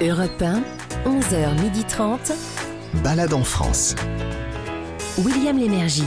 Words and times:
Europe 0.00 0.42
1, 0.42 0.62
11h30. 1.04 2.32
Balade 3.04 3.32
en 3.32 3.44
France. 3.44 3.94
William 5.18 5.56
Lémergie. 5.58 6.04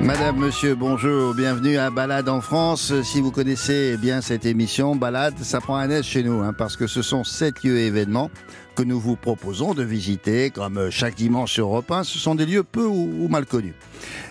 Madame, 0.00 0.36
monsieur, 0.36 0.74
bonjour, 0.74 1.34
bienvenue 1.34 1.78
à 1.78 1.90
Balade 1.90 2.28
en 2.28 2.42
France. 2.42 2.92
Si 3.02 3.22
vous 3.22 3.30
connaissez 3.30 3.96
bien 3.96 4.20
cette 4.20 4.44
émission, 4.44 4.96
Balade, 4.96 5.38
ça 5.40 5.60
prend 5.60 5.76
un 5.76 5.88
S 5.88 6.04
chez 6.04 6.22
nous, 6.22 6.42
hein, 6.42 6.52
parce 6.52 6.76
que 6.76 6.86
ce 6.86 7.00
sont 7.00 7.24
sept 7.24 7.62
lieux 7.62 7.78
et 7.78 7.86
événements 7.86 8.30
que 8.74 8.82
nous 8.82 9.00
vous 9.00 9.16
proposons 9.16 9.72
de 9.72 9.82
visiter, 9.82 10.50
comme 10.50 10.90
chaque 10.90 11.14
dimanche 11.14 11.52
sur 11.52 11.68
Europe 11.68 11.90
1. 11.90 12.04
Ce 12.04 12.18
sont 12.18 12.34
des 12.34 12.44
lieux 12.44 12.64
peu 12.64 12.84
ou, 12.84 13.28
mal 13.28 13.46
connus. 13.46 13.74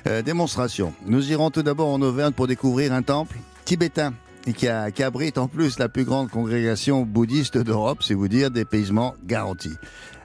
Euh, 0.07 0.21
démonstration. 0.21 0.93
Nous 1.07 1.31
irons 1.31 1.49
tout 1.49 1.63
d'abord 1.63 1.89
en 1.89 2.01
Auvergne 2.01 2.33
pour 2.33 2.45
découvrir 2.45 2.93
un 2.93 3.01
temple 3.01 3.37
tibétain 3.63 4.13
et 4.45 4.53
qui, 4.53 4.67
abrite 4.67 5.37
en 5.37 5.47
plus 5.47 5.79
la 5.79 5.89
plus 5.89 6.03
grande 6.03 6.29
congrégation 6.29 7.03
bouddhiste 7.03 7.57
d'Europe, 7.57 8.03
c'est 8.03 8.13
vous 8.13 8.27
dire 8.27 8.51
dépaysement 8.51 9.15
garanti. 9.25 9.71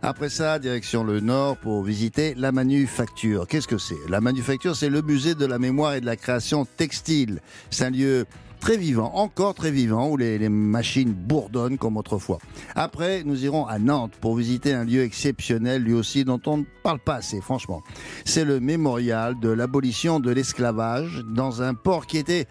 Après 0.02 0.28
ça, 0.28 0.58
direction 0.58 1.04
le 1.04 1.20
nord 1.20 1.56
pour 1.56 1.82
visiter 1.82 2.34
la 2.34 2.52
manufacture. 2.52 3.46
Qu'est-ce 3.46 3.68
que 3.68 3.78
c'est? 3.78 3.98
La 4.08 4.20
manufacture, 4.20 4.76
c'est 4.76 4.90
le 4.90 5.02
musée 5.02 5.34
de 5.34 5.46
la 5.46 5.58
mémoire 5.58 5.94
et 5.94 6.00
de 6.00 6.06
la 6.06 6.16
création 6.16 6.64
textile. 6.64 7.40
C'est 7.70 7.84
un 7.84 7.90
lieu 7.90 8.26
très 8.60 8.76
vivant, 8.76 9.12
encore 9.14 9.54
très 9.54 9.70
vivant, 9.70 10.08
où 10.08 10.16
les, 10.16 10.48
machines 10.48 11.12
bourdonnent 11.12 11.78
comme 11.78 11.96
autrefois. 11.96 12.38
Après, 12.74 13.22
nous 13.24 13.44
irons 13.44 13.66
à 13.66 13.78
Nantes 13.78 14.14
pour 14.20 14.34
visiter 14.36 14.72
un 14.72 14.84
lieu 14.84 15.02
exceptionnel, 15.02 15.82
lui 15.82 15.94
aussi, 15.94 16.24
dont 16.24 16.40
on 16.46 16.58
ne 16.58 16.64
parle 16.82 16.98
pas 16.98 17.16
assez, 17.16 17.40
franchement. 17.40 17.82
C'est 18.24 18.44
le 18.44 18.58
mémorial 18.60 19.38
de 19.40 19.48
l'abolition 19.48 20.20
de 20.20 20.30
l'esclavage 20.30 21.24
dans 21.28 21.62
un 21.62 21.74
port 21.74 22.06
qui 22.06 22.18
était 22.18 22.46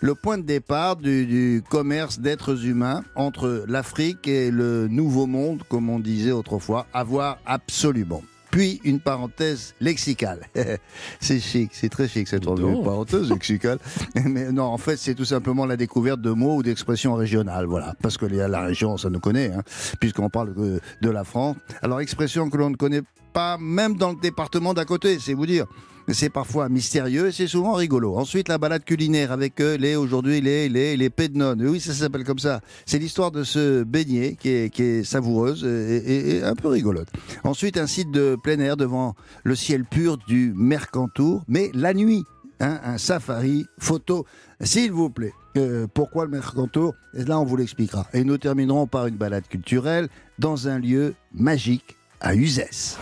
le 0.00 0.14
point 0.14 0.38
de 0.38 0.42
départ 0.42 0.96
du, 0.96 1.62
commerce 1.68 2.18
d'êtres 2.18 2.66
humains 2.66 3.04
entre 3.14 3.64
l'Afrique 3.66 4.28
et 4.28 4.50
le 4.50 4.88
Nouveau 4.88 5.26
Monde, 5.26 5.62
comme 5.68 5.90
on 5.90 5.98
disait 5.98 6.32
autrefois, 6.32 6.86
avoir 6.92 7.38
absolument. 7.46 8.22
Puis 8.50 8.80
une 8.84 9.00
parenthèse 9.00 9.74
lexicale. 9.80 10.48
c'est 11.20 11.40
chic, 11.40 11.70
c'est 11.72 11.88
très 11.88 12.08
chic 12.08 12.28
cette 12.28 12.44
parenthèse 12.44 13.28
lexicale. 13.28 13.78
Mais 14.24 14.50
non, 14.52 14.64
en 14.64 14.78
fait, 14.78 14.96
c'est 14.96 15.14
tout 15.14 15.24
simplement 15.24 15.66
la 15.66 15.76
découverte 15.76 16.20
de 16.20 16.30
mots 16.30 16.56
ou 16.56 16.62
d'expressions 16.62 17.14
régionales. 17.14 17.66
Voilà, 17.66 17.94
parce 18.00 18.16
que 18.16 18.24
la 18.24 18.62
région, 18.62 18.96
ça 18.96 19.10
nous 19.10 19.20
connaît, 19.20 19.52
hein, 19.52 19.62
puisqu'on 20.00 20.30
parle 20.30 20.54
de, 20.54 20.80
de 21.02 21.10
la 21.10 21.24
France. 21.24 21.56
Alors, 21.82 22.00
expression 22.00 22.48
que 22.48 22.56
l'on 22.56 22.70
ne 22.70 22.76
connaît 22.76 23.02
pas, 23.32 23.58
même 23.58 23.96
dans 23.96 24.10
le 24.10 24.20
département 24.20 24.72
d'à 24.72 24.84
côté, 24.84 25.18
c'est 25.18 25.34
vous 25.34 25.46
dire 25.46 25.66
c'est 26.14 26.30
parfois 26.30 26.68
mystérieux 26.68 27.32
c'est 27.32 27.46
souvent 27.46 27.74
rigolo. 27.74 28.16
Ensuite, 28.16 28.48
la 28.48 28.58
balade 28.58 28.84
culinaire 28.84 29.32
avec 29.32 29.60
euh, 29.60 29.76
les, 29.76 29.96
aujourd'hui, 29.96 30.40
les, 30.40 30.68
les, 30.68 30.96
les 30.96 31.10
pédnones. 31.10 31.62
Oui, 31.66 31.80
ça 31.80 31.92
s'appelle 31.92 32.24
comme 32.24 32.38
ça. 32.38 32.60
C'est 32.84 32.98
l'histoire 32.98 33.30
de 33.30 33.44
ce 33.44 33.82
beignet 33.82 34.36
qui 34.38 34.48
est, 34.50 35.04
savoureuse 35.04 35.64
et, 35.64 36.42
un 36.42 36.54
peu 36.54 36.68
rigolote. 36.68 37.08
Ensuite, 37.44 37.76
un 37.76 37.86
site 37.86 38.10
de 38.10 38.36
plein 38.42 38.58
air 38.60 38.76
devant 38.76 39.14
le 39.44 39.54
ciel 39.54 39.84
pur 39.84 40.18
du 40.18 40.52
Mercantour, 40.56 41.42
mais 41.48 41.70
la 41.74 41.94
nuit. 41.94 42.24
Hein, 42.58 42.80
un 42.84 42.96
safari 42.96 43.66
photo, 43.78 44.24
s'il 44.62 44.90
vous 44.90 45.10
plaît. 45.10 45.34
Euh, 45.58 45.86
pourquoi 45.92 46.24
le 46.24 46.30
Mercantour? 46.30 46.94
Là, 47.12 47.38
on 47.38 47.44
vous 47.44 47.56
l'expliquera. 47.56 48.06
Et 48.14 48.24
nous 48.24 48.38
terminerons 48.38 48.86
par 48.86 49.06
une 49.06 49.16
balade 49.16 49.46
culturelle 49.46 50.08
dans 50.38 50.66
un 50.66 50.78
lieu 50.78 51.14
magique 51.34 51.96
à 52.20 52.34
Uzès. 52.34 52.96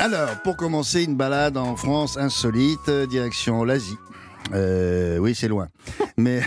Alors, 0.00 0.40
pour 0.44 0.56
commencer, 0.56 1.02
une 1.02 1.16
balade 1.16 1.56
en 1.56 1.74
France 1.74 2.16
insolite, 2.16 2.88
direction 3.10 3.64
l'Asie. 3.64 3.96
Euh, 4.52 5.18
oui, 5.18 5.34
c'est 5.34 5.48
loin. 5.48 5.66
mais, 6.16 6.40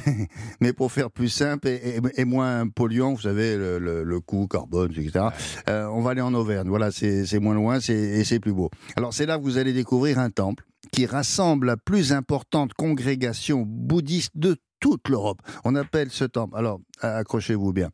mais 0.62 0.72
pour 0.72 0.90
faire 0.90 1.12
plus 1.12 1.28
simple 1.28 1.68
et, 1.68 2.24
moins 2.24 2.70
polluant, 2.70 3.14
vous 3.14 3.20
savez, 3.20 3.58
le, 3.58 4.20
coût 4.22 4.48
carbone, 4.48 4.94
etc., 4.96 5.26
euh, 5.68 5.86
on 5.88 6.02
va 6.02 6.12
aller 6.12 6.22
en 6.22 6.34
Auvergne. 6.34 6.70
Voilà, 6.70 6.92
c'est 6.92 7.40
moins 7.40 7.54
loin 7.54 7.80
et 7.80 8.24
c'est 8.24 8.40
plus 8.40 8.54
beau. 8.54 8.70
Alors, 8.96 9.14
c'est 9.14 9.26
là 9.26 9.38
que 9.38 9.44
vous 9.44 9.58
allez 9.58 9.74
découvrir 9.74 10.18
un 10.18 10.30
temple 10.30 10.64
qui 10.94 11.06
rassemble 11.06 11.68
la 11.68 11.76
plus 11.76 12.14
importante 12.14 12.74
congrégation 12.74 13.66
bouddhiste 13.68 14.32
de 14.36 14.56
toute 14.80 15.10
l'Europe. 15.10 15.42
On 15.66 15.76
appelle 15.76 16.10
ce 16.10 16.24
temple, 16.24 16.58
alors 16.58 16.80
accrochez-vous 17.02 17.74
bien, 17.74 17.90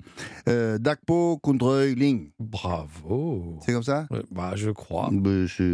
euh, 0.47 0.77
Dakpo 0.77 1.39
Kundreuil 1.43 1.95
Ling. 1.95 2.31
Bravo. 2.39 3.57
C'est 3.65 3.73
comme 3.73 3.83
ça? 3.83 4.07
Bah, 4.31 4.53
je 4.55 4.69
crois. 4.69 5.09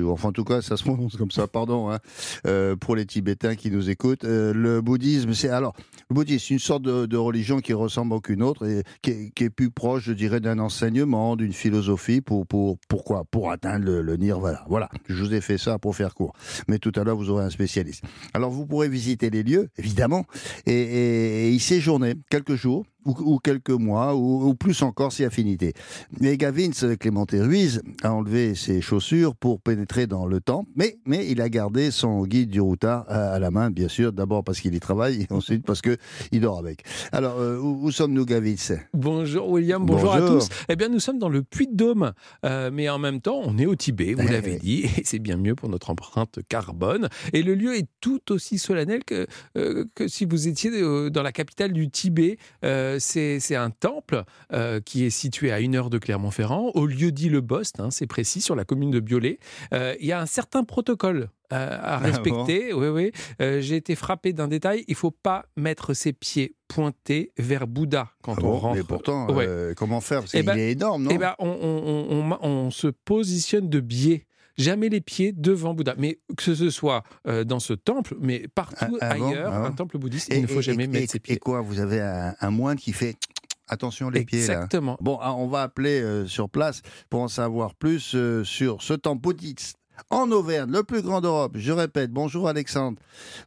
Enfin, 0.07 0.29
en 0.29 0.31
tout 0.31 0.43
cas, 0.43 0.61
ça 0.61 0.77
se 0.77 0.83
prononce 0.83 1.15
comme 1.15 1.31
ça. 1.31 1.47
Pardon 1.47 1.91
hein. 1.91 1.99
euh, 2.47 2.75
pour 2.75 2.95
les 2.95 3.05
Tibétains 3.05 3.55
qui 3.55 3.71
nous 3.71 3.89
écoutent. 3.89 4.23
Euh, 4.23 4.53
le 4.53 4.81
bouddhisme, 4.81 5.33
c'est 5.33 5.49
alors 5.49 5.73
le 6.09 6.15
bouddhisme, 6.15 6.45
c'est 6.47 6.53
une 6.53 6.59
sorte 6.59 6.83
de, 6.83 7.17
religion 7.17 7.59
qui 7.59 7.73
ressemble 7.73 8.13
à 8.13 8.17
aucune 8.17 8.43
autre 8.43 8.67
et 8.67 8.83
qui 9.01 9.31
est, 9.43 9.49
plus 9.49 9.71
proche, 9.71 10.03
je 10.03 10.13
dirais, 10.13 10.39
d'un 10.39 10.59
enseignement, 10.59 11.35
d'une 11.35 11.53
philosophie 11.53 12.21
pour 12.21 12.45
pour 12.45 12.77
pourquoi? 12.87 13.23
Pour 13.25 13.51
atteindre 13.51 13.85
le, 13.85 14.17
nirvana. 14.17 14.63
Voilà. 14.67 14.89
Je 15.07 15.23
vous 15.23 15.33
ai 15.33 15.41
fait 15.41 15.57
ça 15.57 15.79
pour 15.79 15.95
faire 15.95 16.13
court. 16.13 16.33
Mais 16.67 16.79
tout 16.79 16.91
à 16.95 17.03
l'heure, 17.03 17.15
vous 17.15 17.29
aurez 17.29 17.45
un 17.45 17.49
spécialiste. 17.49 18.03
Alors, 18.33 18.51
vous 18.51 18.65
pourrez 18.65 18.89
visiter 18.89 19.29
les 19.29 19.43
lieux, 19.43 19.69
évidemment, 19.77 20.25
et 20.65 21.51
y 21.51 21.59
séjourner 21.59 22.15
quelques 22.29 22.55
jours 22.55 22.85
ou, 23.05 23.39
quelques 23.39 23.69
mois, 23.69 24.15
ou, 24.15 24.53
plus 24.55 24.81
encore 24.81 25.11
si 25.11 25.23
affinité. 25.23 25.73
Mais 26.19 26.37
Gavins, 26.37 26.71
Clémenté 26.99 27.41
Ruiz, 27.41 27.81
a 28.01 28.13
enlevé 28.13 28.55
ses 28.55 28.81
chaussures 28.81 29.35
pour 29.35 29.61
pénétrer 29.61 30.07
dans 30.07 30.25
le 30.25 30.39
temple, 30.39 30.69
mais, 30.75 30.97
mais 31.05 31.27
il 31.29 31.41
a 31.41 31.49
gardé 31.49 31.91
son 31.91 32.25
guide 32.25 32.49
du 32.49 32.61
routard 32.61 33.05
à, 33.07 33.39
la 33.39 33.51
main, 33.51 33.71
bien 33.71 33.87
sûr, 33.87 34.13
d'abord 34.13 34.43
parce 34.43 34.59
qu'il 34.59 34.75
y 34.75 34.79
travaille, 34.79 35.21
et 35.21 35.27
ensuite 35.33 35.65
parce 35.65 35.81
qu'il 35.81 36.41
dort 36.41 36.59
avec. 36.59 36.83
Alors, 37.11 37.39
euh, 37.39 37.57
où, 37.57 37.91
sommes-nous, 37.91 38.25
Gavins 38.25 38.53
Bonjour 38.93 39.49
William, 39.49 39.85
bonjour, 39.85 40.13
à 40.13 40.21
tous. 40.21 40.49
Eh 40.69 40.75
bien, 40.75 40.89
nous 40.89 40.99
sommes 40.99 41.19
dans 41.19 41.29
le 41.29 41.43
Puy-de-Dôme, 41.43 42.13
euh, 42.45 42.69
mais 42.71 42.89
en 42.89 42.99
même 42.99 43.21
temps, 43.21 43.41
on 43.43 43.57
est 43.57 43.65
au 43.65 43.75
Tibet, 43.75 44.13
vous 44.13 44.25
eh 44.27 44.31
l'avez 44.31 44.57
dit, 44.57 44.83
et 44.97 45.03
c'est 45.03 45.19
bien 45.19 45.37
mieux 45.37 45.55
pour 45.55 45.69
notre 45.69 45.89
empreinte 45.89 46.39
carbone. 46.47 47.09
Et 47.33 47.43
le 47.43 47.55
lieu 47.55 47.75
est 47.75 47.87
tout 48.01 48.31
aussi 48.31 48.57
solennel 48.57 49.03
que, 49.03 49.27
euh, 49.57 49.85
que 49.95 50.07
si 50.07 50.25
vous 50.25 50.47
étiez 50.47 50.71
dans 51.09 51.23
la 51.23 51.31
capitale 51.31 51.73
du 51.73 51.89
Tibet. 51.89 52.37
Euh, 52.63 52.92
c'est 52.99 53.55
un 53.55 53.69
temple 53.69 54.23
euh, 54.51 54.79
qui 54.79 55.05
est 55.05 55.09
situé 55.09 55.51
à 55.51 55.59
une 55.59 55.75
heure 55.75 55.89
de 55.89 55.97
Clermont-Ferrand, 55.97 56.71
au 56.73 56.85
lieu 56.85 57.11
dit 57.11 57.29
le 57.29 57.41
Bost, 57.41 57.79
hein, 57.79 57.89
c'est 57.91 58.07
précis, 58.07 58.41
sur 58.41 58.55
la 58.55 58.65
commune 58.65 58.91
de 58.91 58.99
Biolay. 58.99 59.39
Euh, 59.73 59.95
il 59.99 60.07
y 60.07 60.11
a 60.11 60.19
un 60.19 60.25
certain 60.25 60.63
protocole 60.63 61.29
à 61.49 61.95
ah 61.95 61.97
respecter. 61.99 62.73
oui, 62.73 62.87
oui. 62.87 63.11
J'ai 63.39 63.75
été 63.75 63.93
frappé 63.93 64.33
d'un 64.33 64.47
détail. 64.47 64.85
Il 64.87 64.95
faut 64.95 65.11
pas 65.11 65.45
mettre 65.55 65.93
ses 65.93 66.11
pieds 66.11 66.55
pointés 66.67 67.31
vers 67.37 67.67
Bouddha 67.67 68.09
quand 68.23 68.33
ah 68.39 68.43
on 68.43 68.57
rentre. 68.57 68.77
Mais 68.77 68.83
pourtant, 68.83 69.27
comment 69.75 70.01
faire? 70.01 70.21
Parce 70.21 70.33
eh 70.33 70.39
qu'il 70.39 70.47
ben, 70.47 70.57
est 70.57 70.71
énorme, 70.71 71.03
non? 71.03 71.11
eh 71.13 71.17
ben, 71.19 71.35
on, 71.37 72.37
on, 72.41 72.71
se 72.71 72.87
positionne 72.87 73.69
de 73.69 73.79
biais 73.79 74.25
jamais 74.57 74.89
les 74.89 75.01
pieds 75.01 75.31
devant 75.31 75.73
Bouddha. 75.73 75.95
Mais 75.97 76.19
que 76.37 76.55
ce 76.55 76.69
soit 76.69 77.03
euh, 77.27 77.43
dans 77.43 77.59
ce 77.59 77.73
temple, 77.73 78.15
mais 78.19 78.47
partout 78.53 78.97
ah, 79.01 79.09
ah 79.09 79.11
ailleurs, 79.11 79.53
ah 79.53 79.65
un 79.65 79.71
temple 79.71 79.97
bouddhiste, 79.97 80.29
il 80.33 80.41
ne 80.41 80.47
faut 80.47 80.61
jamais 80.61 80.87
mettre 80.87 81.11
ses 81.11 81.19
pieds. 81.19 81.35
Et 81.35 81.39
quoi 81.39 81.61
Vous 81.61 81.79
avez 81.79 82.01
un, 82.01 82.51
moine 82.51 82.77
qui 82.77 82.93
fait 82.93 83.15
Attention 83.69 84.09
les 84.09 84.25
pieds 84.25 84.45
là. 84.45 84.53
Exactement. 84.53 84.97
Bon, 84.99 85.17
on 85.21 85.47
va 85.47 85.61
appeler 85.61 86.01
euh, 86.01 86.27
sur 86.27 86.49
place 86.49 86.81
pour 87.09 87.21
en 87.21 87.29
savoir 87.29 87.75
plus 87.75 88.13
euh, 88.13 88.43
sur 88.43 88.81
ce 88.81 88.93
temple 88.93 89.21
bouddhiste 89.21 89.77
en 90.09 90.31
Auvergne, 90.31 90.71
le 90.71 90.83
plus 90.83 91.01
grand 91.01 91.21
d'Europe. 91.21 91.53
Je 91.55 91.71
répète, 91.71 92.11
bonjour 92.11 92.49
Alexandre. 92.49 92.97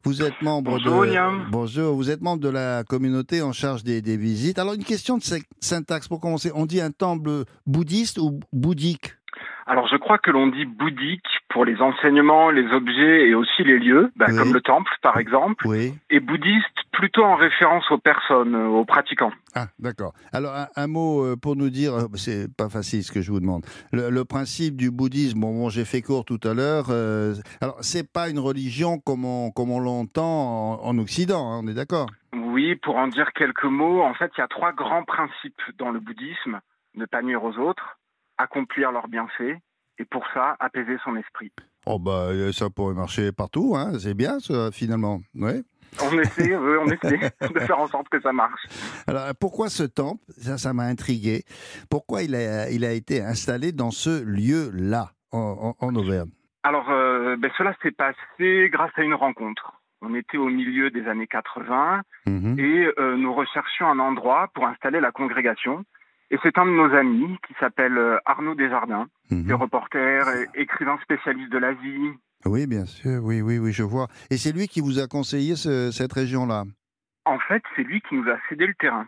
Vous 0.05 0.23
êtes 0.23 0.41
membre 0.43 0.73
bonjour, 0.73 0.93
de 0.93 1.06
William. 1.06 1.49
Bonjour, 1.50 1.94
vous 1.94 2.09
êtes 2.09 2.21
membre 2.21 2.41
de 2.41 2.49
la 2.49 2.84
communauté 2.84 3.43
en 3.43 3.53
charge 3.53 3.84
des, 3.84 4.00
des 4.00 4.17
visites. 4.17 4.59
Alors 4.59 4.75
une 4.75 4.84
question 4.84 5.19
de 5.19 5.25
syntaxe 5.61 6.09
pour 6.09 6.21
commencer. 6.21 6.50
On 6.55 6.67
dit 6.67 6.81
un 6.81 6.93
temple 6.93 7.44
bouddhiste 7.67 8.19
ou 8.19 8.41
bouddhique? 8.53 9.17
Alors 9.66 9.88
je 9.88 9.97
crois 9.97 10.19
que 10.19 10.31
l'on 10.31 10.47
dit 10.47 10.65
bouddhique 10.65 11.27
pour 11.49 11.65
les 11.65 11.81
enseignements, 11.81 12.50
les 12.50 12.67
objets 12.73 13.29
et 13.29 13.35
aussi 13.35 13.64
les 13.64 13.79
lieux, 13.79 14.12
bah, 14.17 14.26
comme 14.26 14.52
le 14.52 14.61
temple 14.61 14.93
par 15.02 15.19
exemple, 15.19 15.67
oui. 15.67 15.94
et 16.08 16.20
bouddhiste 16.20 16.79
plutôt 16.93 17.25
en 17.25 17.35
référence 17.35 17.90
aux 17.90 17.99
personnes, 17.99 18.55
euh, 18.55 18.69
aux 18.69 18.85
pratiquants. 18.85 19.32
Ah 19.55 19.67
d'accord. 19.79 20.12
Alors 20.32 20.52
un, 20.76 20.87
mot 20.87 21.25
euh, 21.25 21.37
pour 21.37 21.56
nous 21.56 21.70
dire, 21.70 21.94
euh, 21.94 22.06
c'est 22.14 22.46
pas 22.56 22.69
facile 22.69 23.02
ce 23.02 23.11
que 23.11 23.20
je 23.20 23.32
vous 23.32 23.40
demande. 23.40 23.64
Le, 23.93 24.25
principe 24.25 24.76
du 24.76 24.90
bouddhisme, 24.90 25.40
bon, 25.40 25.69
j'ai 25.69 25.85
fait 25.85 26.02
court 26.02 26.25
tout 26.25 26.40
à 26.44 26.55
l'heure. 26.55 26.87
alors 27.61 27.76
c'est 27.81 28.11
pas 28.11 28.29
une 28.29 28.38
religion 28.38 28.99
comme 28.99 29.25
on, 29.25 29.50
comme 29.50 29.70
on 29.70 29.81
l'entend 29.81 30.81
en, 30.82 30.99
Occident, 30.99 31.52
hein, 31.52 31.61
on 31.62 31.69
est 31.69 31.75
d'accord? 31.75 32.08
Oui, 32.35 32.75
pour 32.76 32.96
en 32.96 33.08
dire 33.08 33.32
quelques 33.35 33.64
mots, 33.64 34.02
en 34.02 34.14
fait 34.14 34.31
il 34.37 34.40
y 34.40 34.44
a 34.44 34.49
trois 34.49 34.73
grands 34.73 35.05
principes 35.05 35.61
dans 35.79 35.90
le 35.90 36.00
bouddhisme 36.00 36.61
ne 36.94 37.05
pas 37.05 37.23
nuire 37.23 37.44
aux 37.44 37.58
autres 37.58 37.99
accomplir 38.38 38.93
leurs 38.93 39.08
bienfaits 39.08 39.58
et 39.98 40.04
pour 40.04 40.25
ça, 40.34 40.56
apaiser 40.60 40.96
son 41.04 41.16
esprit. 41.16 41.52
Oh 41.87 41.98
bah 41.98 42.28
euh, 42.31 42.52
ça 42.52 42.69
pourrait 42.70 42.94
marcher 42.94 43.32
partout, 43.32 43.75
hein. 43.76 43.98
c'est 43.98 44.14
bien 44.14 44.38
ça 44.40 44.70
finalement, 44.72 45.20
ouais. 45.34 45.62
On 46.02 46.19
essaie, 46.19 46.54
on 46.54 46.87
essaie 46.87 47.19
de 47.54 47.60
faire 47.60 47.78
en 47.78 47.87
sorte 47.87 48.08
que 48.10 48.20
ça 48.20 48.32
marche. 48.32 48.60
Alors 49.06 49.28
pourquoi 49.40 49.69
ce 49.70 49.84
temple? 49.84 50.22
Ça, 50.37 50.58
ça 50.58 50.75
m'a 50.75 50.82
intrigué. 50.84 51.44
Pourquoi 51.88 52.22
il 52.22 52.34
a, 52.34 52.69
il 52.70 52.84
a 52.84 52.93
été 52.93 53.22
installé 53.22 53.72
dans 53.72 53.90
ce 53.90 54.22
lieu-là, 54.22 55.10
en, 55.32 55.94
Auvergne? 55.94 56.31
Alors, 56.64 56.90
euh, 56.90 57.37
ben, 57.38 57.50
cela 57.56 57.75
s'est 57.82 57.92
passé 57.92 58.69
grâce 58.70 58.90
à 58.96 59.02
une 59.02 59.14
rencontre. 59.14 59.72
On 60.02 60.14
était 60.14 60.37
au 60.37 60.49
milieu 60.49 60.90
des 60.90 61.06
années 61.06 61.26
80 61.28 62.02
Mhm. 62.26 62.58
et 62.58 62.88
euh, 62.99 63.16
nous 63.16 63.32
recherchions 63.32 63.87
un 63.87 64.00
endroit 64.00 64.49
pour 64.54 64.66
installer 64.66 65.00
la 65.00 65.12
congrégation. 65.12 65.84
Et 66.31 66.38
c'est 66.43 66.58
un 66.58 66.67
de 66.67 66.70
nos 66.70 66.93
amis 66.94 67.37
qui 67.46 67.55
s'appelle 67.61 67.96
euh, 67.96 68.19
Arnaud 68.26 68.55
Desjardins, 68.55 69.06
qui 69.28 69.49
est 69.49 69.52
reporter, 69.52 70.26
et 70.28 70.61
écrivain 70.62 70.99
spécialiste 71.02 71.52
de 71.52 71.58
l'Asie. 71.58 72.11
Oui, 72.44 72.67
bien 72.67 72.84
sûr, 72.84 73.23
oui, 73.23 73.40
oui, 73.43 73.58
oui, 73.58 73.73
je 73.73 73.82
vois. 73.82 74.08
Et 74.31 74.37
c'est 74.37 74.52
lui 74.52 74.67
qui 74.69 74.81
vous 74.81 74.99
a 74.99 75.06
conseillé 75.06 75.55
ce- 75.56 75.90
cette 75.93 76.12
région-là? 76.12 76.64
En 77.25 77.38
fait, 77.40 77.62
c'est 77.75 77.82
lui 77.82 78.00
qui 78.08 78.14
nous 78.17 78.28
a 78.31 78.37
cédé 78.49 78.67
le 78.67 78.75
terrain 78.75 79.06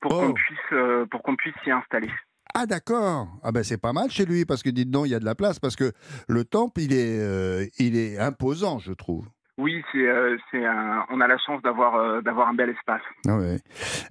pour 0.00 0.12
Oh. 0.12 0.20
qu'on 0.26 0.32
puisse, 0.34 0.58
euh, 0.72 1.06
pour 1.10 1.22
qu'on 1.22 1.36
puisse 1.36 1.54
s'y 1.64 1.70
installer. 1.70 2.10
Ah 2.54 2.64
d'accord. 2.66 3.28
Ah 3.42 3.52
ben 3.52 3.62
c'est 3.62 3.80
pas 3.80 3.92
mal 3.92 4.10
chez 4.10 4.24
lui 4.24 4.44
parce 4.46 4.62
que 4.62 4.70
dites 4.70 4.90
donc 4.90 5.06
il 5.06 5.10
y 5.10 5.14
a 5.14 5.20
de 5.20 5.24
la 5.24 5.34
place 5.34 5.58
parce 5.60 5.76
que 5.76 5.92
le 6.28 6.44
temple 6.44 6.80
il 6.80 6.92
est 6.94 7.18
euh, 7.20 7.66
il 7.78 7.94
est 7.96 8.18
imposant 8.18 8.78
je 8.78 8.92
trouve. 8.92 9.28
Oui, 9.58 9.82
c'est, 9.92 10.06
euh, 10.08 10.36
c'est 10.50 10.64
un- 10.64 11.04
on 11.10 11.20
a 11.20 11.26
la 11.26 11.36
chance 11.38 11.60
d'avoir, 11.62 11.96
euh, 11.96 12.20
d'avoir 12.20 12.48
un 12.48 12.54
bel 12.54 12.70
espace. 12.70 13.02
Ah 13.28 13.36
ouais. 13.36 13.56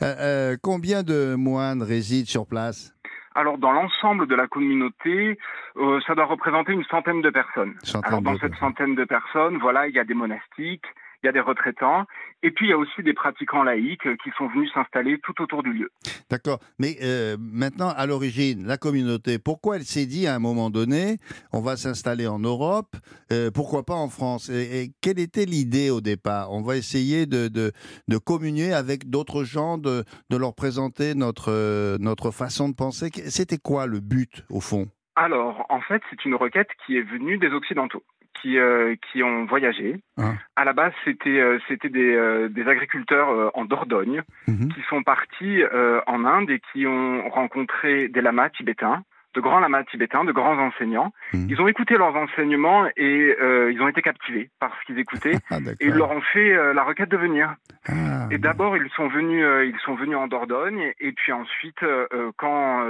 Euh, 0.03 0.57
combien 0.61 1.03
de 1.03 1.35
moines 1.35 1.81
résident 1.81 2.25
sur 2.27 2.45
place? 2.45 2.93
Alors, 3.33 3.57
dans 3.57 3.71
l'ensemble 3.71 4.27
de 4.27 4.35
la 4.35 4.47
communauté, 4.47 5.37
euh, 5.77 5.99
ça 6.07 6.15
doit 6.15 6.25
représenter 6.25 6.73
une 6.73 6.83
centaine 6.85 7.21
de 7.21 7.29
personnes. 7.29 7.75
Centaine 7.83 8.07
Alors, 8.09 8.21
dans 8.23 8.37
cette 8.39 8.55
centaine 8.55 8.95
de 8.95 9.05
personnes, 9.05 9.57
voilà, 9.59 9.87
il 9.87 9.93
y 9.95 9.99
a 9.99 10.03
des 10.03 10.15
monastiques, 10.15 10.85
il 11.27 11.35
y 11.35 11.37
a 11.37 11.43
des 11.43 11.49
retraitants, 11.51 12.05
et 12.41 12.51
puis 12.51 12.67
il 12.67 12.69
y 12.69 12.73
a 12.73 12.77
aussi 12.77 13.03
des 13.03 13.13
pratiquants 13.13 13.63
laïcs 13.63 14.07
euh, 14.07 14.15
qui 14.23 14.29
sont 14.37 14.47
venus 14.47 14.71
s'installer 14.73 15.19
tout 15.23 15.41
autour 15.41 15.61
du 15.61 15.73
lieu. 15.73 15.89
D'accord. 16.29 16.59
Mais 16.79 16.95
euh, 17.03 17.35
maintenant 17.39 17.89
à 17.89 18.05
l'origine 18.05 18.65
la 18.65 18.77
communauté 18.77 19.39
pourquoi 19.39 19.75
elle 19.75 19.83
s'est 19.83 20.05
dit 20.05 20.25
à 20.25 20.35
un 20.35 20.39
moment 20.39 20.69
donné 20.69 21.17
on 21.51 21.61
va 21.61 21.75
s'installer 21.75 22.27
en 22.27 22.39
Europe 22.39 22.95
euh, 23.33 23.51
pourquoi 23.53 23.83
pas 23.83 23.95
en 23.95 24.07
France? 24.07 24.49
Et, 24.49 24.83
et 24.83 24.91
quelle 25.01 25.19
était 25.19 25.45
l'idée 25.45 25.89
au 25.89 25.99
départ? 25.99 26.53
On 26.53 26.61
va 26.61 26.77
essayer 26.77 27.25
de, 27.25 27.49
de, 27.49 27.71
de 28.07 28.17
communier 28.17 28.71
avec 28.71 29.09
d'autres 29.09 29.43
gens 29.43 29.77
de, 29.77 30.05
de 30.29 30.37
leur 30.37 30.55
présenter 30.55 31.13
notre 31.15 31.51
euh, 31.51 31.97
notre 31.99 32.31
façon 32.31 32.69
de 32.69 32.75
penser. 32.75 33.09
C'était 33.27 33.57
quoi 33.57 33.85
le 33.87 33.99
but 33.99 34.45
au 34.49 34.61
fond? 34.61 34.87
Alors, 35.15 35.65
en 35.69 35.81
fait, 35.81 36.01
c'est 36.11 36.25
une 36.25 36.35
requête 36.35 36.67
qui 36.85 36.95
est 36.95 37.01
venue 37.01 37.39
des 37.39 37.49
Occidentaux, 37.49 38.03
qui, 38.41 38.57
euh, 38.57 38.95
qui 39.11 39.23
ont 39.23 39.45
voyagé. 39.45 39.97
Ah. 40.17 40.33
À 40.55 40.65
la 40.65 40.73
base, 40.73 40.93
c'était 41.05 41.39
euh, 41.39 41.59
c'était 41.67 41.89
des, 41.89 42.15
euh, 42.15 42.49
des 42.49 42.67
agriculteurs 42.67 43.51
en 43.55 43.65
Dordogne 43.65 44.23
Mhm. 44.47 44.69
qui 44.73 44.81
sont 44.89 45.03
partis 45.03 45.61
en 46.07 46.25
Inde 46.25 46.49
et 46.49 46.61
qui 46.71 46.85
ont 46.87 47.27
rencontré 47.29 48.07
des 48.07 48.21
lamas 48.21 48.49
tibétains, 48.49 49.03
de 49.35 49.41
grands 49.41 49.59
lamas 49.59 49.83
tibétains, 49.85 50.23
de 50.23 50.31
grands 50.31 50.57
enseignants. 50.57 51.11
Mhm. 51.33 51.47
Ils 51.49 51.61
ont 51.61 51.67
écouté 51.67 51.97
leurs 51.97 52.15
enseignements 52.15 52.85
et 52.95 53.35
ils 53.71 53.81
ont 53.81 53.87
été 53.87 54.01
captivés 54.01 54.49
par 54.59 54.71
ce 54.79 54.85
qu'ils 54.85 54.99
écoutaient. 54.99 55.31
Ah, 55.51 55.57
Et 55.79 55.87
ils 55.87 55.93
leur 55.93 56.11
ont 56.11 56.21
fait 56.33 56.73
la 56.73 56.83
requête 56.83 57.09
de 57.09 57.17
venir. 57.17 57.55
Ah, 57.87 58.27
Et 58.31 58.37
d'abord, 58.37 58.75
ils 58.77 58.89
sont 58.95 59.07
venus, 59.07 59.45
ils 59.65 59.79
sont 59.85 59.95
venus 59.95 60.17
en 60.17 60.27
Dordogne, 60.27 60.91
et 60.99 61.11
puis 61.11 61.31
ensuite, 61.31 61.79
quand 62.37 62.83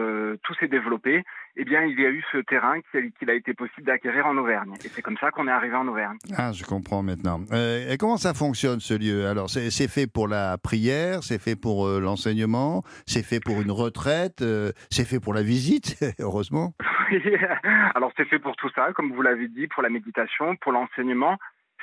tout 0.44 0.54
s'est 0.56 0.68
développé, 0.68 1.24
eh 1.60 1.66
bien, 1.66 1.84
il 1.84 2.00
y 2.00 2.06
a 2.06 2.10
eu 2.10 2.24
ce 2.32 2.38
terrain 2.38 2.80
qu'il 2.92 3.30
a, 3.30 3.34
été 3.34 3.54
possible 3.54 3.88
d'acquérir 3.88 4.28
en 4.28 4.38
Auvergne. 4.38 4.74
Et 4.86 4.90
c'est 4.90 5.02
comme 5.02 5.18
ça 5.18 5.32
qu'on 5.32 5.48
est 5.48 5.52
arrivé 5.52 5.76
en 5.76 5.88
Auvergne. 5.88 6.18
Ah, 6.38 6.52
je 6.54 6.64
comprends 6.64 7.02
maintenant. 7.02 7.42
Euh, 7.52 7.92
et 7.92 7.98
comment 7.98 8.18
ça 8.18 8.36
fonctionne 8.36 8.80
ce 8.80 8.94
lieu? 8.94 9.28
Alors, 9.28 9.50
c'est 9.50 9.88
fait 9.88 10.06
pour 10.06 10.28
la 10.28 10.58
prière, 10.60 11.24
c'est 11.24 11.42
fait 11.42 11.56
pour 11.56 11.88
euh, 11.88 12.00
l'enseignement, 12.00 12.84
c'est 13.08 13.24
fait 13.24 13.40
pour 13.40 13.60
une 13.60 13.72
retraite, 13.72 14.42
euh, 14.44 14.72
c'est 14.92 15.06
fait 15.06 15.20
pour 15.20 15.34
la 15.34 15.42
visite, 15.42 15.98
heureusement. 16.20 16.74
Alors, 17.96 18.12
c'est 18.16 18.26
fait 18.26 18.40
pour 18.40 18.56
tout 18.56 18.70
ça, 18.76 18.94
comme 18.94 19.12
vous 19.12 19.24
l'avez 19.24 19.48
dit, 19.48 19.68
pour 19.68 19.82
la 19.82 19.90
méditation, 19.90 20.56
pour 20.58 20.72
l'enseignement. 20.72 21.38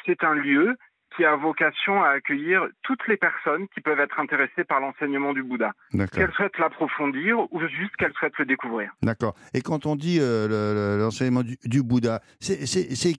C'est 0.06 0.22
un 0.22 0.34
lieu 0.34 0.76
qui 1.16 1.24
a 1.24 1.36
vocation 1.36 2.02
à 2.02 2.08
accueillir 2.10 2.66
toutes 2.82 3.06
les 3.08 3.16
personnes 3.16 3.66
qui 3.74 3.80
peuvent 3.80 4.00
être 4.00 4.18
intéressées 4.20 4.64
par 4.64 4.80
l'enseignement 4.80 5.32
du 5.32 5.42
Bouddha, 5.42 5.72
qu'elles 6.12 6.32
souhaitent 6.32 6.58
l'approfondir 6.58 7.38
ou 7.52 7.60
juste 7.60 7.94
qu'elles 7.96 8.12
souhaitent 8.18 8.38
le 8.38 8.44
découvrir. 8.46 8.90
D'accord. 9.02 9.34
Et 9.54 9.60
quand 9.60 9.86
on 9.86 9.96
dit 9.96 10.18
euh, 10.20 10.48
le- 10.48 10.96
le- 10.96 11.02
l'enseignement 11.02 11.42
du, 11.42 11.56
du 11.64 11.82
Bouddha, 11.82 12.20
c'est- 12.40 12.64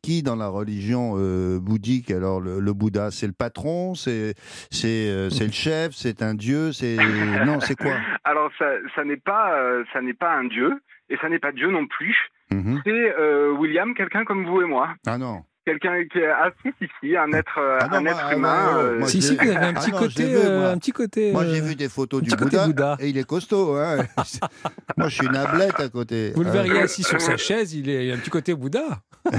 qui 0.02 0.24
dans 0.24 0.36
la 0.36 0.48
religion 0.48 1.14
euh, 1.18 1.60
bouddhique? 1.60 2.12
Alors, 2.12 2.42
le, 2.42 2.60
le 2.60 2.74
Bouddha, 2.74 3.12
c'est 3.12 3.28
le 3.28 3.34
patron, 3.34 3.96
c'est 3.96 4.34
c'est 4.72 5.10
euh, 5.10 5.30
c'est 5.30 5.46
le 5.46 5.52
chef, 5.54 5.92
c'est 5.94 6.22
un 6.22 6.34
dieu, 6.34 6.72
c'est 6.74 6.98
non, 7.46 7.60
c'est 7.62 7.76
quoi? 7.76 7.96
Alors, 8.24 8.52
ça, 8.60 8.66
ça 8.96 9.04
n'est 9.04 9.16
pas, 9.18 9.56
ça 9.94 10.02
n'est 10.02 10.14
pas 10.14 10.34
un 10.34 10.46
dieu, 10.46 10.74
et 11.10 11.18
ça 11.18 11.30
n'est 11.30 11.40
pas 11.40 11.52
Dieu 11.52 11.70
non 11.72 11.88
plus. 11.88 12.16
Mhm. 12.52 12.82
C'est 12.86 13.16
William, 13.58 13.94
quelqu'un 13.94 14.26
comme 14.26 14.46
vous 14.46 14.62
et 14.62 14.66
moi. 14.66 14.90
Ah 15.08 15.18
non. 15.18 15.44
Quelqu'un 15.66 16.04
qui 16.06 16.20
est 16.20 16.28
assez 16.30 16.74
ici, 16.80 17.18
un 17.18 17.32
être, 17.34 17.58
euh, 17.58 17.80
Ah 17.82 17.88
non, 17.88 17.98
un 17.98 18.02
moi, 18.02 18.12
être 18.12 18.26
ah, 18.30 18.36
humain. 18.36 18.72
moi, 18.74 18.84
euh, 18.84 19.00
moi, 19.00 19.08
si, 19.08 19.22
si, 19.22 19.36
vous 19.36 19.42
avez 19.42 19.56
un 19.66 19.74
Ah 19.76 19.80
petit 19.80 19.92
non, 19.92 19.98
côté. 19.98 20.24
vu, 20.28 20.36
euh, 20.36 20.60
moi. 20.62 20.70
un 20.70 20.78
petit 20.78 20.92
côté 20.92 21.32
Moi, 21.32 21.42
euh, 21.44 21.54
j'ai 21.56 21.62
vu 21.62 21.76
des 21.76 21.90
photos 21.90 22.22
du 22.22 22.30
Bouddha, 22.36 22.68
Bouddha. 22.68 22.98
et 23.00 23.10
il 23.10 23.18
est 23.18 23.28
costaud. 23.28 23.76
Hein. 23.76 24.06
Moi, 24.98 25.08
je 25.10 25.16
suis 25.16 25.26
une 25.28 25.36
ablette 25.36 25.80
à 25.80 25.90
côté. 25.90 26.32
Vous 26.36 26.44
le 26.44 26.50
Euh, 26.50 26.52
verriez 26.52 26.82
assis 26.82 27.02
sur 27.04 27.20
sa 27.20 27.36
chaise, 27.38 27.74
il, 27.74 27.90
est, 27.90 28.06
il 28.08 28.12
a 28.12 28.16
un 28.16 28.18
petit 28.20 28.30
côté 28.30 28.54
Bouddha. 28.54 29.00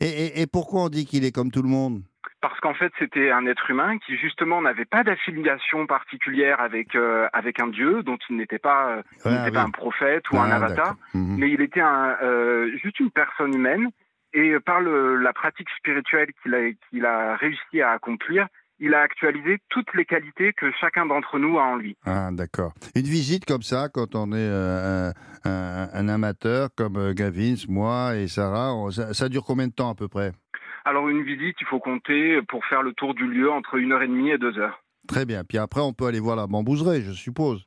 et, 0.00 0.06
et- 0.08 0.40
et 0.42 0.46
pourquoi 0.46 0.82
on 0.84 0.88
dit 0.88 1.06
qu'il 1.06 1.24
est 1.24 1.32
comme 1.32 1.50
tout 1.50 1.62
le 1.62 1.68
monde? 1.68 2.02
Parce 2.42 2.58
qu'en 2.60 2.72
fait, 2.72 2.90
c'était 2.98 3.30
un 3.30 3.44
être 3.46 3.68
humain 3.70 3.98
qui, 4.06 4.16
justement, 4.16 4.62
n'avait 4.62 4.86
pas 4.86 5.02
d'affiliation 5.04 5.86
particulière 5.86 6.58
avec, 6.60 6.94
euh, 6.94 7.26
avec 7.34 7.60
un 7.60 7.68
dieu, 7.68 8.02
dont 8.02 8.16
il 8.30 8.36
n'était 8.36 8.58
pas, 8.58 8.88
euh, 8.96 9.02
il 9.24 9.28
Ouais, 9.30 9.36
n'était 9.36 9.50
oui. 9.50 9.52
pas 9.56 9.62
un 9.62 9.70
prophète 9.70 10.24
ou 10.30 10.38
un 10.38 10.50
Ah, 10.50 10.56
avatar. 10.56 10.94
Mhm. 11.12 11.36
mais 11.38 11.50
il 11.50 11.60
était 11.60 11.82
un, 11.82 12.16
euh, 12.22 12.70
juste 12.82 12.98
une 13.00 13.10
personne 13.10 13.54
humaine. 13.54 13.88
Et 14.32 14.54
par 14.64 14.80
le, 14.80 15.16
la 15.16 15.32
pratique 15.32 15.68
spirituelle 15.78 16.28
qu'il 16.42 16.54
a, 16.54 16.70
qu'il 16.90 17.04
a 17.04 17.36
réussi 17.36 17.80
à 17.82 17.90
accomplir, 17.90 18.46
il 18.78 18.94
a 18.94 19.00
actualisé 19.00 19.58
toutes 19.68 19.92
les 19.94 20.04
qualités 20.04 20.52
que 20.52 20.70
chacun 20.80 21.04
d'entre 21.04 21.38
nous 21.38 21.58
a 21.58 21.62
en 21.62 21.76
lui. 21.76 21.96
Ah, 22.06 22.30
d'accord. 22.32 22.72
Une 22.94 23.02
visite 23.02 23.44
comme 23.44 23.62
ça, 23.62 23.88
quand 23.92 24.14
on 24.14 24.32
est 24.32 24.36
euh, 24.38 25.10
un, 25.44 26.08
amateur 26.08 26.68
comme 26.76 26.96
euh, 26.96 27.12
Gavins, 27.12 27.56
moi 27.68 28.16
et 28.16 28.28
Sarah, 28.28 28.74
on- 28.74 28.90
ça, 28.90 29.12
ça 29.12 29.28
dure 29.28 29.44
combien 29.44 29.68
de 29.68 29.72
temps 29.72 29.90
à 29.90 29.94
peu 29.94 30.08
près? 30.08 30.32
Alors 30.86 31.08
une 31.10 31.22
visite, 31.24 31.56
il 31.60 31.66
faut 31.66 31.78
compter 31.80 32.40
pour 32.48 32.64
faire 32.64 32.82
le 32.82 32.94
tour 32.94 33.14
du 33.14 33.26
lieu 33.26 33.50
entre 33.50 33.74
une 33.74 33.92
heure 33.92 34.02
et 34.02 34.08
demie 34.08 34.30
et 34.30 34.38
deux 34.38 34.58
heures. 34.58 34.82
Très 35.06 35.26
bien. 35.26 35.44
Puis 35.44 35.58
après, 35.58 35.80
on 35.82 35.92
peut 35.92 36.06
aller 36.06 36.20
voir 36.20 36.36
la 36.36 36.46
bambouserie, 36.46 37.02
je 37.02 37.12
suppose. 37.12 37.66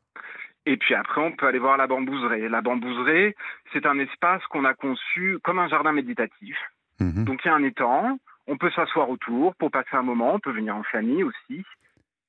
Et 0.65 0.77
puis 0.77 0.95
après, 0.95 1.21
on 1.21 1.31
peut 1.31 1.45
aller 1.45 1.60
voir 1.60 1.77
la 1.77 1.88
bambouserie. 1.88 2.48
La 2.50 2.62
bambouserie, 2.62 3.33
c'est 3.74 3.86
un 3.86 4.00
espace 4.00 4.42
qu'on 4.50 4.65
a 4.65 4.74
conçu 4.74 5.38
comme 5.44 5.60
un 5.60 5.68
jardin 5.68 5.92
méditatif. 5.92 6.56
Mhm. 7.00 7.25
Donc 7.25 7.42
il 7.44 7.48
y 7.48 7.51
a 7.51 7.56
un 7.56 7.63
étang, 7.63 8.18
on 8.47 8.57
peut 8.57 8.71
s'asseoir 8.71 9.09
autour 9.09 9.56
pour 9.56 9.71
passer 9.71 9.94
un 9.94 10.04
moment, 10.04 10.35
on 10.35 10.40
peut 10.40 10.52
venir 10.52 10.76
en 10.76 10.83
famille 10.83 11.23
aussi. 11.23 11.64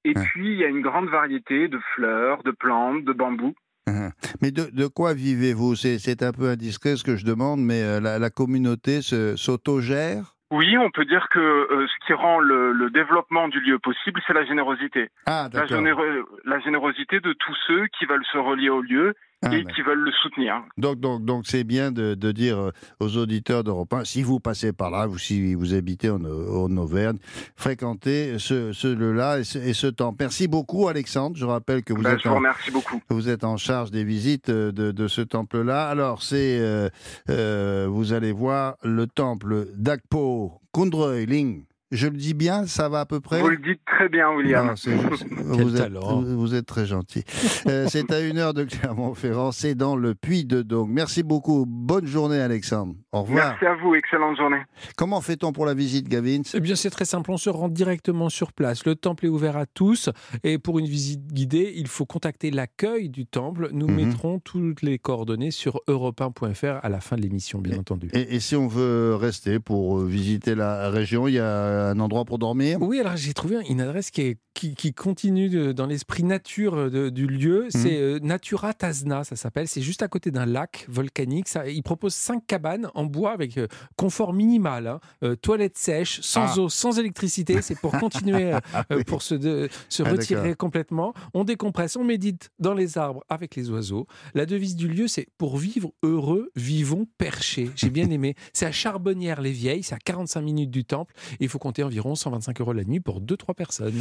Et 0.05 0.15
puis 0.15 0.53
il 0.53 0.59
y 0.59 0.65
a 0.65 0.69
une 0.69 0.83
grande 0.83 1.09
variété 1.09 1.69
de 1.69 1.79
fleurs, 1.95 2.43
de 2.43 2.51
plantes, 2.51 3.05
de 3.05 3.13
bambous. 3.13 3.55
Mhm. 3.87 4.11
Mais 4.43 4.51
de, 4.51 4.65
de 4.71 4.87
quoi 4.87 5.15
vivez-vous? 5.15 5.77
C'est 5.77 5.99
c'est 5.99 6.23
un 6.23 6.33
peu 6.33 6.49
indiscret 6.49 6.97
ce 6.97 7.05
que 7.05 7.17
je 7.17 7.25
demande, 7.25 7.61
mais 7.61 7.83
euh, 7.83 8.01
la, 8.01 8.19
la 8.19 8.31
communauté 8.31 9.01
s'autogère? 9.03 10.34
Oui, 10.51 10.77
on 10.79 10.91
peut 10.91 11.05
dire 11.05 11.29
que 11.31 11.41
euh, 11.41 11.87
ce 11.87 12.07
qui 12.07 12.13
rend 12.13 12.39
le, 12.39 12.73
le 12.73 12.91
développement 12.91 13.49
du 13.49 13.61
lieu 13.61 13.79
possible, 13.79 14.21
c'est 14.27 14.35
la 14.35 14.45
générosité. 14.45 15.09
Ah, 15.27 15.45
La, 15.53 15.61
d'accord. 15.61 15.79
généro- 15.79 16.29
la 16.45 16.59
générosité 16.61 17.19
de 17.21 17.33
tous 17.33 17.57
ceux 17.67 17.87
qui 17.99 18.05
veulent 18.07 18.25
se 18.31 18.39
relier 18.39 18.69
au 18.69 18.83
lieu 18.83 19.15
Ah, 19.47 19.55
et 19.57 19.65
qui 19.65 19.83
veulent 19.83 20.05
le 20.05 20.13
soutenir. 20.23 20.63
Donc, 20.79 21.01
donc, 21.01 21.25
donc, 21.25 21.47
c'est 21.47 21.65
bien 21.65 21.93
de, 21.93 22.15
de 22.15 22.33
dire 22.33 22.59
euh, 22.59 22.71
aux 23.01 23.17
auditeurs 23.17 23.65
d'Europe 23.65 23.93
1, 23.93 24.05
si 24.05 24.23
vous 24.23 24.41
passez 24.41 24.73
par 24.73 24.91
là, 24.91 25.07
ou 25.09 25.19
si 25.19 25.55
vous 25.55 25.75
habitez 25.75 26.11
en, 26.11 26.25
en 26.25 26.77
Auvergne, 26.77 27.19
fréquentez 27.57 28.39
ce, 28.39 28.73
ce 28.73 28.89
lieu-là 28.89 29.39
et 29.41 29.45
ce, 29.45 29.59
et 29.59 29.73
ce 29.75 29.87
temple. 29.87 30.17
Merci 30.21 30.49
beaucoup, 30.49 30.89
Alexandre. 30.89 31.37
Je 31.37 31.45
rappelle 31.45 31.83
que 31.83 31.93
vous, 31.93 32.03
Ben, 32.03 32.15
êtes, 32.15 32.21
je 32.23 32.29
vous 32.29 32.35
en, 32.37 32.41
beaucoup. 32.73 33.01
vous 33.11 33.29
êtes 33.29 33.45
en 33.45 33.57
charge 33.57 33.91
des 33.91 34.05
visites 34.05 34.49
euh, 34.49 34.73
de, 34.73 34.93
de 34.93 35.09
ce 35.09 35.21
temple-là. 35.21 35.89
Alors, 35.89 36.23
c'est, 36.23 36.59
euh, 36.61 36.89
euh, 37.31 37.87
vous 37.89 38.13
allez 38.13 38.33
voir 38.33 38.77
le 38.83 39.07
temple 39.07 39.67
d'Akpo 39.77 40.61
Kundreuling. 40.73 41.65
Je 41.95 42.07
le 42.09 42.17
dis 42.17 42.35
bien, 42.35 42.67
ça 42.67 42.89
va 42.89 43.01
à 43.01 43.07
peu 43.07 43.21
près 43.21 43.41
Vous 43.41 43.49
le 43.49 43.57
dites 43.57 43.81
très 43.87 44.09
bien, 44.09 44.31
William. 44.31 44.67
non, 44.67 44.77
c'est 44.77 44.99
juste- 44.99 45.27
vous, 45.31 45.77
êtes, 45.77 45.83
talent. 45.83 46.23
vous 46.23 46.55
êtes 46.55 46.67
très 46.67 46.87
gentil. 46.87 47.23
Euh, 47.69 47.87
c'est 47.91 48.11
à 48.13 48.21
une 48.21 48.39
heure 48.39 48.53
de 48.55 48.65
Clermont-Ferrand, 48.65 49.53
c'est 49.53 49.75
dans 49.75 49.95
le 49.97 50.15
Puy 50.15 50.45
de 50.45 50.63
Dôme. 50.63 50.91
Merci 50.93 51.23
beaucoup. 51.23 51.65
Bonne 51.69 52.07
journée, 52.07 52.41
Alexandre. 52.41 52.95
Au 53.13 53.23
revoir. 53.23 53.51
Merci 53.51 53.67
à 53.67 53.75
vous, 53.77 53.95
excellente 53.95 54.37
journée. 54.37 54.63
Comment 54.97 55.21
fait-on 55.21 55.53
pour 55.53 55.67
la 55.67 55.75
visite, 55.75 56.09
Gavin? 56.09 56.43
Eh 56.53 56.61
bien, 56.61 56.75
c'est 56.75 56.91
très 56.91 57.05
simple. 57.05 57.31
On 57.31 57.37
se 57.37 57.49
rend 57.51 57.69
directement 57.69 58.29
sur 58.29 58.53
place. 58.53 58.85
Le 58.87 58.97
temple 58.97 59.27
est 59.27 59.31
ouvert 59.31 59.57
à 59.57 59.67
tous. 59.67 60.11
Et 60.43 60.59
pour 60.59 60.79
une 60.79 60.87
visite 60.87 61.27
guidée, 61.33 61.73
il 61.77 61.87
faut 61.87 62.07
contacter 62.07 62.51
l'accueil 62.51 63.09
du 63.09 63.27
temple. 63.27 63.69
Nous 63.73 63.87
Mhm. 63.87 63.95
mettrons 63.95 64.39
toutes 64.41 64.83
les 64.83 64.99
coordonnées 64.99 65.51
sur 65.53 65.81
europe1.fr 65.89 66.81
à 66.83 66.89
la 66.89 67.01
fin 67.01 67.17
de 67.17 67.23
l'émission, 67.23 67.61
bien 67.61 67.79
entendu. 67.79 68.09
et, 68.13 68.35
et 68.35 68.41
si 68.41 68.57
on 68.57 68.67
veut 68.67 69.15
rester 69.15 69.61
pour 69.61 69.99
euh, 70.01 70.05
visiter 70.07 70.55
la 70.55 70.91
région, 70.91 71.29
il 71.29 71.35
y 71.35 71.39
a 71.39 71.84
un 71.91 72.01
endroit 72.01 72.25
pour 72.25 72.39
dormir. 72.39 72.79
Oui, 72.81 73.01
alors 73.01 73.17
j'ai 73.17 73.35
trouvé 73.35 73.57
une 73.69 73.81
adresse 73.81 74.11
qui, 74.11 74.23
est, 74.23 74.39
qui, 74.55 74.93
continue 74.93 75.75
dans 75.75 75.87
l'esprit 75.87 76.23
nature 76.23 76.91
du 77.11 77.27
lieu. 77.27 77.67
Mmh. 77.67 77.71
C'est 77.71 78.21
Natura 78.21 78.75
Tazna, 78.75 79.25
ça 79.25 79.37
s'appelle. 79.37 79.69
C'est 79.69 79.83
juste 79.83 80.03
à 80.03 80.09
côté 80.09 80.31
d'un 80.31 80.47
lac 80.47 80.87
volcanique. 80.89 81.49
Ça, 81.49 81.69
il 81.69 81.83
propose 81.83 82.15
cinq 82.15 82.47
cabanes 82.47 82.89
en 82.95 83.05
bois 83.05 83.33
avec 83.33 83.59
confort 83.97 84.33
minimal, 84.33 84.87
hein. 85.23 85.35
toilettes 85.43 85.79
sèches, 85.79 86.21
sans 86.21 86.57
ah. 86.57 86.61
eau, 86.61 86.69
sans 86.69 86.99
électricité. 86.99 87.61
C'est 87.63 87.79
pour 87.79 87.93
continuer, 87.93 88.53
pour 89.07 89.23
se, 89.23 89.69
se 89.89 90.03
ah, 90.03 90.11
retirer 90.11 90.55
complètement. 90.55 91.15
On 91.33 91.45
décompresse, 91.45 91.97
on 91.97 92.05
médite 92.05 92.51
dans 92.59 92.75
les 92.75 92.99
arbres 92.99 93.23
avec 93.29 93.57
les 93.57 93.71
oiseaux. 93.71 94.07
La 94.35 94.47
devise 94.47 94.77
du 94.77 94.89
lieu, 94.89 95.09
c'est 95.09 95.27
pour 95.39 95.57
vivre 95.57 95.93
heureux, 96.03 96.51
vivons 96.57 97.07
perchés. 97.19 97.71
J'ai 97.77 97.91
bien 97.91 98.11
aimé. 98.11 98.35
C'est 98.53 98.67
à 98.67 98.73
Charbonnières-les-Vieilles, 98.73 99.83
c'est 99.83 99.95
à 99.95 99.99
45 99.99 100.41
minutes 100.41 100.71
du 100.71 100.85
temple. 100.85 101.15
il 101.41 101.49
faut 101.49 101.59
compter 101.75 101.83
environ 101.83 102.15
125 102.15 102.61
euros 102.61 102.73
la 102.73 102.85
nuit 102.85 103.01
pour 103.01 103.21
2-3 103.21 103.55
personnes. 103.55 104.01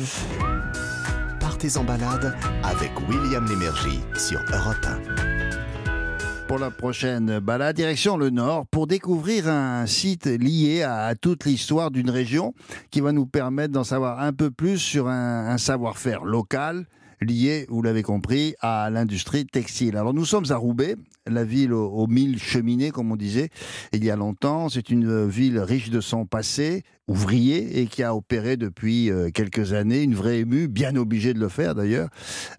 Partez 1.39 1.75
en 1.77 1.83
balade 1.83 2.35
avec 2.61 2.91
William 3.09 3.43
Lémergie 3.47 3.99
sur 4.15 4.39
Europe 4.53 4.85
1 4.85 6.47
pour 6.47 6.59
la 6.59 6.69
prochaine 6.69 7.39
balade, 7.39 7.75
direction 7.75 8.15
le 8.15 8.29
nord, 8.29 8.67
pour 8.67 8.85
découvrir 8.85 9.47
un 9.47 9.87
site 9.87 10.27
lié 10.27 10.83
à, 10.83 11.15
toute 11.15 11.45
l'histoire 11.45 11.89
d'une 11.89 12.11
région 12.11 12.53
qui 12.91 13.01
va 13.01 13.11
nous 13.11 13.25
permettre 13.25 13.73
d'en 13.73 13.85
savoir 13.85 14.19
un 14.19 14.33
peu 14.33 14.51
plus 14.51 14.77
sur 14.77 15.07
un 15.07 15.57
savoir-faire 15.57 16.25
local 16.25 16.85
lié, 17.23 17.65
vous 17.69 17.81
l'avez 17.81 18.03
compris, 18.03 18.55
à 18.59 18.89
l'industrie 18.89 19.45
textile. 19.45 19.97
Alors 19.97 20.13
nous 20.13 20.25
sommes 20.25 20.45
à 20.49 20.55
Roubaix, 20.55 20.95
la 21.27 21.43
ville 21.43 21.73
aux, 21.73 22.07
mille 22.07 22.39
cheminées, 22.39 22.91
comme 22.91 23.11
on 23.11 23.15
disait 23.15 23.49
il 23.91 24.03
y 24.03 24.09
a 24.09 24.15
longtemps. 24.15 24.69
C'est 24.69 24.89
une 24.89 25.27
ville 25.27 25.59
riche 25.59 25.89
de 25.89 26.01
son 26.01 26.25
passé, 26.25 26.83
ouvrier, 27.07 27.79
et 27.79 27.87
qui 27.87 28.03
a 28.03 28.15
opéré 28.15 28.57
depuis 28.57 29.09
euh, 29.09 29.29
quelques 29.29 29.73
années 29.73 30.03
une 30.03 30.15
vraie 30.15 30.39
émue, 30.39 30.67
bien 30.67 30.95
obligée 30.95 31.33
de 31.33 31.39
le 31.39 31.49
faire 31.49 31.75
d'ailleurs, 31.75 32.09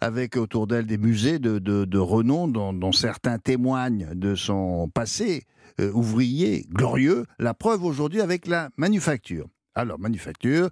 avec 0.00 0.36
autour 0.36 0.66
d'elle 0.66 0.86
des 0.86 0.98
musées 0.98 1.38
de, 1.38 1.98
renom 1.98 2.48
dont, 2.48 2.92
certains 2.92 3.38
témoignent 3.38 4.08
de 4.14 4.34
son 4.34 4.88
passé 4.88 5.44
euh, 5.80 5.90
ouvrier 5.92 6.66
glorieux. 6.70 7.24
La 7.38 7.54
preuve 7.54 7.84
aujourd'hui 7.84 8.20
avec 8.20 8.46
la 8.46 8.70
manufacture. 8.76 9.48
Alors, 9.74 9.98
manufacture, 9.98 10.68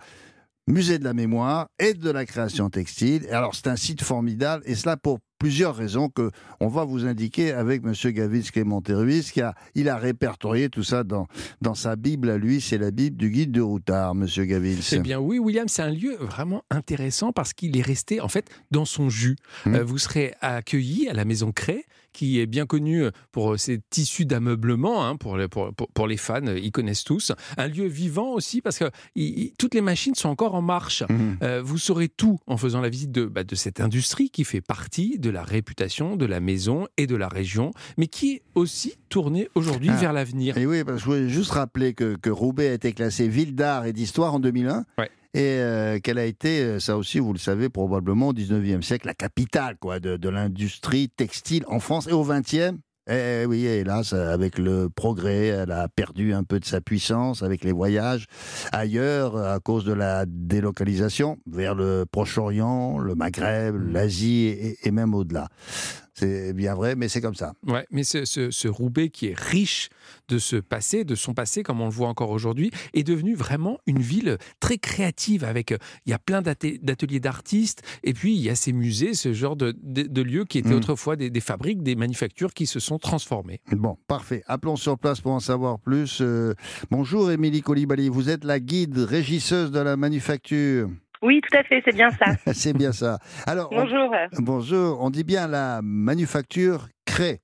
musée 0.72 0.98
de 0.98 1.04
la 1.04 1.12
mémoire 1.12 1.68
et 1.78 1.94
de 1.94 2.10
la 2.10 2.24
création 2.24 2.70
textile. 2.70 3.28
Alors 3.30 3.54
c'est 3.54 3.68
un 3.68 3.76
site 3.76 4.02
formidable 4.02 4.62
et 4.66 4.74
cela 4.74 4.96
pour 4.96 5.18
plusieurs 5.42 5.74
raisons 5.74 6.08
que 6.08 6.30
on 6.60 6.68
va 6.68 6.84
vous 6.84 7.04
indiquer 7.04 7.50
avec 7.50 7.82
M. 7.84 7.94
Gavis 8.12 8.50
Clémenteruis 8.52 9.28
qui 9.32 9.40
a 9.40 9.54
il 9.74 9.88
a 9.88 9.96
répertorié 9.96 10.68
tout 10.68 10.84
ça 10.84 11.02
dans 11.02 11.26
dans 11.60 11.74
sa 11.74 11.96
bible 11.96 12.30
à 12.30 12.38
lui, 12.38 12.60
c'est 12.60 12.78
la 12.78 12.92
bible 12.92 13.16
du 13.16 13.30
guide 13.30 13.50
de 13.50 13.60
routard, 13.60 14.12
M. 14.12 14.26
Gavis. 14.46 14.92
Eh 14.92 15.00
bien 15.00 15.18
oui, 15.18 15.40
William, 15.40 15.66
c'est 15.66 15.82
un 15.82 15.90
lieu 15.90 16.14
vraiment 16.20 16.62
intéressant 16.70 17.32
parce 17.32 17.54
qu'il 17.54 17.76
est 17.76 17.82
resté 17.82 18.20
en 18.20 18.28
fait 18.28 18.48
dans 18.70 18.84
son 18.84 19.10
jus. 19.10 19.36
Hum. 19.66 19.74
Euh, 19.74 19.84
vous 19.84 19.98
serez 19.98 20.34
accueilli 20.40 21.08
à 21.08 21.12
la 21.12 21.24
maison 21.24 21.50
Cré 21.50 21.86
qui 22.12 22.40
est 22.40 22.46
bien 22.46 22.66
connu 22.66 23.04
pour 23.32 23.58
ses 23.58 23.80
tissus 23.90 24.26
d'ameublement, 24.26 25.06
hein, 25.06 25.16
pour, 25.16 25.36
les, 25.36 25.48
pour, 25.48 25.72
pour, 25.72 26.06
les 26.06 26.16
fans, 26.16 26.46
ils 26.46 26.70
connaissent 26.70 27.04
tous. 27.04 27.32
Un 27.56 27.68
lieu 27.68 27.86
vivant 27.86 28.32
aussi, 28.32 28.60
parce 28.60 28.78
que 28.78 28.90
toutes 29.58 29.74
les 29.74 29.80
machines 29.80 30.14
sont 30.14 30.28
encore 30.28 30.54
en 30.54 30.62
marche. 30.62 31.02
Mmh. 31.08 31.14
Euh, 31.42 31.62
vous 31.62 31.78
saurez 31.78 32.08
tout 32.08 32.38
en 32.46 32.56
faisant 32.56 32.80
la 32.80 32.88
visite 32.88 33.12
de, 33.12 33.24
bah, 33.24 33.44
de 33.44 33.54
cette 33.54 33.80
industrie 33.80 34.30
qui 34.30 34.44
fait 34.44 34.60
partie 34.60 35.18
de 35.18 35.30
la 35.32 35.42
réputation 35.42 36.16
de 36.16 36.26
la 36.26 36.40
maison 36.40 36.86
et 36.96 37.06
de 37.06 37.16
la 37.16 37.28
région, 37.28 37.72
mais 37.98 38.06
qui 38.06 38.34
est 38.34 38.42
aussi 38.54 38.94
tournée 39.08 39.48
aujourd'hui 39.54 39.90
ah. 39.90 39.96
vers 39.96 40.12
l'avenir. 40.12 40.58
Et 40.58 40.66
oui, 40.66 40.84
parce 40.84 40.98
que 40.98 41.00
je 41.00 41.06
voulais 41.06 41.28
juste 41.28 41.50
rappeler 41.50 41.94
que, 41.94 42.16
que 42.16 42.30
Roubaix 42.30 42.68
a 42.68 42.74
été 42.74 42.92
classé 42.92 43.28
ville 43.28 43.54
d'art 43.54 43.86
et 43.86 43.92
d'histoire 43.92 44.34
en 44.34 44.40
2001. 44.40 44.84
Ouais 44.98 45.10
et 45.34 45.60
euh, 45.60 45.98
qu'elle 45.98 46.18
a 46.18 46.26
été, 46.26 46.60
euh, 46.60 46.78
ça 46.78 46.96
aussi 46.96 47.18
vous 47.18 47.32
le 47.32 47.38
savez 47.38 47.70
probablement 47.70 48.28
au 48.28 48.32
19e 48.34 48.82
siècle, 48.82 49.06
la 49.06 49.14
capitale 49.14 49.76
quoi, 49.80 49.98
de, 49.98 50.16
de 50.16 50.28
l'industrie 50.28 51.08
textile 51.08 51.64
en 51.68 51.80
France 51.80 52.06
et 52.06 52.12
au 52.12 52.24
20e. 52.24 52.76
Eh 53.10 53.46
oui, 53.48 53.66
hélas, 53.66 54.12
avec 54.12 54.58
le 54.58 54.88
progrès, 54.88 55.46
elle 55.46 55.72
a 55.72 55.88
perdu 55.88 56.32
un 56.32 56.44
peu 56.44 56.60
de 56.60 56.64
sa 56.64 56.80
puissance 56.80 57.42
avec 57.42 57.64
les 57.64 57.72
voyages 57.72 58.26
ailleurs 58.70 59.36
à 59.36 59.58
cause 59.58 59.84
de 59.84 59.92
la 59.92 60.24
délocalisation 60.24 61.36
vers 61.50 61.74
le 61.74 62.04
Proche-Orient, 62.10 62.98
le 63.00 63.16
Maghreb, 63.16 63.74
l'Asie 63.90 64.46
et, 64.46 64.78
et 64.84 64.90
même 64.92 65.14
au-delà. 65.14 65.48
C'est 66.14 66.52
bien 66.52 66.74
vrai, 66.74 66.94
mais 66.94 67.08
c'est 67.08 67.22
comme 67.22 67.34
ça. 67.34 67.54
Ouais, 67.66 67.86
mais 67.90 68.04
ce, 68.04 68.24
ce, 68.24 68.68
Roubaix 68.68 69.08
qui 69.08 69.28
est 69.28 69.38
riche 69.38 69.88
de 70.28 70.38
ce 70.38 70.56
passé, 70.56 71.04
de 71.04 71.14
son 71.14 71.32
passé, 71.32 71.62
comme 71.62 71.80
on 71.80 71.86
le 71.86 71.90
voit 71.90 72.08
encore 72.08 72.30
aujourd'hui, 72.30 72.70
est 72.92 73.02
devenu 73.02 73.34
vraiment 73.34 73.78
une 73.86 74.00
ville 74.00 74.36
très 74.60 74.76
créative. 74.76 75.44
Avec, 75.44 75.74
il 76.04 76.10
y 76.10 76.12
a 76.12 76.18
plein 76.18 76.42
d'ateliers 76.42 77.20
d'artistes, 77.20 77.82
et 78.04 78.12
puis 78.12 78.34
il 78.34 78.42
y 78.42 78.50
a 78.50 78.54
ces 78.54 78.72
musées, 78.72 79.14
ce 79.14 79.32
genre 79.32 79.56
de, 79.56 79.74
de, 79.82 80.22
lieux 80.22 80.44
qui 80.44 80.58
étaient 80.58 80.70
hmm. 80.70 80.74
autrefois 80.74 81.16
des, 81.16 81.40
fabriques, 81.40 81.82
des 81.82 81.96
manufactures 81.96 82.52
qui 82.52 82.66
se 82.66 82.78
sont 82.78 82.98
transformées. 82.98 83.60
Bon, 83.72 83.96
parfait. 84.06 84.42
Appelons 84.46 84.76
sur 84.76 84.98
place 84.98 85.20
pour 85.20 85.32
en 85.32 85.40
savoir 85.40 85.78
plus. 85.78 86.18
Euh, 86.20 86.54
bonjour, 86.90 87.30
Émilie 87.30 87.62
Colibali. 87.62 88.08
Vous 88.08 88.28
êtes 88.28 88.44
la 88.44 88.60
guide 88.60 88.98
régisseuse 88.98 89.70
de 89.70 89.80
la 89.80 89.96
manufacture. 89.96 90.90
Oui, 91.22 91.40
tout 91.40 91.56
à 91.56 91.62
fait, 91.62 91.82
c'est 91.84 91.94
bien 91.94 92.10
ça. 92.10 92.26
c'est 92.52 92.76
bien 92.76 92.92
ça. 92.92 93.18
Alors, 93.46 93.70
bonjour. 93.70 94.12
bonjour, 94.38 95.00
on 95.00 95.10
dit 95.10 95.24
bien 95.24 95.46
la 95.46 95.80
manufacture 95.82 96.88
crée. 97.06 97.40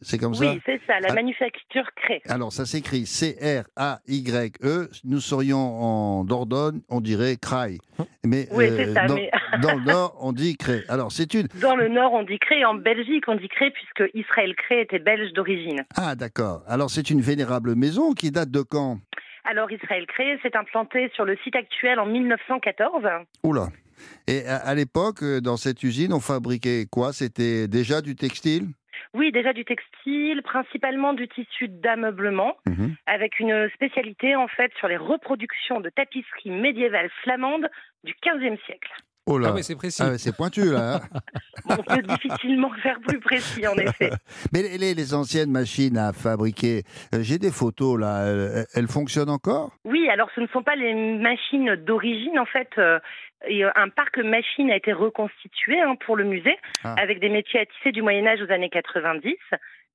C'est 0.00 0.16
comme 0.16 0.34
ça 0.34 0.52
Oui, 0.52 0.60
c'est 0.64 0.80
ça, 0.86 1.00
la 1.00 1.08
ah. 1.10 1.14
manufacture 1.14 1.84
crée. 1.94 2.22
Alors, 2.28 2.50
ça 2.50 2.64
s'écrit 2.64 3.04
C-R-A-Y-E. 3.04 4.88
Nous 5.04 5.20
serions 5.20 5.58
en 5.58 6.24
Dordogne, 6.24 6.80
on 6.88 7.02
dirait 7.02 7.36
craille. 7.36 7.78
Mais, 8.24 8.46
oui, 8.52 8.68
c'est 8.68 8.88
euh, 8.88 8.94
ça. 8.94 9.06
Dans, 9.06 9.16
dans, 9.60 9.76
le 9.76 9.84
Nord, 9.84 10.16
on 10.20 10.32
dit 10.32 10.56
crée. 10.56 10.82
Alors, 10.88 11.12
c'est 11.12 11.34
une. 11.34 11.46
Dans 11.60 11.76
le 11.76 11.88
Nord, 11.88 12.14
on 12.14 12.22
dit 12.22 12.38
crée. 12.38 12.64
En 12.64 12.74
Belgique, 12.74 13.24
on 13.28 13.34
dit 13.34 13.48
crée, 13.48 13.70
puisque 13.70 14.10
Israël 14.14 14.54
crée 14.56 14.80
était 14.80 14.98
belge 14.98 15.32
d'origine. 15.34 15.84
Ah, 15.94 16.14
d'accord. 16.14 16.62
Alors, 16.66 16.88
c'est 16.88 17.10
une 17.10 17.20
vénérable 17.20 17.74
maison 17.74 18.14
qui 18.14 18.30
date 18.30 18.50
de 18.50 18.62
quand? 18.62 18.98
Alors 19.44 19.70
Israël 19.70 20.06
Cré 20.06 20.38
s'est 20.42 20.56
implanté 20.56 21.10
sur 21.14 21.24
le 21.24 21.36
site 21.44 21.56
actuel 21.56 21.98
en 21.98 22.06
1914. 22.06 23.04
Oula 23.44 23.68
Et 24.26 24.46
à, 24.46 24.74
l'époque, 24.74 25.22
euh, 25.22 25.40
dans 25.40 25.56
cette 25.56 25.82
usine, 25.82 26.12
on 26.12 26.20
fabriquait 26.20 26.86
quoi? 26.90 27.12
C'était 27.12 27.68
déjà 27.68 28.00
du 28.00 28.16
textile? 28.16 28.68
Oui, 29.14 29.32
déjà 29.32 29.52
du 29.52 29.64
textile, 29.64 30.42
principalement 30.42 31.14
du 31.14 31.26
tissu 31.26 31.68
d'ameublement, 31.68 32.56
mhm. 32.66 32.94
avec 33.06 33.40
une 33.40 33.68
spécialité 33.74 34.36
en 34.36 34.46
fait 34.46 34.72
sur 34.78 34.88
les 34.88 34.96
reproductions 34.96 35.80
de 35.80 35.90
tapisseries 35.90 36.50
médiévales 36.50 37.10
flamandes 37.22 37.68
du 38.04 38.14
XVe 38.24 38.58
siècle. 38.66 38.92
Oh 39.30 39.38
là. 39.38 39.54
Ah 39.56 39.62
c'est 39.62 39.76
précis. 39.76 40.02
Ah 40.04 40.18
c'est 40.18 40.34
pointu 40.34 40.72
là. 40.72 40.96
Hein. 40.96 41.00
on 41.68 41.76
peut 41.76 42.02
difficilement 42.02 42.72
faire 42.82 42.98
plus 43.06 43.20
précis 43.20 43.64
en 43.64 43.76
effet. 43.76 44.10
Mais 44.52 44.62
les, 44.62 44.92
les 44.92 45.14
anciennes 45.14 45.52
machines 45.52 45.96
à 45.96 46.12
fabriquer, 46.12 46.82
euh, 47.14 47.18
j'ai 47.22 47.38
des 47.38 47.52
photos 47.52 48.00
là, 48.00 48.26
elles, 48.74 48.88
fonctionnent 48.88 49.30
encore? 49.30 49.70
Oui, 49.84 50.08
alors 50.08 50.28
ce 50.34 50.40
ne 50.40 50.48
sont 50.48 50.64
pas 50.64 50.74
les 50.74 50.94
machines 51.18 51.76
d'origine 51.76 52.40
en 52.40 52.44
fait. 52.44 52.70
Euh, 52.78 52.98
et 53.46 53.64
euh, 53.64 53.70
un 53.76 53.88
parc 53.88 54.18
machine 54.18 54.68
a 54.68 54.76
été 54.76 54.92
reconstitué 54.92 55.80
hein, 55.80 55.94
pour 56.04 56.16
le 56.16 56.24
musée 56.24 56.58
ah. 56.82 56.96
avec 56.98 57.20
des 57.20 57.28
métiers 57.28 57.60
à 57.60 57.66
tisser 57.66 57.92
du 57.92 58.02
Moyen 58.02 58.26
Âge 58.26 58.40
aux 58.42 58.50
années 58.50 58.68
90 58.68 59.32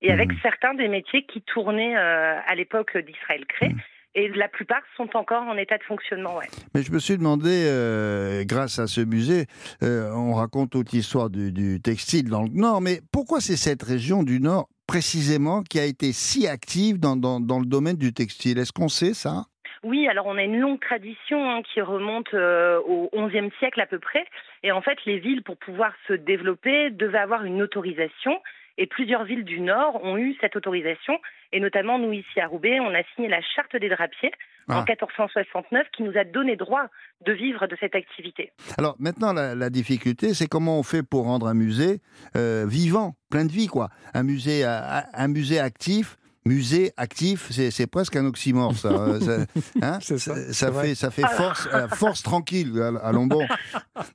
et 0.01 0.11
avec 0.13 0.31
mmh. 0.31 0.37
certains 0.43 0.73
des 0.75 0.87
métiers 0.87 1.25
qui 1.25 1.41
tournaient 1.41 1.95
à 1.95 2.55
l'époque 2.55 2.97
d'Israël 2.97 3.45
Cré. 3.47 3.69
Mmh 3.69 3.79
et 4.15 4.29
la 4.29 4.47
plupart 4.47 4.81
sont 4.97 5.09
encore 5.15 5.43
en 5.43 5.57
état 5.57 5.77
de 5.77 5.83
fonctionnement. 5.83 6.37
Ouais. 6.37 6.47
Mais 6.73 6.81
je 6.81 6.91
me 6.91 6.99
suis 6.99 7.17
demandé, 7.17 7.65
euh, 7.67 8.43
grâce 8.45 8.79
à 8.79 8.87
ce 8.87 9.01
musée, 9.01 9.45
euh, 9.83 10.09
on 10.13 10.33
raconte 10.33 10.71
toute 10.71 10.91
l'histoire 10.91 11.29
du, 11.29 11.79
textile 11.81 12.29
dans 12.29 12.43
le 12.43 12.49
Nord, 12.49 12.81
mais 12.81 13.01
pourquoi 13.11 13.41
c'est 13.41 13.57
cette 13.57 13.83
région 13.83 14.23
du 14.23 14.39
Nord 14.39 14.67
précisément 14.87 15.63
qui 15.63 15.79
a 15.79 15.85
été 15.85 16.13
si 16.13 16.47
active 16.47 16.99
dans, 16.99 17.15
dans, 17.15 17.39
dans 17.39 17.59
le 17.59 17.65
domaine 17.65 17.97
du 17.97 18.13
textile? 18.13 18.57
Est-ce 18.57 18.71
qu'on 18.71 18.87
sait 18.87 19.13
ça? 19.13 19.43
Oui, 19.83 20.07
alors 20.07 20.25
on 20.25 20.37
a 20.37 20.43
une 20.43 20.59
longue 20.59 20.79
tradition 20.79 21.49
hein, 21.49 21.61
qui 21.61 21.81
remonte 21.81 22.33
euh, 22.33 22.79
au 22.79 23.27
XIe 23.27 23.51
siècle 23.59 23.79
à 23.81 23.85
peu 23.85 23.99
près. 23.99 24.25
Et 24.63 24.71
en 24.71 24.81
fait, 24.81 24.97
les 25.05 25.19
villes, 25.19 25.43
pour 25.43 25.57
pouvoir 25.57 25.93
se 26.07 26.13
développer, 26.13 26.89
devaient 26.89 27.19
avoir 27.19 27.43
une 27.43 27.61
autorisation. 27.61 28.41
Et 28.77 28.87
plusieurs 28.87 29.23
villes 29.23 29.45
du 29.45 29.61
Nord 29.61 30.03
ont 30.03 30.17
eu 30.17 30.35
cette 30.41 30.55
autorisation. 30.55 31.19
Et 31.51 31.59
notamment, 31.59 31.97
nous, 31.97 32.11
ici 32.11 32.39
à 32.39 32.47
Roubaix, 32.47 32.79
on 32.79 32.93
a 32.93 33.03
signé 33.15 33.29
la 33.29 33.41
Charte 33.41 33.75
des 33.75 33.89
drapiers 33.89 34.31
en 34.67 34.83
1469 34.83 35.83
ah. 35.85 35.89
qui 35.95 36.03
nous 36.03 36.17
a 36.17 36.23
donné 36.23 36.55
droit 36.55 36.87
de 37.25 37.31
vivre 37.31 37.67
de 37.67 37.77
cette 37.79 37.95
activité. 37.95 38.51
Alors 38.77 38.95
maintenant, 38.99 39.31
la, 39.33 39.69
difficulté, 39.69 40.33
c'est 40.33 40.47
comment 40.47 40.79
on 40.79 40.83
fait 40.83 41.03
pour 41.03 41.25
rendre 41.25 41.47
un 41.47 41.53
musée 41.53 42.01
euh, 42.35 42.65
vivant, 42.67 43.15
plein 43.29 43.45
de 43.45 43.51
vie, 43.51 43.67
quoi. 43.67 43.89
Un 44.13 44.23
musée, 44.23 44.63
un 44.65 45.27
musée 45.27 45.59
actif 45.59 46.17
musée 46.45 46.91
actif, 46.97 47.49
c'est 47.49 47.89
presque 47.89 48.15
un 48.15 48.25
oxymore, 48.25 48.73
ça. 48.73 48.89
Euh, 48.89 49.45
hein 49.81 49.99
ça, 49.99 50.17
ça, 50.51 50.71
fait, 50.71 50.95
ça 50.95 51.11
fait 51.11 51.27
force, 51.27 51.67
euh, 51.73 51.87
force 51.87 52.21
tranquille, 52.23 52.71
allons 53.03 53.25
bon. 53.25 53.45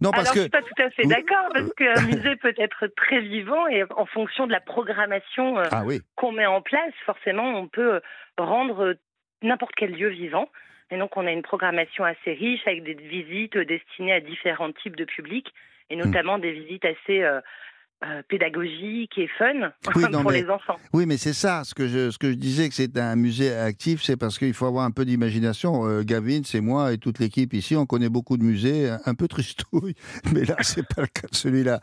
Non, 0.01 0.11
parce 0.11 0.31
Alors, 0.31 0.33
que... 0.33 0.39
je 0.39 0.41
suis 0.43 0.51
pas 0.51 0.63
tout 0.63 0.83
à 0.83 0.91
fait 0.91 1.07
d'accord, 1.07 1.49
parce 1.53 1.73
qu'un 1.75 2.03
musée 2.07 2.37
peut 2.37 2.55
être 2.57 2.87
très 2.97 3.21
vivant 3.21 3.67
et 3.67 3.85
en 3.97 4.07
fonction 4.07 4.47
de 4.47 4.53
la 4.53 4.61
programmation 4.61 5.59
euh, 5.59 5.65
ah 5.73 5.83
qu'on 6.17 6.33
met 6.33 6.47
en 6.47 6.63
place, 6.63 6.93
forcément, 7.05 7.59
on 7.59 7.67
peut 7.67 8.01
rendre 8.39 8.95
n'importe 9.43 9.73
quel 9.77 9.93
lieu 9.93 10.09
vivant. 10.09 10.49
Et 10.93 10.99
donc, 10.99 11.17
on 11.17 11.27
a 11.27 11.31
une 11.31 11.43
programmation 11.43 12.05
assez 12.05 12.33
riche 12.33 12.67
avec 12.67 12.83
des 12.83 12.95
visites 12.95 13.57
destinées 13.57 14.13
à 14.13 14.21
différents 14.21 14.73
types 14.73 14.97
de 14.97 15.05
publics, 15.05 15.53
et 15.91 15.97
Hmm. 15.97 16.07
notamment 16.07 16.39
des 16.39 16.53
visites 16.53 16.85
assez 16.85 17.23
euh, 17.23 17.41
euh, 18.05 18.23
pédagogiques 18.29 19.19
et 19.19 19.29
fun 19.39 19.73
Oui, 19.95 20.05
non, 20.11 20.23
pour 20.23 20.31
mais- 20.33 20.43
les 20.43 20.49
enfants. 20.51 20.77
Oui, 20.93 21.05
mais 21.07 21.17
c'est 21.19 21.33
ça. 21.35 21.63
Ce 21.65 21.75
que 21.75 21.87
je, 21.87 22.11
ce 22.11 22.19
que 22.19 22.31
je 22.31 22.37
disais 22.37 22.69
que 22.69 22.75
c'est 22.75 22.97
un 22.99 23.17
musée 23.17 23.55
actif, 23.55 24.03
c'est 24.03 24.17
parce 24.17 24.39
qu'il 24.39 24.55
faut 24.55 24.67
avoir 24.67 24.85
un 24.85 24.91
peu 24.91 25.05
d'imagination. 25.05 25.87
Euh, 25.87 26.03
Gavin, 26.03 26.41
c'est 26.45 26.61
moi 26.61 26.93
et 26.93 26.99
toute 26.99 27.19
l'équipe 27.19 27.53
ici, 27.53 27.77
on 27.77 27.87
connaît 27.87 28.09
beaucoup 28.09 28.37
de 28.39 28.43
musées, 28.43 28.89
un, 28.89 28.99
un 29.05 29.15
peu 29.15 29.29
tristouille, 29.29 29.95
mais 30.33 30.45
là, 30.45 30.57
c'est 30.61 30.87
pas 30.87 31.03
le 31.03 31.09
cas 31.09 31.29
de 31.31 31.35
celui-là. 31.37 31.81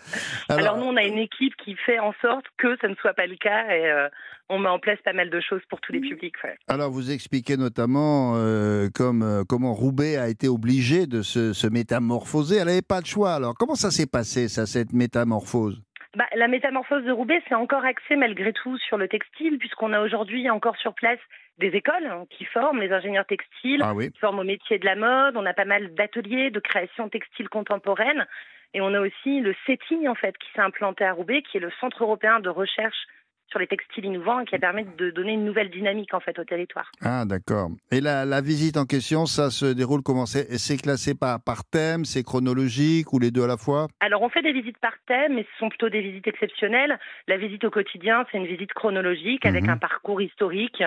Alors, 0.50 0.78
nous, 0.78 0.86
on 0.86 0.96
a 0.98 1.04
une 1.04 1.20
équipe 1.20 1.56
qui 1.64 1.76
fait 1.86 2.00
en 2.00 2.14
sorte 2.22 2.46
que 2.58 2.76
ça 2.82 2.88
ne 2.88 2.96
soit 2.96 3.14
pas 3.14 3.28
le 3.28 3.36
cas 3.36 3.68
et 3.76 3.86
euh, 3.92 4.08
on 4.50 4.60
met 4.60 4.70
en 4.70 4.80
place 4.80 4.98
pas 5.04 5.14
mal 5.14 5.30
de 5.30 5.40
choses 5.42 5.62
pour 5.70 5.82
tous 5.82 5.92
les 5.92 6.00
publics. 6.00 6.36
ouais. 6.44 6.56
Alors, 6.68 6.90
vous 6.90 7.12
expliquez 7.12 7.58
notamment 7.58 8.34
euh, 8.38 8.90
comme, 8.94 9.22
euh, 9.22 9.44
comment 9.48 9.74
Roubaix 9.74 10.16
a 10.18 10.30
été 10.30 10.48
obligé 10.48 11.06
de 11.06 11.22
se, 11.22 11.54
se 11.54 11.68
métamorphoser. 11.68 12.56
Elle 12.58 12.68
n'avait 12.68 12.82
pas 12.82 13.02
de 13.02 13.06
choix. 13.06 13.34
Alors, 13.34 13.56
comment 13.56 13.76
ça 13.76 13.92
s'est 13.92 14.06
passé, 14.08 14.48
ça, 14.48 14.66
cette 14.66 14.94
métamorphose? 14.94 15.82
Bah, 16.16 16.26
la 16.36 16.48
métamorphose 16.48 17.04
de 17.04 17.12
Roubaix, 17.12 17.42
c'est 17.48 17.56
encore 17.56 17.86
axé 17.86 18.16
malgré 18.16 18.54
tout 18.54 18.78
sur 18.78 18.98
le 18.98 19.08
textile, 19.08 19.58
puisqu'on 19.60 19.94
a 19.94 20.02
aujourd'hui 20.02 20.50
encore 20.50 20.78
sur 20.78 20.94
place 20.94 21.20
des 21.58 21.68
écoles 21.68 22.06
hein, 22.06 22.26
qui 22.30 22.46
forment 22.46 22.80
les 22.80 22.92
ingénieurs 22.92 23.26
textiles, 23.26 23.82
Ah 23.84 23.94
oui. 23.94 24.12
qui 24.12 24.20
forment 24.20 24.40
au 24.40 24.44
métier 24.44 24.80
de 24.80 24.86
la 24.86 24.96
mode. 24.96 25.36
On 25.38 25.46
a 25.46 25.54
pas 25.54 25.66
mal 25.66 25.94
d'ateliers 25.96 26.50
de 26.50 26.60
création 26.60 27.10
textile 27.10 27.50
contemporaine. 27.50 28.26
Et 28.74 28.82
on 28.82 28.94
a 28.94 29.00
aussi 29.00 29.40
le 29.40 29.56
CETI, 29.66 30.08
en 30.08 30.16
fait, 30.16 30.38
qui 30.38 30.50
s'est 30.54 30.62
implanté 30.62 31.04
à 31.04 31.14
Roubaix, 31.14 31.42
qui 31.42 31.58
est 31.58 31.62
le 31.62 31.72
Centre 31.80 32.04
européen 32.04 32.40
de 32.40 32.50
recherche 32.50 33.08
sur 33.50 33.60
les 33.60 33.68
textiles 33.68 34.06
innovants 34.06 34.40
et 34.42 34.46
qui 34.46 34.58
permis 34.58 34.86
de 34.98 35.10
donner 35.12 35.34
une 35.34 35.46
nouvelle 35.46 35.70
dynamique, 35.70 36.14
en 36.14 36.20
fait, 36.20 36.38
au 36.40 36.44
territoire. 36.44 36.92
Ah, 37.02 37.24
d'accord. 37.26 37.70
Et 37.92 38.02
la, 38.02 38.26
la 38.26 38.42
visite 38.42 38.76
en 38.78 38.86
question, 38.86 39.26
ça 39.26 39.50
se 39.52 39.66
déroule 39.74 40.02
comment? 40.04 40.26
C'est 40.26 40.58
c'est 40.58 40.78
classé 40.78 41.16
par, 41.16 41.42
par 41.42 41.64
thème, 41.64 42.04
c'est 42.06 42.24
chronologique 42.24 43.14
ou 43.14 43.20
les 43.20 43.32
deux 43.32 43.44
à 43.44 43.48
la 43.48 43.58
fois? 43.58 43.88
Alors, 44.00 44.22
on 44.22 44.30
fait 44.30 44.42
des 44.42 44.52
visites 44.52 44.78
par 44.80 44.94
thème, 45.08 45.36
mais 45.36 45.44
ce 45.44 45.58
sont 45.60 45.70
plutôt 45.70 45.90
des 45.90 46.02
visites 46.02 46.28
exceptionnelles. 46.28 46.98
La 47.28 47.38
visite 47.38 47.64
au 47.64 47.70
quotidien, 47.70 48.26
c'est 48.32 48.38
une 48.38 48.48
visite 48.48 48.74
chronologique 48.74 49.46
avec 49.46 49.64
Mhm. 49.64 49.70
un 49.72 49.78
parcours 49.78 50.22
historique 50.22 50.84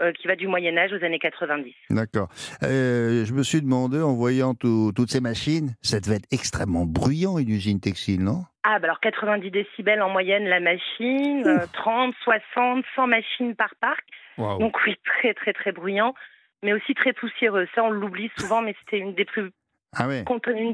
euh, 0.00 0.12
qui 0.12 0.26
va 0.26 0.36
du 0.36 0.48
Moyen 0.48 0.76
Âge 0.78 0.92
aux 0.92 1.04
années 1.04 1.18
90. 1.18 1.74
D'accord. 1.90 2.28
Euh, 2.62 3.24
je 3.24 3.32
me 3.32 3.42
suis 3.42 3.60
demandé, 3.62 4.00
en 4.00 4.14
voyant 4.14 4.54
tout- 4.54 4.92
toutes 4.94 5.10
ces 5.10 5.20
machines, 5.20 5.74
ça 5.82 6.00
devait 6.00 6.16
être 6.16 6.28
extrêmement 6.32 6.86
bruyant, 6.86 7.38
une 7.38 7.50
usine 7.50 7.80
textile, 7.80 8.22
non? 8.22 8.44
Ah, 8.64 8.78
bah 8.78 8.84
alors 8.86 9.00
90 9.00 9.50
décibels 9.50 10.02
en 10.02 10.10
moyenne 10.10 10.44
la 10.44 10.60
machine, 10.60 11.46
euh, 11.46 11.66
30, 11.72 12.14
60, 12.24 12.84
100 12.94 13.06
machines 13.06 13.54
par 13.54 13.74
parc. 13.80 14.04
Donc 14.38 14.76
oui, 14.86 14.96
très 15.04 15.34
très 15.34 15.52
très 15.52 15.72
bruyant, 15.72 16.14
mais 16.62 16.72
aussi 16.72 16.94
très 16.94 17.12
poussiéreux. 17.12 17.66
Ça, 17.74 17.82
on 17.84 17.90
l'oublie 17.90 18.30
souvent, 18.38 18.60
mais 18.62 18.74
c'était 18.80 18.98
une 18.98 19.14
des 19.14 19.24
plus 19.24 19.50
Ah 19.96 20.06
ouais 20.06 20.24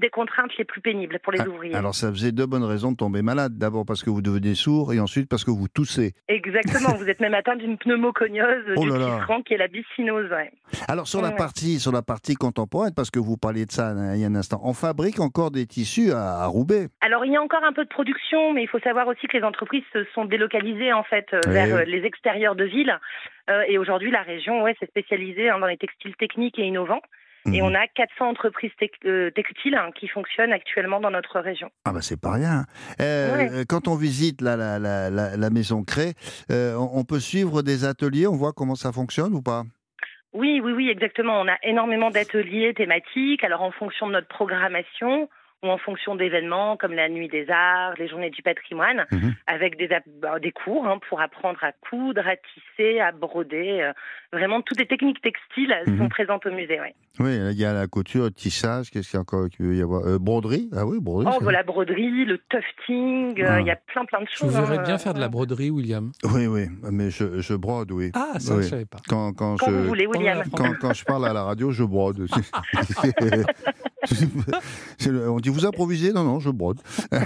des 0.00 0.10
contraintes 0.10 0.56
les 0.58 0.64
plus 0.64 0.80
pénibles 0.80 1.18
pour 1.22 1.32
les 1.32 1.40
Ah, 1.40 1.48
ouvriers. 1.48 1.74
Alors 1.74 1.94
ça 1.94 2.10
faisait 2.10 2.32
deux 2.32 2.46
bonnes 2.46 2.64
raisons 2.64 2.92
de 2.92 2.96
tomber 2.96 3.22
malade. 3.22 3.56
D'abord 3.56 3.84
parce 3.86 4.02
que 4.02 4.10
vous 4.10 4.22
devenez 4.22 4.54
sourd 4.54 4.92
et 4.92 5.00
ensuite 5.00 5.28
parce 5.28 5.44
que 5.44 5.50
vous 5.50 5.68
toussez. 5.68 6.12
Exactement. 6.28 6.94
vous 6.98 7.08
êtes 7.08 7.20
même 7.20 7.34
atteint 7.34 7.56
d'une 7.56 7.78
pneumoconiose 7.78 8.74
Oh 8.76 8.84
du 8.84 8.90
tisserand 8.90 9.42
qui 9.42 9.54
est 9.54 9.58
la 9.58 9.68
bicinose. 9.68 10.30
ouais. 10.30 10.50
Alors 10.88 11.06
sur 11.08 11.22
la 11.22 11.32
partie 11.32 11.80
sur 11.80 11.92
la 11.92 12.02
partie 12.02 12.34
contemporaine, 12.34 12.92
parce 12.94 13.10
que 13.10 13.18
vous 13.18 13.36
parliez 13.36 13.66
de 13.66 13.72
ça 13.72 13.88
hein, 13.88 14.14
il 14.14 14.20
y 14.20 14.24
a 14.24 14.28
un 14.28 14.34
instant, 14.34 14.60
on 14.62 14.74
fabrique 14.74 15.20
encore 15.20 15.50
des 15.50 15.66
tissus 15.66 16.12
à, 16.12 16.42
à 16.42 16.46
Roubaix. 16.46 16.88
Alors 17.00 17.24
il 17.24 17.32
y 17.32 17.36
a 17.36 17.42
encore 17.42 17.64
un 17.64 17.72
peu 17.72 17.84
de 17.84 17.88
production, 17.88 18.52
mais 18.52 18.62
il 18.62 18.68
faut 18.68 18.80
savoir 18.80 19.08
aussi 19.08 19.26
que 19.26 19.36
les 19.36 19.44
entreprises 19.44 19.84
se 19.92 20.04
sont 20.14 20.24
délocalisées 20.24 20.92
en 20.92 21.04
fait 21.04 21.26
euh, 21.32 21.40
vers 21.46 21.74
euh, 21.74 21.84
les 21.84 22.04
extérieurs 22.04 22.54
de 22.56 22.64
villes. 22.64 22.98
Euh, 23.48 23.62
et 23.68 23.78
aujourd'hui, 23.78 24.10
la 24.10 24.22
région, 24.22 24.62
ouais, 24.62 24.74
s'est 24.80 24.86
spécialisée 24.86 25.48
hein, 25.50 25.60
dans 25.60 25.66
les 25.68 25.76
textiles 25.76 26.16
techniques 26.16 26.58
et 26.58 26.64
innovants. 26.64 27.00
Et 27.52 27.60
Mhm. 27.62 27.68
on 27.68 27.74
a 27.74 27.86
400 27.86 28.28
entreprises 28.28 28.72
tec- 28.80 29.04
euh, 29.04 29.30
textiles 29.30 29.74
hein, 29.74 29.90
qui 29.94 30.08
fonctionnent 30.08 30.52
actuellement 30.52 31.00
dans 31.00 31.10
notre 31.10 31.38
région. 31.40 31.70
Ah 31.84 31.92
bah 31.92 32.00
c'est 32.02 32.20
pas 32.20 32.32
rien. 32.32 32.64
Euh, 33.00 33.36
Ouais. 33.36 33.64
Quand 33.68 33.88
on 33.88 33.94
visite 33.96 34.40
la, 34.40 34.56
la, 34.56 34.78
la, 34.78 35.10
la, 35.10 35.36
la 35.36 35.50
maison 35.50 35.84
Cré, 35.84 36.14
euh, 36.50 36.74
on 36.76 37.04
peut 37.04 37.20
suivre 37.20 37.62
des 37.62 37.84
ateliers, 37.84 38.26
on 38.26 38.36
voit 38.36 38.52
comment 38.52 38.74
ça 38.74 38.92
fonctionne 38.92 39.34
ou 39.34 39.42
pas? 39.42 39.62
Oui, 40.32 40.60
oui, 40.62 40.72
oui, 40.72 40.90
exactement. 40.90 41.40
On 41.40 41.48
a 41.48 41.56
énormément 41.62 42.10
d'ateliers 42.10 42.74
thématiques, 42.74 43.42
alors 43.44 43.62
en 43.62 43.70
fonction 43.72 44.06
de 44.06 44.12
notre 44.12 44.28
programmation 44.28 45.28
ou 45.62 45.68
en 45.68 45.78
fonction 45.78 46.14
d'événements 46.16 46.76
comme 46.76 46.92
la 46.92 47.08
Nuit 47.08 47.28
des 47.28 47.48
Arts, 47.50 47.94
les 47.98 48.08
Journées 48.08 48.30
du 48.30 48.42
Patrimoine, 48.42 49.06
Mhm. 49.10 49.34
avec 49.46 49.76
des, 49.78 49.88
bah, 50.20 50.38
des 50.38 50.52
cours 50.52 50.86
hein, 50.86 50.98
pour 51.08 51.20
apprendre 51.20 51.62
à 51.64 51.72
coudre, 51.72 52.22
à 52.26 52.36
tisser, 52.36 53.00
à 53.00 53.10
broder. 53.12 53.80
euh, 53.80 53.92
vraiment, 54.32 54.60
toutes 54.60 54.78
les 54.78 54.86
techniques 54.86 55.20
textiles 55.22 55.74
Mhm. 55.86 55.98
sont 55.98 56.08
présentes 56.08 56.44
au 56.46 56.50
musée. 56.50 56.78
ouais. 56.80 56.94
Oui, 57.18 57.34
il 57.52 57.58
y 57.58 57.64
a 57.64 57.72
la 57.72 57.86
couture, 57.86 58.24
le 58.24 58.30
tissage, 58.30 58.90
qu'est-ce 58.90 59.08
qu'il 59.10 59.16
y 59.16 59.18
a 59.18 59.20
encore 59.22 59.48
qu'il 59.48 59.64
peut 59.66 59.74
y 59.74 59.80
avoir? 59.82 60.04
Euh, 60.06 60.18
Broderie? 60.18 60.68
Ah 60.76 60.84
oui, 60.84 60.98
broderie. 61.00 61.34
Oh, 61.34 61.42
voilà, 61.42 61.62
broderie, 61.62 62.26
le 62.26 62.36
tufting, 62.50 63.40
euh, 63.42 63.60
il 63.60 63.66
y 63.66 63.70
a 63.70 63.76
plein, 63.76 64.04
plein 64.04 64.20
de 64.20 64.26
Je 64.28 64.36
choses. 64.36 64.54
vous 64.54 64.60
verrais 64.62 64.78
hein, 64.78 64.82
bien 64.82 64.96
euh, 64.96 64.98
faire 64.98 65.14
de 65.14 65.20
la 65.20 65.28
broderie, 65.28 65.70
William? 65.70 66.12
Oui, 66.24 66.46
oui, 66.46 66.66
mais 66.92 67.08
je, 67.10 67.40
je 67.40 67.54
brode, 67.54 67.90
oui. 67.92 68.10
Ah, 68.14 68.38
ça, 68.38 68.56
Oui. 68.56 68.62
je 68.64 68.68
savais 68.68 68.84
pas. 68.84 68.98
Quand, 69.08 69.32
quand, 69.32 69.56
Quand 69.56 69.66
je, 69.66 69.70
vous 69.72 69.84
voulez, 69.84 70.06
William. 70.06 70.38
La 70.38 70.44
quand, 70.44 70.74
quand 70.78 70.92
je 70.92 71.04
parle 71.04 71.26
à 71.26 71.32
la 71.32 71.44
radio, 71.44 71.70
je 71.70 71.84
brode. 71.84 72.26
On 75.28 75.40
dit 75.40 75.48
vous 75.48 75.66
improvisez? 75.66 76.12
Non, 76.12 76.24
non, 76.24 76.40
je 76.40 76.50
brode. 76.50 76.80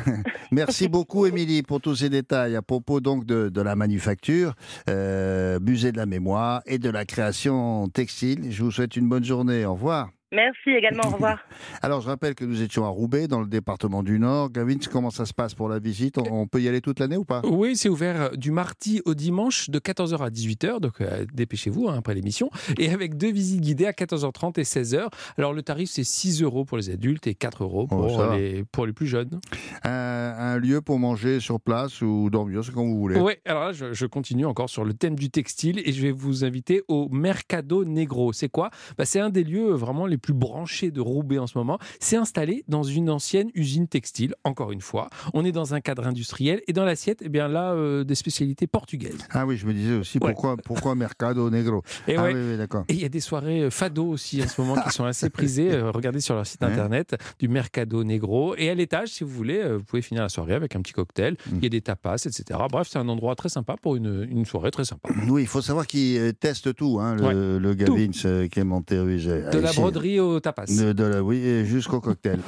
Merci 0.52 0.88
beaucoup, 0.88 1.26
Émilie, 1.26 1.62
pour 1.62 1.80
tous 1.80 1.96
ces 1.96 2.08
détails 2.08 2.56
à 2.56 2.62
propos 2.62 3.00
donc 3.00 3.24
de, 3.24 3.60
la 3.60 3.76
manufacture, 3.76 4.54
euh, 4.88 5.60
musée 5.60 5.92
de 5.92 5.96
la 5.96 6.06
mémoire 6.06 6.62
et 6.66 6.78
de 6.78 6.90
la 6.90 7.04
création 7.04 7.88
textile. 7.88 8.50
Je 8.50 8.62
vous 8.62 8.70
souhaite 8.70 8.96
une 8.96 9.08
bonne 9.08 9.24
journée. 9.24 9.64
Au 9.64 9.74
revoir. 9.74 10.10
Merci 10.32 10.70
également, 10.70 11.02
au 11.08 11.10
revoir. 11.14 11.38
Alors, 11.82 12.00
je 12.00 12.06
rappelle 12.06 12.34
que 12.34 12.44
nous 12.44 12.62
étions 12.62 12.84
à 12.84 12.88
Roubaix, 12.88 13.26
dans 13.26 13.40
le 13.40 13.46
département 13.48 14.02
du 14.02 14.18
Nord. 14.18 14.50
Gavin, 14.50 14.76
comment 14.90 15.10
ça 15.10 15.26
se 15.26 15.34
passe 15.34 15.54
pour 15.54 15.68
la 15.68 15.78
visite? 15.80 16.18
On, 16.18 16.42
on 16.42 16.46
peut 16.46 16.60
y 16.62 16.68
aller 16.68 16.80
toute 16.80 17.00
l'année 17.00 17.16
ou 17.16 17.24
pas? 17.24 17.42
Oui, 17.44 17.76
c'est 17.76 17.88
ouvert 17.88 18.20
euh, 18.22 18.28
du 18.36 18.50
mardi 18.52 19.00
au 19.04 19.14
dimanche 19.14 19.70
de 19.70 19.78
14h 19.80 20.18
à 20.24 20.30
18h, 20.30 20.78
donc 20.80 21.00
euh, 21.00 21.24
dépêchez-vous 21.34 21.88
hein, 21.88 21.96
après 21.98 22.14
l'émission, 22.14 22.48
et 22.78 22.90
avec 22.90 23.16
deux 23.16 23.32
visites 23.32 23.60
guidées 23.60 23.86
à 23.86 23.92
14h30 23.92 24.60
et 24.60 24.62
16h. 24.62 25.08
Alors 25.36 25.52
le 25.52 25.62
tarif 25.62 25.90
c'est 25.90 26.04
6 26.04 26.42
euros 26.42 26.64
pour 26.64 26.76
les 26.78 26.90
adultes 26.90 27.26
et 27.26 27.34
4 27.34 27.64
euros 27.64 27.88
Oh, 27.90 27.96
pour, 27.96 28.26
les, 28.32 28.64
pour 28.70 28.86
les 28.86 28.92
plus 28.92 29.06
jeunes. 29.06 29.40
un, 29.84 29.90
un 29.90 30.58
lieu 30.58 30.80
pour 30.80 30.98
manger 30.98 31.40
sur 31.40 31.60
place 31.60 32.02
ou 32.02 32.28
dormir, 32.30 32.62
c'est 32.64 32.72
comme 32.72 32.88
vous 32.92 33.00
voulez. 33.00 33.18
Oui, 33.20 33.32
alors 33.44 33.64
là 33.64 33.72
je, 33.72 33.92
je 33.92 34.06
continue 34.06 34.46
encore 34.46 34.70
sur 34.70 34.84
le 34.84 34.92
thème 34.94 35.16
du 35.16 35.30
textile 35.30 35.80
et 35.84 35.92
je 35.92 36.02
vais 36.02 36.12
vous 36.12 36.44
inviter 36.44 36.82
au 36.88 37.08
Mercado 37.08 37.84
Negro. 37.84 38.32
C'est 38.32 38.48
quoi? 38.48 38.70
Bah, 38.96 39.04
C'est 39.04 39.20
un 39.20 39.30
des 39.30 39.44
lieux 39.44 39.70
vraiment 39.72 40.06
les 40.06 40.18
plus 40.20 40.32
branchés 40.34 40.90
de 40.90 41.00
Roubaix 41.00 41.38
en 41.38 41.46
ce 41.46 41.58
moment. 41.58 41.78
C'est 41.98 42.16
installé 42.16 42.64
dans 42.68 42.82
une 42.82 43.10
ancienne 43.10 43.50
usine 43.54 43.88
textile, 43.88 44.34
encore 44.44 44.72
une 44.72 44.80
fois. 44.80 45.08
On 45.34 45.44
est 45.44 45.52
dans 45.52 45.74
un 45.74 45.80
cadre 45.80 46.06
industriel 46.06 46.62
et 46.68 46.72
dans 46.72 46.84
l'assiette, 46.84 47.20
eh 47.24 47.28
bien 47.28 47.48
là, 47.48 47.72
euh, 47.72 48.04
des 48.04 48.14
spécialités 48.14 48.66
portugaises. 48.66 49.18
Ah 49.30 49.46
oui, 49.46 49.56
je 49.56 49.66
me 49.66 49.72
disais 49.72 49.94
aussi 49.94 50.18
Ouais. 50.20 50.32
pourquoi, 50.32 50.56
pourquoi 50.58 50.94
Mercado 50.94 51.48
Negro? 51.50 51.82
Et 52.06 52.16
ah 52.16 52.24
ouais. 52.24 52.34
oui, 52.34 52.40
oui, 52.52 52.56
d'accord. 52.58 52.84
Et 52.88 52.92
il 52.94 53.00
y 53.00 53.04
a 53.04 53.08
des 53.08 53.20
soirées 53.20 53.62
euh, 53.62 53.70
fado 53.70 54.06
aussi 54.06 54.42
en 54.42 54.48
ce 54.48 54.60
moment 54.60 54.76
qui 54.82 54.90
sont 54.90 55.04
assez 55.04 55.30
prisées. 55.30 55.70
Euh, 55.80 55.90
Regardez 55.92 56.20
sur 56.20 56.34
leur 56.34 56.46
site 56.46 56.60
Ouais. 56.62 56.68
internet 56.68 57.16
du 57.38 57.48
Mercado 57.48 58.02
Negro. 58.04 58.54
Et 58.56 58.68
à 58.70 58.74
l'étage, 58.74 59.08
si 59.08 59.24
vous 59.24 59.30
voulez, 59.30 59.62
vous 59.76 59.84
pouvez 59.84 60.02
finir 60.02 60.22
la 60.22 60.28
soirée 60.28 60.54
avec 60.54 60.74
un 60.76 60.80
petit 60.82 60.92
cocktail. 60.92 61.34
Mm. 61.46 61.56
Il 61.56 61.62
y 61.62 61.66
a 61.66 61.68
des 61.68 61.80
tapas, 61.80 62.16
etc. 62.16 62.58
Bref, 62.70 62.88
c'est 62.90 62.98
un 62.98 63.08
endroit 63.08 63.34
très 63.34 63.48
sympa 63.48 63.76
pour 63.80 63.96
une, 63.96 64.26
une 64.30 64.44
soirée 64.44 64.70
très 64.70 64.84
sympa. 64.84 65.08
Oui, 65.28 65.42
il 65.42 65.46
faut 65.48 65.62
savoir 65.62 65.86
qu'il 65.86 66.18
euh, 66.18 66.32
teste 66.32 66.74
tout, 66.74 66.98
hein, 67.00 67.14
le, 67.16 67.58
le 67.58 67.74
Gavin, 67.74 68.10
ce 68.12 68.46
Clément 68.48 68.82
Théruge. 68.82 69.26
De 69.26 69.58
la 69.58 69.72
broderie 69.72 70.09
au 70.18 70.40
tapas. 70.40 70.64
De, 70.66 70.92
de 70.92 71.04
la, 71.04 71.22
oui, 71.22 71.38
et 71.38 71.64
jusqu'au 71.64 72.00
cocktail. 72.00 72.40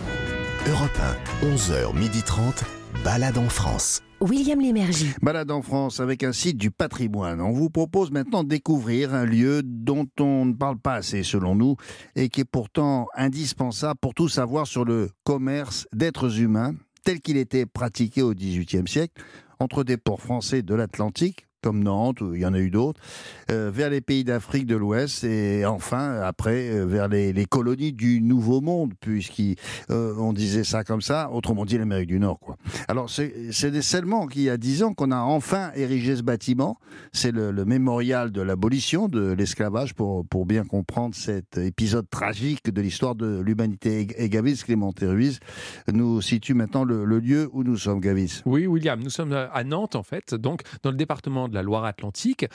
Europe 0.68 0.98
1, 1.42 1.54
11h30, 1.54 2.64
balade 3.04 3.38
en 3.38 3.48
France. 3.48 4.00
William 4.20 4.60
Lémergie. 4.60 5.10
Balade 5.20 5.50
en 5.50 5.62
France 5.62 5.98
avec 5.98 6.22
un 6.22 6.32
site 6.32 6.56
du 6.56 6.70
patrimoine. 6.70 7.40
On 7.40 7.50
vous 7.50 7.70
propose 7.70 8.12
maintenant 8.12 8.44
de 8.44 8.48
découvrir 8.48 9.12
un 9.14 9.24
lieu 9.24 9.62
dont 9.64 10.06
on 10.20 10.44
ne 10.44 10.52
parle 10.52 10.78
pas 10.78 10.94
assez 10.94 11.24
selon 11.24 11.56
nous 11.56 11.76
et 12.14 12.28
qui 12.28 12.42
est 12.42 12.44
pourtant 12.44 13.08
indispensable 13.16 13.98
pour 14.00 14.14
tout 14.14 14.28
savoir 14.28 14.68
sur 14.68 14.84
le 14.84 15.10
commerce 15.24 15.88
d'êtres 15.92 16.40
humains 16.40 16.74
tel 17.04 17.20
qu'il 17.20 17.36
était 17.36 17.66
pratiqué 17.66 18.22
au 18.22 18.32
XVIIIe 18.32 18.86
siècle 18.86 19.20
entre 19.58 19.82
des 19.82 19.96
ports 19.96 20.20
français 20.20 20.62
de 20.62 20.74
l'Atlantique 20.74 21.46
comme 21.62 21.82
Nantes, 21.82 22.18
il 22.34 22.40
y 22.40 22.46
en 22.46 22.54
a 22.54 22.58
eu 22.58 22.70
d'autres, 22.70 23.00
euh, 23.50 23.70
vers 23.72 23.88
les 23.88 24.00
pays 24.00 24.24
d'Afrique 24.24 24.66
de 24.66 24.76
l'Ouest 24.76 25.24
et 25.24 25.64
enfin, 25.64 26.20
après, 26.20 26.70
euh, 26.70 26.84
vers 26.84 27.08
les, 27.08 27.46
colonies 27.46 27.92
du 27.92 28.20
Nouveau 28.20 28.60
Monde, 28.60 28.94
puisqu'on 29.00 30.32
disait 30.32 30.64
ça 30.64 30.84
comme 30.84 31.02
ça, 31.02 31.30
autrement 31.30 31.64
dit 31.64 31.78
l'Amérique 31.78 32.08
du 32.08 32.18
Nord. 32.18 32.56
Alors, 32.88 33.10
c'est 33.10 33.82
seulement 33.82 34.26
qu'il 34.26 34.42
y 34.42 34.50
a 34.50 34.56
dix 34.56 34.82
ans 34.82 34.94
qu'on 34.94 35.10
a 35.10 35.18
enfin 35.18 35.70
érigé 35.74 36.16
ce 36.16 36.22
bâtiment. 36.22 36.78
C'est 37.12 37.30
le, 37.30 37.50
le 37.50 37.64
mémorial 37.64 38.32
de 38.32 38.40
l'abolition 38.40 39.08
de 39.08 39.32
l'esclavage 39.32 39.94
pour, 39.94 40.26
pour 40.26 40.46
bien 40.46 40.64
comprendre 40.64 41.14
cet 41.14 41.58
épisode 41.58 42.08
tragique 42.10 42.72
de 42.72 42.80
l'histoire 42.80 43.14
de 43.14 43.40
l'humanité. 43.40 44.06
Et 44.16 44.28
Gavis 44.28 44.62
Clément 44.64 44.92
Ruiz 45.00 45.40
nous 45.92 46.20
situe 46.22 46.54
maintenant 46.54 46.84
le, 46.84 47.04
le 47.04 47.18
lieu 47.18 47.50
où 47.52 47.62
nous 47.62 47.76
sommes, 47.76 48.00
Gavis. 48.00 48.42
Oui, 48.46 48.66
William, 48.66 49.00
nous 49.00 49.10
sommes 49.10 49.32
à 49.32 49.64
Nantes, 49.64 49.96
en 49.96 50.02
fait, 50.02 50.34
donc 50.34 50.62
dans 50.82 50.90
le 50.90 50.96
département 50.96 51.48
de 51.52 51.56
la 51.56 51.62
Loire-Atlantique, 51.62 52.46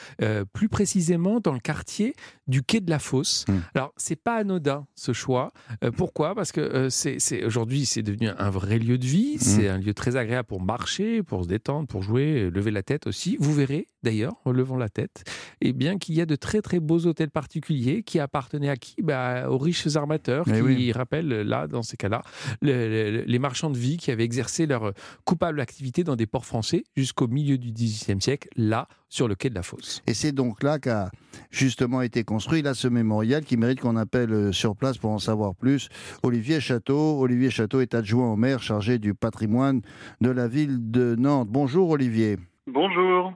plus 0.52 0.68
précisément 0.68 1.40
dans 1.40 1.52
le 1.52 1.60
quartier 1.60 2.14
du 2.46 2.62
quai 2.62 2.80
de 2.80 2.90
la 2.90 2.98
Fosse. 2.98 3.44
Mmh. 3.48 3.52
Alors, 3.74 3.92
c'est 3.96 4.16
pas 4.16 4.36
anodin 4.36 4.86
ce 4.94 5.12
choix. 5.12 5.52
pourquoi? 5.96 6.34
Parce 6.34 6.52
que 6.52 6.88
c'est 6.90 7.44
aujourd'hui, 7.44 7.86
c'est 7.86 8.02
devenu 8.02 8.28
un 8.28 8.50
vrai 8.50 8.78
lieu 8.78 8.98
de 8.98 9.06
vie. 9.06 9.36
Mmh. 9.36 9.40
C'est 9.40 9.68
un 9.68 9.78
lieu 9.78 9.94
très 9.94 10.16
agréable 10.16 10.46
pour 10.46 10.60
marcher, 10.60 11.22
pour 11.22 11.44
se 11.44 11.48
détendre, 11.48 11.88
pour 11.88 12.02
jouer, 12.02 12.50
lever 12.50 12.70
la 12.70 12.82
tête 12.82 13.06
aussi. 13.06 13.36
Vous 13.40 13.54
verrez 13.54 13.86
d'ailleurs, 14.02 14.34
en 14.44 14.52
levant 14.52 14.76
la 14.76 14.88
tête, 14.88 15.24
et 15.60 15.68
eh 15.68 15.72
bien 15.72 15.98
qu'il 15.98 16.14
y 16.14 16.20
a 16.20 16.26
de 16.26 16.36
très 16.36 16.62
très 16.62 16.80
beaux 16.80 17.06
hôtels 17.06 17.30
particuliers 17.30 18.02
qui 18.02 18.20
appartenaient 18.20 18.68
à 18.68 18.76
qui? 18.76 19.02
Bah, 19.02 19.50
Aux 19.50 19.58
riches 19.58 19.96
armateurs, 19.96 20.44
eh 20.48 20.76
qui 20.76 20.92
rappellent 20.92 21.28
là, 21.28 21.66
dans 21.66 21.82
ces 21.82 21.96
cas-là, 21.96 22.22
les, 22.62 23.38
marchands 23.38 23.70
de 23.70 23.78
vie 23.78 23.96
qui 23.96 24.10
avaient 24.10 24.24
exercé 24.24 24.66
leur 24.66 24.92
coupable 25.24 25.60
activité 25.60 26.02
dans 26.04 26.16
des 26.16 26.26
ports 26.26 26.44
français 26.44 26.84
jusqu'au 26.96 27.28
milieu 27.28 27.56
du 27.56 27.72
XVIIIe 27.72 28.20
siècle, 28.20 28.48
là, 28.56 28.87
sur 29.08 29.28
le 29.28 29.34
quai 29.34 29.50
de 29.50 29.54
la 29.54 29.62
Fosse. 29.62 30.02
Et 30.06 30.14
c'est 30.14 30.32
donc 30.32 30.62
là 30.62 30.78
qu'a 30.78 31.10
justement 31.50 32.02
été 32.02 32.24
construit 32.24 32.62
là 32.62 32.74
ce 32.74 32.88
mémorial 32.88 33.44
qui 33.44 33.56
mérite 33.56 33.80
qu'on 33.80 33.96
appelle 33.96 34.32
euh, 34.32 34.52
sur 34.52 34.76
place 34.76 34.98
pour 34.98 35.10
en 35.10 35.18
savoir 35.18 35.54
plus 35.54 35.88
Olivier 36.22 36.60
Château. 36.60 37.20
Olivier 37.20 37.50
Château 37.50 37.80
est 37.80 37.94
adjoint 37.94 38.32
au 38.32 38.36
maire 38.36 38.62
chargé 38.62 38.98
du 38.98 39.14
patrimoine 39.14 39.80
de 40.20 40.30
la 40.30 40.48
ville 40.48 40.90
de 40.90 41.14
Nantes. 41.18 41.48
Bonjour 41.50 41.90
Olivier. 41.90 42.36
Bonjour. 42.66 43.32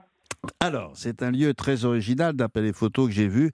Alors, 0.59 0.91
c'est 0.93 1.23
un 1.23 1.31
lieu 1.31 1.53
très 1.53 1.85
original 1.85 2.35
d'après 2.35 2.61
les 2.61 2.73
photos 2.73 3.07
que 3.07 3.13
j'ai 3.13 3.29
vues. 3.29 3.51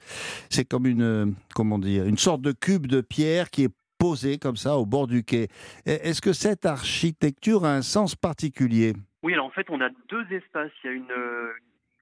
C'est 0.49 0.65
comme 0.65 0.87
une, 0.87 1.03
euh, 1.03 1.25
comment 1.53 1.77
dire, 1.77 2.05
une 2.05 2.17
sorte 2.17 2.41
de 2.41 2.51
cube 2.51 2.87
de 2.87 3.01
pierre 3.01 3.49
qui 3.49 3.65
est 3.65 3.73
posé 3.99 4.37
comme 4.39 4.55
ça 4.55 4.77
au 4.77 4.85
bord 4.85 5.07
du 5.07 5.23
quai. 5.23 5.49
Est-ce 5.85 6.21
que 6.21 6.33
cette 6.33 6.65
architecture 6.65 7.65
a 7.65 7.75
un 7.75 7.81
sens 7.81 8.15
particulier? 8.15 8.93
Oui, 9.23 9.33
alors 9.33 9.45
en 9.45 9.51
fait, 9.51 9.67
on 9.69 9.81
a 9.81 9.89
deux 10.09 10.25
espaces. 10.31 10.71
Il 10.83 10.87
y 10.87 10.89
a 10.89 10.93
une, 10.93 11.11
euh, 11.11 11.51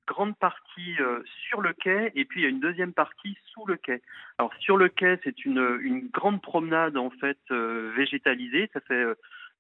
grande 0.07 0.35
partie 0.37 0.95
euh, 0.99 1.21
sur 1.47 1.61
le 1.61 1.73
quai 1.73 2.11
et 2.15 2.25
puis 2.25 2.41
il 2.41 2.43
y 2.43 2.45
a 2.47 2.49
une 2.49 2.59
deuxième 2.59 2.93
partie 2.93 3.37
sous 3.51 3.65
le 3.65 3.75
quai. 3.75 4.01
Alors 4.37 4.51
sur 4.59 4.77
le 4.77 4.89
quai, 4.89 5.19
c'est 5.23 5.45
une, 5.45 5.79
une 5.81 6.07
grande 6.07 6.41
promenade 6.41 6.97
en 6.97 7.09
fait 7.09 7.37
végétalisée. 7.49 8.69
Ça 8.73 8.79
fait 8.81 9.05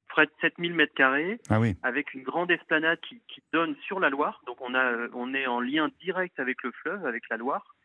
près 0.07 0.25
de 0.25 0.31
7000 0.41 0.73
mètres 0.73 0.93
carrés, 0.93 1.39
ah 1.49 1.59
oui. 1.59 1.75
avec 1.83 2.13
une 2.13 2.23
grande 2.23 2.49
esplanade 2.49 2.99
qui, 3.01 3.21
qui, 3.27 3.41
donne 3.53 3.75
sur 3.85 3.99
la 3.99 4.09
Loire. 4.09 4.41
Donc 4.47 4.57
on, 4.61 4.73
a, 4.73 5.07
on 5.13 5.33
est 5.33 5.47
en 5.47 5.59
lien 5.59 5.89
direct 6.01 6.39
avec 6.39 6.63
le 6.63 6.71
fleuve, 6.71 7.05
avec 7.05 7.23
la 7.29 7.37
Loire. 7.37 7.75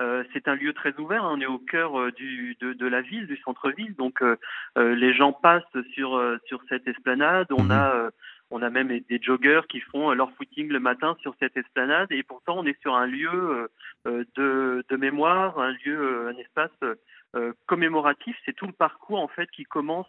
Euh, 0.00 0.24
c'est 0.32 0.48
un 0.48 0.54
lieu 0.54 0.72
très 0.72 0.94
ouvert, 0.96 1.24
hein. 1.24 1.32
on 1.34 1.40
est 1.40 1.46
au 1.46 1.58
cœur 1.58 1.98
euh, 2.00 2.10
du, 2.12 2.56
de, 2.60 2.72
de, 2.72 2.86
la 2.86 3.02
ville, 3.02 3.26
du 3.26 3.36
centre-ville, 3.38 3.94
donc 3.96 4.22
euh, 4.22 4.36
euh 4.78 4.94
les 4.94 5.12
gens 5.12 5.32
passent 5.32 5.62
sur, 5.92 6.16
euh, 6.16 6.38
sur 6.46 6.62
cette 6.70 6.88
esplanade. 6.88 7.48
On, 7.50 7.64
mhm. 7.64 7.70
a, 7.70 8.10
on 8.50 8.62
a 8.62 8.70
même 8.70 8.88
des 8.88 9.20
joggeurs 9.22 9.66
qui 9.66 9.80
font 9.80 10.12
leur 10.12 10.32
footing 10.32 10.68
le 10.68 10.80
matin 10.80 11.16
sur 11.20 11.34
cette 11.40 11.56
esplanade, 11.56 12.10
et 12.10 12.22
pourtant 12.22 12.58
on 12.58 12.66
est 12.66 12.80
sur 12.80 12.94
un 12.94 13.06
lieu 13.06 13.70
de, 14.06 14.84
de 14.88 14.96
mémoire, 14.96 15.58
un 15.58 15.72
lieu, 15.84 16.28
un 16.28 16.36
espace 16.36 17.50
commémoratif. 17.66 18.36
C'est 18.44 18.54
tout 18.54 18.66
le 18.66 18.72
parcours 18.72 19.20
en 19.20 19.28
fait 19.28 19.50
qui 19.50 19.64
commence 19.64 20.08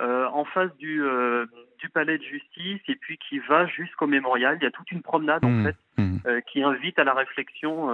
euh, 0.00 0.26
en 0.28 0.46
face 0.46 0.74
du, 0.78 1.02
euh, 1.02 1.44
du 1.78 1.90
palais 1.90 2.16
de 2.16 2.22
justice 2.22 2.80
et 2.88 2.94
puis 2.94 3.18
qui 3.18 3.38
va 3.40 3.66
jusqu'au 3.66 4.06
mémorial. 4.06 4.56
Il 4.58 4.64
y 4.64 4.66
a 4.66 4.70
toute 4.70 4.90
une 4.92 5.02
promenade 5.02 5.44
en 5.44 5.50
mmh. 5.50 5.64
fait 5.64 5.76
mmh. 5.98 6.16
Euh, 6.26 6.40
qui 6.40 6.62
invite 6.62 6.98
à 6.98 7.04
la 7.04 7.12
réflexion 7.12 7.90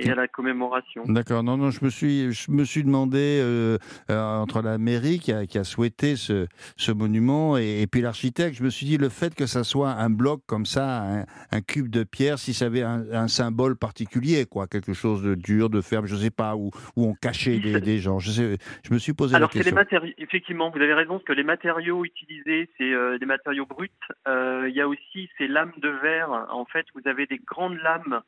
et 0.00 0.10
à 0.10 0.14
la 0.14 0.28
commémoration. 0.28 1.04
D'accord. 1.06 1.42
Non, 1.42 1.56
non, 1.56 1.70
je 1.70 1.84
me 1.84 1.90
suis, 1.90 2.32
je 2.32 2.50
me 2.50 2.64
suis 2.64 2.82
demandé 2.82 3.40
euh, 3.42 3.78
euh, 4.10 4.36
entre 4.36 4.62
la 4.62 4.78
mairie 4.78 5.18
qui 5.18 5.32
a, 5.32 5.46
qui 5.46 5.58
a 5.58 5.64
souhaité 5.64 6.16
ce, 6.16 6.46
ce 6.76 6.92
monument 6.92 7.56
et, 7.56 7.86
puis 7.90 8.00
l'architecte, 8.00 8.56
je 8.56 8.62
me 8.62 8.70
suis 8.70 8.86
dit 8.86 8.98
le 8.98 9.08
fait 9.08 9.34
que 9.34 9.46
ça 9.46 9.64
soit 9.64 9.90
un 9.90 10.10
bloc 10.10 10.42
comme 10.46 10.66
ça, 10.66 11.24
un, 11.50 11.60
cube 11.60 11.88
de 11.88 12.04
pierre, 12.04 12.38
si 12.38 12.54
ça 12.54 12.66
avait 12.66 12.82
un, 12.82 13.28
symbole 13.28 13.76
particulier, 13.76 14.46
quoi, 14.46 14.66
quelque 14.66 14.92
chose 14.92 15.22
de 15.22 15.34
dur, 15.34 15.70
de 15.70 15.80
ferme, 15.80 16.06
je 16.06 16.16
sais 16.16 16.30
pas, 16.30 16.56
où, 16.56 16.70
où 16.96 17.06
on 17.06 17.14
cachait 17.14 17.58
des, 17.58 17.80
des, 17.80 17.98
gens. 17.98 18.18
Je, 18.18 18.30
sais, 18.30 18.56
je 18.82 18.94
me 18.94 18.98
suis 18.98 19.12
posé 19.12 19.38
la 19.38 19.46
question. 19.46 19.76
Alors, 19.76 20.02
les 20.02 20.14
effectivement, 20.18 20.70
vous 20.70 20.80
avez 20.80 20.94
raison, 20.94 21.18
que 21.18 21.32
les 21.32 21.44
matériaux 21.44 22.04
utilisés, 22.04 22.68
c'est 22.78 22.92
euh, 22.92 23.18
des 23.18 23.26
matériaux 23.26 23.66
bruts. 23.66 23.90
Il 24.26 24.72
y 24.74 24.80
a 24.80 24.88
aussi 24.88 25.28
ces 25.38 25.48
lames 25.48 25.72
de 25.78 25.88
verre. 25.88 26.30
En 26.50 26.64
fait, 26.64 26.86
vous 26.94 27.08
avez 27.08 27.26
des 27.26 27.38
grandes 27.38 27.78
lames 27.78 28.20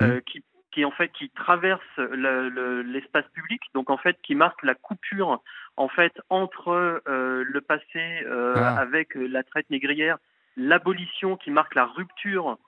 mmh. 0.00 0.20
qui 0.26 0.42
qui 0.72 0.84
en 0.84 0.90
fait 0.90 1.08
qui 1.08 1.30
traverse 1.30 1.98
l'espace 1.98 3.26
public, 3.32 3.60
donc 3.74 3.90
en 3.90 3.96
fait 3.96 4.16
qui 4.22 4.34
marque 4.34 4.62
la 4.62 4.74
coupure 4.74 5.42
en 5.76 5.88
fait 5.88 6.12
entre 6.28 7.02
euh, 7.08 7.44
le 7.46 7.60
passé 7.60 7.84
euh, 8.26 8.54
ah. 8.56 8.76
avec 8.78 9.14
la 9.14 9.42
traite 9.42 9.70
négrière, 9.70 10.18
l'abolition 10.56 11.36
qui 11.36 11.50
marque 11.50 11.74
la 11.74 11.86
rupture 11.86 12.58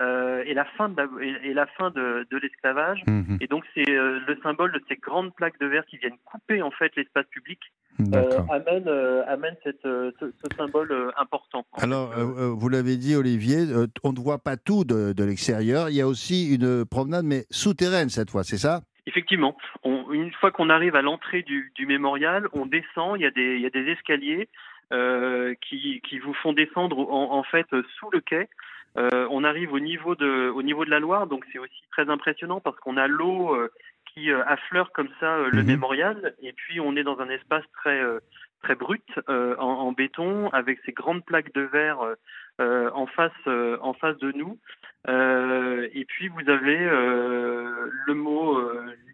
euh, 0.00 0.42
et 0.46 0.54
la 0.54 0.64
fin 0.64 0.88
de, 0.88 1.02
et, 1.22 1.52
la 1.52 1.66
fin 1.66 1.90
de, 1.90 2.26
de 2.30 2.38
l'esclavage. 2.38 3.02
Mhm. 3.06 3.36
Et 3.40 3.46
donc 3.46 3.64
c'est 3.74 3.90
euh, 3.90 4.18
le 4.26 4.38
symbole 4.42 4.72
de 4.72 4.80
ces 4.88 4.96
grandes 4.96 5.34
plaques 5.34 5.60
de 5.60 5.66
verre 5.66 5.84
qui 5.84 5.98
viennent 5.98 6.16
couper 6.24 6.62
en 6.62 6.70
fait 6.70 6.90
l'espace 6.96 7.26
public. 7.26 7.60
Euh, 8.14 8.40
amène, 8.50 8.88
amène 9.28 9.56
cette, 9.62 9.82
ce, 9.82 10.12
ce, 10.20 10.56
symbole 10.56 11.12
important. 11.18 11.66
Alors, 11.74 12.14
vous 12.14 12.68
l'avez 12.70 12.96
dit, 12.96 13.14
Olivier, 13.14 13.58
on 14.02 14.12
ne 14.12 14.18
voit 14.18 14.38
pas 14.38 14.56
tout 14.56 14.84
de, 14.84 15.12
de 15.12 15.24
l'extérieur. 15.24 15.90
Il 15.90 15.96
y 15.96 16.00
a 16.00 16.06
aussi 16.06 16.54
une 16.54 16.86
promenade, 16.86 17.26
mais 17.26 17.44
souterraine 17.50 18.08
cette 18.08 18.30
fois, 18.30 18.42
c'est 18.42 18.56
ça? 18.56 18.80
Effectivement. 19.04 19.54
On, 19.82 20.12
une 20.12 20.32
fois 20.32 20.50
qu'on 20.50 20.70
arrive 20.70 20.96
à 20.96 21.02
l'entrée 21.02 21.42
du, 21.42 21.72
du, 21.74 21.84
mémorial, 21.84 22.46
on 22.54 22.64
descend, 22.64 23.18
il 23.18 23.22
y 23.22 23.26
a 23.26 23.30
des, 23.30 23.56
il 23.56 23.60
y 23.60 23.66
a 23.66 23.70
des 23.70 23.90
escaliers 23.90 24.48
qui, 25.60 26.00
qui, 26.00 26.18
vous 26.20 26.34
font 26.34 26.54
descendre 26.54 26.98
en, 26.98 27.34
en 27.34 27.42
fait 27.42 27.66
sous 27.98 28.08
le 28.12 28.20
quai. 28.20 28.48
Euh, 28.98 29.26
on 29.30 29.44
arrive 29.44 29.72
au 29.72 29.78
niveau 29.78 30.14
de, 30.14 30.50
au 30.50 30.62
niveau 30.62 30.84
de 30.84 30.90
la 30.90 30.98
Loire, 30.98 31.26
donc 31.26 31.44
c'est 31.52 31.58
aussi 31.58 31.82
très 31.92 32.08
impressionnant 32.10 32.60
parce 32.60 32.78
qu'on 32.80 32.96
a 32.96 33.06
l'eau 33.06 33.54
euh, 33.54 33.70
qui 34.12 34.30
euh, 34.30 34.42
affleure 34.46 34.92
comme 34.92 35.08
ça 35.20 35.38
le 35.50 35.62
mhm. 35.62 35.66
mémorial, 35.66 36.34
et 36.42 36.52
puis 36.52 36.80
on 36.80 36.96
est 36.96 37.04
dans 37.04 37.20
un 37.20 37.28
espace 37.28 37.64
très 37.76 38.02
très 38.62 38.74
brut 38.74 39.04
en, 39.28 39.58
en, 39.58 39.92
béton 39.92 40.50
avec 40.50 40.80
ces 40.84 40.92
grandes 40.92 41.24
plaques 41.24 41.54
de 41.54 41.62
verre 41.62 42.00
en 42.58 43.06
face 43.06 43.32
en 43.46 43.94
face 43.94 44.18
de 44.18 44.32
nous. 44.32 44.58
et 45.08 46.04
puis 46.06 46.28
vous 46.28 46.50
avez 46.50 46.78
le 46.78 48.12
mot 48.12 48.60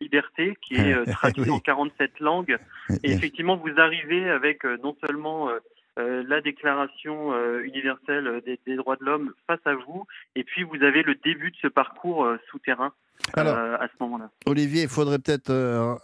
liberté 0.00 0.56
qui 0.62 0.76
est 0.76 1.04
traduit 1.12 1.50
en 1.50 1.60
47 1.60 2.18
langues. 2.20 2.58
Et 3.04 3.12
effectivement, 3.12 3.56
vous 3.56 3.78
arrivez 3.78 4.28
avec 4.30 4.64
non 4.64 4.96
seulement 5.06 5.50
euh, 5.98 6.22
la 6.28 6.40
Déclaration 6.40 7.32
euh, 7.32 7.62
universelle 7.64 8.42
des, 8.44 8.76
droits 8.76 8.96
de 8.96 9.04
l'homme 9.04 9.32
face 9.46 9.61
à 9.64 9.74
vous, 9.74 10.04
et 10.35 10.44
puis 10.44 10.62
vous 10.62 10.82
avez 10.82 11.02
le 11.02 11.14
début 11.24 11.50
de 11.50 11.56
ce 11.62 11.68
parcours 11.68 12.24
euh, 12.24 12.37
souterrain. 12.50 12.92
à 13.35 13.88
ce 13.88 13.94
moment-là. 14.00 14.30
Olivier, 14.44 14.82
il 14.82 14.88
faudrait 14.88 15.18
peut-être 15.18 15.50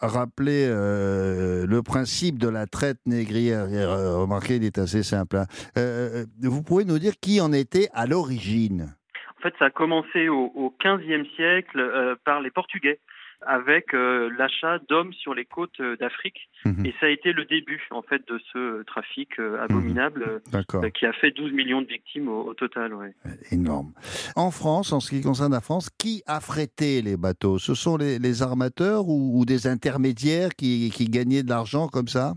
rappeler 0.00 0.66
le 0.66 1.80
principe 1.82 2.38
de 2.38 2.48
la 2.48 2.66
traite 2.66 2.98
négrière. 3.04 3.66
Remarquez, 3.66 4.56
il 4.56 4.64
est 4.64 4.78
assez 4.78 5.02
simple. 5.02 5.36
Hein. 5.36 6.24
vous 6.40 6.62
pouvez 6.62 6.86
nous 6.86 6.98
dire 6.98 7.12
qui 7.20 7.40
en 7.42 7.52
était 7.52 7.88
à 7.92 8.06
l'origine? 8.06 8.94
En 9.42 9.48
fait, 9.48 9.54
ça 9.58 9.64
a 9.66 9.70
commencé 9.70 10.28
au, 10.28 10.52
au 10.54 10.74
15e 10.80 11.26
siècle 11.34 12.16
par 12.24 12.40
les 12.40 12.50
Portugais 12.50 13.00
avec 13.46 13.94
euh, 13.94 14.30
l'achat 14.38 14.78
d'hommes 14.88 15.12
sur 15.12 15.34
les 15.34 15.44
côtes 15.44 15.80
euh, 15.80 15.96
d'Afrique. 15.96 16.48
Mhm. 16.64 16.86
Et 16.86 16.94
ça 17.00 17.06
a 17.06 17.08
été 17.08 17.32
le 17.32 17.44
début, 17.44 17.86
en 17.90 18.02
fait, 18.02 18.22
de 18.28 18.40
ce 18.52 18.82
trafic 18.84 19.38
euh, 19.38 19.62
abominable 19.62 20.42
mhm. 20.52 20.90
qui 20.92 21.06
a 21.06 21.12
fait 21.12 21.30
12 21.30 21.52
millions 21.52 21.82
de 21.82 21.86
victimes 21.86 22.28
au, 22.28 22.54
total. 22.54 22.94
Ouais. 22.94 23.14
Énorme. 23.50 23.92
En 24.36 24.50
France, 24.50 24.92
en 24.92 25.00
ce 25.00 25.10
qui 25.10 25.22
concerne 25.22 25.52
la 25.52 25.60
France, 25.60 25.90
qui 25.98 26.22
a 26.26 26.40
frété 26.40 27.02
les 27.02 27.16
bateaux? 27.16 27.58
Ce 27.58 27.74
sont 27.74 27.96
les, 27.96 28.42
armateurs 28.42 29.08
ou, 29.08 29.44
des 29.44 29.66
intermédiaires 29.66 30.50
qui, 30.56 30.90
qui 30.90 31.06
gagnaient 31.06 31.42
de 31.42 31.48
l'argent 31.48 31.88
comme 31.88 32.08
ça? 32.08 32.34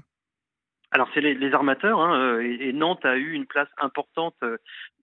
Alors 0.91 1.09
c'est 1.13 1.21
les, 1.21 1.53
armateurs, 1.53 1.99
hein, 1.99 2.39
et, 2.39 2.71
Nantes 2.73 3.05
a 3.05 3.17
eu 3.17 3.31
une 3.31 3.45
place 3.45 3.67
importante 3.77 4.35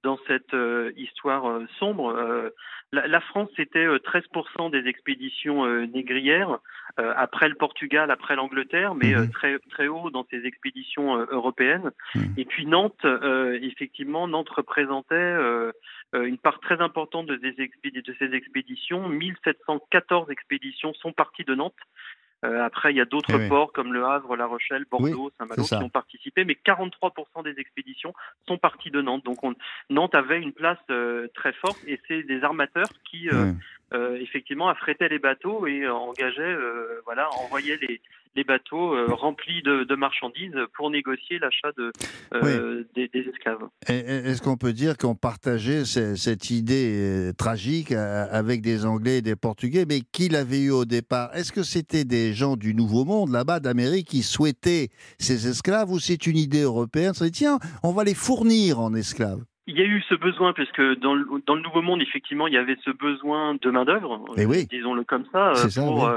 dans 0.02 0.18
cette 0.26 0.54
histoire 0.96 1.60
sombre. 1.78 2.52
La, 2.92 3.20
France, 3.20 3.48
c'était 3.56 3.86
13% 3.86 4.70
des 4.70 4.88
expéditions 4.88 5.66
négrières, 5.86 6.58
après 6.96 7.48
le 7.48 7.54
Portugal, 7.54 8.10
après 8.10 8.36
l'Angleterre, 8.36 8.94
mais 8.94 9.14
mmh 9.14 9.30
très, 9.30 9.58
très 9.70 9.88
haut 9.88 10.10
dans 10.10 10.26
ces 10.30 10.44
expéditions 10.44 11.16
européennes. 11.30 11.90
Mmh. 12.14 12.20
Et 12.36 12.44
puis 12.44 12.66
Nantes, 12.66 13.06
effectivement, 13.62 14.28
Nantes 14.28 14.50
représentait 14.50 15.36
une 16.14 16.38
part 16.38 16.60
très 16.60 16.80
importante 16.80 17.26
de, 17.26 17.36
de 17.36 18.16
ces 18.18 18.34
expéditions. 18.34 19.08
1714 19.08 20.30
expéditions 20.30 20.94
sont 20.94 21.12
parties 21.12 21.44
de 21.44 21.54
Nantes. 21.54 21.74
Euh, 22.44 22.64
après, 22.64 22.92
il 22.92 22.96
y 22.96 23.00
a 23.00 23.05
d'autres 23.05 23.40
eh 23.40 23.48
ports 23.48 23.72
comme 23.72 23.92
Le 23.92 24.05
Havre, 24.05 24.37
La 24.37 24.46
Rochelle, 24.46 24.85
Bordeaux, 24.90 25.31
Saint-Malo 25.38 25.62
qui 25.62 25.74
ont 25.74 25.88
participé, 25.88 26.44
mais 26.44 26.57
43% 26.64 27.44
des 27.44 27.59
expéditions 27.59 28.12
sont 28.48 28.59
parties 28.59 28.90
de 28.90 29.00
Nantes. 29.00 29.24
Donc 29.24 29.38
Nantes 29.90 30.14
avait 30.14 30.40
une 30.40 30.52
place 30.52 30.78
euh, 30.90 31.28
très 31.35 31.52
forte 31.52 31.78
et 31.87 32.00
c'est 32.09 32.22
des 32.24 32.42
armateurs 32.42 32.88
qui, 33.09 33.28
euh, 33.31 33.52
effectivement 34.16 34.68
affrétaient 34.68 35.09
les 35.09 35.18
bateaux 35.18 35.66
et 35.66 35.87
engageaient, 35.88 36.57
voilà, 37.05 37.28
envoyaient 37.44 37.78
les, 37.81 38.00
les 38.34 38.44
bateaux 38.44 38.94
euh, 38.94 39.06
remplis 39.10 39.62
de, 39.62 39.94
marchandises 39.94 40.56
pour 40.74 40.90
négocier 40.90 41.38
l'achat 41.38 41.70
de, 41.76 41.92
euh, 42.34 42.84
des, 42.94 43.10
esclaves. 43.14 43.68
Est-ce 43.86 44.42
qu'on 44.42 44.56
peut 44.56 44.72
dire 44.72 44.96
qu'on 44.96 45.14
partageait 45.14 45.84
cette 45.84 46.50
idée 46.50 47.28
euh, 47.28 47.32
tragique 47.32 47.92
avec 47.92 48.62
des 48.62 48.86
Anglais 48.86 49.18
et 49.18 49.22
des 49.22 49.36
Portugais, 49.36 49.84
mais 49.88 50.00
qui 50.12 50.28
l'avait 50.28 50.60
eu 50.60 50.70
au 50.70 50.84
départ? 50.84 51.34
Est-ce 51.34 51.52
que 51.52 51.62
c'était 51.62 52.04
des 52.04 52.32
gens 52.32 52.56
du 52.56 52.74
Nouveau 52.74 53.04
Monde, 53.04 53.30
là-bas, 53.30 53.60
d'Amérique, 53.60 54.08
qui 54.08 54.22
souhaitaient 54.22 54.88
ces 55.18 55.48
esclaves, 55.48 55.90
ou 55.90 55.98
c'est 55.98 56.26
une 56.26 56.36
idée 56.36 56.62
européenne? 56.62 57.12
On 57.20 57.24
dit, 57.24 57.32
tiens, 57.32 57.58
on 57.82 57.92
va 57.92 58.04
les 58.04 58.14
fournir 58.14 58.80
en 58.80 58.94
esclaves. 58.94 59.44
Il 59.66 59.78
y 59.78 59.80
a 59.80 59.84
eu 59.84 60.02
ce 60.08 60.14
besoin, 60.14 60.52
parce 60.54 60.70
que 60.72 60.94
dans 60.94 61.14
le, 61.14 61.24
dans 61.46 61.54
le 61.54 61.62
Nouveau 61.62 61.82
Monde, 61.82 62.02
effectivement, 62.02 62.48
il 62.48 62.54
y 62.54 62.58
avait 62.58 62.76
ce 62.84 62.90
besoin 62.90 63.54
de 63.54 63.70
main-d'œuvre, 63.70 64.24
oui. 64.38 64.66
disons-le 64.66 65.04
comme 65.04 65.24
ça, 65.32 65.52
pour, 65.76 66.10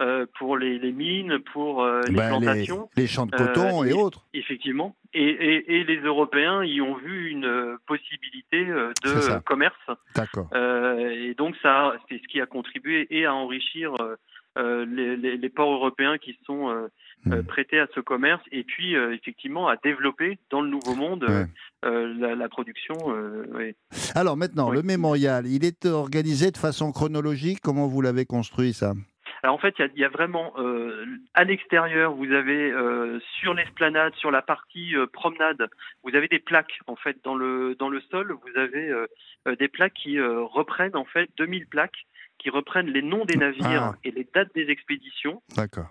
euh, 0.00 0.24
pour 0.38 0.56
les, 0.56 0.78
mines, 0.92 1.40
pour 1.52 1.82
euh, 1.82 2.00
les 2.08 2.14
bah, 2.14 2.28
plantations. 2.28 2.88
Les, 2.96 3.06
champs 3.06 3.26
de 3.26 3.36
coton 3.36 3.84
et, 3.84 3.92
euh, 3.92 3.96
autres. 3.96 4.26
Effectivement. 4.32 4.96
Et, 5.12 5.76
et, 5.76 5.84
les 5.84 5.98
Européens 5.98 6.64
y 6.64 6.80
ont 6.80 6.94
vu 6.94 7.28
une 7.28 7.76
possibilité 7.86 8.64
de 8.64 9.38
commerce. 9.40 9.74
D'accord. 10.14 10.48
et 10.54 11.34
donc, 11.34 11.54
ça, 11.62 11.96
c'est 12.08 12.16
ce 12.16 12.28
qui 12.28 12.40
a 12.40 12.46
contribué 12.46 13.08
et 13.10 13.26
à 13.26 13.34
enrichir 13.34 13.94
les, 14.56 15.16
les, 15.16 15.48
ports 15.50 15.72
européens 15.72 16.16
qui 16.16 16.38
sont 16.46 16.88
hmm. 17.26 17.42
prêtés 17.42 17.80
à 17.80 17.86
ce 17.94 18.00
commerce 18.00 18.42
et 18.52 18.62
puis 18.62 18.94
effectivement 18.94 19.68
à 19.68 19.76
développer 19.76 20.38
dans 20.50 20.62
le 20.62 20.68
Nouveau 20.68 20.94
Monde 20.94 21.26
la, 21.82 22.48
production. 22.48 22.94
Alors 24.14 24.36
maintenant, 24.36 24.70
le 24.70 24.82
mémorial, 24.82 25.46
il 25.46 25.64
est 25.64 25.84
organisé 25.86 26.52
de 26.52 26.56
façon 26.56 26.92
chronologique? 26.92 27.58
Comment 27.60 27.88
vous 27.88 28.00
l'avez 28.00 28.24
construit 28.24 28.72
ça? 28.72 28.94
Alors 29.42 29.54
en 29.54 29.58
fait, 29.58 29.74
il 29.78 29.98
y, 29.98 30.04
a, 30.04 30.08
vraiment 30.08 30.52
euh, 30.58 31.06
à 31.34 31.44
l'extérieur, 31.44 32.14
vous 32.14 32.30
avez 32.32 32.70
euh, 32.70 33.18
sur 33.40 33.54
l'esplanade, 33.54 34.14
sur 34.16 34.30
la 34.30 34.42
partie 34.42 34.94
euh, 34.96 35.06
promenade, 35.06 35.68
vous 36.04 36.14
avez 36.14 36.28
des 36.28 36.38
plaques 36.38 36.80
en 36.86 36.96
fait 36.96 37.16
dans 37.24 37.34
le 37.34 37.74
dans 37.78 37.88
le 37.88 38.00
sol. 38.10 38.32
Vous 38.32 38.58
avez 38.58 38.92
des 39.58 39.68
plaques 39.68 39.94
qui 39.94 40.20
reprennent 40.20 40.96
en 40.96 41.04
fait 41.04 41.30
2000 41.38 41.66
plaques 41.66 42.06
qui 42.38 42.50
reprennent 42.50 42.88
les 42.88 43.02
noms 43.02 43.24
des 43.24 43.36
navires 43.36 43.92
ah. 43.92 43.94
et 44.04 44.10
les 44.10 44.26
dates 44.34 44.54
des 44.54 44.70
expéditions. 44.70 45.42
D'accord. 45.56 45.88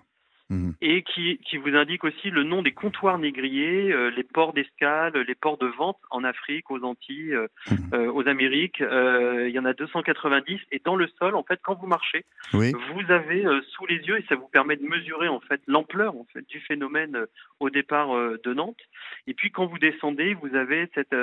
Mhm. 0.50 0.74
et 0.80 1.02
qui, 1.02 1.38
qui, 1.38 1.58
vous 1.58 1.76
indique 1.76 2.02
aussi 2.02 2.28
le 2.28 2.42
nom 2.42 2.60
des 2.60 2.72
comptoirs 2.72 3.18
négriers, 3.18 3.92
euh, 3.92 4.10
les 4.10 4.24
ports 4.24 4.52
d'escale, 4.52 5.12
les 5.16 5.36
ports 5.36 5.58
de 5.58 5.68
vente 5.68 5.98
en 6.10 6.24
Afrique, 6.24 6.72
aux 6.72 6.82
Antilles, 6.82 7.34
euh, 7.34 7.46
mhm. 7.70 7.78
euh, 7.94 8.12
aux 8.12 8.26
Amériques. 8.26 8.80
il 8.80 9.50
y 9.50 9.58
en 9.60 9.64
a 9.64 9.72
290 9.72 10.58
et 10.72 10.82
dans 10.84 10.96
le 10.96 11.06
sol, 11.20 11.36
en 11.36 11.44
fait, 11.44 11.60
quand 11.62 11.78
vous 11.78 11.86
marchez, 11.86 12.24
vous 12.52 13.10
avez 13.10 13.44
sous 13.68 13.86
les 13.86 13.98
yeux 13.98 14.18
et 14.18 14.24
ça 14.28 14.34
vous 14.34 14.48
permet 14.48 14.74
de 14.74 14.82
mesurer 14.82 15.28
en 15.28 15.40
fait 15.40 15.60
l'ampleur 15.68 16.16
en 16.16 16.26
fait 16.32 16.46
du 16.48 16.58
phénomène 16.58 17.26
au 17.60 17.70
départ 17.70 18.08
de 18.12 18.54
Nantes. 18.54 18.82
Et 19.28 19.34
puis 19.34 19.52
quand 19.52 19.66
vous 19.66 19.78
descendez, 19.78 20.34
vous 20.34 20.56
avez 20.56 20.90
cette 20.94 21.14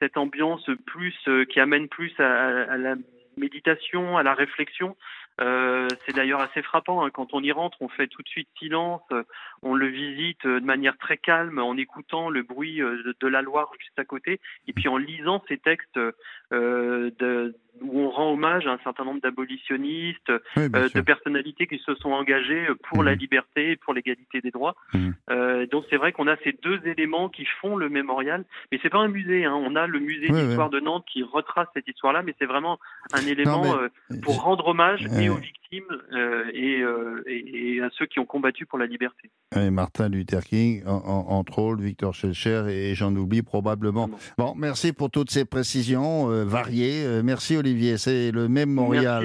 cette 0.00 0.16
ambiance 0.16 0.68
plus 0.86 1.16
qui 1.48 1.58
amène 1.58 1.88
plus 1.88 2.12
à, 2.18 2.70
à 2.70 2.76
la 2.76 2.96
méditation, 3.38 4.18
à 4.18 4.22
la 4.22 4.34
réflexion. 4.34 4.96
Euh, 5.40 5.86
c'est 6.04 6.14
d'ailleurs 6.14 6.40
assez 6.40 6.62
frappant. 6.62 7.04
Hein. 7.04 7.10
Quand 7.10 7.32
on 7.32 7.42
y 7.42 7.52
rentre, 7.52 7.78
on 7.80 7.88
fait 7.88 8.08
tout 8.08 8.22
de 8.22 8.28
suite 8.28 8.48
silence. 8.58 9.02
On 9.62 9.74
le 9.74 9.86
visite 9.86 10.46
de 10.46 10.60
manière 10.60 10.96
très 10.98 11.16
calme, 11.16 11.58
en 11.58 11.76
écoutant 11.76 12.30
le 12.30 12.42
bruit 12.42 12.82
euh, 12.82 13.14
de, 13.20 13.28
la 13.28 13.42
Loire 13.42 13.70
juste 13.78 13.98
à 13.98 14.04
côté, 14.04 14.40
et 14.66 14.72
puis 14.72 14.88
en 14.88 14.96
lisant 14.96 15.42
ces 15.48 15.58
textes 15.58 15.98
euh, 16.52 17.10
de, 17.18 17.56
où 17.82 18.00
on 18.00 18.10
rend 18.10 18.32
hommage 18.32 18.66
à 18.66 18.72
un 18.72 18.78
certain 18.84 19.04
nombre 19.04 19.20
d'abolitionnistes, 19.20 20.30
euh, 20.56 20.68
de 20.68 21.00
personnalités 21.00 21.66
qui 21.66 21.78
se 21.78 21.94
sont 21.96 22.10
engagées 22.10 22.66
pour 22.88 23.02
la 23.02 23.12
mhm. 23.12 23.18
liberté, 23.18 23.76
pour 23.76 23.94
l'égalité 23.94 24.40
des 24.40 24.50
droits. 24.50 24.74
Mhm. 24.94 25.14
Euh, 25.30 25.66
donc 25.66 25.84
c'est 25.90 25.96
vrai 25.96 26.12
qu'on 26.12 26.26
a 26.26 26.36
ces 26.44 26.56
deux 26.62 26.80
éléments 26.84 27.28
qui 27.28 27.46
font 27.60 27.76
le 27.76 27.88
mémorial, 27.88 28.44
mais 28.70 28.78
c'est 28.82 28.90
pas 28.90 28.98
un 28.98 29.08
musée. 29.08 29.44
Hein. 29.44 29.54
On 29.54 29.76
a 29.76 29.86
le 29.86 30.00
musée 30.00 30.28
d'histoire 30.28 30.70
de 30.70 30.80
Nantes 30.80 31.04
qui 31.10 31.22
retrace 31.22 31.68
cette 31.74 31.88
histoire-là, 31.88 32.22
mais 32.22 32.34
c'est 32.38 32.46
vraiment 32.46 32.78
un 33.12 33.26
élément 33.26 33.76
euh, 33.76 33.88
pour 34.22 34.42
rendre 34.42 34.68
hommage 34.68 35.06
et 35.18 35.28
aux 35.28 35.36
victimes 35.36 35.84
et, 36.54 36.82
et, 37.26 37.80
à 37.82 37.90
ceux 37.98 38.06
qui 38.06 38.18
ont 38.18 38.24
combattu 38.24 38.64
pour 38.64 38.78
la 38.78 38.86
liberté. 38.86 39.30
Et 39.54 39.70
Martin 39.70 40.08
Luther 40.08 40.42
King, 40.44 40.82
entre 40.86 41.58
autres, 41.58 41.82
Victor 41.82 42.14
Schellcher 42.14 42.64
et 42.68 42.94
j'en 42.94 43.14
oublie 43.14 43.42
probablement. 43.42 44.08
Bon, 44.38 44.54
merci 44.56 44.92
pour 44.92 45.10
toutes 45.10 45.30
ces 45.30 45.44
précisions 45.44 46.28
variées. 46.44 47.22
merci 47.22 47.56
Olivier. 47.56 47.67
Olivier, 47.68 47.98
c'est 47.98 48.30
le 48.30 48.48
mémorial 48.48 49.22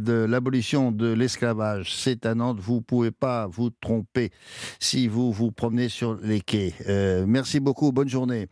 de 0.00 0.12
l'abolition 0.28 0.92
de 0.92 1.12
l'esclavage. 1.12 1.94
C'est 1.94 2.26
à 2.26 2.34
Nantes, 2.34 2.58
vous 2.60 2.76
ne 2.76 2.80
pouvez 2.80 3.10
pas 3.10 3.46
vous 3.46 3.70
tromper 3.70 4.30
si 4.78 5.08
vous 5.08 5.32
vous 5.32 5.50
promenez 5.50 5.88
sur 5.88 6.18
les 6.22 6.40
quais. 6.40 6.74
Euh, 6.88 7.24
merci 7.26 7.58
beaucoup, 7.58 7.92
bonne 7.92 8.08
journée. 8.08 8.48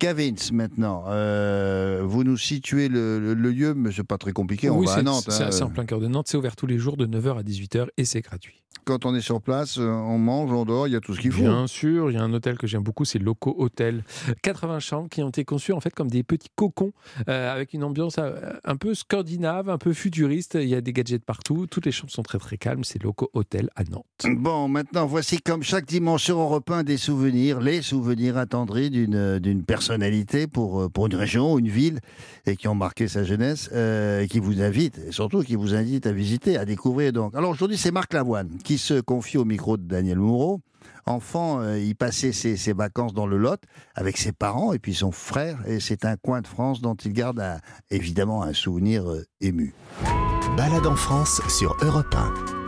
Gavins, 0.00 0.34
maintenant, 0.52 1.04
euh, 1.08 2.02
vous 2.04 2.22
nous 2.22 2.36
situez 2.36 2.88
le, 2.88 3.34
lieu, 3.34 3.74
mais 3.74 3.90
c'est 3.90 4.04
pas 4.04 4.18
très 4.18 4.32
compliqué, 4.32 4.70
on 4.70 4.80
va 4.80 4.94
à 4.94 5.02
Nantes. 5.02 5.30
C'est 5.30 5.42
hein. 5.42 5.66
en 5.66 5.70
plein 5.70 5.86
cœur 5.86 6.00
de 6.00 6.06
Nantes, 6.06 6.28
c'est 6.28 6.36
ouvert 6.36 6.54
tous 6.54 6.66
les 6.66 6.78
jours 6.78 6.96
de 6.96 7.06
9h 7.06 7.38
à 7.38 7.42
18h 7.42 7.88
et 7.96 8.04
c'est 8.04 8.20
gratuit 8.20 8.62
quand 8.88 9.04
on 9.04 9.14
est 9.14 9.20
sur 9.20 9.42
place, 9.42 9.76
euh, 9.76 9.86
on 9.86 10.16
mange, 10.16 10.50
on 10.50 10.64
dort, 10.64 10.88
il 10.88 10.94
y 10.94 10.96
a 10.96 11.00
tout 11.00 11.14
ce 11.14 11.20
qu'il 11.20 11.30
faut. 11.30 11.42
Bien 11.42 11.66
sûr, 11.66 12.10
il 12.10 12.14
y 12.14 12.16
a 12.16 12.22
un 12.22 12.32
hôtel 12.32 12.56
que 12.56 12.66
j'aime 12.66 12.82
beaucoup, 12.82 13.04
c'est 13.04 13.18
Loco 13.18 13.54
Hotel. 13.58 14.02
80 14.42 14.78
chambres 14.78 15.08
qui 15.10 15.22
ont 15.22 15.28
été 15.28 15.44
conçues 15.44 15.74
en 15.74 15.80
fait 15.80 15.94
comme 15.94 16.08
des 16.08 16.22
petits 16.22 16.48
cocons 16.56 16.92
euh, 17.28 17.52
avec 17.52 17.74
une 17.74 17.84
ambiance 17.84 18.16
un 18.18 18.76
peu 18.76 18.94
scandinave, 18.94 19.68
un 19.68 19.76
peu 19.76 19.92
futuriste. 19.92 20.56
Il 20.58 20.68
y 20.68 20.74
a 20.74 20.80
des 20.80 20.94
gadgets 20.94 21.22
partout. 21.22 21.66
Toutes 21.70 21.84
les 21.84 21.92
chambres 21.92 22.10
sont 22.10 22.22
très 22.22 22.38
très 22.38 22.56
calmes. 22.56 22.82
C'est 22.82 23.02
Loco 23.02 23.28
Hotel 23.34 23.68
à 23.76 23.84
Nantes. 23.84 24.06
Bon, 24.38 24.68
maintenant 24.68 25.04
voici 25.04 25.38
comme 25.42 25.62
chaque 25.62 25.84
dimanche 25.84 26.24
sur 26.24 26.40
Europe 26.40 26.70
1 26.70 26.82
des 26.82 26.96
souvenirs, 26.96 27.60
les 27.60 27.82
souvenirs 27.82 28.38
attendris 28.38 28.88
d'une 28.88 29.62
personnalité 29.88 30.46
pour, 30.46 30.90
pour 30.90 31.06
une 31.06 31.14
région, 31.14 31.58
une 31.58 31.68
ville 31.68 32.00
et 32.46 32.56
qui 32.56 32.68
ont 32.68 32.74
marqué 32.74 33.08
sa 33.08 33.24
jeunesse, 33.24 33.70
qui 34.28 34.38
vous 34.38 34.60
invite 34.60 34.98
et 34.98 35.12
surtout 35.12 35.42
qui 35.42 35.56
vous 35.56 35.74
invite 35.74 36.06
à 36.06 36.12
visiter, 36.12 36.58
à 36.58 36.64
découvrir 36.64 37.12
donc. 37.12 37.34
Alors 37.34 37.50
aujourd'hui 37.50 37.78
c'est 37.78 37.90
Marc 37.90 38.12
Lavoine 38.12 38.50
qui 38.62 38.76
se 38.76 39.00
confie 39.00 39.38
au 39.38 39.44
micro 39.44 39.76
de 39.76 39.82
Daniel 39.82 40.18
Moreau. 40.18 40.60
Enfant, 41.08 41.60
euh, 41.60 41.78
il 41.78 41.96
passait 41.96 42.32
ses, 42.32 42.72
vacances 42.74 43.14
dans 43.14 43.26
le 43.26 43.38
Lot 43.38 43.62
avec 43.94 44.18
ses 44.18 44.32
parents 44.32 44.74
et 44.74 44.78
puis 44.78 44.94
son 44.94 45.10
frère. 45.10 45.58
Et 45.66 45.80
c'est 45.80 46.04
un 46.04 46.16
coin 46.16 46.42
de 46.42 46.46
France 46.46 46.82
dont 46.82 46.94
il 46.96 47.14
garde 47.14 47.42
évidemment 47.90 48.42
un 48.42 48.52
souvenir 48.52 49.10
euh, 49.10 49.24
ému. 49.40 49.74
Balade 50.56 50.86
en 50.86 50.96
France 50.96 51.40
sur 51.48 51.76
Europe 51.80 52.14
1. 52.14 52.67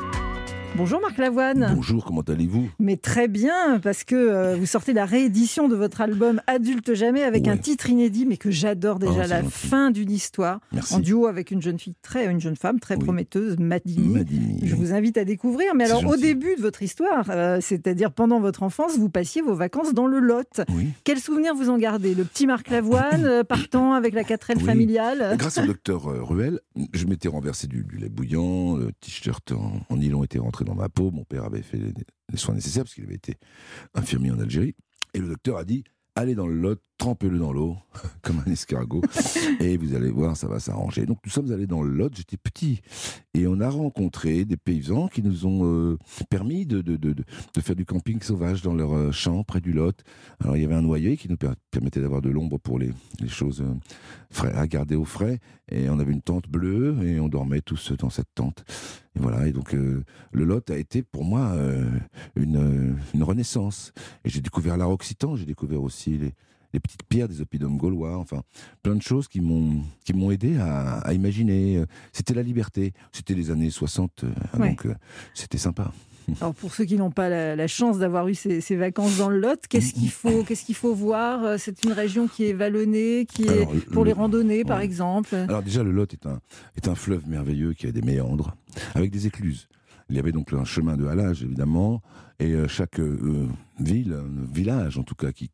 Bonjour 0.81 1.03
Marc 1.03 1.19
Lavoine. 1.19 1.73
Bonjour, 1.75 2.07
comment 2.07 2.23
allez-vous? 2.23 2.71
Mais 2.79 2.97
très 2.97 3.29
bien, 3.29 3.79
parce 3.81 4.03
que 4.03 4.15
euh, 4.15 4.57
vous 4.57 4.65
sortez 4.65 4.95
la 4.95 5.05
réédition 5.05 5.69
de 5.69 5.77
votre 5.77 6.01
album 6.01 6.41
Adulte 6.47 6.95
Jamais 6.95 7.23
avec 7.23 7.49
un 7.49 7.59
titre 7.59 7.91
inédit, 7.91 8.25
mais 8.25 8.39
que 8.39 8.51
j'adore 8.51 8.99
déjà, 8.99 9.25
oh, 9.27 9.29
la 9.29 9.43
fin 9.43 9.91
d'une 9.91 10.11
histoire, 10.11 10.61
en 10.91 10.99
duo 10.99 11.27
avec 11.27 11.51
une 11.51 11.61
jeune 11.61 11.79
fille 11.79 11.97
très, 12.01 12.25
une 12.31 12.41
jeune 12.41 12.57
femme 12.57 12.81
très 12.81 12.97
prometteuse, 12.97 13.59
Madini. 13.59 14.25
Je 14.63 14.75
vous 14.75 14.95
invite 14.95 15.19
à 15.19 15.27
découvrir. 15.27 15.75
Mais 15.75 15.85
alors, 15.85 16.07
au 16.07 16.17
début 16.17 16.57
de 16.57 16.63
votre 16.63 16.83
histoire, 16.83 17.27
euh, 17.29 17.59
c'est-à-dire 17.61 18.11
pendant 18.11 18.41
votre 18.41 18.63
enfance, 18.63 18.97
vous 18.97 19.11
passiez 19.11 19.43
vos 19.43 19.55
vacances 19.55 19.93
dans 19.93 20.07
le 20.07 20.19
Lot. 20.19 20.63
Quel 21.05 21.19
souvenir 21.19 21.55
vous 21.55 21.69
en 21.69 21.77
gardez? 21.77 22.15
Le 22.15 22.25
petit 22.25 22.47
Marc 22.47 22.71
Lavoine 22.71 23.27
euh, 23.27 23.45
partant 23.45 23.93
avec 23.93 24.15
la 24.15 24.23
4L 24.23 24.59
familiale? 24.61 25.37
Grâce 25.37 25.59
au 25.59 25.67
docteur 25.67 26.05
Ruel, 26.27 26.59
je 26.95 27.05
m'étais 27.05 27.29
renversé 27.29 27.67
du, 27.67 27.85
lait 27.99 28.09
bouillant, 28.09 28.77
le 28.77 28.93
t-shirt 28.99 29.53
en, 29.53 29.73
en 29.91 29.97
nylon 29.99 30.25
était 30.25 30.39
rentré 30.39 30.65
dans 30.65 30.70
ma 30.75 30.89
peau. 30.89 31.11
Mon 31.11 31.25
père 31.25 31.45
avait 31.45 31.63
fait 31.63 31.79
les 31.79 32.37
soins 32.37 32.55
nécessaires 32.55 32.85
parce 32.85 32.95
qu'il 32.95 33.05
avait 33.05 33.15
été 33.15 33.37
infirmier 33.95 34.31
en 34.31 34.39
Algérie. 34.39 34.75
Et 35.15 35.19
le 35.19 35.29
docteur 35.29 35.57
a 35.57 35.65
dit 35.65 35.85
allez 36.15 36.35
dans 36.35 36.47
le 36.47 36.55
Lot, 36.55 36.81
trempez-le 37.01 37.39
dans 37.39 37.51
l'eau, 37.51 37.79
comme 38.23 38.43
un 38.47 38.51
escargot, 38.51 39.01
et 39.61 39.79
vous 39.79 39.95
allez 39.95 40.11
voir, 40.11 40.37
ça 40.37 40.47
va 40.47 40.61
s'arranger. 40.61 41.07
Donc 41.07 41.19
nous 41.25 41.31
sommes 41.31 41.51
allés 41.51 41.67
dans 41.67 41.83
le 41.83 41.91
Lot, 41.91 42.15
j'étais 42.15 42.37
petit, 42.37 42.83
et 43.33 43.47
on 43.47 43.59
a 43.61 43.71
rencontré 43.71 44.45
des 44.45 44.59
paysans 44.59 45.09
qui 45.09 45.23
nous 45.23 45.47
ont 45.47 45.65
euh, 45.65 45.99
permis 46.29 46.67
de, 46.67 46.83
de, 46.83 46.97
de, 46.97 47.15
de, 47.15 47.61
faire 47.61 47.75
du 47.75 47.87
camping 47.87 48.21
sauvage 48.21 48.61
dans 48.61 48.75
leur 48.75 48.93
euh, 48.93 49.13
champ, 49.13 49.43
près 49.45 49.63
du 49.63 49.73
Lot. 49.73 50.03
Alors 50.41 50.59
il 50.59 50.63
y 50.63 50.65
avait 50.67 50.75
un 50.75 50.83
noyer 50.83 51.17
qui 51.17 51.31
nous 51.31 51.39
permettait 51.71 52.03
d'avoir 52.03 52.21
de 52.21 52.29
l'ombre 52.29 52.59
pour 52.59 52.79
les, 52.79 52.91
les 53.19 53.29
choses 53.29 53.63
euh, 53.63 53.75
frais, 54.31 54.53
à 54.53 54.67
garder 54.67 54.95
au 54.95 55.07
frais, 55.07 55.39
et 55.71 55.89
on 55.89 55.99
avait 55.99 56.13
une 56.13 56.23
tente 56.23 56.51
bleue, 56.51 56.99
et 57.03 57.19
on 57.19 57.29
dormait 57.29 57.63
tous 57.63 57.93
dans 57.93 58.11
cette 58.11 58.35
tente. 58.35 58.63
Et 59.17 59.21
voilà, 59.21 59.49
et 59.49 59.53
donc 59.53 59.73
le 59.73 60.05
Lot 60.33 60.71
a 60.71 60.77
été 60.77 61.03
pour 61.03 61.25
moi 61.25 61.57
une, 62.37 62.97
une 63.13 63.23
renaissance. 63.25 63.93
Et 64.25 64.31
j'ai 64.31 64.41
découvert 64.41 64.77
l'art 64.77 64.91
occitan, 64.91 65.35
j'ai 65.35 65.47
découvert 65.47 65.83
aussi 65.83 66.17
les, 66.17 66.35
les 66.73 66.81
petites 66.81 67.03
pierres 67.05 67.29
des 67.29 67.41
oppidums 67.41 67.77
gaulois, 67.77 68.19
enfin 68.19 68.43
plein 68.83 68.95
de 68.95 69.03
choses 69.03 69.29
qui 69.29 69.41
m'ont 69.41 69.83
qui 70.05 70.13
m'ont 70.13 70.31
aidé 70.31 70.59
à, 70.59 71.13
imaginer. 71.13 71.83
C'était 72.13 72.35
la 72.35 72.43
liberté. 72.43 72.93
C'était 73.13 73.35
les 73.35 73.51
années 73.51 73.71
60, 73.71 74.25
euh, 74.25 74.29
donc 74.59 74.87
euh, 74.87 74.95
c'était 75.35 75.59
sympa. 75.59 75.93
Alors 76.41 76.55
pour 76.55 76.73
ceux 76.73 76.85
qui 76.85 76.97
n'ont 76.97 77.11
pas 77.11 77.29
la, 77.29 77.67
chance 77.67 77.99
d'avoir 77.99 78.29
eu 78.29 78.35
ces, 78.35 78.77
vacances 78.77 79.17
dans 79.17 79.29
le 79.29 79.41
Lot, 79.41 79.67
qu'est-ce 79.69 79.95
qu'il 79.95 80.11
faut, 80.11 80.45
qu'est-ce 80.47 80.65
qu'il 80.65 80.75
faut 80.75 80.95
voir 80.95 81.59
C'est 81.59 81.85
une 81.85 81.93
région 81.93 82.29
qui 82.29 82.45
est 82.45 82.53
vallonnée, 82.53 83.27
qui 83.27 83.45
est 83.45 83.67
pour 83.87 84.05
les 84.05 84.13
randonnées 84.13 84.65
par 84.65 84.81
exemple. 84.81 85.35
Alors 85.35 85.63
déjà 85.63 85.83
le 85.83 85.91
Lot 85.91 86.13
est 86.13 86.27
un 86.27 86.41
est 86.77 86.89
un 86.89 86.95
fleuve 86.95 87.29
merveilleux 87.29 87.73
qui 87.73 87.87
a 87.87 87.93
des 87.93 88.03
méandres 88.03 88.55
avec 88.95 89.11
des 89.11 89.27
écluses. 89.27 89.70
Il 90.11 90.17
y 90.17 90.19
avait 90.19 90.33
donc 90.33 90.53
un 90.53 90.65
chemin 90.65 90.97
de 90.97 91.07
halage 91.07 91.43
évidemment 91.45 92.03
et 92.41 92.53
euh, 92.53 92.67
chaque 92.67 92.99
euh, 92.99 93.49
ville, 93.79 94.19
village 94.53 94.99
en 94.99 95.05
tout 95.05 95.15
cas 95.15 95.31
qui, 95.31 95.51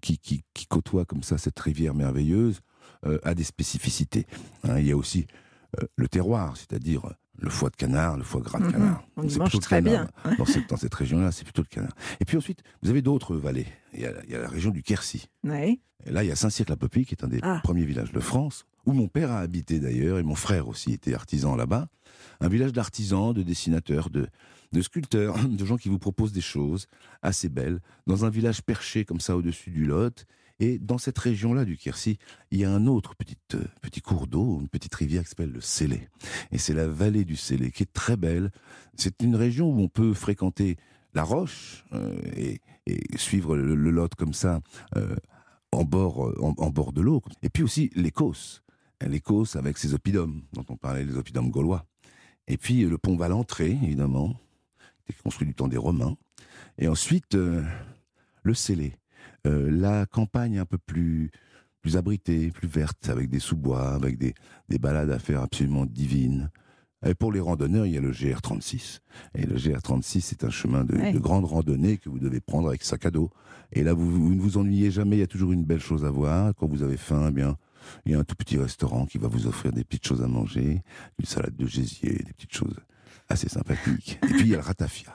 qui, 0.00 0.18
qui, 0.18 0.66
côtoie 0.66 1.04
comme 1.04 1.22
ça 1.22 1.36
cette 1.36 1.58
rivière 1.58 1.94
merveilleuse 1.94 2.60
euh, 3.06 3.18
a 3.22 3.34
des 3.34 3.44
spécificités. 3.44 4.26
Hein. 4.64 4.78
il 4.78 4.86
y 4.86 4.92
a 4.92 4.96
aussi 4.96 5.26
le 5.96 6.08
terroir, 6.08 6.56
c'est-à-dire 6.56 7.02
le 7.38 7.50
foie 7.50 7.68
de 7.68 7.76
canard, 7.76 8.16
le 8.16 8.24
foie 8.24 8.40
gras 8.40 8.58
de 8.58 8.72
canard. 8.72 9.04
On 9.16 9.22
mange 9.22 9.60
très 9.60 9.82
bien. 9.82 10.08
Dans 10.38 10.46
cette, 10.46 10.68
dans 10.70 10.78
cette 10.78 10.94
région-là, 10.94 11.30
c'est 11.30 11.44
plutôt 11.44 11.60
le 11.60 11.68
canard. 11.68 11.92
Et 12.20 12.24
puis 12.24 12.38
ensuite, 12.38 12.62
vous 12.82 12.88
avez 12.88 13.02
d'autres 13.02 13.36
vallées. 13.36 13.66
Il 13.92 14.00
y, 14.00 14.06
a, 14.06 14.12
il 14.24 14.30
y, 14.30 14.34
a, 14.34 14.40
la 14.40 14.48
région 14.48 14.70
du 14.70 14.82
Quercy. 14.82 15.28
Et 16.06 16.10
là, 16.10 16.24
il 16.24 16.28
y 16.28 16.32
a 16.32 16.36
Saint-Cyr-la-Popie, 16.36 17.04
qui 17.04 17.14
est 17.14 17.22
un 17.22 17.28
des 17.28 17.40
ah. 17.42 17.60
premiers 17.62 17.84
villages 17.84 18.12
de 18.12 18.20
France, 18.20 18.64
où 18.86 18.92
mon 18.92 19.08
père 19.08 19.30
a 19.30 19.40
habité 19.40 19.78
d'ailleurs, 19.78 20.18
et 20.18 20.22
mon 20.22 20.34
frère 20.34 20.68
aussi 20.68 20.92
était 20.92 21.14
artisan 21.14 21.54
là-bas. 21.54 21.88
Un 22.40 22.48
village 22.48 22.72
d'artisans, 22.72 23.32
de 23.32 23.42
dessinateurs, 23.42 24.10
de, 24.10 24.28
sculpteurs, 24.80 25.36
de 25.48 25.64
gens 25.64 25.76
qui 25.76 25.88
vous 25.88 25.98
proposent 25.98 26.32
des 26.32 26.40
choses 26.40 26.86
assez 27.22 27.48
belles, 27.48 27.80
dans 28.06 28.24
un 28.24 28.30
village 28.30 28.62
perché 28.62 29.04
comme 29.04 29.20
ça 29.20 29.36
au-dessus 29.36 29.70
du 29.70 29.84
Lot, 29.84 30.26
et 30.60 30.78
dans 30.78 30.98
cette 30.98 31.18
région-là 31.18 31.64
du 31.64 31.76
Quercy, 31.76 32.18
il 32.50 32.58
y 32.58 32.64
a 32.64 32.72
un 32.72 32.86
autre 32.86 33.14
petit, 33.14 33.36
euh, 33.54 33.64
petit 33.80 34.00
cours 34.00 34.26
d'eau, 34.26 34.58
une 34.60 34.68
petite 34.68 34.94
rivière 34.94 35.22
qui 35.22 35.30
s'appelle 35.30 35.52
le 35.52 35.60
Célé. 35.60 36.08
Et 36.50 36.58
c'est 36.58 36.74
la 36.74 36.88
vallée 36.88 37.24
du 37.24 37.36
Célé 37.36 37.70
qui 37.70 37.84
est 37.84 37.92
très 37.92 38.16
belle. 38.16 38.50
C'est 38.96 39.22
une 39.22 39.36
région 39.36 39.70
où 39.70 39.80
on 39.80 39.88
peut 39.88 40.14
fréquenter 40.14 40.76
la 41.14 41.22
roche 41.22 41.84
euh, 41.92 42.16
et, 42.36 42.60
suivre 43.16 43.54
le, 43.54 43.74
Lot 43.74 44.14
comme 44.14 44.32
ça 44.32 44.60
euh, 44.96 45.14
en, 45.72 45.84
bord, 45.84 46.34
en, 46.40 46.70
bord 46.70 46.92
de 46.92 47.02
l'eau. 47.02 47.22
Et 47.42 47.50
puis 47.50 47.62
aussi 47.62 47.90
l'Écosse. 47.94 48.62
L'Écosse 49.06 49.54
avec 49.54 49.76
ses 49.78 49.94
oppidums, 49.94 50.42
dont 50.54 50.64
on 50.70 50.76
parlait, 50.76 51.04
les 51.04 51.16
oppidums 51.16 51.50
gaulois. 51.50 51.84
Et 52.48 52.56
puis 52.56 52.82
le 52.84 52.98
pont 52.98 53.16
Valentré, 53.16 53.70
évidemment, 53.70 54.34
qui 55.04 55.12
était 55.12 55.22
construit 55.22 55.46
du 55.46 55.54
temps 55.54 55.68
des 55.68 55.76
Romains. 55.76 56.16
Et 56.78 56.88
ensuite, 56.88 57.34
le 57.34 58.54
Célé. 58.54 58.96
Euh, 59.46 59.70
la 59.70 60.04
campagne 60.06 60.58
un 60.58 60.64
peu 60.64 60.78
plus 60.78 61.30
plus 61.80 61.96
abritée, 61.96 62.50
plus 62.50 62.66
verte, 62.66 63.08
avec 63.08 63.30
des 63.30 63.38
sous-bois, 63.38 63.94
avec 63.94 64.18
des, 64.18 64.34
des 64.68 64.78
balades 64.78 65.12
à 65.12 65.18
faire 65.20 65.42
absolument 65.42 65.86
divines. 65.86 66.50
Et 67.06 67.14
pour 67.14 67.30
les 67.30 67.38
randonneurs, 67.38 67.86
il 67.86 67.94
y 67.94 67.96
a 67.96 68.00
le 68.00 68.10
GR36. 68.10 68.98
Et 69.36 69.46
le 69.46 69.56
GR36, 69.56 70.20
c'est 70.20 70.44
un 70.44 70.50
chemin 70.50 70.84
de, 70.84 71.18
grande 71.18 71.44
randonnée 71.44 71.96
que 71.96 72.10
vous 72.10 72.18
devez 72.18 72.40
prendre 72.40 72.68
avec 72.68 72.82
sac 72.82 73.06
à 73.06 73.10
dos. 73.12 73.30
Et 73.70 73.84
là, 73.84 73.92
vous, 73.92 74.34
ne 74.34 74.40
vous 74.40 74.58
ennuyez 74.58 74.90
jamais, 74.90 75.16
il 75.16 75.20
y 75.20 75.22
a 75.22 75.28
toujours 75.28 75.52
une 75.52 75.64
belle 75.64 75.80
chose 75.80 76.04
à 76.04 76.10
voir. 76.10 76.52
Quand 76.56 76.66
vous 76.66 76.82
avez 76.82 76.96
faim, 76.96 77.26
eh 77.28 77.32
bien, 77.32 77.56
il 78.04 78.12
y 78.12 78.14
a 78.14 78.18
un 78.18 78.24
tout 78.24 78.34
petit 78.34 78.58
restaurant 78.58 79.06
qui 79.06 79.18
va 79.18 79.28
vous 79.28 79.46
offrir 79.46 79.72
des 79.72 79.84
petites 79.84 80.06
choses 80.06 80.22
à 80.22 80.28
manger, 80.28 80.82
une 81.18 81.26
salade 81.26 81.56
de 81.56 81.66
gésier, 81.66 82.10
des 82.12 82.32
petites 82.32 82.54
choses 82.54 82.76
assez 83.28 83.48
sympathiques. 83.48 84.18
Et 84.22 84.26
puis, 84.26 84.40
il 84.40 84.48
y 84.48 84.54
a 84.54 84.58
le 84.58 84.62
ratafia. 84.62 85.12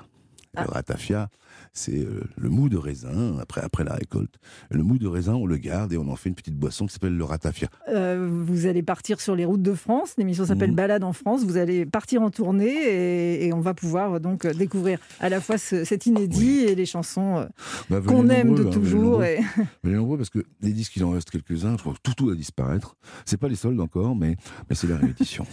Le 0.55 0.61
ah. 0.61 0.65
ratafia, 0.65 1.29
c'est 1.73 1.99
euh, 1.99 2.21
le 2.37 2.49
mou 2.49 2.69
de 2.69 2.77
raisin, 2.77 3.37
après, 3.41 3.61
après 3.61 3.83
la 3.83 3.93
récolte. 3.93 4.35
Le 4.69 4.83
mou 4.83 4.99
de 4.99 5.07
raisin, 5.07 5.33
on 5.33 5.47
le 5.47 5.57
garde 5.57 5.91
et 5.91 5.97
on 5.97 6.07
en 6.07 6.15
fait 6.15 6.29
une 6.29 6.35
petite 6.35 6.55
boisson 6.55 6.85
qui 6.85 6.93
s'appelle 6.93 7.17
le 7.17 7.23
ratafia. 7.23 7.67
Euh, 7.89 8.29
vous 8.29 8.67
allez 8.67 8.83
partir 8.83 9.19
sur 9.19 9.35
les 9.35 9.43
routes 9.43 9.63
de 9.63 9.73
France, 9.73 10.13
l'émission 10.17 10.45
s'appelle 10.45 10.71
mmh. 10.71 10.75
Balade 10.75 11.03
en 11.03 11.13
France, 11.13 11.43
vous 11.43 11.57
allez 11.57 11.85
partir 11.85 12.21
en 12.21 12.29
tournée 12.29 13.45
et, 13.45 13.53
on 13.53 13.59
va 13.59 13.73
pouvoir 13.73 14.19
donc 14.19 14.47
découvrir 14.47 14.99
à 15.19 15.29
la 15.29 15.39
fois 15.39 15.57
cet 15.57 16.05
inédit 16.05 16.61
et 16.61 16.75
les 16.75 16.85
chansons 16.85 17.37
euh, 17.37 17.45
bah, 17.89 18.01
qu'on 18.05 18.29
aime 18.29 18.55
de 18.55 18.65
hein, 18.65 18.69
toujours. 18.69 19.19
Venez 19.19 19.39
et... 19.85 19.89
nombreux 19.89 20.17
parce 20.17 20.29
que 20.29 20.43
les 20.61 20.71
disques, 20.71 20.95
il 20.95 21.03
en 21.03 21.11
reste 21.11 21.29
quelques-uns, 21.29 21.77
je 21.77 21.81
crois 21.81 21.93
que 21.93 21.99
tout, 22.01 22.13
tout 22.13 22.29
à 22.29 22.35
disparaître. 22.35 22.95
C'est 23.25 23.37
pas 23.37 23.47
les 23.47 23.55
soldes 23.55 23.79
encore, 23.79 24.15
mais, 24.15 24.35
mais 24.69 24.75
c'est 24.75 24.87
la 24.87 24.97
réédition. 24.97 25.45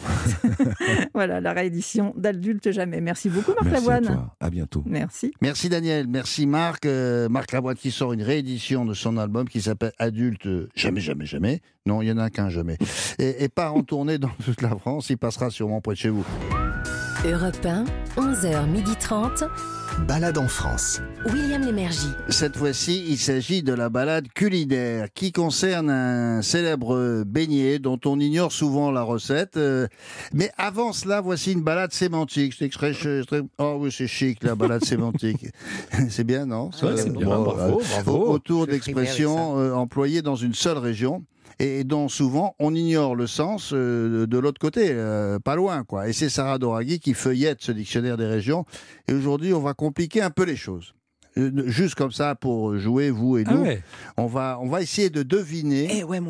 voilà, 1.15 1.41
la 1.41 1.53
réédition 1.53 2.15
d'Adulte 2.17 2.71
Jamais. 2.71 3.01
Merci 3.01 3.29
beaucoup 3.29 3.53
Marc 3.53 3.65
Merci 3.65 3.87
Lavoine. 3.87 4.07
À, 4.07 4.13
toi. 4.13 4.37
à 4.41 4.51
bientôt. 4.51 4.83
Merci. 4.87 5.33
Merci 5.41 5.69
Daniel. 5.69 6.10
Merci 6.11 6.45
Marc. 6.47 6.87
Euh, 6.87 7.29
Marc 7.29 7.53
Lavoine 7.53 7.77
qui 7.77 7.93
sort 7.93 8.13
une 8.13 8.23
réédition 8.23 8.85
de 8.85 8.95
son 8.95 9.17
album 9.17 9.49
qui 9.49 9.63
s'appelle 9.63 9.93
Adulte 9.99 10.49
Jamais, 10.75 11.01
Jamais, 11.01 11.25
Jamais. 11.25 11.61
Non, 11.87 12.03
il 12.03 12.07
n'y 12.07 12.13
en 12.13 12.19
a 12.19 12.31
qu'un 12.31 12.51
jamais. 12.51 12.79
Et, 13.21 13.45
et 13.45 13.49
part 13.49 13.77
en 13.77 13.83
tournée 13.85 14.19
dans 14.19 14.33
toute 14.45 14.61
la 14.61 14.71
France. 14.71 15.09
Il 15.11 15.19
passera 15.19 15.51
sûrement 15.51 15.81
près 15.81 15.95
de 15.95 15.99
chez 15.99 16.09
vous. 16.09 16.27
Europe 17.27 17.67
1, 17.67 17.85
11h30. 18.17 19.47
Balade 20.09 20.39
en 20.39 20.49
France. 20.49 21.03
William 21.31 21.61
Lémergie. 21.63 22.09
Cette 22.31 22.57
fois-ci, 22.57 23.05
il 23.09 23.19
s'agit 23.19 23.63
de 23.63 23.75
la 23.75 23.91
balade 23.91 24.27
culinaire 24.35 25.09
qui 25.13 25.31
concerne 25.31 25.91
un 25.91 26.41
célèbre 26.41 27.23
beignet 27.27 27.79
dont 27.79 28.01
on 28.07 28.19
ignore 28.19 28.53
souvent 28.53 28.91
la 28.91 29.03
recette. 29.03 29.59
Euh, 29.59 29.87
mais 30.33 30.51
avant 30.57 30.95
cela, 30.95 31.21
voici 31.21 31.53
une 31.53 31.61
balade 31.63 31.93
sémantique. 31.93 32.55
C'est 32.59 32.71
très, 32.71 32.93
Oh 33.59 33.77
oui, 33.79 33.93
c'est 33.93 34.07
chic 34.07 34.43
la 34.43 34.55
balade 34.55 34.85
sémantique. 34.87 35.49
c'est 36.09 36.25
bien, 36.25 36.47
non? 36.47 36.71
C'est 36.73 37.13
bien, 37.13 37.27
bravo, 37.27 37.83
bravo. 37.91 38.31
Autour 38.31 38.67
d'expressions 38.67 39.59
euh, 39.59 39.75
employées 39.75 40.23
dans 40.23 40.37
une 40.37 40.55
seule 40.55 40.79
région 40.79 41.23
et 41.61 41.85
dont 41.85 42.09
souvent 42.09 42.57
on 42.59 42.75
ignore 42.75 43.15
le 43.15 43.27
sens 43.27 43.73
euh, 43.73 44.27
de 44.27 44.39
l'autre 44.39 44.59
côté, 44.59 44.89
euh, 44.91 45.39
pas 45.39 45.55
loin. 45.55 45.85
quoi. 45.85 46.09
Et 46.09 46.13
c'est 46.13 46.31
Sarah 46.31 46.59
Doraghi 46.59 46.99
qui 46.99 47.15
feuillette 47.15 47.59
ce 47.61 47.71
dictionnaire 47.71 48.17
des 48.17 48.27
régions. 48.27 48.65
Et 49.07 49.13
aujourd'hui, 49.13 49.53
on 49.53 49.61
va 49.61 49.75
compliquer 49.75 50.23
un 50.23 50.31
peu 50.31 50.45
les 50.45 50.57
choses. 50.57 50.95
Euh, 51.39 51.63
juste 51.67 51.95
comme 51.95 52.11
ça 52.11 52.35
pour 52.35 52.77
jouer 52.77 53.11
vous 53.11 53.39
et 53.39 53.45
ah 53.47 53.55
nous, 53.55 53.67
on 54.17 54.27
va 54.27 54.59
on 54.61 54.67
va 54.67 54.83
essayer 54.83 55.11
de 55.11 55.23
deviner 55.23 56.03
eh 56.03 56.21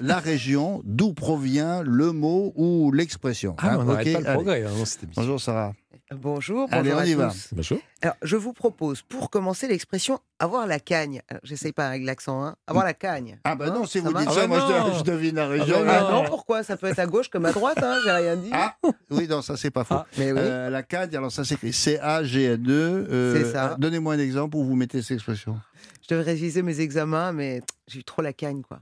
la, 0.00 0.18
région 0.18 0.82
d'où 0.84 1.14
provient 1.14 1.82
le 1.82 2.12
mot 2.12 2.52
ou 2.56 2.92
l'expression. 2.92 3.54
Ah, 3.56 3.78
on 3.78 3.84
n'arrête 3.84 4.12
pas 4.12 4.18
le 4.18 4.34
progrès. 4.34 4.64
Hein, 4.64 5.08
Bonjour 5.16 5.40
Sarah. 5.40 5.72
Bonjour, 6.12 6.68
bonjour 6.68 6.98
Allez, 6.98 7.14
on 7.16 7.24
y 7.24 7.30
Bonjour. 7.52 7.78
Alors, 8.02 8.16
je 8.22 8.36
vous 8.36 8.52
propose, 8.52 9.02
pour 9.02 9.30
commencer, 9.30 9.68
l'expression 9.68 10.20
avoir 10.38 10.66
la 10.66 10.78
cagne. 10.78 11.22
J'essaye 11.42 11.72
pas 11.72 11.88
avec 11.88 12.04
l'accent, 12.04 12.44
hein. 12.44 12.56
Avoir 12.66 12.84
la 12.84 12.94
cagne. 12.94 13.38
Ah 13.44 13.54
bah 13.54 13.70
non, 13.70 13.86
si 13.86 13.98
vous 13.98 14.12
dites 14.12 14.30
ça, 14.30 14.46
moi 14.46 14.60
je, 14.96 15.02
devine 15.02 15.36
la 15.36 15.48
région. 15.48 15.76
Ah, 15.80 15.84
bah 15.84 16.08
non. 16.10 16.24
pourquoi? 16.24 16.62
Ça 16.62 16.76
peut 16.76 16.86
être 16.86 16.98
à 16.98 17.06
gauche 17.06 17.28
comme 17.28 17.44
à 17.44 17.52
droite, 17.52 17.82
hein, 17.82 17.98
j'ai 18.04 18.10
rien 18.10 18.36
dit. 18.36 18.50
Ah, 18.52 18.76
oui, 19.10 19.26
non, 19.28 19.42
ça 19.42 19.56
c'est 19.56 19.70
pas 19.70 19.84
faux. 19.84 20.02
mais 20.18 20.32
oui. 20.32 20.38
Euh, 20.40 20.70
la 20.70 20.82
cagne, 20.82 21.14
alors 21.16 21.32
ça 21.32 21.44
s'écrit 21.44 21.72
C-A-G-N-E. 21.72 22.70
Euh, 22.70 23.44
c'est 23.44 23.52
ça. 23.52 23.76
Donnez-moi 23.78 24.14
un 24.14 24.18
exemple 24.18 24.56
où 24.56 24.64
vous 24.64 24.76
mettez 24.76 25.02
cette 25.02 25.16
expression. 25.16 25.58
Je 26.02 26.14
devrais 26.14 26.32
réviser 26.32 26.62
mes 26.62 26.80
examens, 26.80 27.32
mais 27.32 27.62
j'ai 27.88 28.00
eu 28.00 28.04
trop 28.04 28.22
la 28.22 28.32
cagne, 28.32 28.62
quoi. 28.62 28.80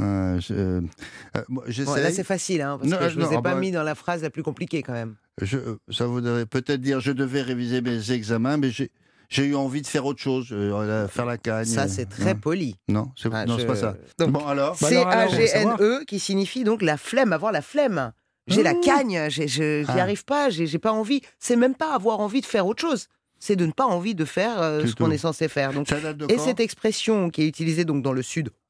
Euh, 0.00 0.40
je, 0.40 0.54
euh, 0.54 2.00
là, 2.00 2.10
c'est 2.10 2.24
facile, 2.24 2.62
hein, 2.62 2.78
parce 2.78 2.90
que 2.90 3.08
je 3.08 3.18
ne 3.18 3.24
vous 3.24 3.32
ai 3.32 3.36
ah 3.36 3.42
pas 3.42 3.54
bah 3.54 3.60
mis 3.60 3.70
dans 3.70 3.84
la 3.84 3.94
phrase 3.94 4.22
la 4.22 4.30
plus 4.30 4.42
compliquée 4.42 4.82
quand 4.82 4.92
même. 4.92 5.14
Je, 5.42 5.58
ça 5.90 6.06
voudrait 6.06 6.46
peut-être 6.46 6.80
dire 6.80 7.00
je 7.00 7.12
devais 7.12 7.42
réviser 7.42 7.80
mes 7.80 8.12
examens, 8.12 8.56
mais 8.56 8.70
j'ai. 8.70 8.90
J'ai 9.30 9.46
eu 9.46 9.54
envie 9.54 9.80
de 9.80 9.86
faire 9.86 10.04
autre 10.04 10.20
chose, 10.20 10.48
euh, 10.52 11.08
faire 11.08 11.24
la 11.24 11.38
cagne. 11.38 11.64
Ça, 11.64 11.88
c'est 11.88 12.04
très 12.04 12.34
poli. 12.34 12.76
Non, 12.88 13.10
c'est 13.16 13.30
ah, 13.32 13.46
pas 13.66 13.74
ça. 13.74 13.96
bon, 14.18 14.46
alors 14.46 14.76
C-A-G-N-E, 14.76 16.04
qui 16.06 16.20
signifie 16.20 16.62
donc 16.62 16.82
la 16.82 16.98
flemme, 16.98 17.32
avoir 17.32 17.50
la 17.50 17.62
flemme. 17.62 18.12
J'ai 18.46 18.62
la 18.62 18.74
mmh. 18.74 18.80
cagne, 18.80 19.26
j'y 19.30 19.84
ah. 19.88 19.92
arrive 19.92 20.24
pas, 20.24 20.50
j'ai 20.50 20.78
pas 20.78 20.92
envie. 20.92 21.22
C'est 21.38 21.56
même 21.56 21.74
pas 21.74 21.94
avoir 21.94 22.20
envie 22.20 22.42
de 22.42 22.46
faire 22.46 22.66
autre 22.66 22.82
chose 22.82 23.08
c'est 23.44 23.56
de 23.56 23.66
ne 23.66 23.72
pas 23.72 23.84
envie 23.84 24.14
de 24.14 24.24
faire 24.24 24.60
euh, 24.62 24.86
ce 24.86 24.94
qu'on 24.94 25.10
est 25.10 25.18
censé 25.18 25.48
faire. 25.48 25.74
Donc, 25.74 25.92
et 26.30 26.38
cette 26.38 26.60
expression 26.60 27.28
qui 27.28 27.42
est 27.42 27.46
utilisée 27.46 27.84
donc 27.84 28.02
dans 28.02 28.14
le 28.14 28.22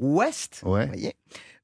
sud-ouest, 0.05 0.61
voyez, 0.65 1.15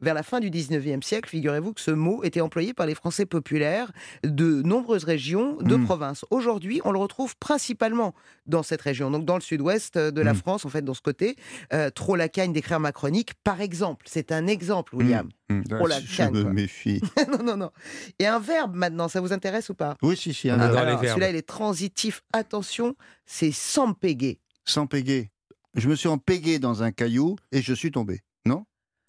vers 0.00 0.14
la 0.14 0.22
fin 0.22 0.40
du 0.40 0.50
19e 0.50 1.02
siècle, 1.02 1.28
figurez-vous 1.28 1.74
que 1.74 1.80
ce 1.80 1.90
mot 1.90 2.24
était 2.24 2.40
employé 2.40 2.72
par 2.72 2.86
les 2.86 2.94
Français 2.94 3.26
populaires 3.26 3.92
de 4.24 4.62
nombreuses 4.62 5.04
régions 5.04 5.56
de 5.60 5.76
hmm. 5.76 5.84
province. 5.84 6.24
Aujourd'hui, 6.30 6.80
on 6.84 6.92
le 6.92 6.98
retrouve 6.98 7.36
principalement 7.36 8.14
dans 8.46 8.62
cette 8.62 8.80
région, 8.80 9.10
donc 9.10 9.24
dans 9.24 9.34
le 9.34 9.42
sud-ouest 9.42 9.98
de 9.98 10.20
la 10.22 10.32
hmm. 10.32 10.36
France, 10.36 10.64
en 10.64 10.70
fait, 10.70 10.82
dans 10.82 10.94
ce 10.94 11.02
côté. 11.02 11.36
Euh, 11.72 11.90
trop 11.90 12.16
la 12.16 12.28
cagne 12.28 12.52
d'écrire 12.52 12.80
ma 12.80 12.92
chronique, 12.92 13.34
par 13.44 13.60
exemple. 13.60 14.06
C'est 14.08 14.32
un 14.32 14.46
exemple, 14.46 14.96
William. 14.96 15.28
Hmm. 15.50 15.62
Trop 15.64 15.86
la 15.86 16.00
Je 16.00 16.22
me 16.22 16.44
méfie. 16.44 17.02
non, 17.30 17.44
non, 17.44 17.56
non. 17.56 17.70
Et 18.18 18.26
un 18.26 18.38
verbe 18.38 18.74
maintenant, 18.74 19.08
ça 19.08 19.20
vous 19.20 19.32
intéresse 19.32 19.68
ou 19.68 19.74
pas? 19.74 19.96
Oui, 20.02 20.16
si, 20.16 20.32
si. 20.32 20.48
Un 20.48 20.58
ah, 20.60 20.98
Celui-là, 21.02 21.30
il 21.30 21.36
est 21.36 21.46
transitif. 21.46 22.22
Attention, 22.32 22.96
c'est 23.26 23.52
s'empéguer. 23.52 24.40
S'empéguer. 24.64 25.30
Je 25.74 25.88
me 25.88 25.94
suis 25.94 26.08
empégué 26.08 26.58
dans 26.58 26.82
un 26.82 26.90
caillou 26.90 27.36
et 27.52 27.62
je 27.62 27.74
suis 27.74 27.92
tombé. 27.92 28.22
Non? 28.46 28.64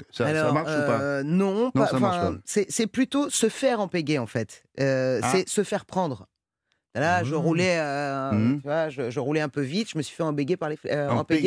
Ça, 0.10 0.52
marche 0.52 0.70
ou 0.70 0.86
pas? 0.86 1.02
euh, 1.02 1.24
Non, 1.24 1.72
c'est 2.46 2.88
plutôt 2.88 3.30
se 3.30 3.50
faire 3.50 3.80
empéguer 3.80 4.18
en 4.18 4.28
fait. 4.28 4.64
Euh, 4.80 5.20
ah. 5.24 5.32
C'est 5.32 5.48
se 5.48 5.64
faire 5.64 5.86
prendre. 5.86 6.28
Là, 6.94 7.24
je 7.24 7.36
mmh. 7.36 7.38
roulais, 7.38 7.78
euh, 7.80 8.32
mmh. 8.32 8.62
tu 8.62 8.68
vois, 8.68 8.90
je, 8.90 9.20
roulais 9.20 9.40
un 9.40 9.48
peu 9.48 9.62
vite. 9.62 9.90
Je 9.92 9.98
me 9.98 10.04
suis 10.04 10.16
fait 10.16 10.24
embéguer 10.24 10.58
par 10.58 10.70
les, 10.70 10.78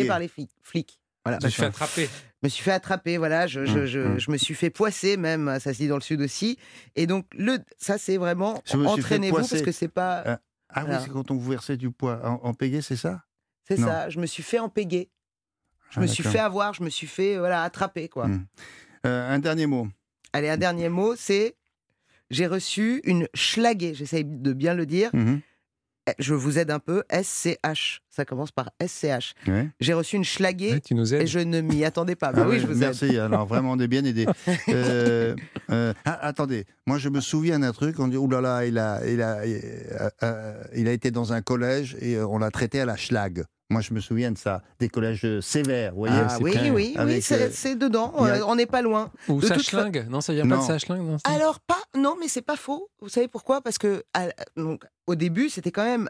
par 0.07 0.18
les 0.18 0.31
flics. 0.62 1.01
Voilà. 1.25 1.38
Je 1.40 1.47
me 1.47 1.51
suis 1.51 1.61
fait 1.61 1.66
attraper. 1.66 2.05
Je 2.07 2.47
me 2.47 2.49
suis 2.49 2.62
fait 2.62 2.73
attraper, 2.73 3.18
voilà. 3.18 3.47
Je, 3.47 3.64
je, 3.64 3.99
mmh. 4.01 4.18
je, 4.18 4.31
me 4.31 4.37
suis 4.37 4.55
fait 4.55 4.70
poisser 4.70 5.16
même. 5.16 5.59
Ça 5.61 5.72
se 5.72 5.78
dit 5.78 5.89
dans 5.89 5.97
le 5.97 6.03
sud 6.03 6.20
aussi. 6.22 6.59
Et 6.97 7.07
donc 7.07 7.26
le, 7.35 7.59
ça 7.78 7.99
c'est 7.99 8.16
vraiment 8.16 8.62
entraînez-vous 8.72 9.37
parce 9.37 9.62
que 9.62 9.72
c'est 9.72 9.89
pas. 9.89 10.41
Ah 10.70 10.85
oui, 10.89 10.95
c'est 11.03 11.11
quand 11.11 11.30
on 11.30 11.37
vous 11.37 11.51
versait 11.51 11.76
du 11.76 11.91
poids. 11.91 12.20
En, 12.24 12.51
en 12.51 12.55
c'est 12.61 12.97
ça? 12.97 13.22
C'est 13.66 13.76
ça, 13.78 14.09
je 14.11 14.20
me 14.20 14.26
suis 14.26 14.43
fait 14.43 14.59
empéguer. 14.59 15.11
Je 15.95 16.01
me 16.01 16.05
ah, 16.05 16.09
suis 16.09 16.24
fait 16.24 16.40
avoir, 16.40 16.74
je 16.74 16.82
me 16.82 16.90
suis 16.90 17.07
fait 17.07 17.38
voilà, 17.38 17.62
attraper. 17.62 18.09
quoi. 18.09 18.26
Hmm. 18.26 18.47
Euh, 19.07 19.34
un 19.34 19.38
dernier 19.38 19.66
mot. 19.66 19.86
Allez, 20.32 20.49
un 20.49 20.57
dernier 20.57 20.88
mot, 20.88 21.14
c'est 21.16 21.55
j'ai 22.30 22.47
reçu 22.47 23.01
une 23.05 23.28
schlaguée, 23.34 23.95
j'essaye 23.95 24.24
de 24.24 24.53
bien 24.53 24.74
le 24.74 24.86
dire. 24.86 25.11
Mhm. 25.12 25.40
Eh, 26.07 26.12
je 26.18 26.34
vous 26.34 26.59
aide 26.59 26.70
un 26.70 26.80
peu, 26.80 27.03
SCH. 27.11 28.03
Ça 28.11 28.24
commence 28.26 28.51
par 28.51 28.70
SCH. 28.84 29.34
J'ai 29.80 29.95
reçu 29.95 30.16
une 30.16 30.24
schlaguée 30.24 30.78
et 30.90 31.26
je 31.26 31.38
ne 31.38 31.61
m'y 31.61 31.84
attendais 31.84 32.16
pas. 32.16 32.32
Ah 32.36 32.47
oui, 32.49 32.59
je 32.61 32.66
vous 32.66 32.74
merci, 32.74 33.16
alors 33.16 33.47
vraiment, 33.47 33.72
on 33.72 33.78
est 33.78 33.88
bien 33.88 34.05
aidé. 34.05 34.26
Euh, 34.68 35.34
euh, 35.70 35.92
ah, 36.05 36.26
attendez, 36.26 36.64
moi 36.86 36.99
je 36.99 37.09
me 37.09 37.20
souviens 37.20 37.61
d'un 37.61 37.72
truc, 37.72 37.99
on 38.01 38.09
dit, 38.09 38.16
oulala, 38.16 38.66
il 38.66 38.78
a, 38.78 39.07
il, 39.07 39.22
a, 39.22 39.45
il 40.74 40.88
a 40.88 40.92
été 40.92 41.11
dans 41.11 41.32
un 41.32 41.40
collège 41.40 41.97
et 42.01 42.18
on 42.18 42.38
l'a 42.38 42.51
traité 42.51 42.80
à 42.80 42.84
la 42.84 42.97
schlag. 42.97 43.45
Moi, 43.71 43.81
je 43.81 43.95
me 43.95 44.01
souviens 44.01 44.31
de 44.31 44.39
ça, 44.39 44.62
des 44.79 44.89
collèges 44.89 45.41
sévères. 45.41 45.93
Vous 45.93 46.01
voyez, 46.01 46.15
ah, 46.17 46.39
oui, 46.41 46.53
oui, 46.62 46.71
oui, 46.71 46.95
euh, 46.99 47.49
c'est 47.51 47.77
dedans. 47.77 48.12
On 48.17 48.55
n'est 48.55 48.67
pas 48.67 48.83
loin. 48.83 49.11
Ou 49.29 49.41
Sachling 49.41 50.07
Non, 50.09 50.21
ça 50.21 50.33
vient 50.33 50.47
pas 50.47 50.59
de 50.59 50.62
Sachling 50.62 51.17
Alors 51.25 51.61
pas, 51.61 51.83
non, 51.97 52.17
mais 52.21 52.29
c'est 52.29 52.43
pas 52.43 52.57
faux. 52.57 52.89
Vous 53.01 53.09
savez 53.09 53.29
pourquoi? 53.29 53.62
Parce 53.62 53.79
que 53.79 54.05
donc, 54.57 54.85
au 55.07 55.15
début, 55.15 55.49
c'était 55.49 55.73
quand 55.73 55.85
même 55.85 56.09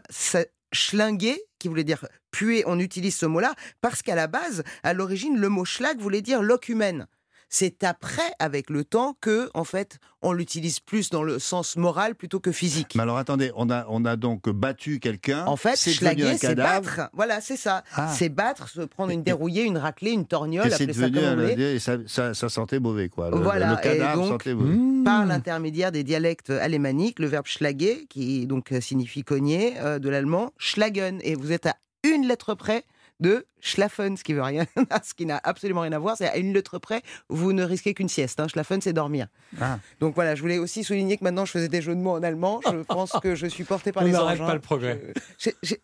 schlinguer, 0.73 1.41
qui 1.57 1.67
voulait 1.67 1.83
dire 1.83 2.05
puer. 2.31 2.63
On 2.67 2.79
utilise 2.79 3.15
ce 3.15 3.25
mot-là 3.25 3.53
parce 3.81 4.01
qu'à 4.01 4.15
la 4.15 4.27
base, 4.27 4.63
à 4.83 4.93
l'origine, 4.93 5.39
le 5.39 5.49
mot 5.49 5.65
schlag 5.65 5.99
voulait 5.99 6.21
dire 6.21 6.41
locumène. 6.41 7.07
C'est 7.49 7.83
après, 7.83 8.31
avec 8.39 8.69
le 8.69 8.83
temps, 8.83 9.15
que 9.21 9.49
en 9.53 9.63
fait, 9.63 9.99
on 10.21 10.33
l'utilise 10.33 10.79
plus 10.79 11.09
dans 11.09 11.23
le 11.23 11.39
sens 11.39 11.77
moral 11.77 12.15
plutôt 12.15 12.39
que 12.39 12.51
physique. 12.51 12.93
Mais 12.95 13.03
alors 13.03 13.17
attendez, 13.17 13.51
on 13.55 13.69
a, 13.69 13.85
on 13.89 14.03
a 14.05 14.15
donc 14.15 14.49
battu 14.49 14.99
quelqu'un. 14.99 15.45
En 15.45 15.55
fait, 15.55 15.75
schlaguer, 15.75 16.37
c'est 16.37 16.55
battre. 16.55 17.09
Voilà, 17.13 17.41
c'est 17.41 17.57
ça. 17.57 17.83
Ah. 17.93 18.11
C'est 18.13 18.29
battre, 18.29 18.67
se 18.67 18.81
prendre 18.81 19.11
une 19.11 19.23
dérouillée, 19.23 19.63
une 19.63 19.77
raclée, 19.77 20.11
une 20.11 20.25
torgnole, 20.25 20.73
appeler 20.73 20.93
ça 20.93 21.09
comme 21.09 21.39
on 21.39 21.47
Et 21.47 21.79
ça, 21.79 21.97
ça, 22.07 22.49
sentait 22.49 22.79
mauvais, 22.79 23.09
quoi. 23.09 23.29
Le, 23.29 23.37
voilà. 23.37 23.75
cadavre 23.77 24.27
sentait 24.27 24.53
mauvais. 24.53 25.03
Par 25.03 25.25
l'intermédiaire 25.25 25.91
des 25.91 26.03
dialectes 26.03 26.49
alémaniques, 26.49 27.19
le 27.19 27.27
verbe 27.27 27.45
schlager, 27.45 28.05
qui 28.09 28.47
donc 28.47 28.73
signifie 28.81 29.23
cogner, 29.23 29.75
euh, 29.79 29.99
de 29.99 30.09
l'allemand, 30.09 30.51
schlagen. 30.57 31.19
Et 31.21 31.35
vous 31.35 31.51
êtes 31.51 31.67
à 31.67 31.75
une 32.03 32.27
lettre 32.27 32.53
près 32.55 32.83
de 33.19 33.45
schlafen, 33.59 34.17
ce 34.17 34.23
qui 34.23 34.33
veut 34.33 34.41
rien, 34.41 34.65
ce 35.03 35.13
qui 35.13 35.25
n'a 35.25 35.39
absolument 35.43 35.81
rien 35.81 35.93
à 35.93 35.99
voir. 35.99 36.17
C'est 36.17 36.27
à 36.27 36.37
une 36.37 36.53
lettre 36.53 36.79
près, 36.79 37.01
vous 37.29 37.53
ne 37.53 37.63
risquez 37.63 37.93
qu'une 37.93 38.09
sieste. 38.09 38.39
Hein. 38.39 38.47
Schlafen, 38.47 38.81
c'est 38.81 38.93
dormir. 38.93 39.27
Ah. 39.59 39.79
Donc 39.99 40.15
voilà, 40.15 40.35
je 40.35 40.41
voulais 40.41 40.57
aussi 40.57 40.83
souligner 40.83 41.17
que 41.17 41.23
maintenant 41.23 41.45
je 41.45 41.51
faisais 41.51 41.69
des 41.69 41.81
jeux 41.81 41.95
de 41.95 42.01
mots 42.01 42.15
en 42.15 42.23
allemand. 42.23 42.59
Je 42.65 42.77
pense 42.87 43.11
que 43.21 43.35
je 43.35 43.47
suis 43.47 43.63
porté 43.63 43.91
par 43.91 44.03
les 44.03 44.15
anges. 44.15 44.41
On 44.41 44.45
pas 44.45 44.53
le 44.53 44.59
progrès. 44.59 45.13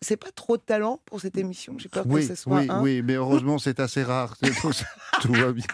C'est 0.00 0.16
pas 0.16 0.30
trop 0.34 0.56
de 0.56 0.62
talent 0.62 1.00
pour 1.06 1.20
cette 1.20 1.36
émission. 1.36 1.74
J'ai 1.78 1.88
peur 1.88 2.04
oui, 2.06 2.20
que 2.20 2.28
ce 2.28 2.34
soit. 2.34 2.60
Oui, 2.60 2.68
oui, 2.80 3.02
mais 3.02 3.14
heureusement 3.14 3.58
c'est 3.58 3.80
assez 3.80 4.02
rare. 4.02 4.36
Tout, 5.22 5.32
va 5.32 5.52
bien. 5.52 5.66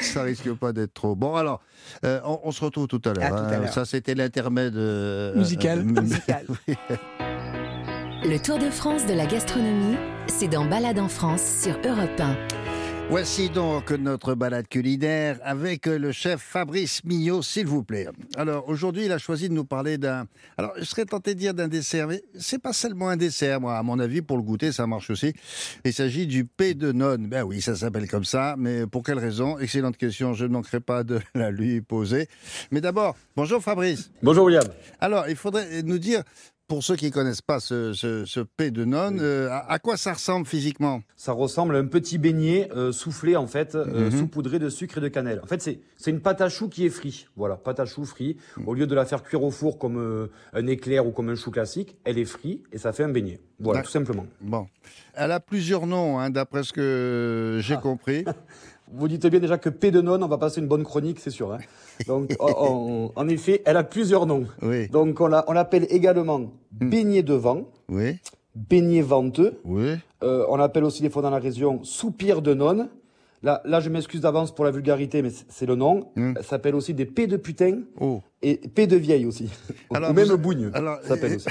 ça 0.00 0.22
risque 0.22 0.52
pas 0.54 0.72
d'être 0.72 0.94
trop. 0.94 1.14
Bon, 1.14 1.34
alors, 1.34 1.62
euh, 2.04 2.20
on, 2.24 2.52
se 2.52 2.64
retrouve 2.64 2.86
tout 2.86 3.00
à 3.04 3.12
l'heure. 3.12 3.34
Hein. 3.34 3.66
Ça, 3.68 3.84
c'était 3.84 4.14
l'intermède 4.14 4.76
euh, 4.76 5.34
musical. 5.36 5.80
Euh, 5.80 6.00
musical. 6.00 6.46
Le 8.24 8.38
Tour 8.38 8.58
de 8.58 8.70
France 8.70 9.04
de 9.06 9.14
la 9.14 9.26
gastronomie, 9.26 9.96
c'est 10.28 10.46
dans 10.46 10.64
Balade 10.64 11.00
en 11.00 11.08
France 11.08 11.42
sur 11.42 11.76
Europe 11.84 12.20
1. 12.20 12.36
Voici 13.10 13.50
donc 13.50 13.90
notre 13.90 14.34
balade 14.34 14.68
culinaire 14.68 15.38
avec 15.42 15.84
le 15.86 16.12
chef 16.12 16.40
Fabrice 16.40 17.04
Mignot, 17.04 17.42
s'il 17.42 17.66
vous 17.66 17.82
plaît. 17.82 18.06
Alors 18.36 18.68
aujourd'hui, 18.68 19.04
il 19.04 19.12
a 19.12 19.18
choisi 19.18 19.48
de 19.48 19.54
nous 19.54 19.66
parler 19.66 19.98
d'un. 19.98 20.26
Alors 20.56 20.72
je 20.78 20.84
serais 20.84 21.04
tenté 21.04 21.34
de 21.34 21.38
dire 21.38 21.52
d'un 21.52 21.68
dessert, 21.68 22.06
mais 22.06 22.22
c'est 22.38 22.60
pas 22.60 22.72
seulement 22.72 23.08
un 23.08 23.16
dessert, 23.16 23.60
moi, 23.60 23.76
à 23.76 23.82
mon 23.82 23.98
avis, 23.98 24.22
pour 24.22 24.36
le 24.38 24.42
goûter, 24.42 24.72
ça 24.72 24.86
marche 24.86 25.10
aussi. 25.10 25.34
Il 25.84 25.92
s'agit 25.92 26.26
du 26.26 26.46
P 26.46 26.72
de 26.72 26.92
nonne. 26.92 27.26
Ben 27.26 27.42
oui, 27.42 27.60
ça 27.60 27.74
s'appelle 27.74 28.08
comme 28.08 28.24
ça, 28.24 28.54
mais 28.56 28.86
pour 28.86 29.02
quelle 29.02 29.18
raison? 29.18 29.58
Excellente 29.58 29.96
question, 29.98 30.32
je 30.32 30.46
ne 30.46 30.52
manquerai 30.52 30.80
pas 30.80 31.02
de 31.02 31.20
la 31.34 31.50
lui 31.50 31.82
poser. 31.82 32.28
Mais 32.70 32.80
d'abord, 32.80 33.16
bonjour 33.36 33.60
Fabrice. 33.62 34.10
Bonjour 34.22 34.46
William. 34.46 34.64
Alors, 35.00 35.28
il 35.28 35.36
faudrait 35.36 35.82
nous 35.82 35.98
dire 35.98 36.22
pour 36.68 36.82
ceux 36.82 36.96
qui 36.96 37.06
ne 37.06 37.10
connaissent 37.10 37.42
pas 37.42 37.60
ce, 37.60 37.92
ce, 37.92 38.40
P 38.40 38.70
de 38.70 38.84
nonne, 38.84 39.18
euh, 39.20 39.48
à, 39.50 39.78
quoi 39.78 39.96
ça 39.96 40.14
ressemble 40.14 40.46
physiquement? 40.46 41.02
Ça 41.16 41.32
ressemble 41.32 41.76
à 41.76 41.78
un 41.78 41.86
petit 41.86 42.18
beignet 42.18 42.70
euh, 42.74 42.92
soufflé, 42.92 43.36
en 43.36 43.46
fait, 43.46 43.74
euh, 43.74 44.10
mhm. 44.10 44.20
saupoudré 44.20 44.58
de 44.58 44.68
sucre 44.68 44.98
et 44.98 45.00
de 45.00 45.08
cannelle. 45.08 45.40
En 45.42 45.46
fait, 45.46 45.60
c'est 45.60 46.10
une 46.10 46.20
pâte 46.20 46.40
à 46.40 46.48
choux 46.48 46.68
qui 46.68 46.86
est 46.86 46.90
frite. 46.90 47.28
Voilà, 47.36 47.56
pâte 47.56 47.80
à 47.80 47.86
choux 47.86 48.04
frite. 48.04 48.40
Mhm. 48.56 48.68
Au 48.68 48.74
lieu 48.74 48.86
de 48.86 48.94
la 48.94 49.04
faire 49.04 49.22
cuire 49.22 49.42
au 49.42 49.50
four 49.50 49.78
comme 49.78 50.28
un 50.52 50.66
éclair 50.66 51.06
ou 51.06 51.10
comme 51.10 51.28
un 51.28 51.34
chou 51.34 51.50
classique, 51.50 51.96
elle 52.04 52.18
est 52.18 52.24
frite 52.24 52.64
et 52.72 52.78
ça 52.78 52.92
fait 52.92 53.04
un 53.04 53.10
beignet. 53.10 53.40
Voilà, 53.60 53.82
tout 53.82 53.90
simplement. 53.90 54.26
Bon. 54.40 54.66
Elle 55.14 55.30
a 55.30 55.40
plusieurs 55.40 55.86
noms, 55.86 56.18
hein, 56.18 56.30
d'après 56.30 56.62
ce 56.64 56.72
que 56.72 57.58
j'ai 57.62 57.74
ah. 57.74 57.78
compris. 57.78 58.24
Vous 58.94 59.08
dites 59.08 59.26
bien 59.26 59.40
déjà 59.40 59.58
que 59.58 59.68
P 59.68 59.90
de 59.90 60.00
non, 60.00 60.22
on 60.22 60.28
va 60.28 60.38
passer 60.38 60.60
une 60.60 60.66
bonne 60.66 60.84
chronique, 60.84 61.18
c'est 61.18 61.30
sûr. 61.30 61.52
Hein. 61.52 61.58
Donc, 62.06 62.30
en 62.40 63.28
effet, 63.28 63.62
elle 63.64 63.76
a 63.76 63.84
plusieurs 63.84 64.26
noms. 64.26 64.46
Oui. 64.60 64.88
Donc, 64.88 65.20
on 65.20 65.28
l'appelle 65.28 65.86
également 65.90 66.38
hmm. 66.38 66.88
beignet 66.88 67.22
de 67.22 67.34
vent. 67.34 67.68
Oui. 67.88 68.18
Beignet 68.54 69.00
venteux. 69.00 69.60
Oui. 69.64 69.94
Euh, 70.22 70.44
on 70.48 70.56
l'appelle 70.56 70.84
aussi 70.84 71.02
des 71.02 71.10
fois 71.10 71.22
dans 71.22 71.30
la 71.30 71.38
région 71.38 71.82
soupir 71.84 72.42
de 72.42 72.52
nonne. 72.52 72.88
Là, 73.42 73.60
là, 73.64 73.80
je 73.80 73.88
m'excuse 73.88 74.20
d'avance 74.20 74.54
pour 74.54 74.64
la 74.64 74.70
vulgarité, 74.70 75.20
mais 75.20 75.30
c'est 75.48 75.66
le 75.66 75.74
nom. 75.74 76.10
Hmm. 76.14 76.34
Ça 76.36 76.42
s'appelle 76.42 76.74
aussi 76.74 76.94
des 76.94 77.06
P 77.06 77.26
de 77.26 77.36
putain 77.36 77.80
oh. 77.98 78.20
et 78.40 78.56
P 78.56 78.86
de 78.86 78.96
vieille 78.96 79.26
aussi. 79.26 79.50
Alors, 79.92 80.10
ou 80.10 80.12
même 80.12 80.36
bougne. 80.36 80.70
Alors, 80.74 80.98
s'appelle 81.02 81.36
aussi. 81.36 81.48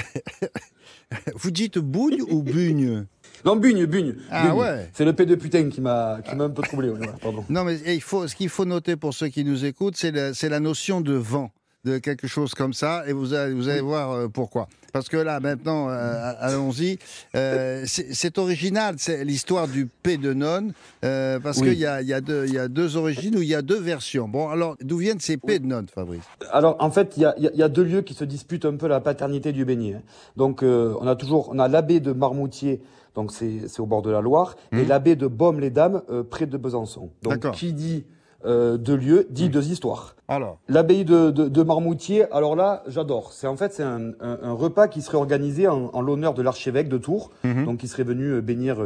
vous 1.34 1.50
dites 1.50 1.78
bougne 1.78 2.22
ou 2.22 2.42
bugne? 2.42 3.06
Non, 3.44 3.56
Bugne, 3.56 3.86
Bugne. 3.86 4.14
Ah 4.30 4.54
ouais. 4.54 4.90
C'est 4.92 5.04
le 5.04 5.12
P 5.12 5.26
de 5.26 5.34
putain 5.34 5.68
qui 5.68 5.80
m'a 5.80 6.18
qui 6.24 6.34
m'a 6.36 6.44
un 6.44 6.50
peu 6.50 6.62
troublé. 6.62 6.92
pardon. 7.20 7.44
Non, 7.48 7.64
mais 7.64 7.78
il 7.86 8.02
faut, 8.02 8.26
ce 8.28 8.36
qu'il 8.36 8.48
faut 8.48 8.64
noter 8.64 8.96
pour 8.96 9.14
ceux 9.14 9.28
qui 9.28 9.44
nous 9.44 9.64
écoutent, 9.64 9.96
c'est 9.96 10.12
la, 10.12 10.32
la 10.48 10.60
notion 10.60 11.00
de 11.00 11.14
vent 11.14 11.50
de 11.84 11.98
quelque 11.98 12.28
chose 12.28 12.54
comme 12.54 12.72
ça, 12.72 13.02
et 13.06 13.12
vous 13.12 13.34
allez, 13.34 13.54
vous 13.54 13.68
allez 13.68 13.80
voir 13.80 14.12
euh, 14.12 14.28
pourquoi. 14.28 14.68
Parce 14.92 15.08
que 15.08 15.16
là, 15.16 15.40
maintenant, 15.40 15.88
euh, 15.88 16.32
allons-y. 16.38 16.98
Euh, 17.34 17.84
c'est 17.86 18.38
original, 18.38 18.96
c'est 18.98 19.24
l'histoire 19.24 19.66
du 19.66 19.86
P 19.86 20.18
de 20.18 20.34
non, 20.34 20.70
parce 21.00 21.58
qu'il 21.58 21.78
y 21.78 21.86
a, 21.86 22.02
y, 22.02 22.12
a 22.12 22.20
deux, 22.20 22.46
y 22.46 22.58
a 22.58 22.68
deux 22.68 22.96
origines 22.96 23.36
ou 23.36 23.42
il 23.42 23.48
y 23.48 23.54
a 23.54 23.62
deux 23.62 23.80
versions. 23.80 24.28
Bon, 24.28 24.48
alors, 24.48 24.76
d'où 24.82 24.98
viennent 24.98 25.18
ces 25.18 25.38
P 25.38 25.58
de 25.58 25.66
non, 25.66 25.84
Fabrice? 25.92 26.22
Alors, 26.52 26.76
en 26.78 26.90
fait, 26.90 27.14
il 27.16 27.22
y 27.22 27.26
a, 27.26 27.34
y 27.38 27.62
a, 27.62 27.68
deux 27.68 27.84
lieux 27.84 28.02
qui 28.02 28.12
se 28.12 28.24
disputent 28.24 28.66
un 28.66 28.76
peu 28.76 28.86
la 28.86 29.00
paternité 29.00 29.52
du 29.52 29.64
beignet. 29.64 29.96
Donc, 30.36 30.62
on 30.62 31.06
a 31.06 31.16
toujours, 31.16 31.48
on 31.52 31.58
a 31.58 31.68
l'abbé 31.68 31.98
de 31.98 32.12
Marmoutier, 32.12 32.82
donc 33.14 33.32
c'est 33.32 33.80
au 33.80 33.86
bord 33.86 34.02
de 34.02 34.10
la 34.10 34.20
Loire, 34.20 34.56
et 34.72 34.76
mmh. 34.76 34.88
l'abbé 34.88 35.16
de 35.16 35.26
Baume-les-Dames, 35.26 36.02
euh, 36.10 36.22
près 36.22 36.46
de 36.46 36.56
Besançon. 36.56 37.10
Donc 37.22 37.50
qui 37.52 37.72
dit 37.72 38.04
euh, 38.44 38.76
deux 38.76 38.96
lieux, 38.96 39.26
dit 39.30 39.48
mmh. 39.48 39.52
deux 39.52 39.70
histoires. 39.70 40.16
Alors 40.28 40.58
L'abbaye 40.68 41.04
de, 41.04 41.30
de, 41.30 41.48
de, 41.48 41.62
Marmoutier, 41.62 42.24
alors 42.32 42.56
là, 42.56 42.82
j'adore. 42.88 43.32
C'est 43.32 43.46
en 43.46 43.56
fait 43.56 43.72
c'est 43.72 43.82
un, 43.82 44.12
un, 44.20 44.52
repas 44.52 44.88
qui 44.88 45.02
serait 45.02 45.18
organisé 45.18 45.68
en, 45.68 45.90
en 45.92 46.00
l'honneur 46.00 46.34
de 46.34 46.42
l'archevêque 46.42 46.88
de 46.88 46.98
Tours, 46.98 47.30
mmh. 47.44 47.64
donc 47.64 47.78
qui 47.78 47.88
serait 47.88 48.02
venu 48.02 48.32
euh, 48.32 48.40
bénir 48.40 48.78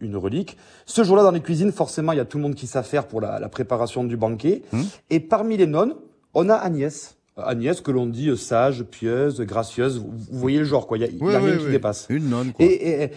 une, 0.00 0.16
relique. 0.16 0.56
Ce 0.86 1.04
jour-là, 1.04 1.22
dans 1.22 1.30
les 1.30 1.40
cuisines, 1.40 1.72
forcément, 1.72 2.12
il 2.12 2.16
y 2.16 2.20
a 2.20 2.24
tout 2.24 2.38
le 2.38 2.42
monde 2.42 2.54
qui 2.54 2.66
s'affaire 2.66 3.06
pour 3.06 3.20
la, 3.20 3.38
la, 3.38 3.48
préparation 3.48 4.04
du 4.04 4.16
banquet. 4.16 4.62
Et 5.10 5.20
parmi 5.20 5.56
les 5.56 5.66
nonnes, 5.66 5.94
on 6.34 6.48
a 6.48 6.54
Agnès. 6.54 7.13
Agnès, 7.36 7.80
que 7.80 7.90
l'on 7.90 8.06
dit 8.06 8.36
sage, 8.36 8.84
pieuse, 8.84 9.40
gracieuse, 9.40 9.98
vous, 9.98 10.12
voyez 10.30 10.58
le 10.58 10.64
genre, 10.64 10.86
quoi. 10.86 10.98
Il 10.98 11.16
n'y 11.16 11.34
a, 11.34 11.38
rien 11.38 11.56
qui 11.56 11.66
dépasse. 11.66 12.06
Une 12.08 12.28
nonne, 12.28 12.52
quoi. 12.52 12.64
Et, 12.64 13.10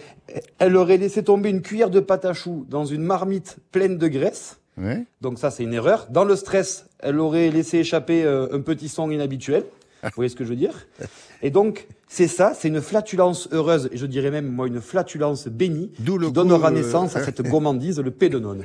elle 0.58 0.76
aurait 0.76 0.96
laissé 0.96 1.22
tomber 1.22 1.50
une 1.50 1.62
cuillère 1.62 1.90
de 1.90 2.00
pâte 2.00 2.24
à 2.24 2.34
choux 2.34 2.66
dans 2.68 2.84
une 2.84 3.02
marmite 3.02 3.58
pleine 3.70 3.96
de 3.96 4.08
graisse. 4.08 4.58
Donc 5.20 5.38
ça, 5.38 5.50
c'est 5.50 5.64
une 5.64 5.74
erreur. 5.74 6.06
Dans 6.10 6.24
le 6.24 6.36
stress, 6.36 6.86
elle 7.00 7.18
aurait 7.18 7.50
laissé 7.50 7.78
échapper 7.78 8.24
euh, 8.24 8.46
un 8.52 8.60
petit 8.60 8.88
son 8.88 9.10
inhabituel. 9.10 9.64
Vous 10.04 10.10
voyez 10.14 10.28
ce 10.28 10.36
que 10.36 10.44
je 10.44 10.50
veux 10.50 10.56
dire? 10.56 10.86
Et 11.42 11.50
donc, 11.50 11.86
c'est 12.08 12.26
ça, 12.26 12.52
c'est 12.54 12.68
une 12.68 12.80
flatulence 12.80 13.48
heureuse, 13.52 13.90
et 13.92 13.98
je 13.98 14.06
dirais 14.06 14.30
même, 14.30 14.50
moi, 14.50 14.66
une 14.66 14.80
flatulence 14.80 15.46
bénie, 15.46 15.90
qui 15.90 16.32
donnera 16.32 16.68
euh, 16.68 16.70
naissance 16.70 17.14
à 17.16 17.24
cette 17.24 17.42
gourmandise, 17.48 18.00
le 18.00 18.10
pédonone. 18.10 18.64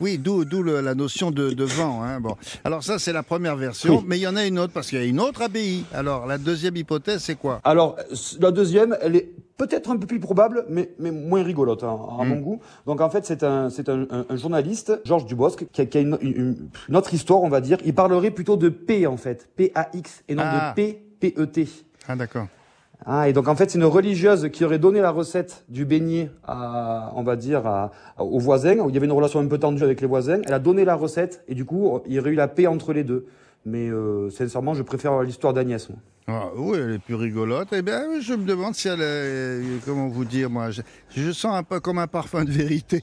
Oui, 0.00 0.18
d'où 0.18 0.44
la 0.62 0.94
notion 0.94 1.30
de, 1.30 1.64
vent. 1.64 2.02
Hein. 2.02 2.20
Bon. 2.20 2.36
Alors 2.64 2.82
ça, 2.82 2.98
c'est 2.98 3.12
la 3.12 3.22
première 3.22 3.56
version, 3.56 4.02
mais 4.06 4.18
il 4.18 4.22
y 4.22 4.26
en 4.26 4.36
a 4.36 4.44
une 4.44 4.58
autre, 4.58 4.72
parce 4.72 4.88
qu'il 4.88 4.98
y 4.98 5.02
a 5.02 5.04
une 5.04 5.20
autre 5.20 5.42
abbaye. 5.42 5.84
Alors, 5.94 6.26
la 6.26 6.38
deuxième 6.38 6.76
hypothèse, 6.76 7.22
c'est 7.22 7.36
quoi? 7.36 7.60
Alors, 7.62 7.96
la 8.40 8.50
deuxième, 8.50 8.96
elle 9.00 9.14
est 9.14 9.30
peut-être 9.56 9.90
un 9.90 9.96
peu 9.96 10.08
plus 10.08 10.18
probable, 10.18 10.66
mais, 10.68 10.90
mais 10.98 11.12
moins 11.12 11.44
rigolote, 11.44 11.84
hein, 11.84 11.98
à 12.18 12.24
mon 12.24 12.36
hmm. 12.36 12.42
goût. 12.42 12.60
Donc, 12.86 13.00
en 13.00 13.10
fait, 13.10 13.24
c'est 13.24 13.44
un, 13.44 13.68
un, 13.68 14.26
un, 14.28 14.36
journaliste, 14.36 15.00
Georges 15.04 15.26
Dubosc, 15.26 15.66
qui 15.70 15.80
a, 15.80 15.86
qui 15.86 15.98
a 15.98 16.00
une, 16.00 16.18
une, 16.20 16.96
autre 16.96 17.14
histoire, 17.14 17.42
on 17.42 17.48
va 17.48 17.60
dire. 17.60 17.78
Il 17.84 17.94
parlerait 17.94 18.32
plutôt 18.32 18.56
de 18.56 18.68
P, 18.68 19.06
en 19.06 19.16
fait. 19.16 19.48
P-A-X, 19.54 20.24
et 20.28 20.34
non 20.34 20.42
de 20.42 20.48
ah. 20.50 20.72
P, 20.74 21.00
P-E-T. 21.20 21.68
Ah, 22.08 22.16
d'accord. 22.16 22.46
Ah, 23.04 23.28
et 23.28 23.32
donc 23.32 23.48
en 23.48 23.56
fait, 23.56 23.70
c'est 23.70 23.78
une 23.78 23.84
religieuse 23.84 24.48
qui 24.52 24.64
aurait 24.64 24.78
donné 24.78 25.00
la 25.00 25.10
recette 25.10 25.64
du 25.68 25.84
beignet 25.84 26.30
à, 26.46 27.12
on 27.16 27.22
va 27.22 27.34
dire, 27.34 27.66
à, 27.66 27.90
aux 28.18 28.38
voisins. 28.38 28.78
Où 28.78 28.88
il 28.90 28.94
y 28.94 28.96
avait 28.96 29.06
une 29.06 29.12
relation 29.12 29.40
un 29.40 29.46
peu 29.46 29.58
tendue 29.58 29.82
avec 29.82 30.00
les 30.00 30.06
voisins. 30.06 30.40
Elle 30.46 30.54
a 30.54 30.60
donné 30.60 30.84
la 30.84 30.94
recette 30.94 31.42
et 31.48 31.54
du 31.54 31.64
coup, 31.64 32.00
il 32.06 32.12
y 32.12 32.20
aurait 32.20 32.30
eu 32.30 32.36
la 32.36 32.48
paix 32.48 32.66
entre 32.66 32.92
les 32.92 33.02
deux. 33.02 33.26
Mais 33.64 33.88
euh, 33.88 34.30
sincèrement, 34.30 34.74
je 34.74 34.82
préfère 34.82 35.22
l'histoire 35.22 35.52
d'Agnès. 35.52 35.88
Ah, 36.28 36.50
oui, 36.54 36.78
elle 36.78 36.94
est 36.94 36.98
plus 36.98 37.14
rigolote. 37.14 37.68
Eh 37.72 37.82
bien, 37.82 38.20
je 38.20 38.34
me 38.34 38.44
demande 38.44 38.74
si 38.74 38.88
elle 38.88 39.02
est, 39.02 39.84
comment 39.84 40.08
vous 40.08 40.24
dire, 40.24 40.48
moi, 40.48 40.70
je, 40.70 41.32
sens 41.32 41.56
un 41.56 41.62
peu 41.62 41.80
comme 41.80 41.98
un 41.98 42.06
parfum 42.06 42.44
de 42.44 42.50
vérité. 42.50 43.02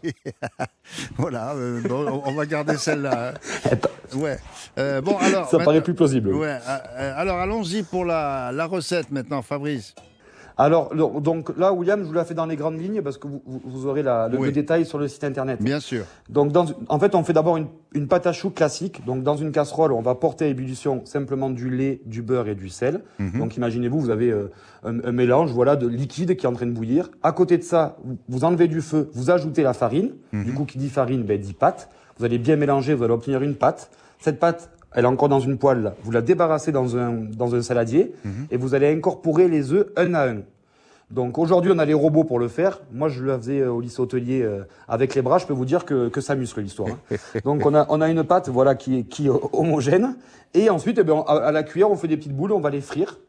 voilà, 1.18 1.54
euh, 1.54 1.82
bon, 1.82 2.22
on 2.26 2.34
va 2.34 2.46
garder 2.46 2.78
celle-là. 2.78 3.34
Hein. 3.34 3.78
Ouais. 4.16 4.40
Euh, 4.80 5.02
bon, 5.02 5.18
alors. 5.18 5.48
Ça 5.50 5.60
paraît 5.60 5.84
plus 5.84 5.94
plausible. 5.94 6.34
Ouais. 6.34 6.58
Euh, 6.68 7.14
alors, 7.16 7.38
allons-y 7.38 7.84
pour 7.84 8.06
la, 8.06 8.52
la 8.52 8.66
recette 8.66 9.12
maintenant, 9.12 9.44
Fabrice. 9.44 9.94
Alors, 10.60 10.94
donc 10.94 11.58
là, 11.58 11.72
William, 11.72 12.02
je 12.02 12.06
vous 12.06 12.14
l'ai 12.14 12.26
fait 12.26 12.34
dans 12.34 12.46
les 12.46 12.58
grandes 12.58 12.78
lignes 12.78 13.02
parce 13.02 13.18
que 13.18 13.28
vous, 13.28 13.86
aurez 13.86 14.04
le, 14.04 14.52
détail 14.52 14.86
sur 14.86 14.98
le 14.98 15.08
site 15.08 15.24
internet. 15.24 15.62
Bien 15.62 15.80
sûr. 15.80 16.04
Donc, 16.28 16.54
en 16.90 17.00
fait, 17.00 17.16
on 17.16 17.24
fait 17.24 17.32
d'abord 17.32 17.56
une, 17.56 18.08
pâte 18.10 18.28
à 18.28 18.34
choux 18.34 18.50
classique. 18.50 19.06
Donc, 19.06 19.24
dans 19.24 19.38
une 19.38 19.54
casserole, 19.54 19.94
on 19.94 20.02
va 20.02 20.16
porter 20.16 20.44
à 20.44 20.48
ébullition 20.50 21.06
simplement 21.06 21.50
du 21.50 21.70
lait, 21.70 22.02
du 22.06 22.22
beurre 22.22 22.50
et 22.50 22.56
du 22.56 22.68
sel. 22.68 23.04
Mhm. 23.20 23.40
Donc, 23.40 23.56
imaginez-vous, 23.56 24.02
vous 24.02 24.10
avez 24.10 24.32
euh, 24.32 24.52
un, 24.84 25.14
mélange, 25.14 25.54
voilà, 25.54 25.78
de 25.78 25.88
liquide 25.88 26.36
qui 26.36 26.46
est 26.46 26.50
en 26.50 26.54
train 26.54 26.66
de 26.66 26.74
bouillir. 26.74 27.10
À 27.24 27.32
côté 27.32 27.58
de 27.58 27.64
ça, 27.64 27.96
vous, 28.28 28.44
enlevez 28.44 28.68
du 28.68 28.82
feu, 28.82 29.10
vous 29.14 29.32
ajoutez 29.32 29.64
la 29.64 29.74
farine. 29.74 30.12
Mhm. 30.34 30.44
Du 30.44 30.54
coup, 30.54 30.66
qui 30.66 30.78
dit 30.78 30.90
farine, 30.90 31.24
ben, 31.24 31.40
dit 31.40 31.54
pâte. 31.54 31.90
Vous 32.18 32.26
allez 32.26 32.38
bien 32.38 32.58
mélanger, 32.58 32.96
vous 32.96 33.06
allez 33.06 33.14
obtenir 33.14 33.42
une 33.44 33.56
pâte. 33.56 33.92
Cette 34.20 34.40
pâte, 34.40 34.70
elle 34.94 35.06
est 35.06 35.08
encore 35.08 35.30
dans 35.30 35.40
une 35.40 35.58
poêle. 35.58 35.94
Vous 36.04 36.12
la 36.12 36.22
débarrassez 36.22 36.72
dans 36.72 36.98
un, 36.98 37.14
dans 37.14 37.56
un 37.56 37.62
saladier 37.62 38.14
mhm. 38.24 38.48
et 38.52 38.58
vous 38.58 38.74
allez 38.74 38.92
incorporer 38.92 39.48
les 39.48 39.72
œufs 39.72 39.88
un 39.96 40.14
à 40.14 40.30
un. 40.30 40.38
Donc 41.12 41.40
aujourd'hui, 41.40 41.72
on 41.74 41.80
a 41.80 41.86
les 41.86 41.96
robots 41.96 42.24
pour 42.24 42.38
le 42.38 42.48
faire. 42.48 42.82
Moi, 42.92 43.10
je 43.10 43.24
le 43.24 43.36
faisais 43.38 43.62
euh, 43.62 43.72
au 43.72 43.82
lycée 43.82 44.00
hôtelier 44.00 44.44
euh, 44.44 44.64
avec 44.88 45.16
les 45.16 45.24
bras. 45.24 45.40
Je 45.40 45.48
peux 45.48 45.54
vous 45.54 45.66
dire 45.66 45.86
que, 45.86 46.08
que 46.08 46.22
ça 46.22 46.36
muscle 46.36 46.62
l'histoire. 46.62 46.90
Hein. 46.90 47.16
Donc 47.46 47.66
on 47.66 47.74
a, 47.74 47.88
on 47.90 48.00
a 48.00 48.10
une 48.10 48.24
pâte 48.24 48.50
voilà, 48.50 48.76
qui, 48.76 49.00
est, 49.00 49.04
qui 49.04 49.26
est 49.28 49.32
homogène. 49.54 50.16
Et 50.54 50.70
ensuite, 50.70 51.00
eh 51.00 51.04
bien, 51.04 51.24
à, 51.28 51.52
la 51.52 51.64
cuillère, 51.64 51.90
on 51.90 51.96
fait 51.96 52.08
des 52.08 52.18
petites 52.18 52.36
boules. 52.36 52.52
On 52.52 52.60
va 52.60 52.70
les 52.70 52.82
frire. 52.82 53.20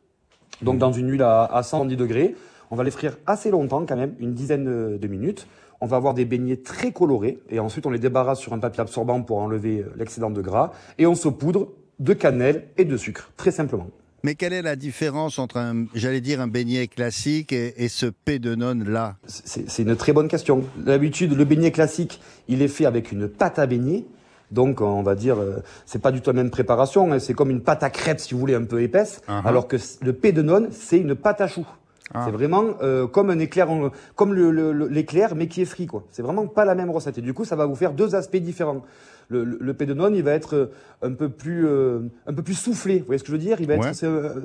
Donc 0.61 0.77
dans 0.79 0.93
une 0.93 1.11
huile 1.11 1.23
à, 1.23 1.45
à 1.45 1.63
110 1.63 1.97
degrés. 1.97 2.37
On 2.71 2.77
va 2.77 2.85
les 2.85 2.91
frire 2.91 3.17
assez 3.27 3.51
longtemps 3.51 3.85
quand 3.85 3.97
même, 3.97 4.15
une 4.21 4.33
dizaine 4.33 4.97
de 4.97 5.09
minutes. 5.09 5.49
On 5.81 5.87
va 5.87 5.97
avoir 5.97 6.15
des 6.15 6.25
beignets 6.25 6.59
très 6.59 6.93
colorés. 6.93 7.39
Et 7.49 7.59
ensuite, 7.59 7.87
on 7.87 7.91
les 7.91 7.99
débarrasse 7.99 8.41
sur 8.41 8.53
un 8.53 8.59
papier 8.59 8.81
absorbant 8.81 9.23
pour 9.23 9.39
enlever 9.39 9.81
euh, 9.81 9.93
l'excédent 9.97 10.31
de 10.31 10.43
gras. 10.43 10.73
Et 10.99 11.07
on 11.07 11.15
saupoudre 11.15 11.69
de 11.99 12.15
cannelle 12.15 12.69
et 12.77 12.85
de 12.85 12.97
sucre, 12.97 13.31
très 13.37 13.51
simplement. 13.51 13.89
Mais 14.23 14.35
quelle 14.35 14.53
est 14.53 14.63
la 14.63 14.77
différence 14.77 15.39
entre, 15.39 15.57
un, 15.57 15.87
j'allais 15.95 16.21
dire, 16.21 16.41
un 16.41 16.47
beignet 16.47 16.89
classique 16.89 17.53
et, 17.53 17.89
ce 17.89 18.07
P 18.07 18.39
de 18.39 18.55
nonne 18.55 18.89
là 18.89 19.17
C'est 19.27 19.83
une 19.83 19.97
très 19.97 20.13
bonne 20.13 20.29
question. 20.29 20.65
D'habitude, 20.77 21.33
le 21.33 21.45
beignet 21.45 21.71
classique, 21.71 22.21
il 22.49 22.61
est 22.61 22.69
fait 22.69 22.85
avec 22.85 23.13
une 23.13 23.29
pâte 23.29 23.59
à 23.59 23.67
beignet. 23.67 24.05
Donc, 24.51 24.81
on 24.81 25.03
va 25.03 25.15
dire, 25.15 25.39
euh, 25.39 25.63
c'est 25.87 26.03
pas 26.03 26.11
du 26.11 26.21
tout 26.21 26.31
la 26.31 26.35
même 26.35 26.51
préparation. 26.51 27.13
Hein. 27.13 27.19
C'est 27.19 27.35
comme 27.35 27.51
une 27.51 27.63
pâte 27.63 27.83
à 27.83 27.89
crêpes, 27.89 28.21
si 28.21 28.35
vous 28.35 28.41
voulez, 28.41 28.55
un 28.55 28.65
peu 28.65 28.83
épaisse. 28.83 29.23
Uh-huh. 29.29 29.47
Alors 29.47 29.69
que 29.69 29.77
le 30.03 30.13
P 30.13 30.33
de 30.33 30.43
nonne, 30.43 30.69
c'est 30.73 30.99
une 30.99 31.15
pâte 31.15 31.41
à 31.41 31.47
choux. 31.47 31.67
Ah. 32.15 32.23
C'est 32.25 32.33
vraiment 32.33 32.65
euh, 32.83 33.07
comme 33.07 33.31
un 33.31 33.39
éclair, 33.39 33.69
comme 34.17 34.35
l'éclair, 34.35 35.35
mais 35.35 35.49
qui 35.49 35.63
est 35.63 35.67
frit, 35.67 35.87
quoi. 35.87 36.05
C'est 36.11 36.23
vraiment 36.23 36.47
pas 36.47 36.65
la 36.65 36.75
même 36.75 36.91
recette. 36.91 37.19
Et 37.19 37.23
du 37.23 37.35
coup, 37.35 37.45
ça 37.45 37.57
va 37.57 37.67
vous 37.67 37.77
faire 37.77 37.93
deux 37.93 38.15
aspects 38.15 38.37
différents 38.37 38.83
le, 39.31 39.45
le, 39.45 39.75
pédonone, 39.75 40.15
il 40.17 40.23
va 40.23 40.33
être 40.33 40.55
euh, 40.55 40.67
un 41.03 41.13
peu 41.13 41.29
plus, 41.29 41.67
euh, 41.67 42.01
un 42.27 42.35
peu 42.35 42.43
plus 42.43 42.55
soufflé. 42.55 42.99
Vous 42.99 43.07
voyez 43.07 43.19
ce 43.19 43.23
que 43.23 43.29
je 43.29 43.33
veux 43.33 43.39
dire? 43.39 43.61
Il 43.61 43.69
va 43.69 43.77
être, 43.77 43.95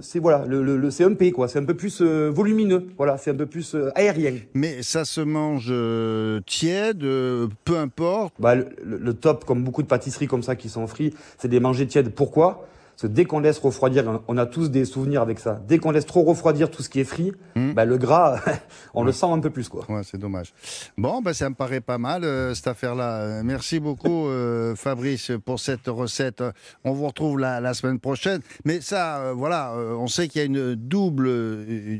c'est 0.01 0.19
voilà, 0.19 0.45
le, 0.47 0.89
c'est 0.91 1.03
un 1.03 1.13
P 1.13 1.31
quoi. 1.31 1.47
C'est 1.47 1.59
un 1.59 1.65
peu 1.65 1.73
plus 1.73 2.01
euh, 2.01 2.29
volumineux. 2.29 2.87
Voilà, 2.97 3.17
c'est 3.17 3.31
un 3.31 3.35
peu 3.35 3.47
plus 3.47 3.75
aérien. 3.95 4.35
Mais 4.53 4.83
ça 4.83 5.03
se 5.03 5.21
mange 5.21 5.73
tiède, 6.45 6.99
peu 6.99 7.77
importe? 7.77 8.35
Bah, 8.39 8.55
le, 8.55 9.13
top, 9.13 9.45
comme 9.45 9.63
beaucoup 9.63 9.81
de 9.81 9.87
pâtisseries 9.87 10.27
comme 10.27 10.43
ça 10.43 10.55
qui 10.55 10.69
sont 10.69 10.85
frites, 10.87 11.17
c'est 11.37 11.47
des 11.47 11.59
manger 11.59 11.87
tièdes. 11.87 12.11
Pourquoi? 12.11 12.67
Parce 12.95 13.03
que 13.03 13.07
dès 13.07 13.25
qu'on 13.25 13.39
laisse 13.39 13.59
refroidir, 13.59 14.21
on 14.27 14.37
a 14.37 14.45
tous 14.45 14.69
des 14.71 14.85
souvenirs 14.85 15.21
avec 15.21 15.39
ça. 15.39 15.61
Dès 15.67 15.79
qu'on 15.79 15.91
laisse 15.91 16.05
trop 16.05 16.23
refroidir 16.23 16.71
tout 16.71 16.81
ce 16.81 16.89
qui 16.89 17.01
est 17.01 17.05
frit, 17.05 17.33
bah, 17.55 17.85
le 17.85 17.97
gras, 17.97 18.39
on 18.93 19.03
le 19.03 19.11
sent 19.11 19.25
un 19.25 19.39
peu 19.39 19.49
plus. 19.49 19.67
Quoi. 19.69 19.85
Ouais, 19.89 20.01
c'est 20.03 20.17
dommage. 20.17 20.53
Bon, 20.97 21.21
bah, 21.21 21.33
ça 21.33 21.49
me 21.49 21.55
paraît 21.55 21.81
pas 21.81 21.97
mal, 21.97 22.23
euh, 22.23 22.53
cette 22.53 22.67
affaire-là. 22.67 23.17
Euh, 23.17 23.41
merci 23.43 23.79
beaucoup, 23.79 24.27
euh, 24.27 24.75
Fabrice, 24.75 25.31
pour 25.43 25.59
cette 25.59 25.87
recette. 25.87 26.43
On 26.83 26.93
vous 26.93 27.07
retrouve 27.07 27.39
la, 27.39 27.59
la 27.59 27.73
semaine 27.73 27.99
prochaine. 27.99 28.41
Mais 28.63 28.81
ça, 28.81 29.33
voilà, 29.33 29.73
on 29.75 30.07
sait 30.07 30.27
qu'il 30.27 30.39
y 30.39 30.43
a 30.43 30.45
une 30.45 30.75
double, 30.75 31.27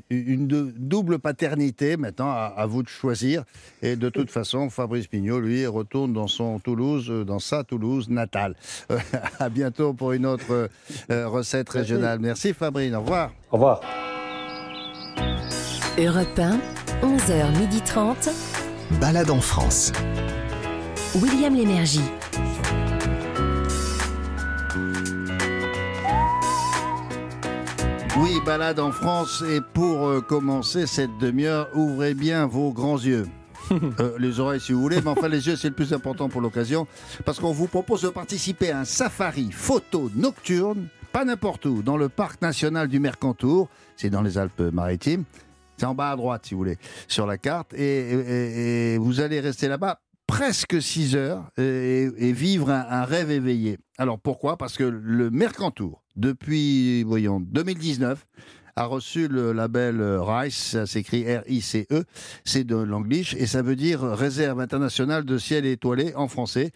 une, 0.10 0.48
double 0.48 1.20
paternité 1.20 1.98
maintenant, 1.98 2.30
à, 2.30 2.54
à, 2.56 2.66
vous 2.66 2.84
de 2.84 2.88
choisir. 2.90 3.44
Et 3.82 3.96
de 3.96 4.10
toute 4.10 4.32
façon, 4.32 4.70
Fabrice 4.70 5.08
Pignot, 5.08 5.40
lui, 5.40 5.66
retourne 5.68 6.14
dans 6.14 6.28
son 6.28 6.60
Toulouse, 6.60 7.10
dans 7.10 7.40
sa 7.40 7.64
Toulouse 7.64 8.10
natale. 8.10 8.56
à 9.40 9.50
bientôt 9.50 9.94
pour 9.94 10.12
une 10.12 10.26
autre 10.26 10.52
euh, 10.52 10.68
recette 11.10 11.70
régionale. 11.70 12.20
Merci 12.20 12.54
Fabrine, 12.54 12.96
au 12.96 13.02
revoir. 13.02 13.32
Au 13.52 13.58
revoir. 13.58 13.82
Europe 15.98 16.38
1, 16.38 16.60
11h30. 17.02 18.30
Balade 19.00 19.30
en 19.30 19.40
France. 19.40 19.92
William 21.16 21.56
Lémergie. 21.56 22.02
Oui, 28.18 28.42
balade 28.46 28.80
en 28.80 28.92
France. 28.92 29.44
Et 29.50 29.62
pour 29.74 30.08
euh, 30.08 30.22
commencer 30.22 30.88
cette 30.88 31.18
demi-heure, 31.18 31.68
ouvrez 31.74 32.14
bien 32.14 32.46
vos 32.46 32.72
grands 32.72 32.98
yeux. 32.98 33.28
Euh, 34.00 34.18
les 34.20 34.40
oreilles 34.40 34.60
si 34.60 34.74
vous 34.74 34.82
voulez, 34.82 35.02
mais 35.02 35.10
enfin 35.10 35.28
les 35.28 35.48
yeux 35.48 35.56
c'est 35.56 35.70
le 35.70 35.74
plus 35.74 35.94
important 35.94 36.28
pour 36.28 36.42
l'occasion, 36.42 36.88
parce 37.24 37.40
qu'on 37.40 37.52
vous 37.52 37.68
propose 37.68 38.02
de 38.02 38.10
participer 38.10 38.72
à 38.72 38.80
un 38.80 38.86
safari 38.86 39.52
photo 39.52 40.12
nocturne, 40.16 40.88
pas 41.12 41.24
n'importe 41.24 41.66
où, 41.66 41.82
dans 41.82 41.98
le 41.98 42.10
parc 42.10 42.42
national 42.42 42.88
du 42.88 43.00
Mercantour, 43.00 43.70
c'est 43.96 44.10
dans 44.10 44.22
les 44.22 44.38
Alpes-Maritimes. 44.38 45.24
C'est 45.78 45.86
en 45.86 45.96
bas 45.96 46.12
à 46.12 46.16
droite, 46.16 46.46
si 46.46 46.54
vous 46.54 46.60
voulez, 46.60 46.78
sur 47.08 47.26
la 47.26 47.38
carte. 47.38 47.74
Et, 47.74 48.98
vous 49.00 49.22
allez 49.22 49.40
rester 49.40 49.68
là-bas 49.68 50.00
presque 50.28 50.82
6 50.82 51.16
heures 51.16 51.50
et, 51.58 52.34
vivre 52.34 52.70
un, 52.70 52.86
un, 52.90 53.06
rêve 53.06 53.32
éveillé. 53.32 53.78
Alors 53.98 54.20
pourquoi? 54.20 54.58
Parce 54.58 54.78
que 54.78 54.84
le 54.84 55.30
Mercantour, 55.32 56.04
depuis, 56.16 57.04
voyons, 57.04 57.40
2019, 57.40 58.26
a 58.76 58.86
reçu 58.86 59.28
le 59.28 59.54
label 59.54 60.02
RICE, 60.02 60.72
ça 60.72 60.86
s'écrit 60.86 61.24
R-I-C-E, 61.24 62.04
c'est 62.44 62.64
de 62.66 62.76
l'anglish, 62.76 63.34
et 63.36 63.48
ça 63.48 63.62
veut 63.62 63.76
dire 63.76 64.02
Réserve 64.02 64.60
internationale 64.60 65.24
de 65.24 65.38
ciel 65.38 65.66
étoilé 65.66 66.14
en 66.16 66.28
français. 66.28 66.72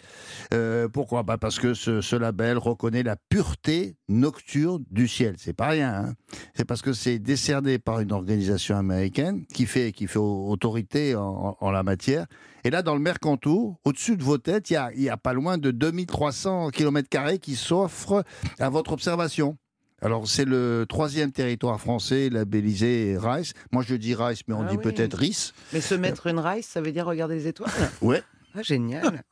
Euh, 0.54 0.88
pourquoi? 0.88 1.24
Bah 1.24 1.38
Parce 1.38 1.60
que 1.60 1.74
ce, 1.74 2.16
label 2.16 2.58
reconnaît 2.58 3.04
la 3.04 3.16
pureté 3.16 3.96
nocturne 4.08 4.84
du 4.92 5.08
ciel. 5.08 5.36
C'est 5.38 5.54
pas 5.54 5.68
rien. 5.68 5.90
Hein. 5.90 6.14
c'est 6.54 6.66
parce 6.66 6.82
que 6.82 6.94
c'est 6.94 7.20
décerné 7.20 7.80
par 7.80 8.00
une 8.00 8.12
organisation 8.12 8.78
américaine 8.78 9.46
qui 9.54 9.66
fait, 9.66 9.92
qui 9.92 10.08
fait 10.08 10.20
autorité 10.20 11.16
en, 11.16 11.72
la 11.72 11.84
matière. 11.84 12.26
Et 12.64 12.70
là, 12.70 12.82
dans 12.82 12.96
le 12.96 13.02
Mercantour, 13.02 13.80
au-dessus 13.86 14.18
de 14.18 14.24
vos 14.24 14.38
têtes, 14.38 14.70
il 14.70 14.74
y 14.74 15.10
a, 15.10 15.14
a 15.14 15.18
pas 15.18 15.34
loin 15.34 15.58
de 15.58 15.72
2300 15.72 16.70
km 16.72 17.38
qui 17.40 17.56
s'offrent 17.56 18.24
à 18.60 18.70
votre 18.70 18.92
observation. 18.92 19.58
Alors, 20.02 20.28
c'est 20.28 20.46
le 20.46 20.86
troisième 20.88 21.32
territoire 21.32 21.80
français 21.80 22.30
labellisé 22.30 23.18
Rice. 23.20 23.54
Moi, 23.72 23.84
je 23.86 23.96
dis 23.96 24.16
Rice, 24.16 24.42
mais 24.48 24.54
on 24.54 24.66
ah 24.66 24.70
dit 24.70 24.78
peut-être 24.78 25.18
Rice. 25.18 25.54
Mais 25.74 25.82
se 25.82 25.96
mettre 25.96 26.28
une 26.28 26.40
Rice, 26.40 26.68
ça 26.68 26.82
veut 26.82 26.92
dire 26.92 27.06
regarder 27.06 27.36
les 27.36 27.48
étoiles? 27.48 27.70
Ouais. 28.02 28.24
Ah, 28.56 28.62
génial. 28.64 29.24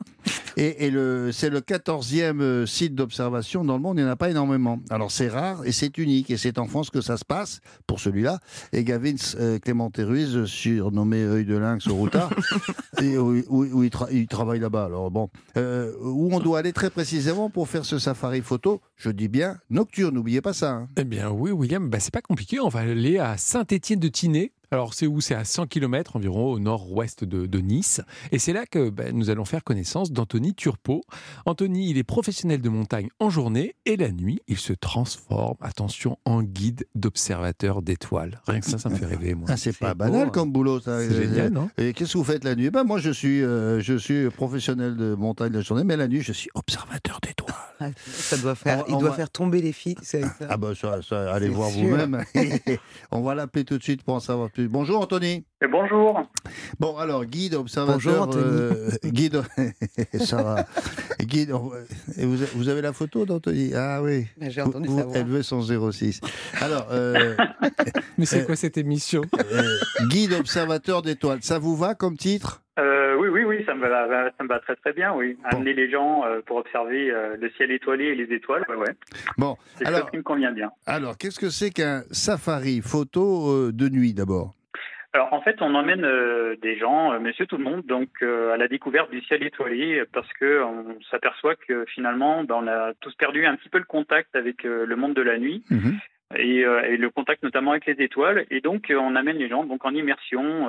Et, 0.60 0.92
c'est 1.34 1.52
le 1.52 1.60
14e 1.60 2.42
euh, 2.42 2.66
site 2.66 2.96
d'observation 2.96 3.64
dans 3.64 3.76
le 3.76 3.80
monde, 3.80 4.00
il 4.00 4.04
n'y 4.04 4.10
en 4.10 4.12
a 4.12 4.16
pas 4.16 4.32
énormément. 4.32 4.80
Alors 4.90 5.12
c'est 5.12 5.28
rare 5.28 5.64
et 5.66 5.72
c'est 5.72 5.96
unique, 6.00 6.32
et 6.32 6.38
c'est 6.38 6.58
en 6.58 6.66
France 6.66 6.90
que 6.90 7.00
ça 7.00 7.18
se 7.18 7.26
passe, 7.26 7.62
pour 7.86 8.00
celui-là. 8.00 8.40
Et 8.74 8.84
Gavin 8.84 9.16
euh, 9.40 9.60
Ruiz, 10.00 10.46
surnommé 10.46 11.24
œil 11.24 11.46
de 11.46 11.56
lynx 11.56 11.86
au 11.88 11.96
routard, 11.96 12.32
où, 13.00 13.84
il, 13.84 14.28
travaille 14.28 14.60
là-bas. 14.60 14.86
Alors 14.86 15.12
bon, 15.12 15.30
euh, 15.58 15.94
où 16.02 16.34
on 16.34 16.40
doit 16.40 16.60
aller 16.60 16.74
très 16.74 16.90
précisément 16.90 17.52
pour 17.52 17.68
faire 17.68 17.86
ce 17.86 18.00
safari 18.00 18.42
photo, 18.42 18.82
je 18.96 19.12
dis 19.12 19.28
bien 19.28 19.60
nocturne, 19.70 20.16
n'oubliez 20.16 20.42
pas 20.42 20.54
ça. 20.54 20.72
Hein. 20.72 20.88
Eh 20.98 21.04
bien 21.04 21.30
oui, 21.30 21.52
William, 21.52 21.88
bah, 21.88 22.00
c'est 22.00 22.14
pas 22.14 22.22
compliqué, 22.22 22.60
on 22.60 22.70
va 22.70 22.80
aller 22.80 23.20
à 23.20 23.38
Saint-Étienne 23.38 24.00
de 24.00 24.08
Tinée, 24.08 24.54
alors 24.72 24.94
c'est 24.94 25.08
où? 25.08 25.22
C'est 25.22 25.36
à 25.36 25.44
100 25.44 25.68
km 25.68 26.16
environ 26.16 26.52
au 26.52 26.60
nord-ouest 26.60 27.24
de, 27.24 27.58
Nice. 27.58 28.02
Et 28.32 28.40
c'est 28.40 28.54
là 28.54 28.66
que 28.66 28.90
ben, 28.90 29.16
nous 29.16 29.30
allons 29.30 29.46
faire 29.46 29.64
connaissance 29.64 30.12
d'Anthony 30.12 30.54
Turpot. 30.54 31.02
Anthony, 31.46 31.90
il 31.90 31.98
est 31.98 32.04
professionnel 32.04 32.62
de 32.62 32.70
montagne 32.70 33.10
en 33.20 33.30
journée 33.30 33.76
et 33.86 33.98
la 33.98 34.12
nuit, 34.12 34.40
il 34.48 34.58
se 34.58 34.74
transforme, 34.74 35.58
attention, 35.62 36.20
en 36.26 36.44
guide 36.44 36.86
d'observateur 36.96 37.82
d'étoiles. 37.82 38.42
Rien 38.48 38.60
que 38.60 38.66
ça, 38.68 38.78
ça 38.78 38.90
me 38.90 38.96
fait 38.96 39.06
rêver, 39.06 39.34
moi. 39.34 39.48
Ah, 39.50 39.58
c'est 39.58 39.78
pas 39.78 39.96
banal 39.96 40.32
comme 40.32 40.52
boulot, 40.52 40.80
ça. 40.80 41.00
C'est 41.02 41.16
génial, 41.16 41.52
non? 41.52 41.70
Et 41.78 41.94
qu'est-ce 41.94 42.14
que 42.14 42.18
vous 42.20 42.24
faites 42.24 42.44
la 42.44 42.56
nuit? 42.56 42.70
Ben, 42.70 42.84
Moi, 42.84 43.00
je 43.00 43.10
suis, 43.10 43.44
euh, 43.44 43.80
je 43.80 43.98
suis 43.98 44.30
professionnel 44.30 44.96
de 44.96 45.16
montagne 45.16 45.54
la 45.54 45.62
journée, 45.62 45.84
mais 45.84 45.98
la 45.98 46.08
nuit, 46.08 46.22
je 46.22 46.34
suis 46.34 46.50
observateur 46.54 47.20
d'étoiles. 47.22 47.56
Ah, 47.80 47.90
ça 47.96 48.38
doit 48.38 48.56
faire, 48.56 48.84
il 48.88 48.98
doit 48.98 49.14
faire 49.14 49.30
tomber 49.30 49.62
les 49.62 49.72
filles. 49.72 49.98
Ah, 50.50 50.58
bah 50.58 50.72
ça, 50.76 51.34
allez 51.34 51.50
voir 51.50 51.70
vous-même. 51.70 52.24
on 53.12 53.22
va 53.22 53.36
l'appeler 53.36 53.66
tout 53.66 53.78
de 53.78 53.84
suite 53.84 54.04
pour 54.04 54.16
en 54.16 54.20
savoir 54.20 54.50
Bonjour 54.60 55.02
Anthony. 55.02 55.46
Et 55.62 55.68
bonjour. 55.68 56.20
Bon, 56.80 56.98
alors, 56.98 57.26
guide, 57.26 57.54
observateur. 57.54 58.26
Bonjour 58.26 58.44
euh, 58.44 58.90
guide, 59.06 59.44
ça 60.20 60.42
va. 60.42 60.66
Guide, 61.20 61.54
et 62.18 62.26
vous, 62.26 62.38
vous, 62.56 62.70
avez 62.70 62.82
la 62.82 62.92
photo 62.92 63.26
d'Anthony? 63.26 63.74
Ah 63.76 64.02
oui. 64.02 64.26
J'ai 64.42 64.62
entendu 64.62 64.90
ça. 64.90 65.06
Elle 65.14 65.28
veut 65.28 65.44
son 65.44 65.62
06. 65.62 66.22
Alors. 66.60 66.88
Euh, 66.92 67.36
Mais 68.18 68.26
c'est 68.26 68.46
quoi 68.46 68.56
cette 68.56 68.78
émission? 68.78 69.22
Guide 70.10 70.34
observateur 70.34 71.04
d'étoiles. 71.04 71.44
Ça 71.44 71.60
vous 71.60 71.76
va 71.76 71.94
comme 71.94 72.18
titre? 72.18 72.64
Oui, 73.28 73.44
oui, 73.44 73.44
oui, 73.44 73.64
ça 73.66 73.74
me 73.76 73.88
va, 73.88 74.32
ça 74.38 74.44
me 74.44 74.48
va 74.48 74.60
très 74.60 74.76
très 74.76 74.94
bien, 74.94 75.14
oui. 75.14 75.38
Amener 75.44 75.74
les 75.74 75.90
gens 75.90 76.24
pour 76.46 76.58
observer 76.58 77.14
le 77.38 77.50
ciel 77.52 77.72
étoilé 77.72 78.06
et 78.06 78.16
les 78.16 78.34
étoiles, 78.34 78.64
ouais, 78.70 78.76
ouais. 78.76 78.96
Bon, 79.38 79.56
alors, 79.86 80.10
qui 80.12 80.18
me 80.18 80.24
convient 80.24 80.52
bien. 80.52 80.72
Alors, 80.86 81.18
qu'est-ce 81.18 81.40
que 81.40 81.50
c'est 81.50 81.72
qu'un 81.72 82.02
safari? 82.12 82.82
Photo 82.82 83.72
de 83.72 83.90
nuit 83.90 84.14
d'abord 84.14 84.54
alors 85.14 85.34
en 85.34 85.42
fait, 85.42 85.62
on 85.62 85.74
emmène 85.74 86.06
des 86.62 86.78
gens, 86.78 87.20
monsieur 87.20 87.48
tout 87.48 87.58
le 87.58 87.64
monde, 87.64 87.84
donc 87.86 88.10
à 88.22 88.58
la 88.58 88.68
découverte 88.68 89.10
du 89.10 89.22
ciel 89.22 89.42
étoilé, 89.42 90.04
parce 90.14 90.32
que 90.34 90.62
on 90.62 91.00
s'aperçoit 91.10 91.56
que 91.56 91.86
finalement, 91.86 92.44
ben, 92.44 92.56
on 92.60 92.68
a 92.68 92.94
tous 93.00 93.16
perdu 93.16 93.46
un 93.46 93.56
petit 93.56 93.70
peu 93.70 93.80
le 93.80 93.86
contact 93.86 94.36
avec 94.36 94.64
le 94.64 94.96
monde 94.96 95.16
de 95.16 95.22
la 95.24 95.40
nuit. 95.40 95.64
Mmh 95.72 95.92
et, 96.36 96.60
et, 96.60 96.98
le 96.98 97.10
contact 97.10 97.44
notamment 97.44 97.72
avec 97.72 97.86
les 97.86 98.04
étoiles. 98.04 98.46
Et 98.50 98.62
donc, 98.62 98.92
on 98.92 99.16
amène 99.16 99.38
les 99.38 99.50
gens 99.50 99.64
donc 99.64 99.86
en 99.86 99.94
immersion, 99.94 100.68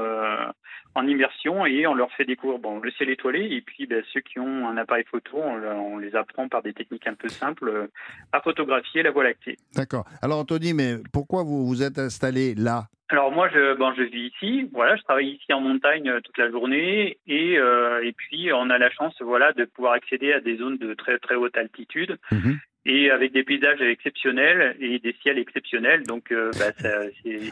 en 0.94 1.06
immersion, 1.06 1.66
et 1.66 1.86
on 1.86 1.94
leur 1.94 2.12
fait 2.12 2.24
découvrir 2.24 2.58
bon, 2.58 2.80
le 2.80 2.90
ciel 2.92 3.10
étoilé. 3.10 3.48
Et 3.50 3.60
puis, 3.60 3.86
ben, 3.86 4.02
ceux 4.12 4.20
qui 4.20 4.38
ont 4.38 4.68
un 4.68 4.76
appareil 4.76 5.04
photo, 5.10 5.36
on, 5.36 5.62
on, 5.62 5.98
les 5.98 6.14
apprend 6.14 6.48
par 6.48 6.62
des 6.62 6.72
techniques 6.72 7.06
un 7.06 7.14
peu 7.14 7.28
simples 7.28 7.88
à 8.32 8.40
photographier 8.40 9.02
la 9.02 9.10
Voie 9.10 9.24
lactée. 9.24 9.56
D'accord. 9.74 10.04
Alors, 10.22 10.38
Anthony, 10.38 10.74
mais 10.74 10.96
pourquoi 11.12 11.42
vous 11.42 11.66
vous 11.66 11.82
êtes 11.82 11.98
installé 11.98 12.54
là? 12.54 12.84
Alors 13.10 13.32
moi, 13.32 13.48
je, 13.48 13.74
bon, 13.76 13.92
je 13.96 14.02
vis 14.02 14.30
ici. 14.34 14.68
Voilà, 14.72 14.96
je 14.96 15.02
travaille 15.02 15.30
ici 15.30 15.52
en 15.52 15.60
montagne 15.60 16.12
toute 16.22 16.36
la 16.36 16.50
journée 16.50 17.18
et, 17.26 17.58
euh, 17.58 18.04
et 18.04 18.12
puis 18.12 18.52
on 18.52 18.68
a 18.68 18.76
la 18.76 18.90
chance, 18.90 19.14
voilà, 19.20 19.52
de 19.54 19.64
pouvoir 19.64 19.94
accéder 19.94 20.32
à 20.32 20.40
des 20.40 20.58
zones 20.58 20.76
de 20.76 20.92
très 20.92 21.18
très 21.18 21.34
haute 21.34 21.56
altitude. 21.56 22.18
Mmh 22.30 22.54
et 22.88 23.10
avec 23.10 23.32
des 23.32 23.44
paysages 23.44 23.82
exceptionnels 23.82 24.74
et 24.80 24.98
des 24.98 25.14
ciels 25.22 25.38
exceptionnels. 25.38 26.04
Donc, 26.04 26.32
euh, 26.32 26.50
bah, 26.58 26.88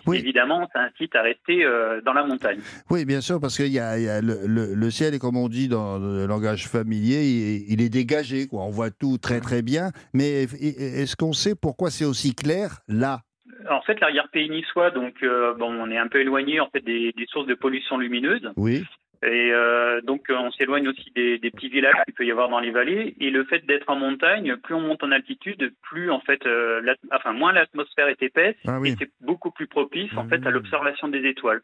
oui. 0.07 0.19
évidemment, 0.19 0.67
ça 0.73 0.81
incite 0.81 1.15
à 1.15 1.23
rester 1.23 1.65
euh, 1.65 2.01
dans 2.01 2.15
la 2.15 2.25
montagne. 2.25 2.59
Oui, 2.91 3.05
bien 3.05 3.21
sûr, 3.21 3.39
parce 3.39 3.57
qu'il 3.57 3.73
y 3.73 3.79
a, 3.79 3.99
y 3.99 4.09
a 4.09 4.23
le, 4.23 4.39
le, 4.47 4.75
le, 4.75 4.91
ciel, 4.91 5.15
et 5.15 5.19
comme 5.19 5.37
on 5.37 5.49
dit 5.49 5.69
dans 5.69 5.99
le 5.99 6.27
langage 6.27 6.67
familier, 6.67 7.23
il, 7.25 7.73
il, 7.73 7.83
est 7.83 7.91
dégagé. 7.91 8.47
Quoi. 8.47 8.63
On 8.63 8.71
voit 8.71 8.91
tout 8.91 9.19
très 9.19 9.41
très 9.41 9.61
bien. 9.61 9.91
Mais 10.15 10.45
est-ce 10.45 11.17
qu'on 11.17 11.35
sait 11.35 11.55
pourquoi 11.55 11.91
c'est 11.91 12.07
aussi 12.07 12.35
clair 12.35 12.81
là? 12.89 13.21
En 13.69 13.83
fait, 13.83 14.01
l'arrière-pays 14.01 14.49
niçois, 14.49 14.91
donc 14.91 15.15
euh, 15.23 15.55
bon, 15.55 15.73
on 15.73 15.91
est 15.91 15.99
un 15.99 16.09
peu 16.09 16.21
éloigné 16.21 16.61
en 16.61 16.69
fait 16.71 16.81
des, 16.81 17.13
des 17.13 17.27
sources 17.27 17.47
de 17.47 17.55
pollution 17.55 17.99
lumineuse. 17.99 18.49
Oui. 18.57 18.85
Et 19.27 19.51
euh, 19.53 20.01
donc 20.03 20.27
on 20.31 20.51
s'éloigne 20.53 20.89
aussi 20.89 21.11
des, 21.15 21.39
des, 21.39 21.51
petits 21.51 21.69
villages 21.69 21.95
qu'il 22.05 22.15
peut 22.15 22.25
y 22.25 22.31
avoir 22.31 22.49
dans 22.49 22.61
les 22.61 22.71
vallées. 22.71 23.17
Et 23.21 23.31
le 23.31 23.45
fait 23.45 23.67
d'être 23.67 23.89
en 23.91 23.97
montagne, 23.97 24.57
plus 24.57 24.75
on 24.75 24.81
monte 24.81 25.03
en 25.03 25.11
altitude, 25.11 25.73
plus 25.83 26.11
en 26.11 26.21
fait, 26.21 26.47
euh, 26.47 26.95
enfin 27.13 27.33
moins 27.33 27.53
l'atmosphère 27.53 28.09
est 28.09 28.23
épaisse 28.23 28.57
ah, 28.67 28.79
oui. 28.79 28.91
et 28.91 28.97
c'est 28.99 29.11
beaucoup 29.21 29.51
plus 29.51 29.67
propice 29.67 30.17
en 30.17 30.29
fait 30.29 30.47
à 30.47 30.51
l'observation 30.51 31.09
des 31.09 31.27
étoiles. 31.27 31.63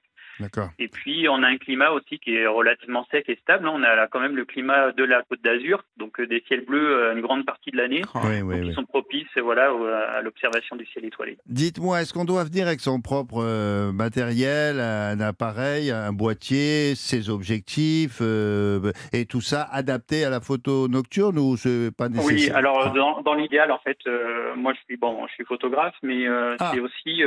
Et 0.79 0.89
puis 0.89 1.29
on 1.29 1.43
a 1.43 1.49
un 1.49 1.57
climat 1.57 1.91
aussi 1.91 2.19
qui 2.19 2.35
est 2.35 2.47
relativement 2.47 3.07
sec 3.11 3.29
et 3.29 3.37
stable. 3.43 3.69
On 3.69 3.83
a 3.83 4.07
quand 4.09 4.21
même 4.21 4.37
le 4.37 4.45
climat 4.45 4.93
de 4.93 5.05
la 5.05 5.23
Côte 5.23 5.43
d'Azur, 5.43 5.85
donc 5.97 6.21
euh, 6.21 6.27
des 6.27 6.43
ciels 6.47 6.65
bleus 6.65 7.13
une 7.13 7.21
grande 7.21 7.45
partie 7.45 7.71
de 7.71 7.77
l'année, 7.77 8.03
oui, 8.15 8.43
oui, 8.43 8.61
qui 8.61 8.69
oui. 8.69 8.75
sont 8.75 8.85
propices, 8.85 9.27
voilà, 9.37 9.71
à 10.17 10.23
l'observation 10.23 10.77
du 10.77 10.87
ciel 10.87 11.05
étoilé. 11.05 11.39
Dites-moi, 11.47 12.03
est-ce 12.03 12.13
qu'on 12.13 12.25
doit 12.25 12.45
venir 12.45 12.67
avec 12.67 12.81
son 12.81 13.01
propre 13.01 13.43
euh, 13.43 13.93
matériel, 13.93 14.81
un 14.81 15.21
appareil, 15.21 15.91
un 15.91 16.13
boîtier, 16.13 16.95
ses 16.95 17.31
objectifs 17.31 18.19
euh, 18.21 18.93
et 19.13 19.27
tout 19.27 19.41
ça 19.41 19.69
adapté 19.71 20.25
à 20.25 20.31
la 20.31 20.41
photo 20.41 20.89
nocturne 20.89 21.39
ou 21.39 21.57
c'est 21.57 21.91
pas 21.97 22.09
nécessaire? 22.09 22.37
Oui, 22.37 22.51
alors 22.51 22.93
dans, 22.93 23.23
dans 23.23 23.35
l'idéal, 23.35 23.71
en 23.71 23.79
fait, 23.79 23.99
euh, 24.07 24.55
moi 24.57 24.73
je 24.75 24.81
suis 24.87 24.97
bon, 24.97 25.27
je 25.29 25.35
suis 25.35 25.45
photographe, 25.45 25.95
mais 26.03 26.27
ah. 26.27 26.73
c'est 26.73 26.81
aussi 26.81 27.23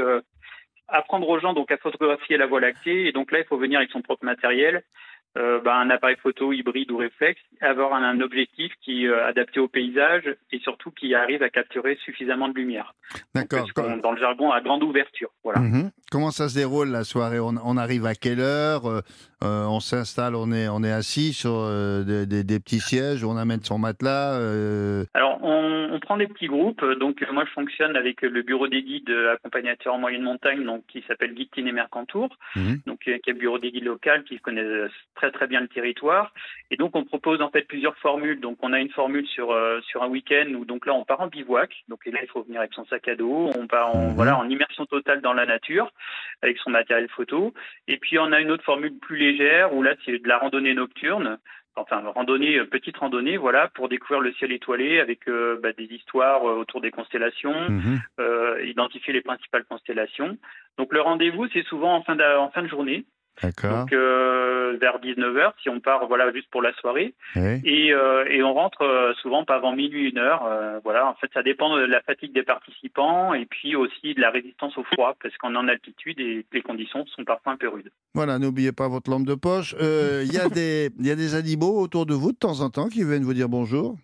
apprendre 0.87 1.27
aux 1.27 1.39
gens 1.39 1.53
donc 1.53 1.71
à 1.71 1.77
photographier 1.77 2.37
la 2.37 2.47
Voie 2.47 2.59
lactée. 2.59 3.07
Et 3.07 3.11
donc 3.11 3.31
là, 3.31 3.39
il 3.39 3.45
faut 3.45 3.57
venir 3.57 3.79
avec 3.79 3.91
son 3.91 4.01
propre 4.01 4.25
matériel. 4.25 4.83
Euh, 5.37 5.59
bah, 5.59 5.75
un 5.75 5.89
appareil 5.89 6.15
photo 6.15 6.53
hybride 6.53 6.91
ou 6.91 6.97
réflexe, 6.97 7.41
avoir 7.59 7.93
un, 7.93 8.03
un 8.03 8.21
objectif 8.21 8.71
qui 8.81 9.03
est 9.03 9.09
euh, 9.09 9.27
adapté 9.27 9.59
au 9.59 9.67
paysage 9.67 10.33
et 10.53 10.59
surtout 10.59 10.91
qui 10.91 11.13
arrive 11.13 11.43
à 11.43 11.49
capturer 11.49 11.97
suffisamment 12.05 12.47
de 12.47 12.53
lumière. 12.53 12.95
D'accord. 13.33 13.67
Dans 14.01 14.13
le 14.13 14.17
jargon, 14.17 14.51
à 14.51 14.61
grande 14.61 14.81
ouverture. 14.83 15.31
Voilà. 15.43 15.59
Mm 15.59 15.71
-hmm. 15.73 15.91
Comment 16.09 16.31
ça 16.31 16.47
se 16.47 16.55
déroule 16.55 16.89
la 16.89 17.03
soirée? 17.03 17.41
On, 17.41 17.53
on, 17.71 17.75
arrive 17.75 18.05
à 18.05 18.15
quelle 18.15 18.39
heure? 18.39 18.83
Euh, 19.45 19.65
On 19.67 19.79
s'installe, 19.79 20.35
on 20.35 20.51
est, 20.51 20.67
on 20.67 20.83
est 20.83 20.91
assis 20.91 21.33
sur 21.33 21.67
des, 22.05 22.25
des, 22.25 22.43
des, 22.43 22.59
petits 22.59 22.79
sièges, 22.79 23.23
on 23.23 23.37
amène 23.37 23.63
son 23.63 23.77
matelas 23.77 24.35
Alors, 25.13 25.39
on, 25.43 25.89
on, 25.91 25.99
prend 25.99 26.17
des 26.17 26.27
petits 26.27 26.47
groupes. 26.47 26.83
Donc, 26.99 27.25
moi, 27.31 27.45
je 27.45 27.51
fonctionne 27.51 27.95
avec 27.95 28.21
le 28.21 28.41
bureau 28.41 28.67
des 28.67 28.83
guides 28.83 29.13
accompagnateurs 29.33 29.93
en 29.93 29.99
moyenne 29.99 30.23
montagne, 30.23 30.63
donc 30.63 30.83
qui 30.87 31.03
s'appelle 31.07 31.33
Guide 31.33 31.51
Tiné 31.51 31.71
Mercantour, 31.71 32.29
mm 32.55 32.61
-hmm. 32.61 32.77
donc 32.87 32.99
qui 32.99 33.11
est 33.11 33.27
le 33.27 33.33
bureau 33.33 33.59
des 33.59 33.71
guides 33.71 33.85
local 33.85 34.23
qui 34.23 34.39
connaît 34.39 34.87
très 35.15 35.31
très 35.31 35.47
bien 35.47 35.61
le 35.61 35.67
territoire. 35.67 36.33
Et 36.71 36.77
donc, 36.77 36.95
on 36.95 37.03
propose 37.03 37.41
en 37.41 37.49
fait 37.49 37.63
plusieurs 37.73 37.97
formules. 37.97 38.39
Donc, 38.39 38.57
on 38.61 38.73
a 38.73 38.79
une 38.79 38.89
formule 38.89 39.27
sur 39.27 39.51
euh, 39.51 39.79
sur 39.89 40.03
un 40.03 40.07
week-end 40.07 40.47
où 40.57 40.65
donc 40.65 40.85
là, 40.85 40.93
on 40.93 41.05
part 41.05 41.21
en 41.21 41.27
bivouac. 41.27 41.71
Donc 41.89 41.99
là, 42.05 42.19
il 42.21 42.29
faut 42.33 42.43
venir 42.43 42.59
avec 42.59 42.73
son 42.73 42.85
sac 42.85 43.07
à 43.07 43.15
dos. 43.15 43.51
On 43.61 43.67
part 43.67 43.95
en, 43.95 44.09
mmh. 44.09 44.15
voilà 44.15 44.37
en 44.37 44.49
immersion 44.49 44.85
totale 44.85 45.21
dans 45.21 45.33
la 45.33 45.45
nature 45.45 45.91
avec 46.41 46.57
son 46.63 46.69
matériel 46.69 47.07
photo. 47.09 47.53
Et 47.87 47.97
puis, 47.97 48.17
on 48.19 48.31
a 48.31 48.39
une 48.39 48.51
autre 48.51 48.63
formule 48.63 48.93
plus 48.99 49.17
légère 49.17 49.34
où 49.73 49.83
là, 49.83 49.95
c'est 50.05 50.19
de 50.19 50.27
la 50.27 50.37
randonnée 50.37 50.73
nocturne 50.73 51.37
enfin 51.75 52.01
randonnée, 52.15 52.63
petite 52.65 52.97
randonnée, 52.97 53.37
voilà, 53.37 53.67
pour 53.69 53.89
découvrir 53.89 54.21
le 54.21 54.33
ciel 54.33 54.51
étoilé 54.51 54.99
avec 54.99 55.27
euh, 55.27 55.59
bah, 55.61 55.73
des 55.73 55.85
histoires 55.85 56.43
autour 56.43 56.81
des 56.81 56.91
constellations, 56.91 57.69
mmh. 57.69 58.01
euh, 58.19 58.63
identifier 58.65 59.13
les 59.13 59.21
principales 59.21 59.65
constellations. 59.65 60.37
Donc 60.77 60.93
le 60.93 61.01
rendez-vous, 61.01 61.47
c'est 61.49 61.65
souvent 61.65 61.95
en 61.95 62.03
fin 62.03 62.15
de, 62.15 62.37
en 62.37 62.49
fin 62.49 62.63
de 62.63 62.67
journée. 62.67 63.05
Donc 63.43 63.91
euh, 63.91 64.77
vers 64.79 64.99
19h 64.99 65.51
si 65.61 65.69
on 65.69 65.79
part 65.79 66.07
voilà 66.07 66.31
juste 66.31 66.49
pour 66.49 66.61
la 66.61 66.73
soirée 66.75 67.13
oui. 67.35 67.61
et, 67.65 67.93
euh, 67.93 68.25
et 68.29 68.41
on 68.43 68.53
rentre 68.53 68.81
euh, 68.83 69.13
souvent 69.21 69.43
pas 69.43 69.55
avant 69.55 69.75
minuit 69.75 70.09
une 70.09 70.17
heure 70.17 70.49
voilà 70.83 71.07
en 71.07 71.15
fait 71.15 71.29
ça 71.33 71.43
dépend 71.43 71.75
de 71.75 71.81
la 71.81 72.01
fatigue 72.01 72.33
des 72.33 72.43
participants 72.43 73.33
et 73.33 73.45
puis 73.45 73.75
aussi 73.75 74.13
de 74.13 74.21
la 74.21 74.29
résistance 74.29 74.77
au 74.77 74.83
froid 74.83 75.15
parce 75.21 75.35
qu'on 75.37 75.53
est 75.53 75.57
en 75.57 75.67
altitude 75.67 76.19
et 76.19 76.45
les 76.51 76.61
conditions 76.61 77.05
sont 77.07 77.25
parfois 77.25 77.53
un 77.53 77.57
peu 77.57 77.67
rudes. 77.67 77.89
Voilà 78.13 78.39
n'oubliez 78.39 78.71
pas 78.71 78.87
votre 78.87 79.09
lampe 79.09 79.25
de 79.25 79.35
poche 79.35 79.75
il 79.79 80.33
y 80.33 80.39
a 80.39 80.49
des 80.53 80.89
il 80.99 81.05
y 81.05 81.11
a 81.11 81.15
des 81.15 81.35
animaux 81.35 81.79
autour 81.79 82.05
de 82.05 82.13
vous 82.13 82.31
de 82.31 82.37
temps 82.37 82.61
en 82.61 82.69
temps 82.69 82.87
qui 82.87 83.03
viennent 83.03 83.23
vous 83.23 83.33
dire 83.33 83.49
bonjour? 83.49 83.95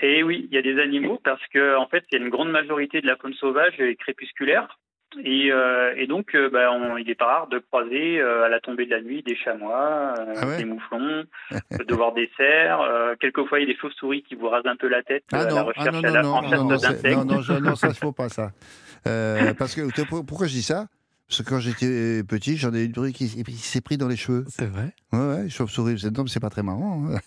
Et 0.00 0.22
oui, 0.22 0.48
il 0.50 0.54
y 0.54 0.58
a 0.58 0.62
des 0.62 0.80
animaux 0.80 1.20
parce 1.22 1.46
que 1.48 1.76
en 1.76 1.86
fait, 1.86 2.04
il 2.10 2.18
y 2.18 2.20
a 2.20 2.24
une 2.24 2.30
grande 2.30 2.50
majorité 2.50 3.00
de 3.00 3.06
la 3.06 3.16
faune 3.16 3.34
sauvage 3.34 3.78
et 3.78 3.94
crépusculaire. 3.96 4.78
Et, 5.24 5.52
euh, 5.52 5.94
et, 5.96 6.06
donc, 6.06 6.34
euh, 6.34 6.48
bah, 6.48 6.72
on, 6.72 6.96
il 6.96 7.06
n'est 7.06 7.14
pas 7.14 7.26
rare 7.26 7.46
de 7.48 7.58
croiser 7.58 8.20
euh, 8.20 8.44
à 8.44 8.48
la 8.48 8.60
tombée 8.60 8.86
de 8.86 8.90
la 8.90 9.00
nuit 9.00 9.22
des 9.22 9.36
chamois, 9.36 10.14
ah 10.36 10.46
ouais 10.46 10.58
des 10.58 10.64
mouflons, 10.64 11.24
de 11.50 11.94
voir 11.94 12.12
des 12.12 12.30
cerfs. 12.36 12.80
quelquefois, 13.20 13.58
il 13.60 13.68
y 13.68 13.70
a 13.70 13.74
des 13.74 13.78
chauves-souris 13.78 14.22
qui 14.22 14.34
vous 14.34 14.48
rasent 14.48 14.66
un 14.66 14.76
peu 14.76 14.88
la 14.88 15.02
tête 15.02 15.24
ah 15.32 15.40
à 15.40 15.46
non, 15.46 15.56
la 15.56 15.62
recherche 15.62 15.88
ah 15.88 16.00
non, 16.00 16.08
à 16.08 16.10
la 16.10 16.28
en 16.28 16.42
chasse 16.42 16.60
non, 16.60 16.66
d'insectes. 16.68 17.04
non, 17.16 17.60
non, 17.60 17.74
ça 17.76 17.88
ne 17.88 17.94
faut 17.94 18.12
pas 18.12 18.28
ça. 18.28 18.52
parce 19.04 19.74
que 19.74 19.82
pourquoi 20.24 20.46
je 20.46 20.52
dis 20.52 20.62
ça? 20.62 20.86
Parce 21.32 21.42
que 21.42 21.48
quand 21.48 21.60
j'étais 21.60 22.22
petit, 22.24 22.58
j'en 22.58 22.74
ai 22.74 22.84
une 22.84 22.92
bruit 22.92 23.14
qui, 23.14 23.42
qui 23.42 23.52
s'est 23.56 23.80
pris 23.80 23.96
dans 23.96 24.06
les 24.08 24.16
cheveux. 24.16 24.44
C'est 24.48 24.66
vrai 24.66 24.92
Ouais, 25.14 25.18
ouais, 25.18 25.48
chauve-souris, 25.48 25.98
c'est 26.26 26.40
pas 26.40 26.50
très 26.50 26.62
marrant. 26.62 27.06
Hein, 27.08 27.18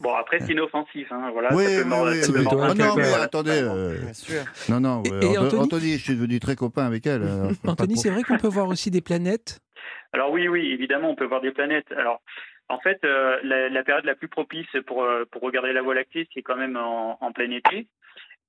bon, 0.00 0.14
après, 0.14 0.40
c'est 0.40 0.52
inoffensif. 0.52 1.08
Hein, 1.10 1.30
voilà, 1.32 1.54
oui, 1.54 1.64
ça 1.64 1.70
peut 1.70 1.76
oui, 1.82 1.88
mordre, 1.88 2.10
oui, 2.12 2.46
Ah 2.60 2.74
non, 2.74 2.94
peu, 2.94 3.00
mais 3.00 3.14
attendez. 3.14 3.50
euh, 3.52 3.98
Bien 4.02 4.12
sûr. 4.12 4.44
Non, 4.68 4.80
non, 4.80 5.02
Et- 5.04 5.12
euh, 5.12 5.20
et 5.22 5.38
Anthony 5.38 5.62
Anthony, 5.62 5.92
je 5.92 6.04
suis 6.04 6.14
devenu 6.14 6.40
très 6.40 6.56
copain 6.56 6.84
avec 6.84 7.06
elle. 7.06 7.22
euh, 7.22 7.50
Anthony, 7.66 7.96
c'est 7.96 8.10
vrai 8.10 8.22
qu'on 8.22 8.36
peut 8.36 8.48
voir 8.48 8.68
aussi 8.68 8.90
des 8.90 9.00
planètes 9.00 9.60
Alors 10.12 10.30
oui, 10.30 10.46
oui, 10.48 10.70
évidemment, 10.70 11.08
on 11.10 11.14
peut 11.16 11.26
voir 11.26 11.40
des 11.40 11.52
planètes. 11.52 11.90
Alors, 11.96 12.20
en 12.68 12.80
fait, 12.80 12.98
euh, 13.04 13.38
la, 13.44 13.70
la 13.70 13.82
période 13.82 14.04
la 14.04 14.14
plus 14.14 14.28
propice 14.28 14.66
pour, 14.86 15.04
euh, 15.04 15.24
pour 15.30 15.40
regarder 15.42 15.72
la 15.72 15.80
Voie 15.82 15.94
lactée, 15.94 16.28
c'est 16.34 16.42
quand 16.42 16.56
même 16.56 16.76
en, 16.76 17.16
en 17.22 17.32
plein 17.32 17.50
été. 17.50 17.88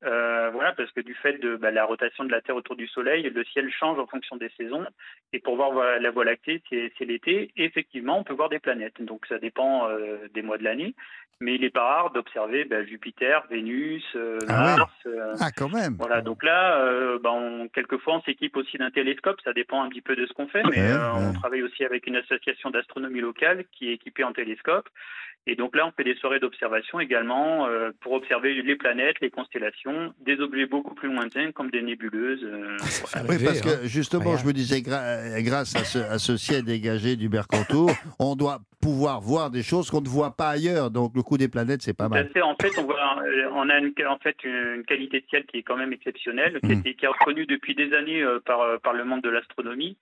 Euh, 0.05 0.49
voilà, 0.51 0.73
parce 0.73 0.91
que 0.91 1.01
du 1.01 1.13
fait 1.15 1.37
de 1.39 1.55
bah, 1.55 1.71
la 1.71 1.85
rotation 1.85 2.23
de 2.25 2.31
la 2.31 2.41
Terre 2.41 2.55
autour 2.55 2.75
du 2.75 2.87
Soleil, 2.87 3.23
le 3.29 3.43
ciel 3.45 3.71
change 3.71 3.99
en 3.99 4.07
fonction 4.07 4.35
des 4.35 4.49
saisons. 4.57 4.85
Et 5.31 5.39
pour 5.39 5.55
voir 5.55 5.99
la 5.99 6.11
Voie 6.11 6.25
lactée, 6.25 6.61
c'est 6.69 7.05
l'été. 7.05 7.51
Effectivement, 7.57 8.19
on 8.19 8.23
peut 8.23 8.33
voir 8.33 8.49
des 8.49 8.59
planètes. 8.59 9.01
Donc 9.01 9.25
ça 9.27 9.39
dépend 9.39 9.87
euh, 9.89 10.17
des 10.33 10.41
mois 10.41 10.57
de 10.57 10.63
l'année. 10.63 10.93
Mais 11.39 11.55
il 11.55 11.61
n'est 11.61 11.71
pas 11.71 11.83
rare 11.83 12.11
d'observer 12.11 12.63
bah, 12.63 12.85
Jupiter, 12.85 13.43
Vénus, 13.49 14.03
euh, 14.15 14.37
Ah. 14.47 14.75
Mars. 14.77 14.91
euh, 15.07 15.33
Ah, 15.41 15.49
quand 15.55 15.67
même. 15.67 15.95
voilà, 15.97 16.21
donc 16.21 16.43
là, 16.43 16.79
bah, 17.21 17.31
on, 17.33 17.67
quelquefois, 17.69 18.15
on 18.17 18.21
s'équipe 18.21 18.55
aussi 18.55 18.77
d'un 18.77 18.91
télescope, 18.91 19.41
ça 19.43 19.51
dépend 19.51 19.83
un 19.83 19.89
petit 19.89 20.01
peu 20.01 20.15
de 20.15 20.25
ce 20.25 20.33
qu'on 20.33 20.47
fait, 20.47 20.63
mais 20.63 20.79
Ouais, 20.93 20.97
on 21.15 21.33
travaille 21.33 21.63
aussi 21.63 21.83
avec 21.83 22.07
une 22.07 22.15
association 22.17 22.69
d'astronomie 22.69 23.19
locale 23.19 23.65
qui 23.71 23.89
est 23.89 23.93
équipée 23.93 24.23
en 24.23 24.31
télescope. 24.31 24.87
Et 25.45 25.55
donc 25.55 25.75
là, 25.75 25.85
on 25.85 25.91
fait 25.91 26.05
des 26.05 26.15
soirées 26.15 26.39
d'observation 26.39 27.01
également 27.01 27.67
euh, 27.67 27.91
pour 27.99 28.13
observer 28.13 28.53
les 28.61 28.75
planètes, 28.77 29.17
les 29.21 29.29
constellations, 29.29 30.13
des 30.21 30.39
objets 30.39 30.65
beaucoup 30.65 30.95
plus 30.95 31.13
lointains 31.13 31.51
comme 31.51 31.69
des 31.69 31.81
nébuleuses. 31.81 32.43
Euh, 32.45 32.77
oui, 33.27 33.35
parce 33.43 33.59
que 33.59 33.69
hein. 33.69 33.79
justement, 33.83 34.37
je 34.37 34.45
me 34.45 34.53
disais, 34.53 34.81
grâce 34.81 35.75
à 35.75 35.83
ce, 35.83 35.99
à 35.99 36.17
ce, 36.17 36.37
ciel 36.37 36.63
dégagé 36.63 37.17
du 37.17 37.27
Mercantour, 37.27 37.91
on 38.19 38.37
doit 38.37 38.59
pouvoir 38.81 39.19
voir 39.19 39.51
des 39.51 39.63
choses 39.63 39.89
qu'on 39.89 40.01
ne 40.01 40.07
voit 40.07 40.35
pas 40.35 40.49
ailleurs. 40.49 40.89
Donc 40.91 41.11
le 41.13 41.23
coup 41.23 41.37
des 41.37 41.49
planètes, 41.49 41.81
c'est 41.81 41.97
pas 41.97 42.07
mal. 42.07 42.29
En 42.41 42.55
fait, 42.55 42.77
on, 42.77 42.83
voit, 42.83 42.95
euh, 43.21 43.49
on 43.53 43.69
a 43.69 43.79
une, 43.79 43.93
en 44.07 44.17
fait 44.19 44.37
une 44.45 44.83
qualité 44.85 45.19
de 45.19 45.25
ciel 45.29 45.45
qui 45.45 45.57
est 45.57 45.63
quand 45.63 45.77
même 45.77 45.91
exceptionnelle, 45.91 46.61
qui, 46.61 46.71
est, 46.71 46.93
qui 46.93 47.03
est 47.03 47.09
reconnue 47.09 47.45
depuis 47.45 47.75
des 47.75 47.93
années 47.93 48.23
par, 48.45 48.79
par 48.81 48.93
le 48.93 49.03
monde 49.03 49.21
de 49.21 49.29
l'astronomie. 49.29 49.97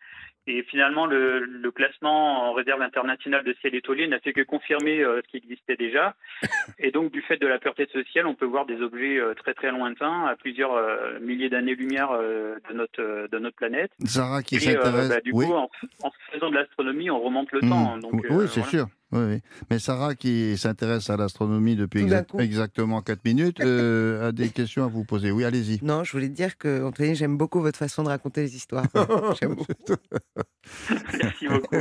Et 0.48 0.64
finalement, 0.64 1.06
le, 1.06 1.72
classement 1.72 2.50
en 2.50 2.54
réserve 2.54 2.82
internationale 2.82 3.44
de 3.44 3.56
ciel 3.62 3.76
étoilé 3.76 4.08
n'a 4.08 4.20
fait 4.20 4.34
que 4.34 4.42
confirmer 4.42 5.00
euh, 5.00 5.22
ce 5.24 5.28
qui 5.30 5.38
existait 5.38 5.76
déjà. 5.76 6.16
Et 6.80 6.92
donc, 6.92 7.12
du 7.12 7.22
fait 7.22 7.38
de 7.38 7.48
la 7.48 7.60
pureté 7.60 7.86
de 7.86 7.92
ce 7.92 8.04
ciel, 8.12 8.26
on 8.26 8.34
peut 8.34 8.46
voir 8.46 8.66
des 8.66 8.82
objets 8.82 9.18
euh, 9.18 9.34
très 9.36 9.54
très 9.54 9.72
lointains, 9.72 10.26
à 10.26 10.36
plusieurs 10.36 10.74
euh, 10.74 11.20
milliers 11.20 11.50
d'années-lumière 11.50 12.12
de, 12.12 12.74
notre, 12.74 13.28
de 13.32 13.40
notre 13.40 13.56
planète. 13.56 13.92
Sarah 14.06 14.42
qui 14.42 14.60
s'intéresse. 14.60 15.10
Bah, 15.10 15.22
du 15.22 15.32
coup, 15.32 15.54
en, 15.54 15.70
faisant 16.32 16.50
de 16.50 16.56
l'astronomie, 16.56 17.10
on 17.10 17.20
remonte 17.20 17.52
le 17.52 17.62
temps. 17.62 17.98
Hmm. 17.98 18.02
Donc, 18.02 18.26
oui, 18.30 18.46
c'est 18.48 18.64
sûr. 18.64 18.88
Oui, 19.14 19.42
Mais 19.70 19.80
Sarah, 19.80 20.16
qui 20.16 20.58
s'intéresse 20.58 21.10
à 21.10 21.18
l'astronomie 21.18 21.76
depuis 21.76 22.08
exactement 22.40 23.02
4 23.02 23.26
minutes, 23.26 23.60
euh, 23.60 24.28
a 24.30 24.32
des 24.32 24.50
questions 24.50 24.86
à 24.86 24.88
vous 24.88 25.04
poser. 25.04 25.32
Oui, 25.32 25.44
allez-y. 25.44 25.80
Non, 25.84 26.04
je 26.06 26.12
voulais 26.14 26.30
dire 26.30 26.58
que, 26.58 26.84
Anthony, 26.84 27.16
j'aime 27.16 27.38
beaucoup 27.38 27.60
votre 27.60 27.78
façon 27.78 28.04
de 28.04 28.08
raconter 28.08 28.42
les 28.42 28.56
histoires. 28.56 28.86
j'aime 29.42 29.56
beaucoup. 29.56 29.96
Merci 31.22 31.48
beaucoup. 31.48 31.76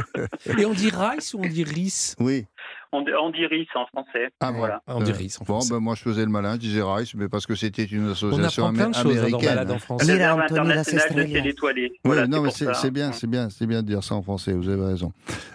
Et 0.59 0.65
on 0.65 0.73
dit 0.73 0.91
Rice 0.93 1.35
ou 1.35 1.39
on 1.39 1.49
dit 1.49 1.65
Rice 1.65 2.17
Oui. 2.19 2.47
On, 2.93 3.31
dit 3.31 3.47
Rice 3.47 3.69
en 3.75 3.87
français. 3.87 4.31
Ah, 4.41 4.51
voilà. 4.51 4.83
On 4.87 5.01
dit 5.01 5.13
Rice 5.13 5.41
en 5.41 5.45
français. 5.45 5.71
Bon, 5.71 5.77
ben, 5.77 5.83
moi, 5.83 5.95
je 5.95 6.03
faisais 6.03 6.25
le 6.25 6.31
malin, 6.31 6.55
je 6.55 6.59
disais 6.59 6.83
Rice, 6.83 7.15
mais 7.15 7.29
parce 7.29 7.47
que 7.47 7.55
c'était 7.55 7.85
une 7.85 8.11
association 8.11 8.65
on 8.65 8.73
plein 8.73 8.91
de 8.91 8.95
choses 8.95 9.19
américaine. 9.19 9.71
en 9.71 9.79
France. 9.79 10.03
Réserve 10.03 10.41
internationale 10.41 11.15
de 11.15 11.27
ciel 11.27 11.47
étoilé. 11.47 11.93
Voilà, 12.05 12.27
non, 12.27 12.43
mais 12.43 12.51
c'est 12.51 12.91
bien, 12.91 13.13
c'est 13.13 13.29
bien, 13.29 13.49
c'est 13.51 13.67
bien 13.67 13.83
de 13.83 13.87
dire 13.87 14.03
ça 14.03 14.15
en 14.15 14.23
français, 14.23 14.53
vous 14.53 14.69
avez 14.69 14.85
raison. 14.85 15.13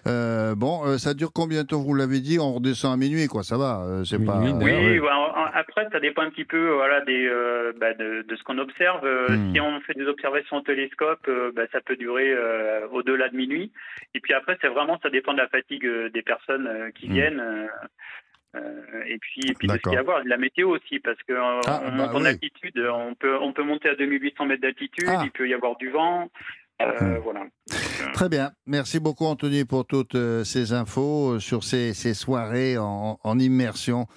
Euh, 0.07 0.55
bon, 0.55 0.85
euh, 0.85 0.97
ça 0.97 1.13
dure 1.13 1.31
combien 1.33 1.63
de 1.63 1.67
temps, 1.67 1.81
vous 1.81 1.95
l'avez 1.95 2.19
dit 2.19 2.37
On 2.39 2.53
redescend 2.53 2.93
à 2.93 2.97
minuit, 2.97 3.27
quoi, 3.27 3.43
ça 3.43 3.57
va 3.57 3.83
euh, 3.85 4.03
c'est 4.03 4.23
pas... 4.23 4.39
Oui, 4.39 4.99
après, 5.53 5.87
ça 5.91 5.99
dépend 5.99 6.21
un 6.21 6.29
petit 6.29 6.45
peu 6.45 6.69
voilà, 6.71 7.01
des, 7.01 7.29
bah, 7.79 7.93
de, 7.93 8.25
de, 8.27 8.35
ce 8.35 8.43
qu'on 8.43 8.57
observe. 8.57 9.05
Hmm. 9.29 9.53
Si 9.53 9.59
on 9.59 9.79
fait 9.81 9.93
des 9.93 10.05
observations 10.05 10.57
au 10.57 10.61
télescope, 10.61 11.29
bah, 11.55 11.63
ça 11.71 11.79
peut 11.81 11.95
durer 11.95 12.33
au-delà 12.91 13.29
de 13.29 13.35
minuit. 13.35 13.71
Et 14.13 14.19
puis 14.19 14.33
après, 14.33 14.57
c'est 14.61 14.67
vraiment, 14.67 14.99
ça 15.01 15.09
dépend 15.09 15.33
de 15.33 15.37
la 15.37 15.47
fatigue 15.47 15.87
des 16.13 16.21
personnes 16.21 16.69
qui 16.95 17.09
hmm. 17.09 17.13
Viennent. 17.29 17.69
et 19.07 19.17
puis, 19.19 19.41
et 19.49 19.53
puis 19.53 19.67
de 19.67 19.73
ce 19.73 19.77
qu'il 19.79 19.93
y 19.93 19.97
a 19.97 19.99
à 19.99 20.03
voir, 20.03 20.23
de 20.23 20.29
la 20.29 20.37
météo 20.37 20.69
aussi, 20.69 20.99
parce 20.99 21.21
qu'on 21.23 21.61
ah, 21.67 21.81
on 21.85 21.91
monte 21.91 22.11
bah 22.11 22.17
en 22.17 22.25
altitude, 22.25 22.79
on 22.79 23.15
peut, 23.15 23.37
on 23.41 23.53
peut 23.53 23.63
monter 23.63 23.89
à 23.89 23.95
2800 23.95 24.45
mètres 24.45 24.61
d'altitude, 24.61 25.07
ah. 25.07 25.21
il 25.23 25.31
peut 25.31 25.47
y 25.47 25.53
avoir 25.53 25.77
du 25.77 25.89
vent, 25.89 26.29
euh, 26.81 27.19
voilà. 27.23 27.41
Euh, 27.41 28.13
Très 28.13 28.29
bien. 28.29 28.51
Merci 28.65 28.99
beaucoup, 28.99 29.25
Anthony, 29.25 29.63
pour 29.63 29.85
toutes 29.85 30.15
euh, 30.15 30.43
ces 30.43 30.73
infos 30.73 31.39
sur 31.39 31.63
ces, 31.63 31.93
soirées 32.13 32.77
en, 32.77 33.39
immersion 33.39 34.07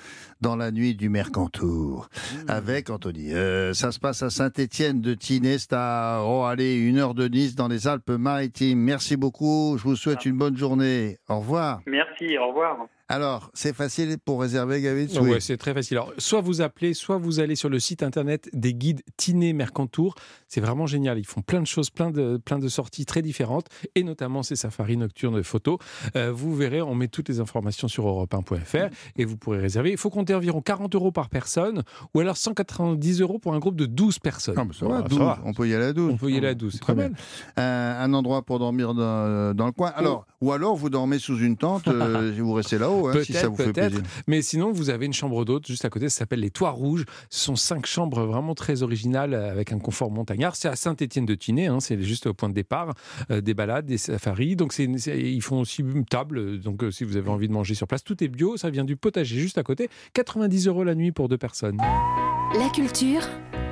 dans 0.40 0.56
la 0.56 0.70
nuit 0.70 0.94
du 0.94 1.08
Mercantour 1.08 2.08
mmh. 2.10 2.36
avec 2.50 2.90
Anthony. 2.90 3.30
ça 3.74 3.92
se 3.92 3.98
passe 3.98 4.22
à 4.22 4.30
Saint-Étienne 4.30 5.00
de 5.00 5.14
Tinée, 5.14 5.58
c'est 5.58 5.72
à 5.72 6.22
oh, 6.24 6.44
allez, 6.44 6.76
une 6.76 6.98
heure 6.98 7.14
de 7.14 7.28
Nice 7.28 7.54
dans 7.54 7.68
les 7.68 7.86
Alpes-Maritimes. 7.86 8.78
Merci 8.78 9.16
beaucoup. 9.16 9.76
Je 9.78 9.82
vous 9.82 9.96
souhaite 9.96 10.20
ah. 10.24 10.28
une 10.28 10.38
bonne 10.38 10.56
journée. 10.56 11.18
Au 11.28 11.38
revoir. 11.40 11.80
Merci. 11.86 12.38
Au 12.38 12.48
revoir. 12.48 12.88
Alors, 13.10 13.50
c'est 13.54 13.74
facile 13.74 14.18
pour 14.22 14.42
réserver, 14.42 14.82
Gavin 14.82 15.06
Oui, 15.22 15.40
c'est 15.40 15.56
très 15.56 15.72
facile. 15.72 15.96
Alors, 15.96 16.12
soit 16.18 16.42
vous 16.42 16.60
appelez, 16.60 16.92
soit 16.92 17.16
vous 17.16 17.40
allez 17.40 17.56
sur 17.56 17.70
le 17.70 17.78
site 17.78 18.02
internet 18.02 18.50
des 18.52 18.74
guides 18.74 19.00
Tiné 19.16 19.54
Mercantour. 19.54 20.14
C'est 20.46 20.60
vraiment 20.60 20.86
génial. 20.86 21.18
Ils 21.18 21.26
font 21.26 21.40
plein 21.40 21.62
de 21.62 21.66
choses, 21.66 21.88
plein 21.88 22.10
de, 22.10 22.36
plein 22.36 22.58
de 22.58 22.68
sorties 22.68 23.06
très 23.06 23.22
différentes, 23.22 23.64
et 23.94 24.02
notamment 24.02 24.42
ces 24.42 24.56
safaris 24.56 24.98
nocturnes 24.98 25.36
de 25.36 25.42
photos. 25.42 25.78
Euh, 26.16 26.30
vous 26.32 26.54
verrez, 26.54 26.82
on 26.82 26.94
met 26.94 27.08
toutes 27.08 27.30
les 27.30 27.40
informations 27.40 27.88
sur 27.88 28.06
europe1.fr 28.06 28.94
et 29.16 29.24
vous 29.24 29.38
pourrez 29.38 29.58
réserver. 29.58 29.90
Il 29.90 29.96
faut 29.96 30.10
compter 30.28 30.34
environ 30.34 30.60
40 30.60 30.94
euros 30.94 31.12
par 31.12 31.28
personne, 31.28 31.82
ou 32.14 32.20
alors 32.20 32.36
190 32.36 33.20
euros 33.20 33.38
pour 33.38 33.54
un 33.54 33.58
groupe 33.58 33.76
de 33.76 33.86
12 33.86 34.18
personnes. 34.18 34.56
Non, 34.56 34.68
ça, 34.72 34.86
va, 34.86 35.02
12. 35.02 35.20
On 35.44 35.52
peut 35.52 35.68
y 35.68 35.74
aller 35.74 35.86
à 35.86 35.92
12. 35.92 36.12
On 36.12 36.16
peut 36.16 36.30
y 36.30 36.36
aller 36.36 36.48
à 36.48 36.54
12. 36.54 36.80
Très 36.80 36.94
bien. 36.94 37.10
Euh, 37.58 38.04
un 38.04 38.12
endroit 38.12 38.42
pour 38.42 38.58
dormir 38.58 38.94
dans, 38.94 39.54
dans 39.54 39.66
le 39.66 39.72
coin. 39.72 39.92
Alors, 39.94 40.26
ou 40.40 40.52
alors 40.52 40.76
vous 40.76 40.90
dormez 40.90 41.18
sous 41.18 41.38
une 41.38 41.56
tente, 41.56 41.88
euh, 41.88 42.32
vous 42.38 42.52
restez 42.52 42.78
là-haut, 42.78 43.08
hein, 43.08 43.14
si 43.24 43.32
ça 43.32 43.48
vous 43.48 43.56
fait 43.56 43.72
plaisir. 43.72 44.02
Mais 44.26 44.42
sinon, 44.42 44.70
vous 44.70 44.90
avez 44.90 45.06
une 45.06 45.12
chambre 45.12 45.44
d'hôte 45.44 45.66
juste 45.66 45.84
à 45.84 45.90
côté, 45.90 46.08
ça 46.08 46.18
s'appelle 46.18 46.40
les 46.40 46.50
Toits 46.50 46.70
Rouges. 46.70 47.04
Ce 47.30 47.44
sont 47.44 47.56
cinq 47.56 47.86
chambres 47.86 48.24
vraiment 48.24 48.54
très 48.54 48.82
originales 48.82 49.34
avec 49.34 49.72
un 49.72 49.78
confort 49.78 50.10
montagnard. 50.10 50.54
C'est 50.56 50.68
à 50.68 50.76
Saint-Étienne-de-Tinée, 50.76 51.66
hein, 51.66 51.80
c'est 51.80 52.00
juste 52.02 52.26
au 52.26 52.34
point 52.34 52.48
de 52.48 52.54
départ 52.54 52.94
euh, 53.30 53.40
des 53.40 53.54
balades, 53.54 53.86
des 53.86 53.98
safaris. 53.98 54.54
Donc 54.54 54.72
c'est, 54.72 54.84
ils 54.84 55.42
font 55.42 55.60
aussi 55.60 55.82
une 55.82 56.04
table, 56.04 56.60
donc 56.60 56.84
euh, 56.84 56.90
si 56.90 57.04
vous 57.04 57.16
avez 57.16 57.30
envie 57.30 57.48
de 57.48 57.52
manger 57.52 57.74
sur 57.74 57.88
place, 57.88 58.04
tout 58.04 58.22
est 58.22 58.28
bio, 58.28 58.56
ça 58.56 58.70
vient 58.70 58.84
du 58.84 58.96
potager 58.96 59.40
juste 59.40 59.58
à 59.58 59.62
côté. 59.62 59.88
90 60.18 60.66
euros 60.66 60.82
la 60.82 60.96
nuit 60.96 61.12
pour 61.12 61.28
deux 61.28 61.38
personnes. 61.38 61.76
La 61.78 62.68
culture, 62.74 63.20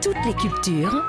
toutes 0.01 0.24
les 0.24 0.32
cultures, 0.32 1.03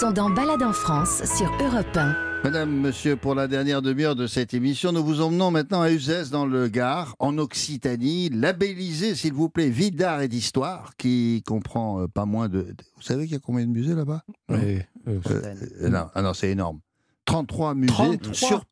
sont 0.00 0.12
dans 0.12 0.30
Balade 0.30 0.62
en 0.62 0.72
France 0.72 1.24
sur 1.36 1.52
Europe 1.62 1.94
1. 1.94 2.16
Madame, 2.42 2.70
monsieur, 2.70 3.14
pour 3.14 3.34
la 3.34 3.48
dernière 3.48 3.82
demi-heure 3.82 4.16
de 4.16 4.26
cette 4.26 4.54
émission, 4.54 4.90
nous 4.92 5.04
vous 5.04 5.20
emmenons 5.20 5.50
maintenant 5.50 5.82
à 5.82 5.90
Uzès, 5.90 6.30
dans 6.30 6.46
le 6.46 6.68
Gard, 6.68 7.16
en 7.18 7.36
Occitanie, 7.36 8.30
labellisé, 8.30 9.14
s'il 9.14 9.34
vous 9.34 9.50
plaît, 9.50 9.68
ville 9.68 9.94
d'art 9.94 10.22
et 10.22 10.28
d'histoire, 10.28 10.92
qui 10.96 11.42
comprend 11.46 12.00
euh, 12.00 12.06
pas 12.08 12.24
moins 12.24 12.48
de... 12.48 12.74
Vous 12.96 13.02
savez 13.02 13.24
qu'il 13.24 13.34
y 13.34 13.36
a 13.36 13.40
combien 13.40 13.66
de 13.66 13.70
musées 13.70 13.94
là-bas? 13.94 14.22
Euh, 14.52 14.78
euh, 15.06 15.88
non, 15.90 16.06
ah 16.14 16.22
non 16.22 16.32
c'est 16.32 16.48
énorme. 16.48 16.80
33 17.26 17.74
musées 17.74 18.18
sur 18.32 18.64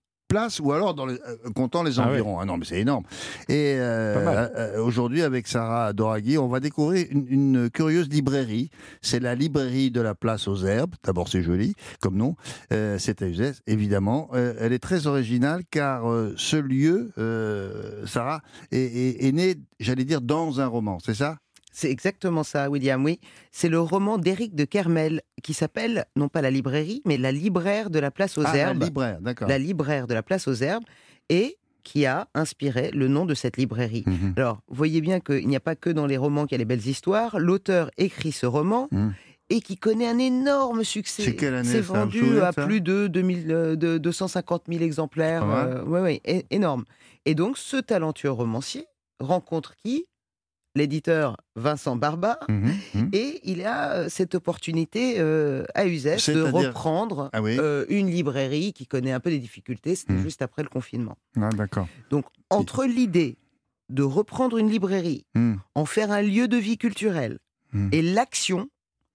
ou 0.63 0.73
alors 0.73 0.95
dans 0.95 1.07
les, 1.07 1.15
euh, 1.15 1.51
comptant 1.55 1.83
les 1.83 1.99
ah 1.99 2.09
environs. 2.09 2.39
Ah, 2.39 2.45
non, 2.45 2.57
mais 2.57 2.65
c'est 2.65 2.81
énorme. 2.81 3.05
Et 3.49 3.77
euh, 3.79 4.49
euh, 4.57 4.83
aujourd'hui, 4.83 5.23
avec 5.23 5.47
Sarah 5.47 5.93
Doraghi, 5.93 6.39
on 6.39 6.49
va 6.49 6.61
découvrir 6.61 7.07
une, 7.11 7.71
curieuse 7.73 8.09
librairie. 8.09 8.71
C'est 9.01 9.21
la 9.21 9.35
librairie 9.35 9.91
de 9.91 10.01
la 10.01 10.15
place 10.15 10.49
aux 10.49 10.65
herbes. 10.65 10.95
D'abord, 11.05 11.29
c'est 11.29 11.43
joli 11.43 11.75
comme 12.01 12.17
nom. 12.17 12.37
c'est 12.71 13.23
à 13.23 13.27
Uzès, 13.27 13.55
évidemment. 13.67 14.31
elle 14.35 14.73
est 14.73 14.83
très 14.83 15.07
originale 15.07 15.63
car 15.71 16.05
ce 16.37 16.57
lieu, 16.57 17.13
Sarah, 18.07 18.41
est, 18.73 19.25
est 19.25 19.33
né, 19.33 19.55
j'allais 19.81 20.05
dire, 20.05 20.21
dans 20.21 20.61
un 20.61 20.67
roman. 20.67 20.99
C'est 21.05 21.15
ça? 21.15 21.37
C'est 21.77 21.91
exactement 21.91 22.43
ça, 22.43 22.71
William, 22.71 23.05
oui. 23.05 23.21
C'est 23.53 23.69
le 23.69 23.79
roman 23.79 24.17
d'Éric 24.17 24.55
de 24.55 24.65
Kermel 24.65 25.21
qui 25.43 25.53
s'appelle, 25.53 26.07
non 26.17 26.31
pas 26.31 26.41
La 26.41 26.51
librairie, 26.51 27.03
mais 27.05 27.19
La 27.19 27.33
libraire 27.33 27.91
de 27.91 27.99
la 27.99 28.11
place 28.11 28.39
aux 28.39 28.47
ah, 28.47 28.57
herbes. 28.57 28.81
La 28.81 28.87
libraire, 28.87 29.21
d'accord. 29.21 29.47
La 29.47 29.59
libraire 29.59 30.07
de 30.07 30.15
la 30.15 30.23
place 30.23 30.49
aux 30.49 30.55
herbes. 30.55 30.85
Et 31.29 31.59
qui 31.83 32.07
a 32.07 32.29
inspiré 32.35 32.91
le 32.93 33.09
nom 33.09 33.27
de 33.27 33.35
cette 33.35 33.59
librairie. 33.59 34.05
Mhm. 34.07 34.33
Alors, 34.39 34.63
vous 34.69 34.75
voyez 34.75 35.03
bien 35.03 35.21
qu'il 35.21 35.47
n'y 35.47 35.55
a 35.55 35.61
pas 35.61 35.77
que 35.77 35.91
dans 35.91 36.07
les 36.07 36.17
romans 36.17 36.47
qu'il 36.47 36.53
y 36.53 36.55
a 36.55 36.59
les 36.59 36.65
belles 36.65 36.87
histoires. 36.87 37.39
L'auteur 37.39 37.91
écrit 37.99 38.33
ce 38.33 38.47
roman 38.47 38.89
mhm. 38.91 39.13
et 39.51 39.61
qui 39.61 39.77
connaît 39.77 40.09
un 40.09 40.19
énorme 40.19 40.83
succès. 40.83 41.25
C'est 41.25 41.37
quelle 41.37 41.55
année 41.55 41.69
C'est 41.69 41.83
vendu 41.83 42.41
à 42.41 42.55
plus 42.55 42.81
de, 42.81 43.07
2000, 43.07 43.47
de 43.47 43.99
250 43.99 44.63
000 44.67 44.83
exemplaires. 44.83 45.45
oui, 45.87 46.23
euh, 46.27 46.41
énorme. 46.51 46.85
Et 47.27 47.35
donc, 47.35 47.59
ce 47.59 47.77
talentueux 47.77 48.31
romancier 48.31 48.87
rencontre 49.21 49.77
qui? 49.77 50.07
L'éditeur 50.77 51.37
Vincent 51.57 51.97
Barba, 51.97 52.39
mmh 52.49 52.71
mmh. 52.95 53.09
et 53.13 53.41
il 53.45 53.65
a 53.65 53.93
euh, 53.93 54.09
cette 54.09 54.35
opportunité 54.35 55.17
euh, 55.19 55.65
à 55.75 55.87
Uzès 55.87 56.17
de 56.33 56.43
reprendre 56.43 57.31
ah 57.33 57.41
euh, 57.41 57.87
une 57.89 58.11
librairie 58.11 58.73
qui 58.73 58.87
connaît 58.87 59.13
un 59.13 59.21
peu 59.21 59.31
des 59.31 59.39
difficultés, 59.39 59.97
c'était 59.97 60.13
mmh. 60.13 60.23
juste 60.23 60.43
après 60.43 60.63
le 60.63 60.69
confinement. 60.69 61.17
Ah, 61.41 61.49
d'accord. 61.51 61.89
Donc, 62.11 62.27
entre 62.51 62.85
l'idée 62.85 63.39
de 63.89 64.03
reprendre 64.03 64.59
une 64.59 64.69
librairie, 64.69 65.25
en 65.75 65.85
faire 65.87 66.11
un 66.11 66.23
lieu 66.23 66.49
de 66.49 66.57
vie 66.57 66.79
culturelle, 66.79 67.39
et 67.93 68.01
l'action, 68.01 68.69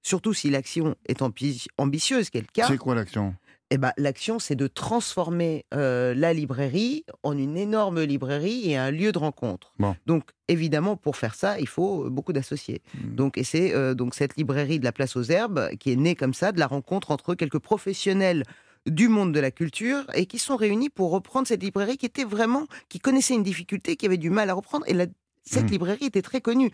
surtout 0.03 0.33
si 0.33 0.49
l'action 0.49 0.95
est 1.07 1.21
ambitieuse, 1.21 2.29
quel 2.29 2.45
cas. 2.45 2.67
C'est 2.67 2.77
quoi 2.77 2.95
l'action? 2.95 3.35
Eh 3.73 3.77
ben, 3.77 3.93
l'action, 3.97 4.37
c'est 4.37 4.55
de 4.55 4.67
transformer 4.67 5.65
euh, 5.73 6.13
la 6.13 6.33
librairie 6.33 7.05
en 7.23 7.37
une 7.37 7.55
énorme 7.55 8.01
librairie 8.01 8.69
et 8.69 8.75
un 8.75 8.91
lieu 8.91 9.13
de 9.13 9.17
rencontre. 9.17 9.73
Donc, 10.05 10.25
évidemment, 10.49 10.97
pour 10.97 11.15
faire 11.15 11.35
ça, 11.35 11.57
il 11.57 11.69
faut 11.69 12.09
beaucoup 12.09 12.33
d'associés. 12.33 12.81
Mmh. 12.93 13.15
Donc, 13.15 13.37
et 13.37 13.45
c'est 13.45 13.73
euh, 13.73 13.93
donc 13.93 14.13
cette 14.13 14.35
librairie 14.35 14.79
de 14.79 14.83
la 14.83 14.91
Place 14.91 15.15
aux 15.15 15.23
Herbes 15.23 15.69
qui 15.79 15.93
est 15.93 15.95
née 15.95 16.15
comme 16.15 16.33
ça 16.33 16.51
de 16.51 16.59
la 16.59 16.67
rencontre 16.67 17.11
entre 17.11 17.33
quelques 17.33 17.59
professionnels 17.59 18.43
du 18.87 19.07
monde 19.07 19.31
de 19.33 19.39
la 19.39 19.51
culture 19.51 20.03
et 20.15 20.25
qui 20.25 20.37
sont 20.37 20.57
réunis 20.57 20.89
pour 20.89 21.11
reprendre 21.11 21.47
cette 21.47 21.63
librairie 21.63 21.97
qui 21.97 22.05
était 22.05 22.25
vraiment, 22.25 22.67
qui 22.89 22.99
connaissait 22.99 23.35
une 23.35 23.43
difficulté, 23.43 23.95
qui 23.95 24.05
avait 24.05 24.17
du 24.17 24.31
mal 24.31 24.49
à 24.49 24.53
reprendre. 24.53 24.85
Et 24.89 24.95
cette 25.45 25.63
mmh. 25.63 25.67
librairie 25.67 26.05
était 26.05 26.21
très 26.21 26.41
connue 26.41 26.71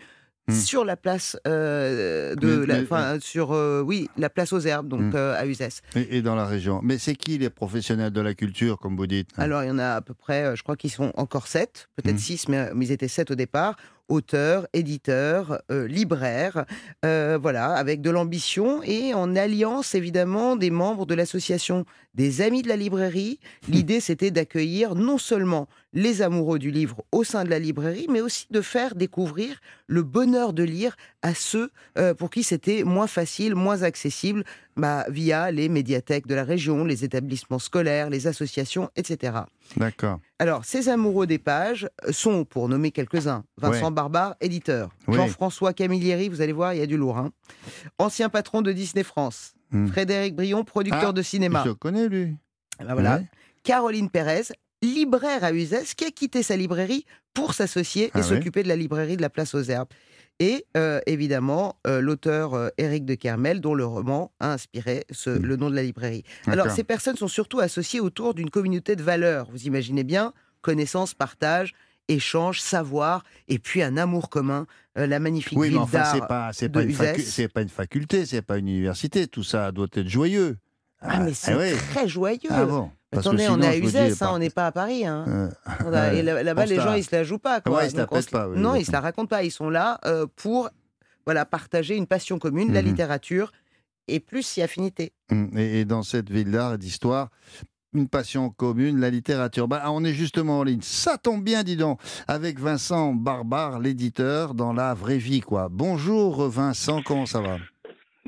hmm. 0.48 0.54
sur 0.54 0.84
la 0.84 0.96
place 0.96 1.38
euh, 1.46 2.34
de, 2.34 2.64
la, 2.64 3.20
sur 3.20 3.50
oui, 3.84 4.08
la 4.16 4.30
place 4.30 4.52
aux 4.52 4.60
herbes, 4.60 4.88
donc 4.88 5.14
hmm. 5.14 5.16
à 5.16 5.46
Uzès. 5.46 5.80
Et, 5.94 6.22
dans 6.22 6.34
la 6.34 6.46
région. 6.46 6.80
Mais 6.82 6.98
c'est 6.98 7.14
qui 7.14 7.38
les 7.38 7.50
professionnels 7.50 8.12
de 8.12 8.20
la 8.20 8.34
culture, 8.34 8.78
comme 8.78 8.96
vous 8.96 9.06
dites? 9.06 9.30
Alors 9.36 9.62
il 9.62 9.68
y 9.68 9.70
en 9.70 9.78
a 9.78 9.94
à 9.94 10.00
peu 10.00 10.14
près, 10.14 10.56
je 10.56 10.62
crois 10.62 10.76
qu'ils 10.76 10.90
sont 10.90 11.12
encore 11.16 11.46
sept, 11.46 11.88
peut-être 11.96 12.16
hmm. 12.16 12.18
six, 12.18 12.48
mais, 12.48 12.70
mais 12.74 12.86
ils 12.86 12.92
étaient 12.92 13.08
sept 13.08 13.30
au 13.30 13.34
départ 13.34 13.76
auteur, 14.08 14.66
éditeur, 14.72 15.62
euh, 15.70 15.86
libraire, 15.86 16.64
euh, 17.04 17.38
voilà, 17.40 17.72
avec 17.72 18.00
de 18.00 18.10
l'ambition 18.10 18.82
et 18.82 19.14
en 19.14 19.36
alliance 19.36 19.94
évidemment 19.94 20.56
des 20.56 20.70
membres 20.70 21.06
de 21.06 21.14
l'association 21.14 21.84
des 22.14 22.40
Amis 22.40 22.62
de 22.62 22.68
la 22.68 22.76
librairie. 22.76 23.38
L'idée 23.68 24.00
c'était 24.00 24.30
d'accueillir 24.30 24.94
non 24.94 25.18
seulement 25.18 25.68
les 25.92 26.22
amoureux 26.22 26.58
du 26.58 26.70
livre 26.70 27.04
au 27.12 27.24
sein 27.24 27.44
de 27.44 27.50
la 27.50 27.58
librairie, 27.58 28.06
mais 28.10 28.20
aussi 28.20 28.46
de 28.50 28.60
faire 28.60 28.94
découvrir 28.94 29.60
le 29.86 30.02
bonheur 30.02 30.52
de 30.52 30.62
lire 30.62 30.96
à 31.22 31.34
ceux 31.34 31.70
euh, 31.96 32.14
pour 32.14 32.30
qui 32.30 32.42
c'était 32.42 32.84
moins 32.84 33.06
facile, 33.06 33.54
moins 33.54 33.82
accessible, 33.82 34.44
bah, 34.76 35.06
via 35.08 35.50
les 35.50 35.68
médiathèques 35.68 36.26
de 36.26 36.34
la 36.34 36.44
région, 36.44 36.84
les 36.84 37.04
établissements 37.04 37.58
scolaires, 37.58 38.10
les 38.10 38.26
associations, 38.26 38.90
etc. 38.96 39.32
D'accord. 39.76 40.20
Alors, 40.38 40.64
ces 40.64 40.88
amoureux 40.88 41.26
des 41.26 41.38
pages 41.38 41.88
sont, 42.10 42.44
pour 42.44 42.68
nommer 42.68 42.90
quelques-uns, 42.90 43.44
Vincent 43.56 43.90
Barbare, 43.90 44.34
éditeur, 44.40 44.90
Jean-François 45.06 45.72
Camilleri, 45.72 46.28
vous 46.28 46.40
allez 46.40 46.52
voir, 46.52 46.74
il 46.74 46.80
y 46.80 46.82
a 46.82 46.86
du 46.86 46.96
lourd, 46.96 47.18
hein. 47.18 47.30
ancien 47.98 48.28
patron 48.28 48.62
de 48.62 48.72
Disney 48.72 49.04
France, 49.04 49.54
hmm. 49.70 49.88
Frédéric 49.88 50.34
Brion, 50.34 50.64
producteur 50.64 51.10
ah, 51.10 51.12
de 51.12 51.22
cinéma. 51.22 51.62
Je 51.66 51.72
connais 51.72 52.08
lui. 52.08 52.36
Ah 52.78 52.84
bah 52.84 52.94
voilà. 52.94 53.20
Caroline 53.64 54.08
Pérez, 54.08 54.52
libraire 54.82 55.44
à 55.44 55.52
Uzès, 55.52 55.94
qui 55.96 56.04
a 56.04 56.10
quitté 56.10 56.42
sa 56.42 56.56
librairie 56.56 57.04
pour 57.34 57.54
s'associer 57.54 58.06
et 58.06 58.10
ah 58.14 58.22
s'occuper 58.22 58.62
de 58.62 58.68
la 58.68 58.76
librairie 58.76 59.16
de 59.16 59.22
la 59.22 59.30
Place 59.30 59.54
aux 59.54 59.62
Herbes. 59.62 59.88
Et 60.40 60.66
euh, 60.76 61.00
évidemment, 61.06 61.76
euh, 61.86 62.00
l'auteur 62.00 62.54
euh, 62.54 62.68
Éric 62.78 63.04
de 63.04 63.14
Kermel, 63.14 63.60
dont 63.60 63.74
le 63.74 63.84
roman 63.84 64.30
a 64.38 64.52
inspiré 64.52 65.04
ce, 65.10 65.30
hmm. 65.30 65.42
le 65.42 65.56
nom 65.56 65.70
de 65.70 65.74
la 65.74 65.82
librairie. 65.82 66.22
Alors, 66.46 66.70
ces 66.70 66.84
personnes 66.84 67.16
sont 67.16 67.28
surtout 67.28 67.58
associées 67.58 68.00
autour 68.00 68.34
d'une 68.34 68.50
communauté 68.50 68.94
de 68.94 69.02
valeurs. 69.02 69.48
Vous 69.50 69.66
imaginez 69.66 70.04
bien, 70.04 70.32
connaissance, 70.60 71.12
partage, 71.12 71.74
échange, 72.06 72.60
savoir, 72.60 73.24
et 73.48 73.58
puis 73.58 73.82
un 73.82 73.96
amour 73.96 74.30
commun, 74.30 74.66
la 74.94 75.18
magnifique 75.18 75.58
oui, 75.58 75.68
ville 75.68 75.78
mais 75.78 76.04
c'est 76.04 76.20
pas, 76.20 76.50
pas, 76.50 76.52
une 76.62 76.72
pas 77.48 77.62
une 77.62 77.68
faculté, 77.68 78.26
c'est 78.26 78.42
pas 78.42 78.58
une 78.58 78.68
université. 78.68 79.26
Tout 79.26 79.44
ça 79.44 79.72
doit 79.72 79.86
être 79.92 80.08
joyeux. 80.08 80.56
Ah, 81.00 81.20
mais 81.20 81.34
c'est 81.34 81.74
eh 81.74 81.76
très 81.92 82.08
joyeux. 82.08 82.50
Ah 82.50 82.64
bon 82.64 82.90
Attendez, 83.16 83.48
on 83.48 83.60
est 83.62 83.66
à 83.66 83.76
Uzès, 83.76 84.22
hein, 84.22 84.30
on 84.32 84.38
n'est 84.38 84.50
pas 84.50 84.66
à 84.66 84.72
Paris. 84.72 85.06
Hein. 85.06 85.50
et 86.12 86.22
là-bas, 86.22 86.66
les 86.66 86.76
gens, 86.76 86.94
ils 86.94 87.04
se 87.04 87.14
la 87.14 87.24
jouent 87.24 87.38
pas. 87.38 87.60
Quoi. 87.60 87.84
ils 87.84 87.90
se 87.90 87.96
la 87.96 88.06
pas. 88.06 88.48
non, 88.48 88.74
ils 88.74 88.84
se 88.84 88.92
la 88.92 89.00
racontent 89.00 89.28
pas. 89.28 89.44
Ils 89.44 89.50
sont 89.50 89.70
là 89.70 89.98
euh, 90.04 90.26
pour 90.36 90.70
voilà, 91.28 91.44
partager 91.44 91.94
une 91.94 92.06
passion 92.06 92.38
commune, 92.38 92.72
la 92.72 92.80
mhm. 92.80 92.88
littérature, 92.88 93.52
et 94.08 94.18
plus 94.18 94.42
si 94.42 94.62
affinité. 94.62 95.12
Hum, 95.30 95.50
et, 95.56 95.84
dans 95.84 96.02
cette 96.02 96.30
ville 96.30 96.50
d'art 96.50 96.74
et 96.74 96.78
d'histoire, 96.78 97.28
une 97.92 98.08
passion 98.08 98.48
commune, 98.48 98.98
la 98.98 99.10
littérature. 99.10 99.68
Bah, 99.68 99.82
on 99.88 100.04
est 100.04 100.14
justement 100.14 100.60
en 100.60 100.62
ligne. 100.62 100.80
Ça 100.82 101.18
tombe 101.18 101.44
bien, 101.44 101.64
dis 101.64 101.76
donc, 101.76 102.00
avec 102.28 102.58
Vincent 102.58 103.12
Barbare, 103.12 103.78
l'éditeur, 103.78 104.54
dans 104.54 104.72
la 104.72 104.94
vraie 104.94 105.18
vie. 105.18 105.40
quoi. 105.40 105.68
Bonjour 105.70 106.48
Vincent, 106.48 107.02
comment 107.02 107.26
ça 107.26 107.40
va? 107.42 107.58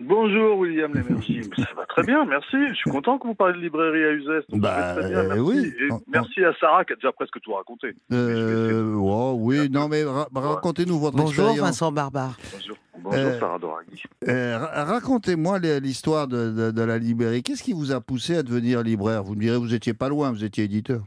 Bonjour 0.02 0.58
William 0.58 0.92
Lémergie. 0.94 1.42
Ça 1.56 1.68
va 1.76 1.84
très 1.86 2.02
bien, 2.02 2.24
merci. 2.24 2.56
Je 2.68 2.74
suis 2.74 2.90
content 2.90 3.18
que 3.18 3.26
vous 3.26 3.34
parliez 3.34 3.56
de 3.58 3.62
librairie 3.62 4.04
à 4.04 4.12
Uzès. 4.12 4.44
Bah, 4.50 4.96
merci. 4.96 5.40
Oui. 5.40 5.72
merci 6.08 6.44
à 6.44 6.52
Sarah 6.58 6.84
qui 6.84 6.94
a 6.94 6.96
déjà 6.96 7.12
presque 7.12 7.40
tout 7.40 7.52
raconté. 7.52 7.94
Euh, 8.12 8.94
oh, 8.96 9.36
oui, 9.38 9.68
non 9.70 9.88
mais 9.88 10.02
racontez-nous 10.34 10.98
votre 10.98 11.16
Bonjour 11.16 11.44
expérience. 11.44 11.60
Vincent 11.60 11.92
Barbare. 11.92 12.36
Bonjour. 12.52 12.76
Bonjour 13.02 13.20
euh, 13.20 13.38
Sarah 13.38 13.58
Doraghi. 13.58 14.02
Euh, 14.28 14.58
racontez-moi 14.58 15.58
l'histoire 15.58 16.28
de, 16.28 16.70
de, 16.70 16.82
la 16.82 16.98
librairie. 16.98 17.42
Qu'est-ce 17.42 17.62
qui 17.62 17.72
vous 17.72 17.92
a 17.92 18.00
poussé 18.00 18.36
à 18.36 18.42
devenir 18.42 18.82
libraire? 18.82 19.22
Vous 19.22 19.34
me 19.34 19.40
direz, 19.40 19.58
vous 19.58 19.74
étiez 19.74 19.94
pas 19.94 20.08
loin, 20.08 20.30
vous 20.30 20.44
étiez 20.44 20.64
éditeur 20.64 21.02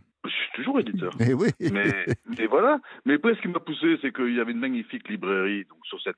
toujours 0.54 0.80
éditeur. 0.80 0.93
Mais 1.20 1.34
oui. 1.34 1.50
Mais, 1.72 2.46
voilà. 2.48 2.80
Mais 3.06 3.18
ce 3.24 3.42
qui 3.42 3.48
m'a 3.48 3.60
poussé, 3.60 3.98
c'est 4.02 4.14
qu'il 4.14 4.36
y 4.36 4.40
avait 4.40 4.52
une 4.52 4.60
magnifique 4.60 5.10
librairie 5.10 5.66
donc, 5.70 5.86
sur 5.86 6.02
cette 6.02 6.18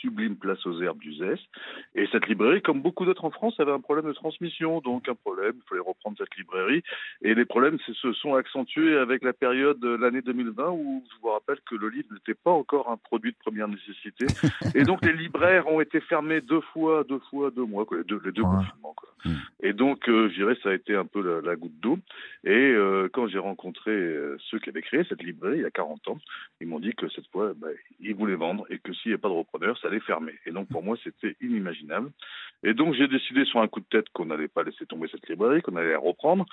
sublime 0.00 0.36
place 0.36 0.64
aux 0.66 0.80
herbes 0.80 0.98
du 0.98 1.14
Zest. 1.14 1.42
Et 1.94 2.06
cette 2.12 2.26
librairie, 2.26 2.62
comme 2.62 2.82
beaucoup 2.82 3.04
d'autres 3.04 3.24
en 3.24 3.30
France, 3.30 3.58
avait 3.58 3.72
un 3.72 3.80
problème 3.80 4.06
de 4.06 4.12
transmission. 4.12 4.80
Donc 4.80 5.08
un 5.08 5.14
problème, 5.14 5.54
il 5.56 5.68
fallait 5.68 5.80
reprendre 5.80 6.16
cette 6.18 6.36
librairie. 6.36 6.82
Et 7.22 7.34
les 7.34 7.44
problèmes 7.44 7.78
se 7.80 8.12
sont 8.12 8.34
accentués 8.34 8.96
avec 8.96 9.22
la 9.22 9.32
période 9.32 9.78
de 9.80 9.88
l'année 9.88 10.22
2020 10.22 10.70
où 10.70 11.04
je 11.10 11.20
vous 11.20 11.30
rappelle 11.30 11.58
que 11.68 11.74
le 11.74 11.88
livre 11.88 12.08
n'était 12.12 12.34
pas 12.34 12.52
encore 12.52 12.90
un 12.90 12.96
produit 12.96 13.32
de 13.32 13.36
première 13.38 13.68
nécessité. 13.68 14.26
et 14.74 14.84
donc 14.84 15.04
les 15.04 15.12
libraires 15.12 15.66
ont 15.68 15.80
été 15.80 16.00
fermés 16.00 16.40
deux 16.40 16.60
fois, 16.72 17.04
deux 17.04 17.20
fois, 17.30 17.50
deux 17.50 17.64
mois, 17.64 17.86
les 17.92 18.04
deux, 18.04 18.20
les 18.24 18.32
deux 18.32 18.42
confinements. 18.42 18.94
Hmm. 19.24 19.34
Et 19.60 19.72
donc, 19.72 20.08
euh, 20.08 20.28
je 20.30 20.34
dirais, 20.34 20.56
ça 20.62 20.70
a 20.70 20.74
été 20.74 20.94
un 20.94 21.04
peu 21.04 21.42
la, 21.44 21.56
goutte 21.56 21.78
d'eau. 21.80 21.98
Et 22.44 22.50
euh, 22.50 23.08
quand 23.12 23.26
j'ai 23.26 23.38
rencontré 23.38 23.90
euh, 23.96 24.36
ceux 24.50 24.58
qui 24.58 24.68
avaient 24.68 24.82
créé 24.82 25.04
cette 25.08 25.22
librairie 25.22 25.58
il 25.58 25.62
y 25.62 25.66
a 25.66 25.70
40 25.70 26.08
ans, 26.08 26.18
ils 26.60 26.66
m'ont 26.66 26.80
dit 26.80 26.94
que 26.94 27.08
cette 27.08 27.26
fois, 27.28 27.52
bah, 27.56 27.68
ils 28.00 28.14
voulaient 28.14 28.36
vendre 28.36 28.66
et 28.70 28.78
que 28.78 28.92
s'il 28.92 29.10
n'y 29.10 29.14
avait 29.14 29.20
pas 29.20 29.28
de 29.28 29.34
repreneur, 29.34 29.78
ça 29.78 29.88
allait 29.88 30.00
fermer. 30.00 30.34
Et 30.46 30.52
donc, 30.52 30.68
pour 30.68 30.82
moi, 30.82 30.96
c'était 31.02 31.36
inimaginable. 31.40 32.10
Et 32.62 32.74
donc, 32.74 32.94
j'ai 32.94 33.08
décidé 33.08 33.44
sur 33.44 33.60
un 33.60 33.68
coup 33.68 33.80
de 33.80 33.86
tête 33.90 34.08
qu'on 34.12 34.26
n'allait 34.26 34.48
pas 34.48 34.62
laisser 34.62 34.86
tomber 34.86 35.08
cette 35.10 35.28
librairie, 35.28 35.62
qu'on 35.62 35.76
allait 35.76 35.92
la 35.92 35.98
reprendre. 35.98 36.46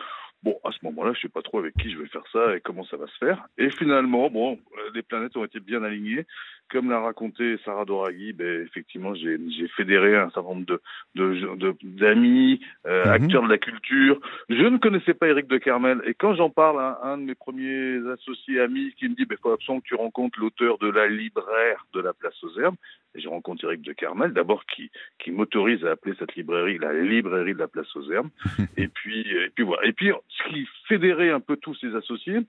Bon, 0.43 0.59
à 0.63 0.71
ce 0.71 0.77
moment-là, 0.83 1.13
je 1.13 1.19
ne 1.19 1.21
sais 1.21 1.29
pas 1.29 1.41
trop 1.41 1.59
avec 1.59 1.75
qui 1.77 1.91
je 1.91 1.97
vais 1.97 2.07
faire 2.07 2.25
ça 2.31 2.55
et 2.55 2.61
comment 2.61 2.85
ça 2.85 2.97
va 2.97 3.07
se 3.07 3.17
faire. 3.17 3.45
Et 3.57 3.69
finalement, 3.69 4.29
bon, 4.29 4.59
les 4.93 5.01
planètes 5.01 5.37
ont 5.37 5.45
été 5.45 5.59
bien 5.59 5.83
alignées 5.83 6.25
comme 6.73 6.89
l'a 6.89 6.99
raconté 6.99 7.57
Sarah 7.63 7.85
Doraghi, 7.85 8.33
ben, 8.33 8.63
effectivement, 8.63 9.13
j'ai 9.13 9.37
fédéré 9.77 10.17
un 10.17 10.31
certain 10.31 10.49
nombre 10.49 10.79
d'amis, 11.15 12.59
euh, 12.87 13.05
mhm. 13.05 13.11
acteurs 13.11 13.43
de 13.43 13.49
la 13.49 13.59
culture. 13.59 14.19
Je 14.49 14.63
ne 14.63 14.79
connaissais 14.79 15.13
pas 15.13 15.27
Eric 15.27 15.47
de 15.47 15.59
Kermel, 15.59 16.01
et 16.05 16.15
quand 16.15 16.33
j'en 16.33 16.49
parle 16.49 16.81
à 16.81 16.99
un 17.03 17.19
de 17.19 17.23
mes 17.23 17.35
premiers 17.35 17.99
associés 18.11 18.59
amis 18.59 18.91
qui 18.97 19.05
me 19.07 19.13
dit, 19.13 19.21
il 19.21 19.27
ben, 19.27 19.37
faut 19.39 19.51
absolument 19.51 19.81
que 19.81 19.87
tu 19.87 19.95
rencontres 19.95 20.39
l'auteur 20.39 20.79
de 20.79 20.89
la 20.89 21.07
libraire 21.07 21.85
de 21.93 22.01
la 22.01 22.13
Place 22.13 22.43
aux 22.43 22.59
Herbes, 22.59 22.75
et 23.13 23.21
je 23.21 23.29
rencontre 23.29 23.65
Eric 23.65 23.83
de 23.83 23.93
Kermel, 23.93 24.33
d'abord 24.33 24.65
qui, 24.65 24.89
qui 25.19 25.29
m'autorise 25.29 25.85
à 25.85 25.91
appeler 25.91 26.15
cette 26.17 26.35
librairie 26.35 26.79
la 26.79 26.93
librairie 26.93 27.53
de 27.53 27.59
la 27.59 27.67
Place 27.67 27.95
aux 27.95 28.11
Herbes, 28.11 28.29
et 28.77 28.87
puis, 28.87 29.29
et 29.29 29.51
puis 29.53 29.63
voilà. 29.63 29.85
Et 29.87 29.93
puis, 29.93 30.11
ce 30.27 30.49
qui 30.49 30.67
fédérait 30.87 31.29
un 31.29 31.39
peu 31.39 31.55
tous 31.55 31.75
ces 31.75 31.95
associés, 31.95 32.39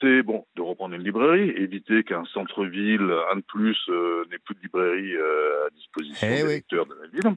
c'est 0.00 0.22
bon 0.22 0.44
de 0.56 0.62
reprendre 0.62 0.94
une 0.94 1.02
librairie, 1.02 1.50
éviter 1.50 2.04
qu'un 2.04 2.24
centre-ville, 2.26 3.12
un 3.32 3.36
de 3.36 3.42
plus, 3.42 3.78
euh, 3.88 4.24
n'ait 4.30 4.38
plus 4.38 4.54
de 4.54 4.60
librairie 4.62 5.16
euh, 5.16 5.66
à 5.66 5.70
disposition 5.70 6.28
eh 6.30 6.42
des 6.42 6.48
lecteurs 6.48 6.86
de 6.86 6.94
la 6.94 7.08
ville. 7.08 7.36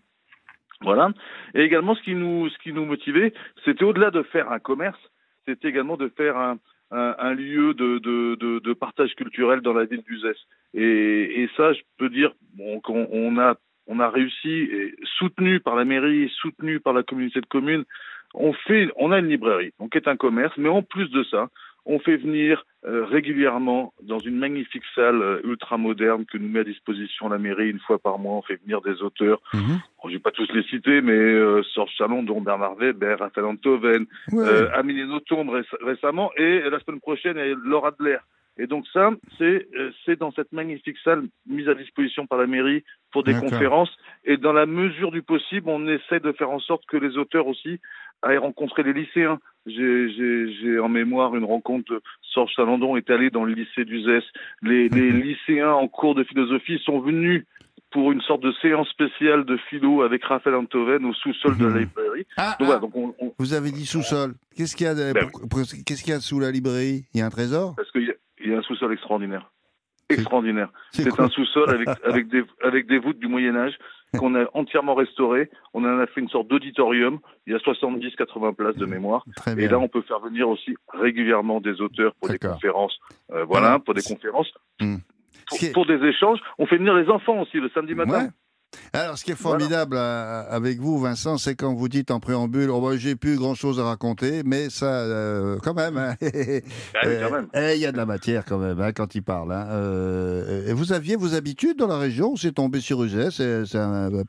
Voilà. 0.82 1.12
Et 1.54 1.62
également, 1.62 1.96
ce 1.96 2.02
qui 2.02 2.16
nous, 2.16 2.50
ce 2.50 2.58
qui 2.60 2.74
nous 2.74 2.86
motivait, 2.86 3.34
c'était 3.66 3.84
au-delà 3.84 4.12
de 4.12 4.24
faire 4.24 4.52
un 4.52 4.60
commerce, 4.60 5.00
c'était 5.48 5.70
également 5.70 5.98
de 5.98 6.10
faire 6.10 6.38
un, 6.38 6.58
un, 6.92 7.34
lieu 7.34 7.74
de, 7.74 8.00
de, 8.00 8.60
de, 8.60 8.74
partage 8.74 9.14
culturel 9.16 9.62
dans 9.62 9.74
la 9.74 9.86
ville 9.86 10.04
d'Uzès. 10.04 10.36
Et, 10.74 11.44
et 11.44 11.50
ça, 11.56 11.74
je 11.74 11.82
peux 11.98 12.10
dire 12.10 12.34
bon, 12.56 12.80
qu'on 12.82 13.08
on 13.12 13.38
a, 13.40 13.56
on 13.88 14.00
a 14.00 14.10
réussi, 14.10 14.50
et 14.50 14.96
soutenu 15.18 15.60
par 15.60 15.76
la 15.76 15.86
mairie, 15.86 16.32
soutenu 16.42 16.80
par 16.80 16.94
la 16.94 17.04
communauté 17.04 17.42
de 17.42 17.46
communes, 17.46 17.86
on 18.34 18.54
fait, 18.54 18.90
on 18.96 19.12
a 19.12 19.20
une 19.20 19.28
librairie, 19.28 19.74
donc 19.80 19.96
est 19.96 20.08
un 20.08 20.16
commerce, 20.16 20.54
mais 20.58 20.70
en 20.70 20.82
plus 20.82 21.10
de 21.10 21.24
ça, 21.24 21.50
on 21.86 22.00
fait 22.00 22.18
venir 22.18 22.66
euh, 22.86 23.06
régulièrement 23.06 23.94
dans 24.02 24.20
une 24.20 24.38
magnifique 24.38 24.84
salle 24.96 25.22
euh, 25.22 25.42
ultra 25.44 25.78
moderne 25.78 26.26
que 26.26 26.38
nous 26.38 26.48
met 26.48 26.62
à 26.62 26.64
disposition 26.64 27.30
la 27.30 27.38
mairie 27.38 27.70
une 27.70 27.80
fois 27.80 28.00
par 28.00 28.20
mois. 28.20 28.34
On 28.34 28.42
fait 28.42 28.60
venir 28.64 28.82
des 28.82 29.02
auteurs. 29.02 29.42
Mhm. 29.54 29.80
je 30.04 30.08
ne 30.10 30.14
vais 30.14 30.20
pas 30.20 30.32
tous 30.32 30.52
les 30.54 30.64
citer, 30.64 31.02
mais 31.02 31.14
euh, 31.14 31.64
Sorge 31.74 31.92
Chalon, 31.98 32.24
dont 32.24 32.42
Bernard 32.42 32.76
Weber, 32.76 33.20
Raphaël 33.20 33.46
Antoven, 33.46 34.06
ouais. 34.32 34.46
euh, 34.48 34.70
Amélie 34.74 35.06
récemment, 35.84 36.32
et 36.38 36.62
la 36.70 36.80
semaine 36.80 37.00
prochaine, 37.00 37.38
Laura 37.64 37.90
Adler. 37.90 38.18
Et 38.58 38.68
donc 38.68 38.86
ça, 38.92 39.12
c'est 39.38 39.68
c'est 40.06 40.20
dans 40.20 40.32
cette 40.32 40.52
magnifique 40.52 40.98
salle 41.04 41.24
mise 41.48 41.70
à 41.70 41.74
disposition 41.74 42.28
par 42.28 42.38
la 42.38 42.48
mairie 42.48 42.84
pour 43.12 43.24
des 43.24 43.34
conférences. 43.34 43.96
Et 44.26 44.38
dans 44.38 44.54
la 44.54 44.66
mesure 44.66 45.12
du 45.12 45.22
possible, 45.22 45.70
on 45.70 45.88
essaie 45.88 46.20
de 46.20 46.32
faire 46.34 46.50
en 46.50 46.60
sorte 46.60 46.86
que 46.86 46.98
les 46.98 47.18
auteurs 47.18 47.48
aussi 47.48 47.80
aillent 48.22 48.38
rencontrer 48.38 48.84
les 48.84 48.94
lycéens. 48.94 49.40
J'ai 49.66 50.80
en 50.80 50.90
mémoire 50.90 51.36
une 51.36 51.46
rencontre, 51.46 52.02
Sorge 52.22 52.54
Salandon 52.56 52.98
est 52.98 53.10
allé 53.10 53.30
dans 53.30 53.46
le 53.46 53.54
lycée 53.54 53.86
d'Uzès. 53.86 54.24
Les, 54.62 54.90
les 54.90 55.12
lycéens 55.12 55.72
en 55.72 55.88
cours 55.88 56.16
de 56.16 56.24
philosophie 56.24 56.80
sont 56.84 57.00
venus 57.00 57.46
pour 57.92 58.12
une 58.12 58.22
sorte 58.22 58.42
de 58.42 58.54
séance 58.62 58.88
spéciale 58.90 59.46
de 59.46 59.58
philo 59.70 60.02
avec 60.02 60.24
Raphaël 60.24 60.56
Antoven 60.56 61.06
au 61.06 61.14
sous-sol 61.14 61.58
de 61.58 61.66
la 61.66 61.72
mhm. 61.72 61.80
librairie. 61.80 62.26
Ah, 62.38 62.56
donc, 62.60 62.70
ah. 62.72 63.16
on, 63.20 63.34
Vous 63.38 63.54
avez 63.54 63.72
dit 63.72 63.86
sous-sol. 63.86 64.34
Qu'est-ce 64.56 64.76
qu'il 64.76 64.88
y, 64.88 64.90
a 64.90 64.96
ben 65.14 65.30
qu'est-ce 65.86 66.04
qu'il 66.04 66.14
y 66.14 66.16
a 66.16 66.20
sous 66.20 66.40
la 66.40 66.52
librairie? 66.52 67.06
Il 67.14 67.20
y 67.20 67.22
a 67.22 67.26
un 67.26 67.30
trésor? 67.30 67.76
Parce 67.76 67.92
qu'il 67.92 68.04
y, 68.04 68.14
y, 68.50 68.54
a 68.54 68.58
un 68.58 68.62
sous-sol 68.62 68.94
extraordinaire. 68.94 69.52
Extraordinaire. 70.10 70.70
C'est 70.92 71.20
un 71.20 71.30
sous-sol 71.30 71.70
avec, 71.70 71.88
avec, 72.04 72.28
des, 72.28 72.44
avec 72.64 72.88
des 72.88 73.00
voûtes 73.00 73.20
du 73.20 73.28
Moyen-Âge 73.28 73.78
qu'on 74.18 74.36
a 74.36 74.46
entièrement 74.54 74.94
restauré. 74.94 75.50
On 75.74 75.86
en 75.86 76.00
a 76.00 76.08
fait 76.08 76.22
une 76.22 76.30
sorte 76.30 76.48
d'auditorium. 76.48 77.20
Il 77.48 77.54
y 77.54 77.56
a 77.56 77.60
70-80 77.60 78.56
places 78.56 78.76
de 78.76 78.86
mémoire. 78.86 79.26
Et 79.58 79.68
là, 79.68 79.80
on 79.80 79.88
peut 79.88 80.02
faire 80.02 80.20
venir 80.20 80.50
aussi 80.50 80.76
régulièrement 80.94 81.62
des 81.62 81.80
auteurs 81.82 82.14
pour 82.16 82.30
des 82.30 82.40
conférences. 82.40 82.98
Euh, 83.32 83.46
voilà, 83.46 83.80
pour 83.80 83.94
des 83.94 84.02
conférences. 84.02 84.52
Hmm. 84.80 84.98
pour, 85.74 85.86
des 85.86 86.04
échanges. 86.06 86.40
On 86.58 86.66
fait 86.66 86.78
venir 86.78 86.94
les 86.96 87.10
enfants 87.10 87.42
aussi 87.42 87.58
le 87.58 87.70
samedi 87.70 87.96
matin. 87.96 88.30
Alors, 88.94 89.18
ce 89.18 89.24
qui 89.24 89.32
est 89.32 89.36
formidable 89.36 89.96
euh, 89.98 90.44
avec 90.50 90.80
vous, 90.80 91.00
Vincent, 91.00 91.38
c'est 91.38 91.56
quand 91.56 91.74
vous 91.74 91.88
dites 91.88 92.12
en 92.12 92.20
préambule, 92.20 92.70
oh, 92.70 92.82
bah, 92.82 92.98
j'ai 92.98 93.16
plus 93.16 93.38
grand-chose 93.38 93.80
à 93.80 93.86
raconter, 93.86 94.44
mais 94.46 94.70
ça, 94.70 94.86
euh, 94.86 95.58
quand 95.64 95.74
même, 95.74 95.98
hein. 95.98 96.16
Ah 96.22 97.08
eh, 97.54 97.76
il 97.76 97.82
y 97.82 97.86
a 97.86 97.92
de 97.92 97.98
la 97.98 98.06
matière 98.06 98.44
quand 98.46 98.58
même 98.58 98.80
hein, 98.82 98.92
quand 98.92 99.16
il 99.16 99.24
parle. 99.24 99.52
Hein. 99.54 99.68
Euh, 99.72 100.74
vous 100.74 100.94
aviez 100.94 101.16
vos 101.16 101.36
habitudes 101.36 101.78
dans 101.78 101.88
la 101.88 101.98
région 101.98 102.36
C'est 102.36 102.54
tombé 102.54 102.80
sur 102.80 103.04
Uzès 103.04 103.32
C'est 103.32 103.64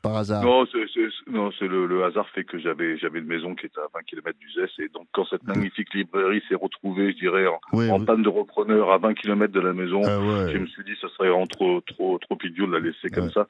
par 0.01 0.17
hasard? 0.17 0.43
Non, 0.43 0.65
c'est 1.59 1.67
le, 1.67 2.03
hasard 2.03 2.27
fait 2.29 2.43
que 2.43 2.59
j'avais 2.59 2.97
j'avais 2.97 3.19
une 3.19 3.27
maison 3.27 3.55
qui 3.55 3.65
était 3.65 3.79
à 3.79 3.87
20 3.93 4.03
km 4.03 4.37
d'Uzès, 4.39 4.69
et 4.79 4.89
donc 4.89 5.07
quand 5.13 5.25
cette 5.29 5.43
magnifique 5.43 5.93
librairie 5.93 6.41
s'est 6.49 6.55
retrouvée, 6.55 7.13
je 7.13 7.17
dirais, 7.17 7.45
en, 7.47 8.03
panne 8.03 8.23
de 8.23 8.29
repreneur 8.29 8.91
à 8.91 8.97
20 8.97 9.13
km 9.13 9.53
de 9.53 9.59
la 9.59 9.73
maison, 9.73 10.01
ah 10.05 10.51
je 10.51 10.57
me 10.57 10.67
suis 10.67 10.83
dit, 10.83 10.93
ce 11.01 11.07
serait 11.09 11.29
trop 11.47 11.81
trop 11.81 12.17
trop 12.19 12.37
idiot 12.43 12.67
de 12.67 12.73
la 12.73 12.79
laisser 12.79 13.09
comme 13.09 13.31
ça. 13.31 13.47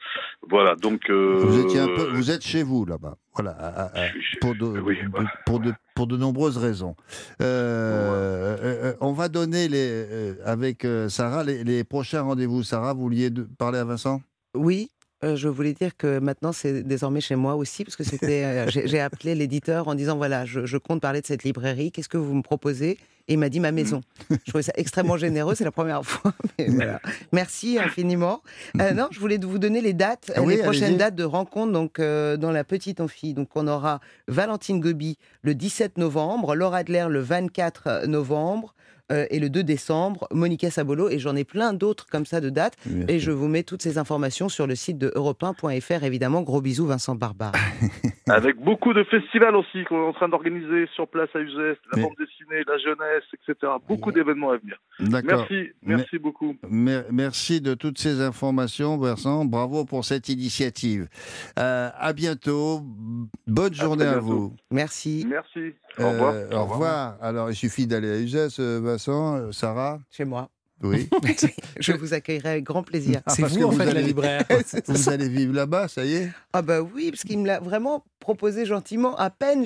Voilà. 0.49 0.75
Donc, 0.75 1.09
euh, 1.09 1.39
vous, 1.39 1.59
étiez 1.61 1.79
un 1.79 1.87
peu, 1.87 2.09
vous 2.13 2.31
êtes 2.31 2.43
chez 2.43 2.63
vous 2.63 2.85
là-bas, 2.85 3.17
voilà, 3.33 3.91
pour, 4.41 4.55
de, 4.55 4.79
pour, 5.45 5.59
de, 5.59 5.73
pour 5.95 6.07
de 6.07 6.17
nombreuses 6.17 6.57
raisons. 6.57 6.95
Euh, 7.41 8.57
euh, 8.61 8.93
on 9.01 9.13
va 9.13 9.29
donner 9.29 9.67
les, 9.67 10.33
avec 10.45 10.85
Sarah 11.09 11.43
les, 11.43 11.63
les 11.63 11.83
prochains 11.83 12.21
rendez-vous. 12.21 12.63
Sarah, 12.63 12.93
vous 12.93 13.01
vouliez 13.01 13.29
parler 13.57 13.79
à 13.79 13.85
Vincent? 13.85 14.21
Oui, 14.55 14.89
euh, 15.24 15.36
je 15.36 15.47
voulais 15.47 15.74
dire 15.74 15.95
que 15.95 16.19
maintenant 16.19 16.51
c'est 16.51 16.84
désormais 16.84 17.21
chez 17.21 17.36
moi 17.36 17.55
aussi, 17.55 17.84
parce 17.84 17.95
que 17.95 18.03
c'était, 18.03 18.43
euh, 18.43 18.65
j'ai 18.86 18.99
appelé 18.99 19.36
l'éditeur 19.36 19.88
en 19.88 19.95
disant 19.95 20.17
voilà, 20.17 20.45
je, 20.45 20.78
compte 20.78 21.01
parler 21.01 21.21
de 21.21 21.26
cette 21.26 21.43
librairie, 21.43 21.91
qu'est-ce 21.91 22.09
que 22.09 22.17
vous 22.17 22.34
me 22.34 22.41
proposez? 22.41 22.97
Et 23.30 23.34
il 23.34 23.39
m'a 23.39 23.47
dit 23.47 23.61
ma 23.61 23.71
maison. 23.71 24.01
Mmh. 24.30 24.36
Je 24.43 24.49
trouvais 24.49 24.63
ça 24.63 24.74
extrêmement 24.76 25.15
généreux, 25.15 25.55
c'est 25.55 25.63
la 25.63 25.71
première 25.71 26.03
fois. 26.03 26.34
Merci 27.32 27.80
infiniment. 27.80 28.41
Euh, 28.82 28.91
non, 28.91 29.07
je 29.11 29.19
voulais 29.21 29.38
vous 29.38 29.59
donner 29.59 29.80
les 29.80 29.93
dates, 29.93 30.34
ah 30.36 30.41
les 30.41 30.57
prochaines 30.57 30.97
dates 30.97 31.15
de 31.15 31.24
rencontre 31.24 31.71
donc 31.71 32.01
dans 32.01 32.51
la 32.51 32.65
petite 32.65 32.99
amphi. 32.99 33.34
Donc 33.34 33.49
on 33.55 33.67
aura 33.67 34.01
Valentine 34.28 34.82
Gobi 34.82 35.17
le 35.41 35.55
17 35.55 35.97
novembre, 35.97 36.53
Laura 36.53 36.80
Adler 36.80 37.05
le 37.09 37.21
24 37.21 38.07
novembre. 38.07 38.76
Euh, 39.11 39.25
et 39.29 39.39
le 39.39 39.49
2 39.49 39.63
décembre, 39.63 40.27
Monica 40.31 40.69
Sabolo, 40.71 41.09
et 41.09 41.19
j'en 41.19 41.35
ai 41.35 41.43
plein 41.43 41.73
d'autres 41.73 42.07
comme 42.07 42.25
ça 42.25 42.41
de 42.41 42.49
dates. 42.49 42.77
et 43.07 43.19
je 43.19 43.31
vous 43.31 43.47
mets 43.47 43.63
toutes 43.63 43.81
ces 43.81 43.97
informations 43.97 44.49
sur 44.49 44.67
le 44.67 44.75
site 44.75 44.97
de 44.97 45.11
europe 45.15 45.43
évidemment. 46.01 46.41
Gros 46.41 46.61
bisous, 46.61 46.85
Vincent 46.85 47.15
Barbare. 47.15 47.53
Avec 48.29 48.57
beaucoup 48.57 48.93
de 48.93 49.03
festivals 49.03 49.55
aussi 49.55 49.83
qu'on 49.83 50.01
est 50.01 50.07
en 50.07 50.13
train 50.13 50.29
d'organiser 50.29 50.87
sur 50.95 51.07
place 51.07 51.29
à 51.35 51.39
Uzès, 51.39 51.77
la 51.93 52.01
bande 52.01 52.13
dessinée, 52.17 52.63
la 52.67 52.77
jeunesse, 52.77 53.23
etc. 53.33 53.73
Beaucoup 53.87 54.11
d'événements 54.11 54.51
à 54.51 54.57
venir. 54.57 54.77
Merci, 54.99 55.71
merci 55.81 56.19
beaucoup. 56.19 56.55
Merci 56.69 57.59
de 57.59 57.73
toutes 57.73 57.97
ces 57.97 58.21
informations, 58.21 58.97
Vincent. 58.97 59.45
Bravo 59.45 59.83
pour 59.85 60.05
cette 60.05 60.29
initiative. 60.29 61.07
Euh, 61.59 61.89
à 61.97 62.13
bientôt. 62.13 62.81
Bonne 63.47 63.73
journée 63.73 64.05
à, 64.05 64.19
vous. 64.19 64.55
Merci. 64.71 65.25
Merci. 65.27 65.73
Au 65.99 66.09
revoir. 66.09 66.33
Euh, 66.33 66.51
au 66.51 66.65
revoir. 66.65 67.17
Alors, 67.21 67.51
il 67.51 67.55
suffit 67.55 67.87
d'aller 67.87 68.09
à 68.09 68.19
Uzès, 68.19 68.59
euh, 68.59 68.79
Vincent, 68.93 69.35
euh, 69.37 69.51
Sarah 69.51 69.99
Chez 70.11 70.23
moi. 70.23 70.49
Oui. 70.83 71.09
je 71.79 71.93
vous 71.93 72.13
accueillerai 72.13 72.49
avec 72.49 72.63
grand 72.63 72.83
plaisir. 72.83 73.21
Ah, 73.25 73.31
c'est 73.35 73.43
vous, 73.43 73.63
en 73.63 73.71
fait, 73.71 73.91
la 73.91 74.01
libraire. 74.01 74.45
vous 74.87 75.09
allez 75.09 75.29
vivre 75.29 75.53
là-bas, 75.53 75.87
ça 75.87 76.05
y 76.05 76.13
est 76.13 76.29
Ah 76.51 76.61
bah 76.61 76.81
oui, 76.81 77.09
parce 77.09 77.23
qu'il 77.23 77.39
me 77.39 77.47
l'a 77.47 77.59
vraiment 77.59 78.05
proposé 78.19 78.67
gentiment. 78.67 79.15
À 79.15 79.31
peine, 79.31 79.65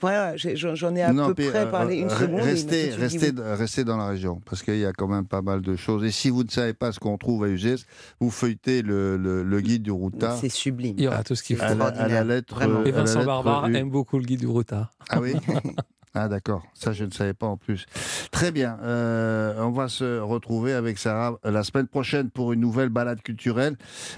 voilà, 0.00 0.36
j'en 0.36 0.94
ai 0.94 1.02
à 1.02 1.12
peu 1.12 1.34
près 1.34 1.68
parlé 1.68 1.96
une 1.96 2.10
seconde. 2.10 2.42
Restez, 2.42 2.90
restez, 2.90 3.32
restez 3.36 3.82
dans 3.82 3.96
la 3.96 4.06
région, 4.06 4.40
parce 4.44 4.62
qu'il 4.62 4.78
y 4.78 4.86
a 4.86 4.92
quand 4.92 5.08
même 5.08 5.26
pas 5.26 5.42
mal 5.42 5.60
de 5.60 5.74
choses. 5.74 6.04
Et 6.04 6.12
si 6.12 6.30
vous 6.30 6.44
ne 6.44 6.50
savez 6.50 6.74
pas 6.74 6.92
ce 6.92 7.00
qu'on 7.00 7.18
trouve 7.18 7.42
à 7.44 7.48
Uzès, 7.48 7.84
vous 8.20 8.30
feuilletez 8.30 8.82
le, 8.82 9.16
le, 9.16 9.60
guide 9.60 9.82
du 9.82 9.90
Routa. 9.90 10.36
C'est 10.40 10.50
sublime. 10.50 10.94
Il 10.98 11.04
y 11.04 11.08
aura 11.08 11.24
tout 11.24 11.34
ce 11.34 11.42
qu'il 11.42 11.56
faut. 11.56 11.64
À 11.64 11.74
la, 11.74 12.22
lettre, 12.22 12.62
Et 12.86 12.92
Vincent 12.92 13.24
Barbare 13.24 13.74
aime 13.74 13.90
beaucoup 13.90 14.18
le 14.18 14.24
guide 14.24 14.40
du 14.40 14.46
Routa. 14.46 14.90
Ah 15.08 15.20
oui 15.20 15.34
Ah 16.20 16.26
d'accord, 16.26 16.64
ça 16.74 16.92
je 16.92 17.04
ne 17.04 17.12
savais 17.12 17.32
pas 17.32 17.46
en 17.46 17.56
plus. 17.56 17.86
Très 18.32 18.50
bien, 18.50 18.76
euh, 18.82 19.54
on 19.62 19.70
va 19.70 19.88
se 19.88 20.18
retrouver 20.18 20.72
avec 20.72 20.98
Sarah 20.98 21.38
la 21.44 21.62
semaine 21.62 21.86
prochaine 21.86 22.28
pour 22.28 22.52
une 22.52 22.58
nouvelle 22.58 22.88
balade 22.88 23.22
culturelle. 23.22 23.76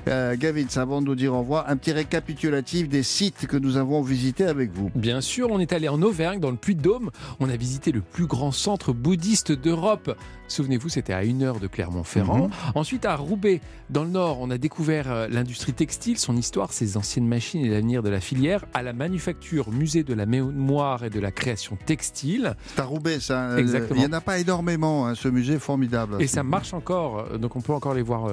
Euh, 0.09 0.35
Gavin, 0.35 0.65
avant 0.77 1.03
de 1.03 1.09
nous 1.09 1.15
dire 1.15 1.35
au 1.35 1.41
revoir, 1.41 1.69
un 1.69 1.77
petit 1.77 1.93
récapitulatif 1.93 2.89
des 2.89 3.03
sites 3.03 3.47
que 3.47 3.59
nous 3.59 3.77
avons 3.77 4.01
visités 4.01 4.47
avec 4.47 4.73
vous. 4.73 4.91
Bien 4.95 5.21
sûr, 5.21 5.51
on 5.51 5.59
est 5.61 5.75
allé 5.75 5.91
en 5.91 6.01
Auvergne, 6.01 6.41
dans 6.41 6.51
le 6.51 6.57
Puy-de-Dôme. 6.57 7.11
On 7.39 7.51
a 7.51 7.57
visité 7.57 7.93
le 7.93 8.01
plus 8.01 8.25
grand 8.25 8.51
centre 8.51 8.95
bouddhiste 8.95 9.53
d'Europe. 9.53 10.17
Souvenez-vous, 10.51 10.89
c'était 10.89 11.13
à 11.13 11.23
une 11.23 11.43
heure 11.45 11.61
de 11.61 11.69
Clermont-Ferrand. 11.69 12.49
Mhm. 12.49 12.51
Ensuite, 12.75 13.05
à 13.05 13.15
Roubaix, 13.15 13.61
dans 13.89 14.03
le 14.03 14.11
Nord, 14.11 14.39
on 14.41 14.51
a 14.51 14.59
découvert 14.59 15.11
euh, 15.11 15.29
l'industrie 15.31 15.73
textile, 15.73 16.19
son 16.19 16.37
histoire, 16.37 16.73
ses 16.73 16.97
anciennes 16.97 17.27
machines 17.27 17.65
et 17.65 17.69
l'avenir 17.69 18.03
de 18.03 18.09
la 18.09 18.21
filière. 18.21 18.65
À 18.75 18.83
la 18.83 18.93
manufacture, 18.93 19.71
musée 19.71 20.03
de 20.03 20.13
la 20.13 20.27
mémoire 20.27 21.05
et 21.05 21.11
de 21.11 21.21
la 21.21 21.31
création 21.31 21.79
textile. 21.87 22.57
C'est 22.67 22.81
à 22.81 22.85
Roubaix, 22.85 23.21
ça. 23.21 23.51
Euh, 23.51 23.59
Exactement. 23.59 24.01
Il 24.01 24.07
n'y 24.07 24.13
en 24.13 24.17
a 24.17 24.21
pas 24.21 24.39
énormément, 24.39 25.07
hein, 25.07 25.15
ce 25.15 25.29
musée 25.29 25.61
formidable. 25.61 26.17
Et 26.21 26.27
ça 26.27 26.43
marche 26.43 26.75
encore, 26.75 27.21
euh, 27.33 27.39
donc 27.39 27.55
on 27.55 27.61
peut 27.61 27.73
encore 27.73 27.95
les 27.95 28.03
voir 28.03 28.29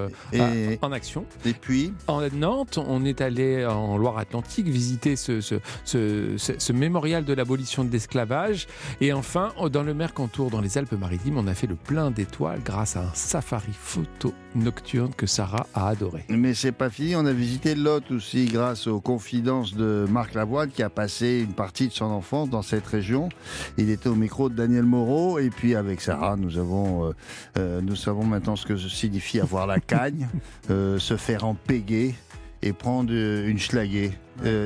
en 0.82 0.92
action. 0.92 1.26
Et 1.46 1.54
puis 1.54 1.94
En 2.08 2.22
Nantes, 2.34 2.80
on 2.86 3.06
est 3.06 3.22
allé 3.22 3.66
en 3.66 3.98
Loire-Atlantique 3.98 4.68
visiter 4.68 5.16
ce, 5.16 5.40
ce, 5.40 5.60
ce 5.86 6.74
mémorial 6.74 7.26
de 7.26 7.34
l'abolition 7.34 7.84
de 7.84 7.92
l'esclavage. 7.92 8.68
Et 9.02 9.14
enfin, 9.14 9.54
dans 9.72 9.84
le 9.84 9.94
Mercantour, 9.94 10.50
dans 10.50 10.62
les 10.62 10.78
Alpes-Maritimes, 10.78 11.38
on 11.38 11.48
a 11.48 11.54
fait 11.54 11.68
le 11.68 11.76
plein 11.76 12.07
d'étoiles 12.12 12.62
grâce 12.64 12.96
à 12.96 13.02
un 13.02 13.14
safari 13.14 13.74
photo 13.74 14.34
nocturne 14.56 15.12
que 15.16 15.26
Sarah 15.26 15.68
a 15.74 15.88
adoré. 15.88 16.26
Mais 16.30 16.54
c'est 16.54 16.72
pas 16.72 16.90
fini, 16.90 17.16
on 17.16 17.26
a 17.26 17.34
visité 17.34 17.76
Lot 17.76 18.12
aussi 18.12 18.46
grâce 18.46 18.88
aux 18.88 19.00
confidences 19.00 19.76
de 19.76 20.06
Marc 20.10 20.34
Lavoine 20.34 20.70
qui 20.70 20.84
a 20.84 20.90
passé 20.90 21.44
une 21.48 21.54
partie 21.54 21.88
de 21.88 21.94
son 21.94 22.06
enfance 22.06 22.50
dans 22.50 22.62
cette 22.62 22.86
région. 22.88 23.30
Il 23.78 23.90
était 23.90 24.10
au 24.10 24.16
micro 24.16 24.50
de 24.50 24.56
Daniel 24.56 24.84
Moreau 24.84 25.40
et 25.40 25.50
puis 25.50 25.76
avec 25.76 26.02
Sarah, 26.02 26.36
nous 26.38 26.58
avons, 26.58 27.06
euh, 27.06 27.12
euh, 27.58 27.82
nous 27.82 27.96
savons 27.96 28.24
maintenant 28.24 28.56
ce 28.56 28.66
que 28.66 28.78
signifie 28.78 29.40
avoir 29.40 29.68
la 29.68 29.80
cagne, 29.80 30.28
euh, 30.70 31.00
se 31.00 31.18
faire 31.18 31.46
empéguer 31.46 32.16
et 32.62 32.74
prendre 32.74 33.14
une 33.14 33.60
schlaguée. 33.60 34.12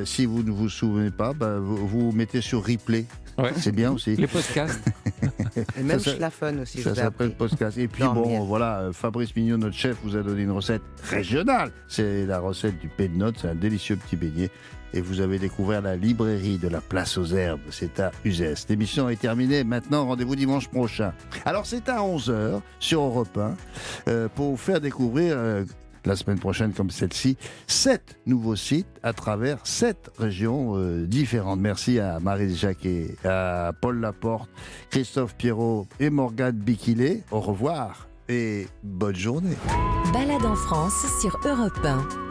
si 0.06 0.26
vous 0.26 0.44
ne 0.44 0.52
vous 0.52 0.70
souvenez 0.70 1.12
pas, 1.12 1.34
bah, 1.34 1.60
vous, 1.60 1.88
vous 1.88 2.12
mettez 2.14 2.40
sur 2.40 2.66
replay 2.66 3.06
c'est 3.58 3.72
bien 3.72 3.92
aussi. 3.92 4.16
Les 4.16 4.28
podcasts. 4.28 4.82
Et 5.78 5.84
même 5.84 6.00
Schlafen 6.00 6.60
aussi. 6.60 6.82
Ça 6.82 6.96
s'appelle 6.96 7.32
podcast. 7.36 7.78
Et 7.78 7.88
puis 7.88 8.04
bon, 8.04 8.44
voilà, 8.44 8.80
euh, 8.80 8.94
Fabrice 8.94 9.36
Mignot, 9.36 9.58
notre 9.58 9.76
chef, 9.76 9.98
vous 10.04 10.16
a 10.16 10.22
donné 10.22 10.44
une 10.44 10.52
recette 10.52 10.82
régionale. 11.10 11.72
C'est 11.88 12.26
la 12.26 12.40
recette 12.40 12.80
du 12.80 12.88
pain 12.88 13.08
de 13.08 13.18
notes. 13.18 13.36
C'est 13.42 13.50
un 13.50 13.56
délicieux 13.56 13.96
petit 13.96 14.16
beignet. 14.16 14.50
Et 14.94 15.00
vous 15.00 15.22
avez 15.22 15.40
découvert 15.40 15.82
la 15.82 15.96
librairie 15.96 16.58
de 16.58 16.68
la 16.68 16.82
place 16.82 17.18
aux 17.18 17.26
herbes. 17.26 17.62
C'est 17.70 18.00
à 18.00 18.12
Uzès. 18.26 18.56
L'émission 18.68 19.08
est 19.10 19.20
terminée. 19.20 19.64
Maintenant, 19.64 20.06
rendez-vous 20.06 20.36
dimanche 20.36 20.68
prochain. 20.68 21.14
Alors, 21.46 21.66
c'est 21.66 21.88
à 21.88 22.00
11h 22.00 22.62
sur 22.80 23.02
Europe 23.02 23.38
1 23.38 23.56
euh, 24.10 24.28
pour 24.36 24.52
vous 24.52 24.58
faire 24.58 24.82
découvrir 24.82 25.36
euh, 25.38 25.64
la 26.06 26.16
semaine 26.16 26.40
prochaine 26.40 26.74
comme 26.74 26.90
celle-ci, 26.90 27.38
sept 27.68 28.18
nouveaux 28.26 28.56
sites 28.56 28.88
à 29.04 29.14
travers 29.14 29.60
sept 29.66 30.10
régions 30.18 30.74
euh, 30.76 31.06
différentes. 31.06 31.60
Merci 31.60 32.00
à 32.00 32.20
Marie 32.20 32.56
Jacquet, 32.56 33.16
à 33.24 33.72
Paul 33.80 34.00
Laporte, 34.00 34.50
Christophe 34.90 35.36
Pierrot 35.36 35.88
et 36.00 36.10
Morgane 36.10 36.56
Biquilé. 36.56 37.24
Au 37.32 37.40
revoir 37.40 38.08
et 38.30 38.68
bonne 38.84 39.16
journée. 39.16 39.58
Balade 40.14 40.46
en 40.46 40.56
France 40.56 41.06
sur 41.22 41.38
Europe 41.46 41.80
1. 41.84 42.31